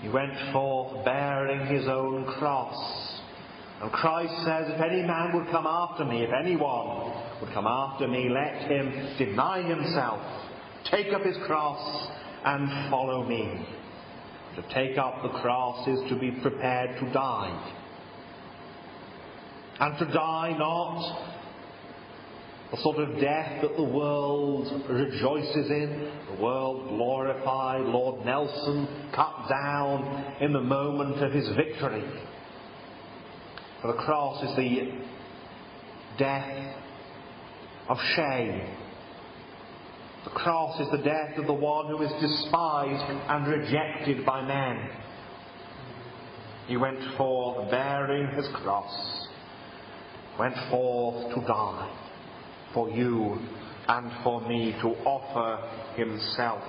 He 0.00 0.08
went 0.08 0.32
forth 0.52 1.04
bearing 1.04 1.66
his 1.66 1.86
own 1.86 2.24
cross. 2.38 3.20
And 3.82 3.92
Christ 3.92 4.32
says, 4.44 4.72
If 4.74 4.80
any 4.80 5.02
man 5.02 5.32
would 5.34 5.50
come 5.50 5.66
after 5.66 6.04
me, 6.04 6.22
if 6.22 6.30
anyone 6.32 7.12
would 7.40 7.52
come 7.52 7.66
after 7.66 8.08
me, 8.08 8.28
let 8.28 8.70
him 8.70 9.16
deny 9.18 9.62
himself, 9.62 10.20
take 10.90 11.12
up 11.12 11.22
his 11.22 11.36
cross, 11.46 12.08
and 12.44 12.90
follow 12.90 13.24
me. 13.26 13.66
To 14.56 14.74
take 14.74 14.98
up 14.98 15.22
the 15.22 15.38
cross 15.40 15.86
is 15.86 16.00
to 16.10 16.18
be 16.18 16.30
prepared 16.42 16.98
to 17.00 17.12
die. 17.12 17.76
And 19.80 19.98
to 19.98 20.04
die 20.12 20.56
not 20.58 21.29
the 22.70 22.76
sort 22.82 22.98
of 22.98 23.20
death 23.20 23.62
that 23.62 23.76
the 23.76 23.82
world 23.82 24.88
rejoices 24.88 25.70
in, 25.70 26.12
the 26.36 26.42
world 26.42 26.88
glorified, 26.88 27.80
Lord 27.80 28.24
Nelson 28.24 28.86
cut 29.12 29.48
down 29.48 30.36
in 30.40 30.52
the 30.52 30.60
moment 30.60 31.20
of 31.20 31.32
his 31.32 31.48
victory. 31.56 32.04
For 33.82 33.88
the 33.88 33.98
cross 33.98 34.42
is 34.44 34.56
the 34.56 34.92
death 36.16 36.76
of 37.88 37.98
shame. 38.14 38.60
The 40.24 40.30
cross 40.30 40.78
is 40.80 40.88
the 40.92 40.98
death 40.98 41.38
of 41.38 41.46
the 41.46 41.52
one 41.52 41.88
who 41.88 42.02
is 42.02 42.12
despised 42.20 43.02
and 43.28 43.46
rejected 43.48 44.24
by 44.24 44.46
men. 44.46 44.90
He 46.68 46.76
went 46.76 47.00
forth 47.16 47.68
bearing 47.68 48.28
his 48.36 48.46
cross, 48.62 49.26
went 50.38 50.54
forth 50.70 51.34
to 51.34 51.40
die 51.40 52.09
for 52.74 52.90
you 52.90 53.38
and 53.88 54.10
for 54.22 54.40
me, 54.42 54.72
to 54.82 54.88
offer 55.04 55.96
himself. 55.96 56.62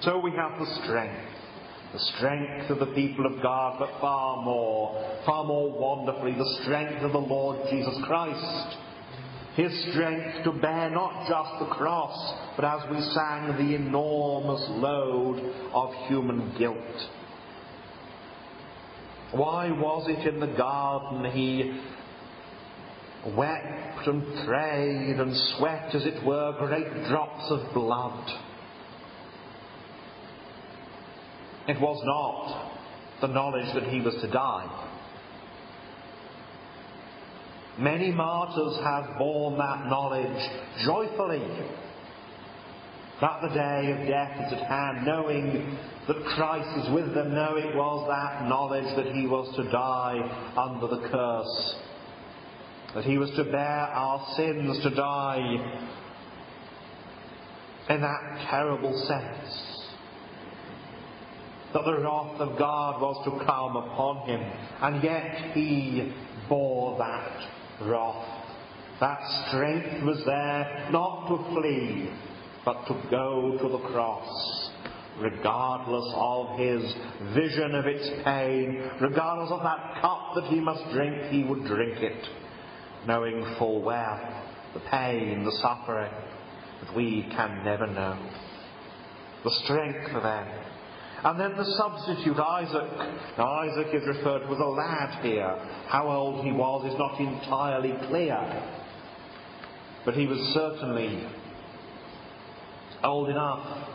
So 0.00 0.18
we 0.18 0.32
have 0.32 0.58
the 0.58 0.66
strength, 0.84 1.32
the 1.92 1.98
strength 2.16 2.70
of 2.70 2.78
the 2.80 2.94
people 2.94 3.26
of 3.26 3.40
God, 3.42 3.78
but 3.78 4.00
far 4.00 4.42
more, 4.42 5.20
far 5.24 5.44
more 5.44 5.70
wonderfully, 5.70 6.32
the 6.32 6.58
strength 6.62 7.02
of 7.02 7.12
the 7.12 7.18
Lord 7.18 7.58
Jesus 7.70 7.94
Christ 8.04 8.76
his 9.56 9.72
strength 9.90 10.44
to 10.44 10.52
bear 10.52 10.90
not 10.90 11.26
just 11.26 11.58
the 11.60 11.74
cross, 11.74 12.34
but 12.56 12.64
as 12.66 12.90
we 12.90 13.00
sang, 13.00 13.56
the 13.56 13.74
enormous 13.74 14.62
load 14.68 15.38
of 15.72 15.94
human 16.08 16.54
guilt. 16.58 16.76
Why 19.32 19.70
was 19.70 20.06
it 20.10 20.28
in 20.28 20.40
the 20.40 20.54
garden 20.58 21.32
he 21.32 21.80
wept 23.34 24.06
and 24.06 24.46
prayed 24.46 25.16
and 25.18 25.34
sweat, 25.56 25.94
as 25.94 26.04
it 26.06 26.24
were, 26.24 26.54
great 26.58 27.08
drops 27.08 27.50
of 27.50 27.74
blood? 27.74 28.30
It 31.68 31.80
was 31.80 32.00
not 32.04 32.76
the 33.20 33.26
knowledge 33.26 33.74
that 33.74 33.84
he 33.84 34.00
was 34.00 34.14
to 34.20 34.30
die. 34.30 34.92
Many 37.78 38.10
martyrs 38.10 38.78
have 38.84 39.18
borne 39.18 39.58
that 39.58 39.86
knowledge 39.86 40.50
joyfully. 40.84 41.42
That 43.20 43.40
the 43.42 43.48
day 43.48 43.92
of 43.92 44.06
death 44.06 44.46
is 44.46 44.52
at 44.52 44.66
hand, 44.68 45.06
knowing 45.06 45.76
that 46.06 46.24
Christ 46.36 46.86
is 46.86 46.94
with 46.94 47.14
them, 47.14 47.34
know 47.34 47.56
it 47.56 47.74
was 47.74 48.06
that 48.08 48.48
knowledge 48.48 48.94
that 48.96 49.14
he 49.14 49.26
was 49.26 49.54
to 49.56 49.70
die 49.70 50.20
under 50.56 50.86
the 50.86 51.08
curse, 51.08 51.74
that 52.94 53.04
he 53.04 53.18
was 53.18 53.30
to 53.36 53.44
bear 53.44 53.60
our 53.60 54.26
sins, 54.36 54.82
to 54.82 54.90
die 54.90 55.82
in 57.88 58.00
that 58.00 58.46
terrible 58.50 58.92
sense, 59.06 59.86
that 61.72 61.84
the 61.84 62.00
wrath 62.00 62.40
of 62.40 62.58
God 62.58 63.00
was 63.00 63.24
to 63.24 63.44
come 63.44 63.76
upon 63.76 64.28
him, 64.28 64.40
and 64.82 65.02
yet 65.02 65.52
he 65.52 66.12
bore 66.48 66.98
that 66.98 67.86
wrath. 67.86 68.44
That 68.98 69.20
strength 69.48 70.04
was 70.04 70.22
there 70.24 70.88
not 70.90 71.28
to 71.28 71.54
flee, 71.54 72.10
but 72.64 72.86
to 72.86 72.94
go 73.10 73.58
to 73.60 73.68
the 73.68 73.88
cross, 73.90 74.70
regardless 75.20 76.12
of 76.14 76.58
his 76.58 76.94
vision 77.34 77.74
of 77.74 77.86
its 77.86 78.08
pain, 78.24 78.90
regardless 79.00 79.50
of 79.50 79.62
that 79.62 80.00
cup 80.00 80.32
that 80.34 80.44
he 80.44 80.60
must 80.60 80.82
drink, 80.92 81.30
he 81.30 81.44
would 81.44 81.64
drink 81.64 81.98
it, 81.98 82.26
knowing 83.06 83.54
full 83.58 83.82
well 83.82 84.42
the 84.74 84.80
pain, 84.90 85.44
the 85.44 85.58
suffering 85.62 86.12
that 86.82 86.94
we 86.94 87.26
can 87.30 87.64
never 87.64 87.86
know. 87.86 88.18
The 89.44 89.50
strength 89.64 90.10
then 90.22 90.46
and 91.24 91.40
then 91.40 91.56
the 91.56 91.64
substitute, 91.64 92.38
Isaac. 92.38 92.88
Now, 93.38 93.50
Isaac 93.50 93.88
is 93.94 94.06
referred 94.06 94.40
to 94.40 94.52
as 94.52 94.60
a 94.60 94.64
lad 94.64 95.24
here. 95.24 95.56
How 95.88 96.08
old 96.08 96.44
he 96.44 96.52
was 96.52 96.92
is 96.92 96.98
not 96.98 97.18
entirely 97.18 97.94
clear. 98.08 98.38
But 100.04 100.14
he 100.14 100.26
was 100.26 100.38
certainly 100.54 101.26
old 103.02 103.28
enough, 103.28 103.88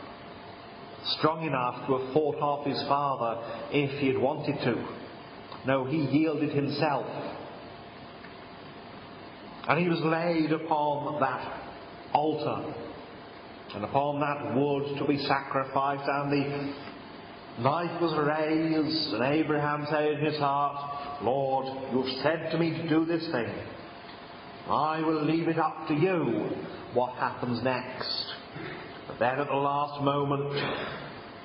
strong 1.20 1.46
enough 1.46 1.88
to 1.88 2.00
have 2.00 2.14
fought 2.14 2.38
off 2.42 2.66
his 2.66 2.82
father 2.88 3.42
if 3.72 4.00
he 4.00 4.08
had 4.08 4.18
wanted 4.18 4.58
to. 4.66 4.86
No, 5.66 5.86
he 5.86 5.98
yielded 5.98 6.52
himself. 6.52 7.06
And 9.72 9.80
he 9.80 9.88
was 9.88 10.02
laid 10.02 10.52
upon 10.52 11.22
that 11.22 11.62
altar 12.14 12.74
and 13.74 13.86
upon 13.86 14.20
that 14.20 14.54
wood 14.54 15.00
to 15.00 15.08
be 15.08 15.18
sacrificed, 15.18 16.04
and 16.10 16.30
the 16.30 16.74
knife 17.64 18.02
was 18.02 18.14
raised, 18.18 19.14
and 19.14 19.24
Abraham 19.24 19.88
said 19.90 20.08
in 20.08 20.26
his 20.26 20.38
heart, 20.40 21.24
Lord, 21.24 21.68
you've 21.94 22.22
said 22.22 22.52
to 22.52 22.58
me 22.58 22.72
to 22.72 22.90
do 22.90 23.06
this 23.06 23.26
thing. 23.32 23.50
I 24.68 25.00
will 25.00 25.24
leave 25.24 25.48
it 25.48 25.58
up 25.58 25.88
to 25.88 25.94
you 25.94 26.50
what 26.94 27.14
happens 27.14 27.64
next. 27.64 28.26
But 29.08 29.20
then 29.20 29.40
at 29.40 29.48
the 29.48 29.54
last 29.54 30.04
moment, 30.04 30.52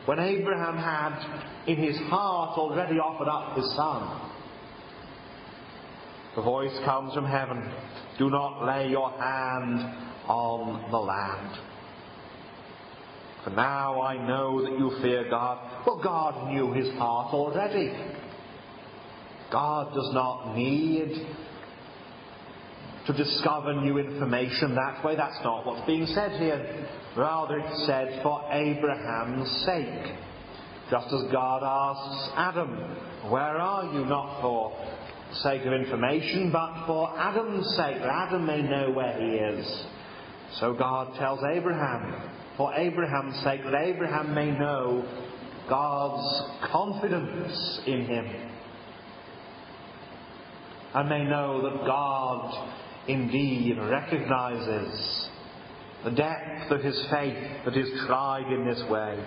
when 0.07 0.19
Abraham 0.19 0.77
had 0.77 1.69
in 1.69 1.77
his 1.77 1.97
heart 2.09 2.59
already 2.59 2.99
offered 2.99 3.29
up 3.29 3.57
his 3.57 3.73
son, 3.77 4.33
the 6.35 6.43
voice 6.43 6.77
comes 6.85 7.15
from 7.15 7.25
heaven, 7.25 7.73
do 8.19 8.31
not 8.31 8.65
lay 8.65 8.89
your 8.89 9.11
hand 9.11 9.81
on 10.27 10.91
the 10.91 10.99
land. 10.99 11.59
For 13.45 13.51
now 13.51 14.01
I 14.01 14.17
know 14.27 14.63
that 14.63 14.79
you 14.79 14.99
fear 15.03 15.29
God. 15.31 15.85
Well, 15.87 16.01
God 16.03 16.53
knew 16.53 16.73
his 16.73 16.93
heart 16.99 17.33
already. 17.33 17.93
God 19.53 19.95
does 19.95 20.11
not 20.13 20.57
need 20.57 21.27
to 23.07 23.13
discover 23.13 23.75
new 23.75 23.99
information 23.99 24.75
that 24.75 25.05
way. 25.05 25.15
That's 25.15 25.39
not 25.45 25.65
what's 25.65 25.87
being 25.87 26.07
said 26.07 26.41
here. 26.41 26.89
Rather, 27.17 27.59
it's 27.59 27.87
said 27.87 28.21
for 28.23 28.43
Abraham's 28.51 29.49
sake. 29.65 30.17
Just 30.91 31.07
as 31.07 31.33
God 31.33 31.63
asks 31.63 32.33
Adam, 32.37 33.31
Where 33.31 33.43
are 33.43 33.93
you? 33.93 34.05
Not 34.05 34.41
for 34.41 34.77
sake 35.33 35.65
of 35.65 35.73
information, 35.73 36.51
but 36.51 36.87
for 36.87 37.17
Adam's 37.19 37.69
sake, 37.77 37.99
that 37.99 38.09
Adam 38.09 38.47
may 38.47 38.63
know 38.63 38.91
where 38.91 39.21
he 39.21 39.37
is. 39.37 39.87
So 40.61 40.75
God 40.75 41.15
tells 41.17 41.41
Abraham, 41.53 42.31
for 42.57 42.73
Abraham's 42.75 43.37
sake, 43.43 43.63
that 43.65 43.75
Abraham 43.75 44.35
may 44.35 44.51
know 44.51 45.07
God's 45.69 46.71
confidence 46.71 47.81
in 47.87 48.07
him 48.07 48.27
and 50.95 51.09
may 51.09 51.25
know 51.25 51.63
that 51.63 51.85
God 51.87 52.71
indeed 53.09 53.77
recognizes 53.79 55.29
the 56.05 56.11
depth 56.11 56.71
of 56.71 56.83
his 56.83 56.99
faith 57.11 57.65
that 57.65 57.77
is 57.77 57.89
tried 58.07 58.51
in 58.53 58.67
this 58.67 58.83
way. 58.85 59.23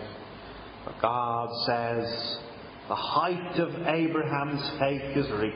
But 0.85 1.01
God 1.01 1.49
says, 1.65 2.37
the 2.89 2.95
height 2.95 3.59
of 3.59 3.69
Abraham's 3.87 4.67
faith 4.79 5.15
is 5.15 5.31
reached. 5.39 5.55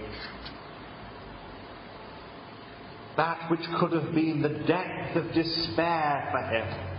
That 3.17 3.49
which 3.49 3.67
could 3.79 3.91
have 3.91 4.13
been 4.13 4.41
the 4.41 4.63
depth 4.67 5.15
of 5.15 5.33
despair 5.33 6.29
for 6.31 6.41
him 6.55 6.93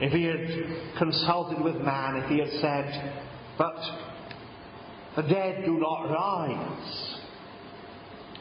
if 0.00 0.12
he 0.12 0.24
had 0.24 0.98
consulted 0.98 1.62
with 1.62 1.76
man, 1.76 2.16
if 2.16 2.28
he 2.28 2.38
had 2.38 2.50
said, 2.60 3.22
But 3.56 3.76
the 5.14 5.22
dead 5.22 5.64
do 5.64 5.78
not 5.78 6.10
rise. 6.10 7.20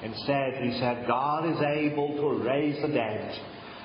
Instead, 0.03 0.63
he 0.63 0.79
said, 0.79 1.07
God 1.07 1.45
is 1.49 1.61
able 1.61 2.15
to 2.17 2.43
raise 2.43 2.81
the 2.81 2.89
dead. 2.89 3.39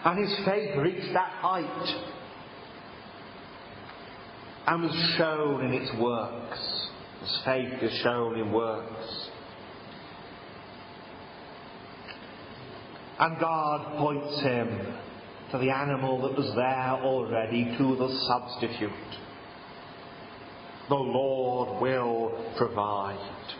And 0.04 0.18
his 0.18 0.46
faith 0.46 0.76
reached 0.78 1.12
that 1.12 1.30
height 1.40 2.04
and 4.66 4.82
was 4.82 5.14
shown 5.16 5.64
in 5.66 5.74
its 5.74 5.90
works. 6.00 6.79
His 7.20 7.40
faith 7.44 7.82
is 7.82 7.92
shown 8.02 8.38
in 8.38 8.52
works. 8.52 9.28
And 13.18 13.38
God 13.38 13.98
points 13.98 14.40
him 14.40 14.94
to 15.50 15.58
the 15.58 15.70
animal 15.70 16.22
that 16.22 16.36
was 16.36 16.54
there 16.54 17.04
already, 17.04 17.76
to 17.76 17.96
the 17.96 18.08
substitute. 18.26 18.90
The 20.88 20.94
Lord 20.94 21.82
will 21.82 22.52
provide. 22.56 23.54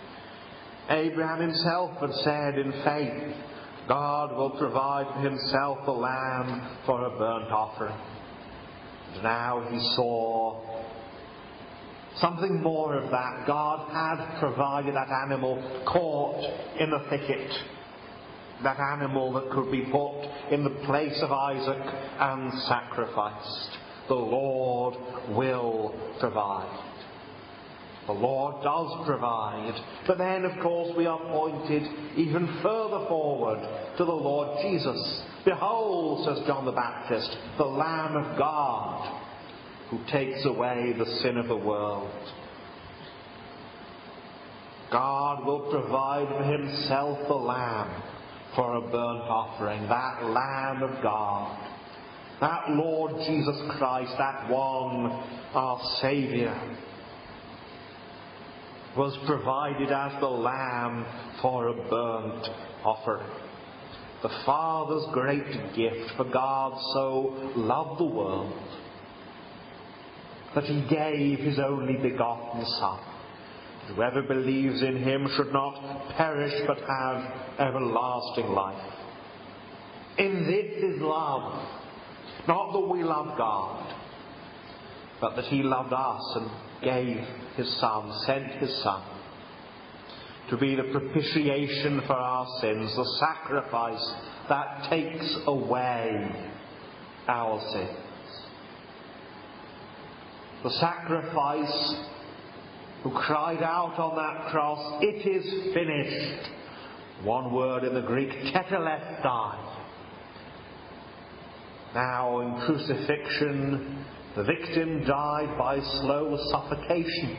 Abraham 0.89 1.41
himself 1.41 1.99
had 2.01 2.15
said 2.25 2.59
in 2.59 2.73
faith, 2.83 3.37
God 3.87 4.35
will 4.37 4.51
provide 4.51 5.13
for 5.13 5.21
himself 5.21 5.87
a 5.87 5.91
lamb 5.91 6.79
for 6.87 7.05
a 7.05 7.11
burnt 7.11 7.51
offering. 7.53 8.01
And 9.15 9.23
now 9.23 9.67
he 9.71 9.79
saw 9.95 10.83
Something 12.21 12.63
more 12.63 12.97
of 12.97 13.11
that. 13.11 13.47
God 13.47 13.91
had 13.91 14.39
provided 14.41 14.95
that 14.95 15.09
animal 15.09 15.57
caught 15.87 16.45
in 16.79 16.91
the 16.91 17.01
thicket. 17.09 17.51
That 18.63 18.79
animal 18.79 19.33
that 19.33 19.51
could 19.51 19.73
be 19.73 19.83
put 19.91 20.23
in 20.53 20.65
the 20.65 20.85
place 20.85 21.19
of 21.23 21.33
Isaac 21.33 21.83
and 22.21 22.53
sacrificed. 22.65 23.79
The 24.09 24.15
Lord 24.15 24.97
will 25.31 25.95
provide. 26.21 26.89
The 28.07 28.13
Lord 28.13 28.63
does 28.65 29.07
provide. 29.07 29.81
But 30.07 30.19
then, 30.19 30.45
of 30.45 30.61
course, 30.63 30.95
we 30.97 31.07
are 31.07 31.19
pointed 31.19 31.85
even 32.19 32.47
further 32.63 33.07
forward 33.09 33.61
to 33.97 34.05
the 34.05 34.13
Lord 34.13 34.59
Jesus. 34.63 35.23
Behold, 35.45 36.27
says 36.27 36.47
John 36.47 36.67
the 36.67 36.73
Baptist, 36.73 37.35
the 37.57 37.65
Lamb 37.65 38.17
of 38.17 38.37
God 38.37 39.30
who 39.91 39.99
takes 40.11 40.45
away 40.45 40.95
the 40.97 41.07
sin 41.23 41.37
of 41.37 41.49
the 41.49 41.57
world. 41.57 42.11
God 44.91 45.45
will 45.45 45.71
provide 45.71 46.29
for 46.29 46.45
himself 46.45 47.19
a 47.29 47.35
Lamb 47.35 48.03
for 48.55 48.75
a 48.75 48.81
burnt 48.81 49.29
offering, 49.29 49.83
that 49.89 50.25
Lamb 50.25 50.83
of 50.83 51.03
God, 51.03 51.57
that 52.41 52.71
Lord 52.71 53.13
Jesus 53.27 53.57
Christ, 53.79 54.13
that 54.19 54.51
one, 54.51 55.07
our 55.55 55.81
Saviour 56.01 56.77
was 58.97 59.17
provided 59.27 59.93
as 59.93 60.21
the 60.21 60.27
lamb 60.27 61.07
for 61.41 61.69
a 61.69 61.75
burnt 61.89 62.49
offering. 62.85 63.31
The 64.23 64.31
Father's 64.45 65.07
great 65.13 65.75
gift, 65.77 66.17
for 66.17 66.25
God 66.25 66.77
so 66.93 67.53
loved 67.57 68.01
the 68.01 68.05
world 68.05 68.53
that 70.55 70.65
he 70.65 70.81
gave 70.89 71.39
his 71.39 71.59
only 71.59 71.97
begotten 71.97 72.65
Son. 72.79 72.99
Whoever 73.95 74.23
believes 74.23 74.83
in 74.83 75.03
him 75.03 75.29
should 75.37 75.53
not 75.53 76.15
perish 76.17 76.55
but 76.67 76.79
have 76.79 77.59
everlasting 77.59 78.49
life. 78.49 78.93
In 80.19 80.47
this 80.47 80.83
is 80.83 81.01
love, 81.01 81.67
not 82.47 82.73
that 82.73 82.89
we 82.89 83.03
love 83.03 83.37
God, 83.39 83.95
but 85.21 85.37
that 85.37 85.47
he 85.47 85.63
loved 85.63 85.93
us 85.93 86.37
and 86.37 86.51
gave 86.83 87.17
his 87.57 87.81
Son, 87.81 88.13
sent 88.27 88.53
his 88.61 88.83
Son 88.83 89.03
to 90.51 90.57
be 90.57 90.75
the 90.75 90.83
propitiation 90.91 92.03
for 92.07 92.15
our 92.15 92.47
sins, 92.61 92.95
the 92.97 93.19
sacrifice 93.21 94.15
that 94.49 94.89
takes 94.91 95.37
away 95.47 96.29
our 97.29 97.61
sins. 97.73 98.00
The 100.63 100.71
sacrifice 100.71 101.95
who 103.03 103.11
cried 103.11 103.63
out 103.63 103.99
on 103.99 104.17
that 104.17 104.51
cross, 104.51 105.03
It 105.03 105.27
is 105.27 105.75
finished. 105.75 106.51
One 107.25 107.53
word 107.53 107.85
in 107.85 107.95
the 107.95 108.03
Greek, 108.03 108.31
tetelestai. 108.31 109.71
Now 111.95 112.41
in 112.41 112.67
crucifixion, 112.67 114.05
the 114.37 114.45
victim 114.45 115.05
died 115.07 115.57
by 115.59 115.81
slow 115.81 116.39
suffocation. 116.51 117.37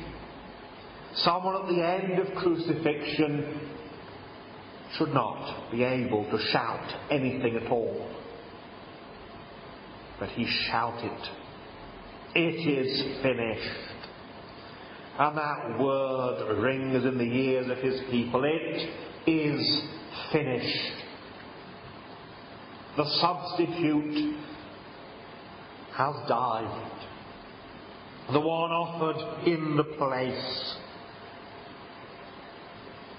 Someone 1.16 1.56
at 1.56 1.68
the 1.68 1.86
end 1.86 2.20
of 2.20 2.36
crucifixion 2.36 3.70
should 4.98 5.14
not 5.14 5.72
be 5.72 5.84
able 5.84 6.26
to 6.30 6.38
shout 6.52 6.94
anything 7.10 7.56
at 7.56 7.72
all. 7.72 8.10
But 10.20 10.30
he 10.30 10.46
shouted, 10.68 11.18
It 12.34 12.68
is 12.68 13.22
finished. 13.22 13.92
And 15.20 15.38
that 15.38 15.80
word 15.80 16.62
rings 16.64 17.04
in 17.04 17.18
the 17.18 17.24
ears 17.24 17.70
of 17.70 17.78
his 17.80 18.00
people. 18.10 18.44
It 18.46 18.90
is 19.28 19.82
finished. 20.32 20.94
The 22.98 23.06
substitute 23.06 24.36
has 25.94 26.16
died. 26.28 26.92
The 28.32 28.40
one 28.40 28.72
offered 28.72 29.48
in 29.48 29.76
the 29.76 29.84
place 29.84 30.76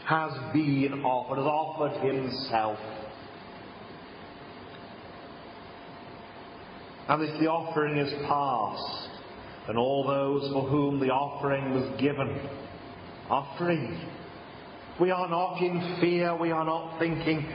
has 0.06 0.32
been 0.52 1.02
offered, 1.04 1.36
has 1.36 1.46
offered 1.46 2.14
himself. 2.14 2.78
And 7.08 7.22
if 7.22 7.40
the 7.40 7.48
offering 7.48 7.98
is 7.98 8.12
past, 8.26 9.08
then 9.66 9.76
all 9.76 10.06
those 10.06 10.52
for 10.52 10.62
whom 10.68 11.00
the 11.00 11.10
offering 11.10 11.72
was 11.74 12.00
given 12.00 12.40
are 13.28 13.56
free. 13.58 14.00
We 15.00 15.10
are 15.10 15.28
not 15.28 15.60
in 15.60 15.98
fear, 16.00 16.36
we 16.36 16.50
are 16.50 16.64
not 16.64 16.98
thinking, 16.98 17.46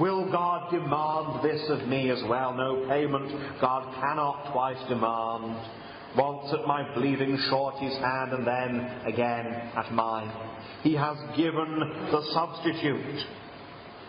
Will 0.00 0.30
God 0.30 0.70
demand 0.70 1.42
this 1.42 1.68
of 1.68 1.88
me 1.88 2.10
as 2.10 2.22
well? 2.28 2.54
No 2.54 2.86
payment 2.88 3.60
God 3.60 3.94
cannot 4.00 4.52
twice 4.52 4.78
demand. 4.88 5.56
Once 6.16 6.52
at 6.52 6.66
my 6.66 6.94
bleeding 6.94 7.36
Surety's 7.50 7.96
hand 7.98 8.32
and 8.32 8.46
then 8.46 8.80
again 9.06 9.46
at 9.46 9.92
mine. 9.92 10.30
He 10.82 10.94
has 10.94 11.16
given 11.36 11.80
the 12.10 12.22
substitute. 12.32 13.26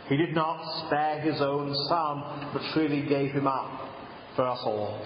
He 0.08 0.18
did 0.18 0.34
not 0.34 0.86
spare 0.86 1.22
his 1.22 1.42
own 1.42 1.74
son, 1.88 2.52
but 2.54 2.62
freely 2.74 3.08
gave 3.08 3.32
him 3.32 3.48
up 3.48 3.89
for 4.36 4.48
us 4.48 4.60
all. 4.64 5.00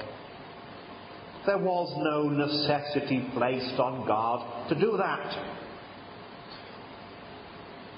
There 1.46 1.58
was 1.58 1.94
no 1.98 2.30
necessity 2.30 3.28
placed 3.34 3.80
on 3.80 4.08
God 4.08 4.70
to 4.70 4.76
do 4.80 4.98
that. 4.98 5.64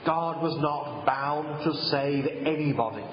God 0.06 0.41
was 0.41 0.57
not 0.61 1.06
bound 1.06 1.64
to 1.64 1.73
save 1.89 2.26
anybody. 2.45 3.03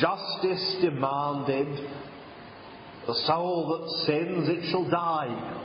Justice 0.00 0.76
demanded 0.80 1.68
the 3.06 3.14
soul 3.26 3.78
that 3.78 4.06
sins, 4.06 4.48
it 4.48 4.70
shall 4.70 4.88
die. 4.88 5.60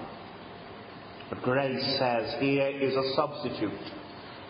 But 1.30 1.42
grace 1.42 1.98
says, 1.98 2.36
here 2.40 2.68
is 2.68 2.96
a 2.96 3.14
substitute. 3.16 3.72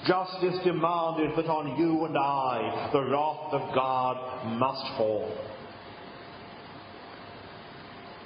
Justice 0.06 0.58
demanded 0.64 1.36
that 1.36 1.50
on 1.50 1.78
you 1.78 2.06
and 2.06 2.18
I 2.18 2.90
the 2.94 3.02
wrath 3.02 3.54
of 3.54 3.76
God 3.76 4.58
must 4.58 4.98
fall. 4.98 5.30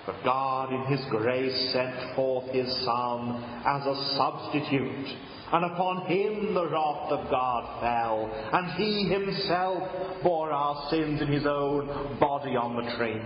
But 0.06 0.24
God, 0.24 0.74
in 0.74 0.98
His 0.98 1.06
grace, 1.10 1.72
sent 1.72 2.16
forth 2.16 2.52
His 2.52 2.68
Son 2.84 3.44
as 3.66 3.86
a 3.86 4.16
substitute 4.18 5.18
and 5.54 5.66
upon 5.66 6.08
him 6.08 6.56
the 6.56 6.66
wrath 6.66 7.12
of 7.12 7.30
God 7.30 7.80
fell, 7.80 8.50
and 8.54 8.72
he 8.72 9.08
himself 9.08 10.24
bore 10.24 10.52
our 10.52 10.90
sins 10.90 11.22
in 11.22 11.28
his 11.28 11.46
own 11.46 12.18
body 12.20 12.56
on 12.56 12.76
the 12.76 12.92
tree. 12.98 13.22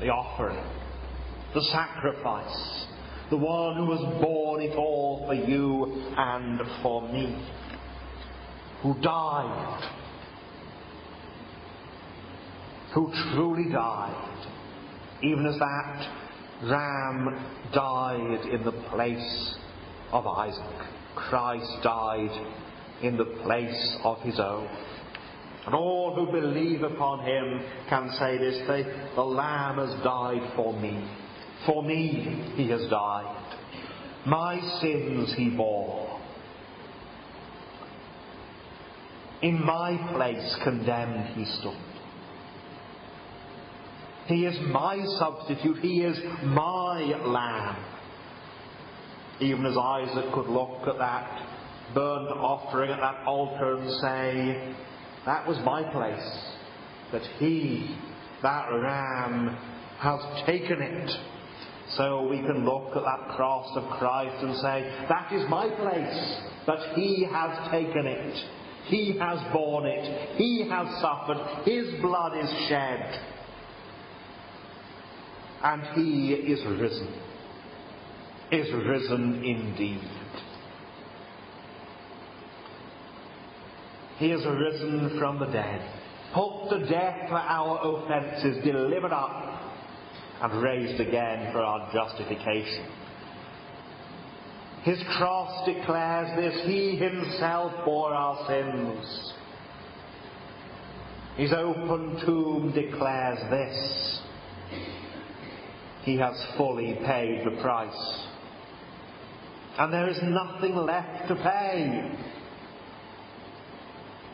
The 0.00 0.08
offering, 0.08 0.64
the 1.52 1.60
sacrifice, 1.64 2.86
the 3.28 3.36
one 3.36 3.76
who 3.76 3.92
has 3.92 4.22
borne 4.22 4.62
it 4.62 4.74
all 4.74 5.26
for 5.26 5.34
you 5.34 6.02
and 6.16 6.58
for 6.82 7.02
me, 7.12 7.46
who 8.82 8.98
died, 9.02 9.90
who 12.94 13.10
truly 13.32 13.70
died, 13.72 14.46
even 15.22 15.46
as 15.46 15.58
that 15.58 16.22
ram 16.64 17.70
died 17.72 18.46
in 18.52 18.64
the 18.64 18.72
place 18.90 19.54
of 20.12 20.26
Isaac. 20.26 20.88
Christ 21.16 21.70
died 21.82 22.30
in 23.02 23.16
the 23.16 23.24
place 23.24 23.96
of 24.04 24.20
his 24.20 24.38
own. 24.38 24.68
And 25.66 25.74
all 25.74 26.14
who 26.14 26.32
believe 26.32 26.82
upon 26.82 27.20
him 27.24 27.62
can 27.88 28.10
say 28.18 28.36
this 28.38 28.58
they, 28.66 28.82
the 29.14 29.22
Lamb 29.22 29.78
has 29.78 30.02
died 30.02 30.52
for 30.56 30.72
me. 30.72 31.08
For 31.66 31.82
me 31.82 32.52
he 32.56 32.68
has 32.70 32.88
died. 32.90 33.38
My 34.26 34.60
sins 34.80 35.32
he 35.36 35.50
bore. 35.50 36.20
In 39.42 39.64
my 39.64 39.96
place 40.14 40.56
condemned 40.62 41.36
he 41.36 41.44
stood. 41.58 41.91
He 44.26 44.44
is 44.46 44.56
my 44.70 45.02
substitute. 45.18 45.78
He 45.78 46.02
is 46.02 46.18
my 46.44 47.02
lamb. 47.24 47.84
Even 49.40 49.66
as 49.66 49.76
Isaac 49.76 50.32
could 50.32 50.46
look 50.46 50.86
at 50.86 50.98
that 50.98 51.48
burnt 51.94 52.28
offering 52.28 52.90
at 52.90 53.00
that 53.00 53.26
altar 53.26 53.76
and 53.78 53.90
say, 54.00 54.74
That 55.26 55.46
was 55.46 55.58
my 55.64 55.82
place. 55.90 56.38
That 57.12 57.22
he, 57.38 57.96
that 58.42 58.66
ram, 58.68 59.56
has 59.98 60.20
taken 60.46 60.80
it. 60.80 61.10
So 61.96 62.26
we 62.28 62.38
can 62.38 62.64
look 62.64 62.96
at 62.96 63.02
that 63.02 63.36
cross 63.36 63.68
of 63.76 63.98
Christ 63.98 64.42
and 64.42 64.56
say, 64.58 65.06
That 65.08 65.32
is 65.32 65.48
my 65.48 65.68
place. 65.68 66.40
That 66.66 66.96
he 66.96 67.26
has 67.30 67.70
taken 67.70 68.06
it. 68.06 68.44
He 68.86 69.18
has 69.18 69.38
borne 69.52 69.86
it. 69.86 70.36
He 70.36 70.68
has 70.68 70.86
suffered. 71.00 71.64
His 71.64 72.00
blood 72.00 72.36
is 72.38 72.50
shed 72.68 73.31
and 75.62 75.82
he 75.94 76.32
is 76.32 76.60
risen. 76.80 77.12
Is 78.50 78.72
risen 78.72 79.42
indeed. 79.44 80.02
He 84.18 84.30
is 84.30 84.44
risen 84.44 85.18
from 85.18 85.38
the 85.38 85.46
dead, 85.46 85.80
put 86.34 86.68
to 86.70 86.86
death 86.88 87.28
for 87.28 87.38
our 87.38 87.80
offences, 87.82 88.62
delivered 88.64 89.12
up, 89.12 89.72
and 90.42 90.62
raised 90.62 91.00
again 91.00 91.52
for 91.52 91.60
our 91.60 91.90
justification. 91.92 92.86
His 94.82 95.02
cross 95.16 95.64
declares 95.66 96.36
this. 96.36 96.66
He 96.66 96.96
himself 96.96 97.72
bore 97.84 98.12
our 98.12 98.46
sins. 98.48 99.32
His 101.36 101.52
open 101.52 102.20
tomb 102.26 102.72
declares 102.74 103.38
this. 103.48 104.21
He 106.04 106.16
has 106.16 106.34
fully 106.56 106.98
paid 107.06 107.42
the 107.44 107.62
price. 107.62 108.22
And 109.78 109.92
there 109.92 110.08
is 110.08 110.18
nothing 110.22 110.74
left 110.74 111.28
to 111.28 111.36
pay. 111.36 112.10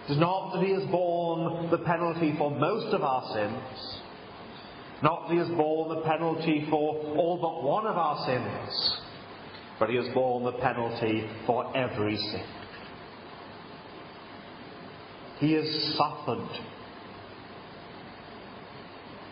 It 0.09 0.13
is 0.13 0.19
not 0.19 0.55
that 0.55 0.65
he 0.65 0.73
has 0.73 0.85
borne 0.87 1.71
the 1.71 1.79
penalty 1.79 2.35
for 2.39 2.51
most 2.51 2.95
of 2.95 3.03
our 3.03 3.35
sins, 3.35 4.01
not 5.03 5.29
that 5.29 5.33
he 5.35 5.39
has 5.39 5.49
borne 5.49 5.95
the 5.95 6.01
penalty 6.03 6.67
for 6.71 6.97
all 7.17 7.39
but 7.41 7.63
one 7.63 7.87
of 7.87 7.97
our 7.97 8.27
sins, 8.27 9.01
but 9.79 9.91
he 9.91 9.97
has 9.97 10.09
borne 10.15 10.45
the 10.45 10.53
penalty 10.53 11.29
for 11.47 11.77
every 11.77 12.17
sin. 12.17 12.47
He 15.39 15.53
has 15.53 15.95
suffered 15.97 16.49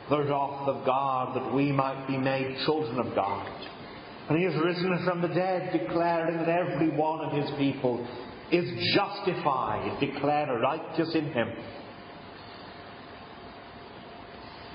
the 0.08 0.18
wrath 0.18 0.68
of 0.68 0.84
God 0.86 1.36
that 1.36 1.54
we 1.54 1.72
might 1.72 2.06
be 2.06 2.16
made 2.16 2.56
children 2.64 2.98
of 2.98 3.14
God. 3.14 3.46
And 4.28 4.38
he 4.38 4.44
has 4.44 4.54
risen 4.54 5.04
from 5.04 5.22
the 5.22 5.28
dead, 5.28 5.72
declaring 5.72 6.38
that 6.38 6.48
every 6.48 6.90
one 6.90 7.20
of 7.20 7.32
his 7.32 7.50
people 7.58 8.06
is 8.50 8.94
justified, 8.94 9.98
declared 10.00 10.60
righteous 10.60 11.14
in 11.14 11.26
him. 11.32 11.52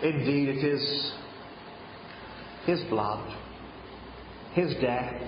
Indeed, 0.04 0.50
it 0.50 0.64
is 0.64 1.14
his 2.66 2.82
blood, 2.90 3.36
his 4.54 4.74
death, 4.82 5.22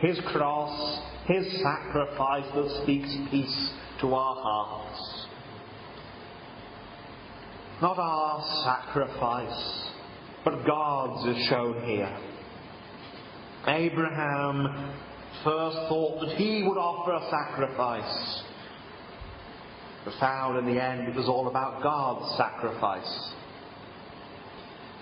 his 0.00 0.18
cross, 0.32 1.00
his 1.26 1.46
sacrifice 1.62 2.46
that 2.54 2.82
speaks 2.82 3.08
peace 3.30 3.70
to 4.00 4.14
our 4.14 4.36
hearts. 4.42 5.25
Not 7.82 7.98
our 7.98 8.42
sacrifice, 8.64 9.90
but 10.44 10.64
God's 10.66 11.36
is 11.36 11.46
shown 11.48 11.82
here. 11.84 12.18
Abraham 13.66 14.94
first 15.44 15.76
thought 15.88 16.20
that 16.20 16.36
he 16.36 16.62
would 16.62 16.78
offer 16.78 17.12
a 17.12 17.30
sacrifice, 17.30 18.42
but 20.06 20.14
found 20.18 20.58
in 20.58 20.74
the 20.74 20.82
end 20.82 21.08
it 21.08 21.16
was 21.16 21.28
all 21.28 21.48
about 21.48 21.82
God's 21.82 22.36
sacrifice. 22.38 23.32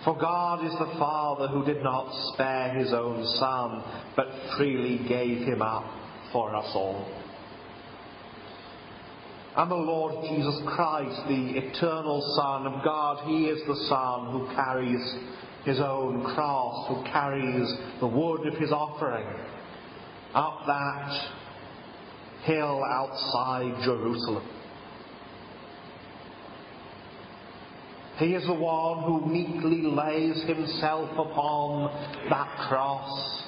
For 0.05 0.19
God 0.19 0.67
is 0.67 0.73
the 0.73 0.99
Father 0.99 1.47
who 1.49 1.65
did 1.65 1.83
not 1.83 2.11
spare 2.33 2.75
his 2.75 2.93
own 2.93 3.25
Son, 3.39 3.85
but 4.17 4.27
freely 4.57 5.07
gave 5.09 5.47
him 5.47 5.63
up 5.63 5.85
for 6.33 6.57
us 6.57 6.71
all. 6.75 7.07
And 9.57 9.71
the 9.71 9.77
Lord 9.77 10.25
Jesus 10.29 10.61
Christ, 10.67 11.29
the 11.29 11.59
eternal 11.59 12.21
Son 12.37 12.67
of 12.67 12.85
God, 12.85 13.29
He 13.29 13.47
is 13.47 13.61
the 13.67 13.87
Son 13.89 14.33
who 14.33 14.53
carries 14.55 15.15
His 15.65 15.79
own 15.79 16.25
cross, 16.35 16.89
who 16.89 17.05
carries 17.13 17.73
the 18.01 18.07
wood 18.07 18.47
of 18.47 18.55
His 18.55 18.73
offering 18.73 19.27
up 20.35 20.65
that 20.67 21.31
hill 22.43 22.83
outside 22.85 23.83
Jerusalem. 23.85 24.45
He 28.19 28.35
is 28.35 28.45
the 28.47 28.55
one 28.55 29.05
who 29.05 29.27
meekly 29.27 29.83
lays 29.83 30.43
himself 30.45 31.11
upon 31.13 31.91
that 32.31 32.69
cross 32.69 33.43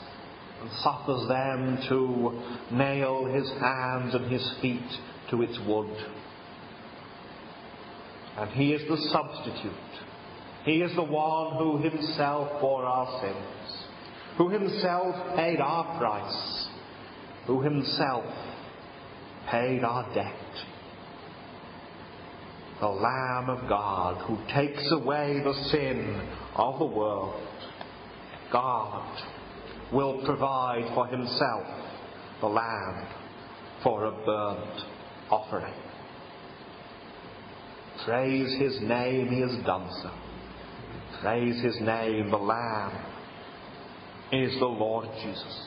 and 0.61 0.71
suffers 0.83 1.29
them 1.29 1.79
to 1.89 2.43
nail 2.75 3.27
his 3.27 3.49
hands 3.61 4.15
and 4.15 4.31
his 4.31 4.49
feet 4.61 4.83
to 5.31 5.43
its 5.43 5.59
wood. 5.67 5.95
And 8.37 8.51
he 8.51 8.73
is 8.73 8.83
the 8.89 8.97
substitute. 9.13 9.73
He 10.65 10.83
is 10.83 10.95
the 10.95 11.03
one 11.03 11.57
who 11.57 11.79
himself 11.79 12.61
bore 12.61 12.85
our 12.85 13.21
sins, 13.23 13.85
who 14.37 14.51
himself 14.51 15.37
paid 15.37 15.61
our 15.61 15.99
price, 15.99 16.69
who 17.47 17.63
himself 17.63 18.25
paid 19.49 19.85
our 19.85 20.13
debt. 20.15 20.35
The 22.81 22.89
Lamb 22.89 23.49
of 23.49 23.69
God 23.69 24.23
who 24.27 24.37
takes 24.53 24.91
away 24.93 25.41
the 25.43 25.55
sin 25.71 26.29
of 26.57 26.79
the 26.79 26.85
world. 26.85 27.41
God 28.53 29.23
will 29.93 30.23
provide 30.27 30.93
for 30.95 31.07
himself 31.07 31.67
the 32.41 32.47
lamb 32.47 33.07
for 33.83 34.05
a 34.05 34.13
burnt 34.27 34.96
offering. 35.31 35.75
Praise 38.05 38.59
his 38.59 38.81
name, 38.83 39.29
he 39.29 39.41
has 39.41 39.57
done 39.65 39.89
so. 40.03 40.11
Praise 41.21 41.61
his 41.63 41.81
name, 41.81 42.31
the 42.31 42.37
Lamb 42.37 42.93
is 44.33 44.53
the 44.59 44.67
Lord 44.67 45.09
Jesus. 45.23 45.67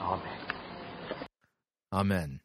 Amen. 0.00 0.38
Amen. 1.92 2.40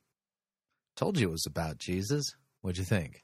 Told 0.95 1.17
you 1.19 1.29
it 1.29 1.31
was 1.31 1.45
about 1.45 1.77
Jesus. 1.77 2.35
What'd 2.61 2.77
you 2.77 2.85
think? 2.85 3.23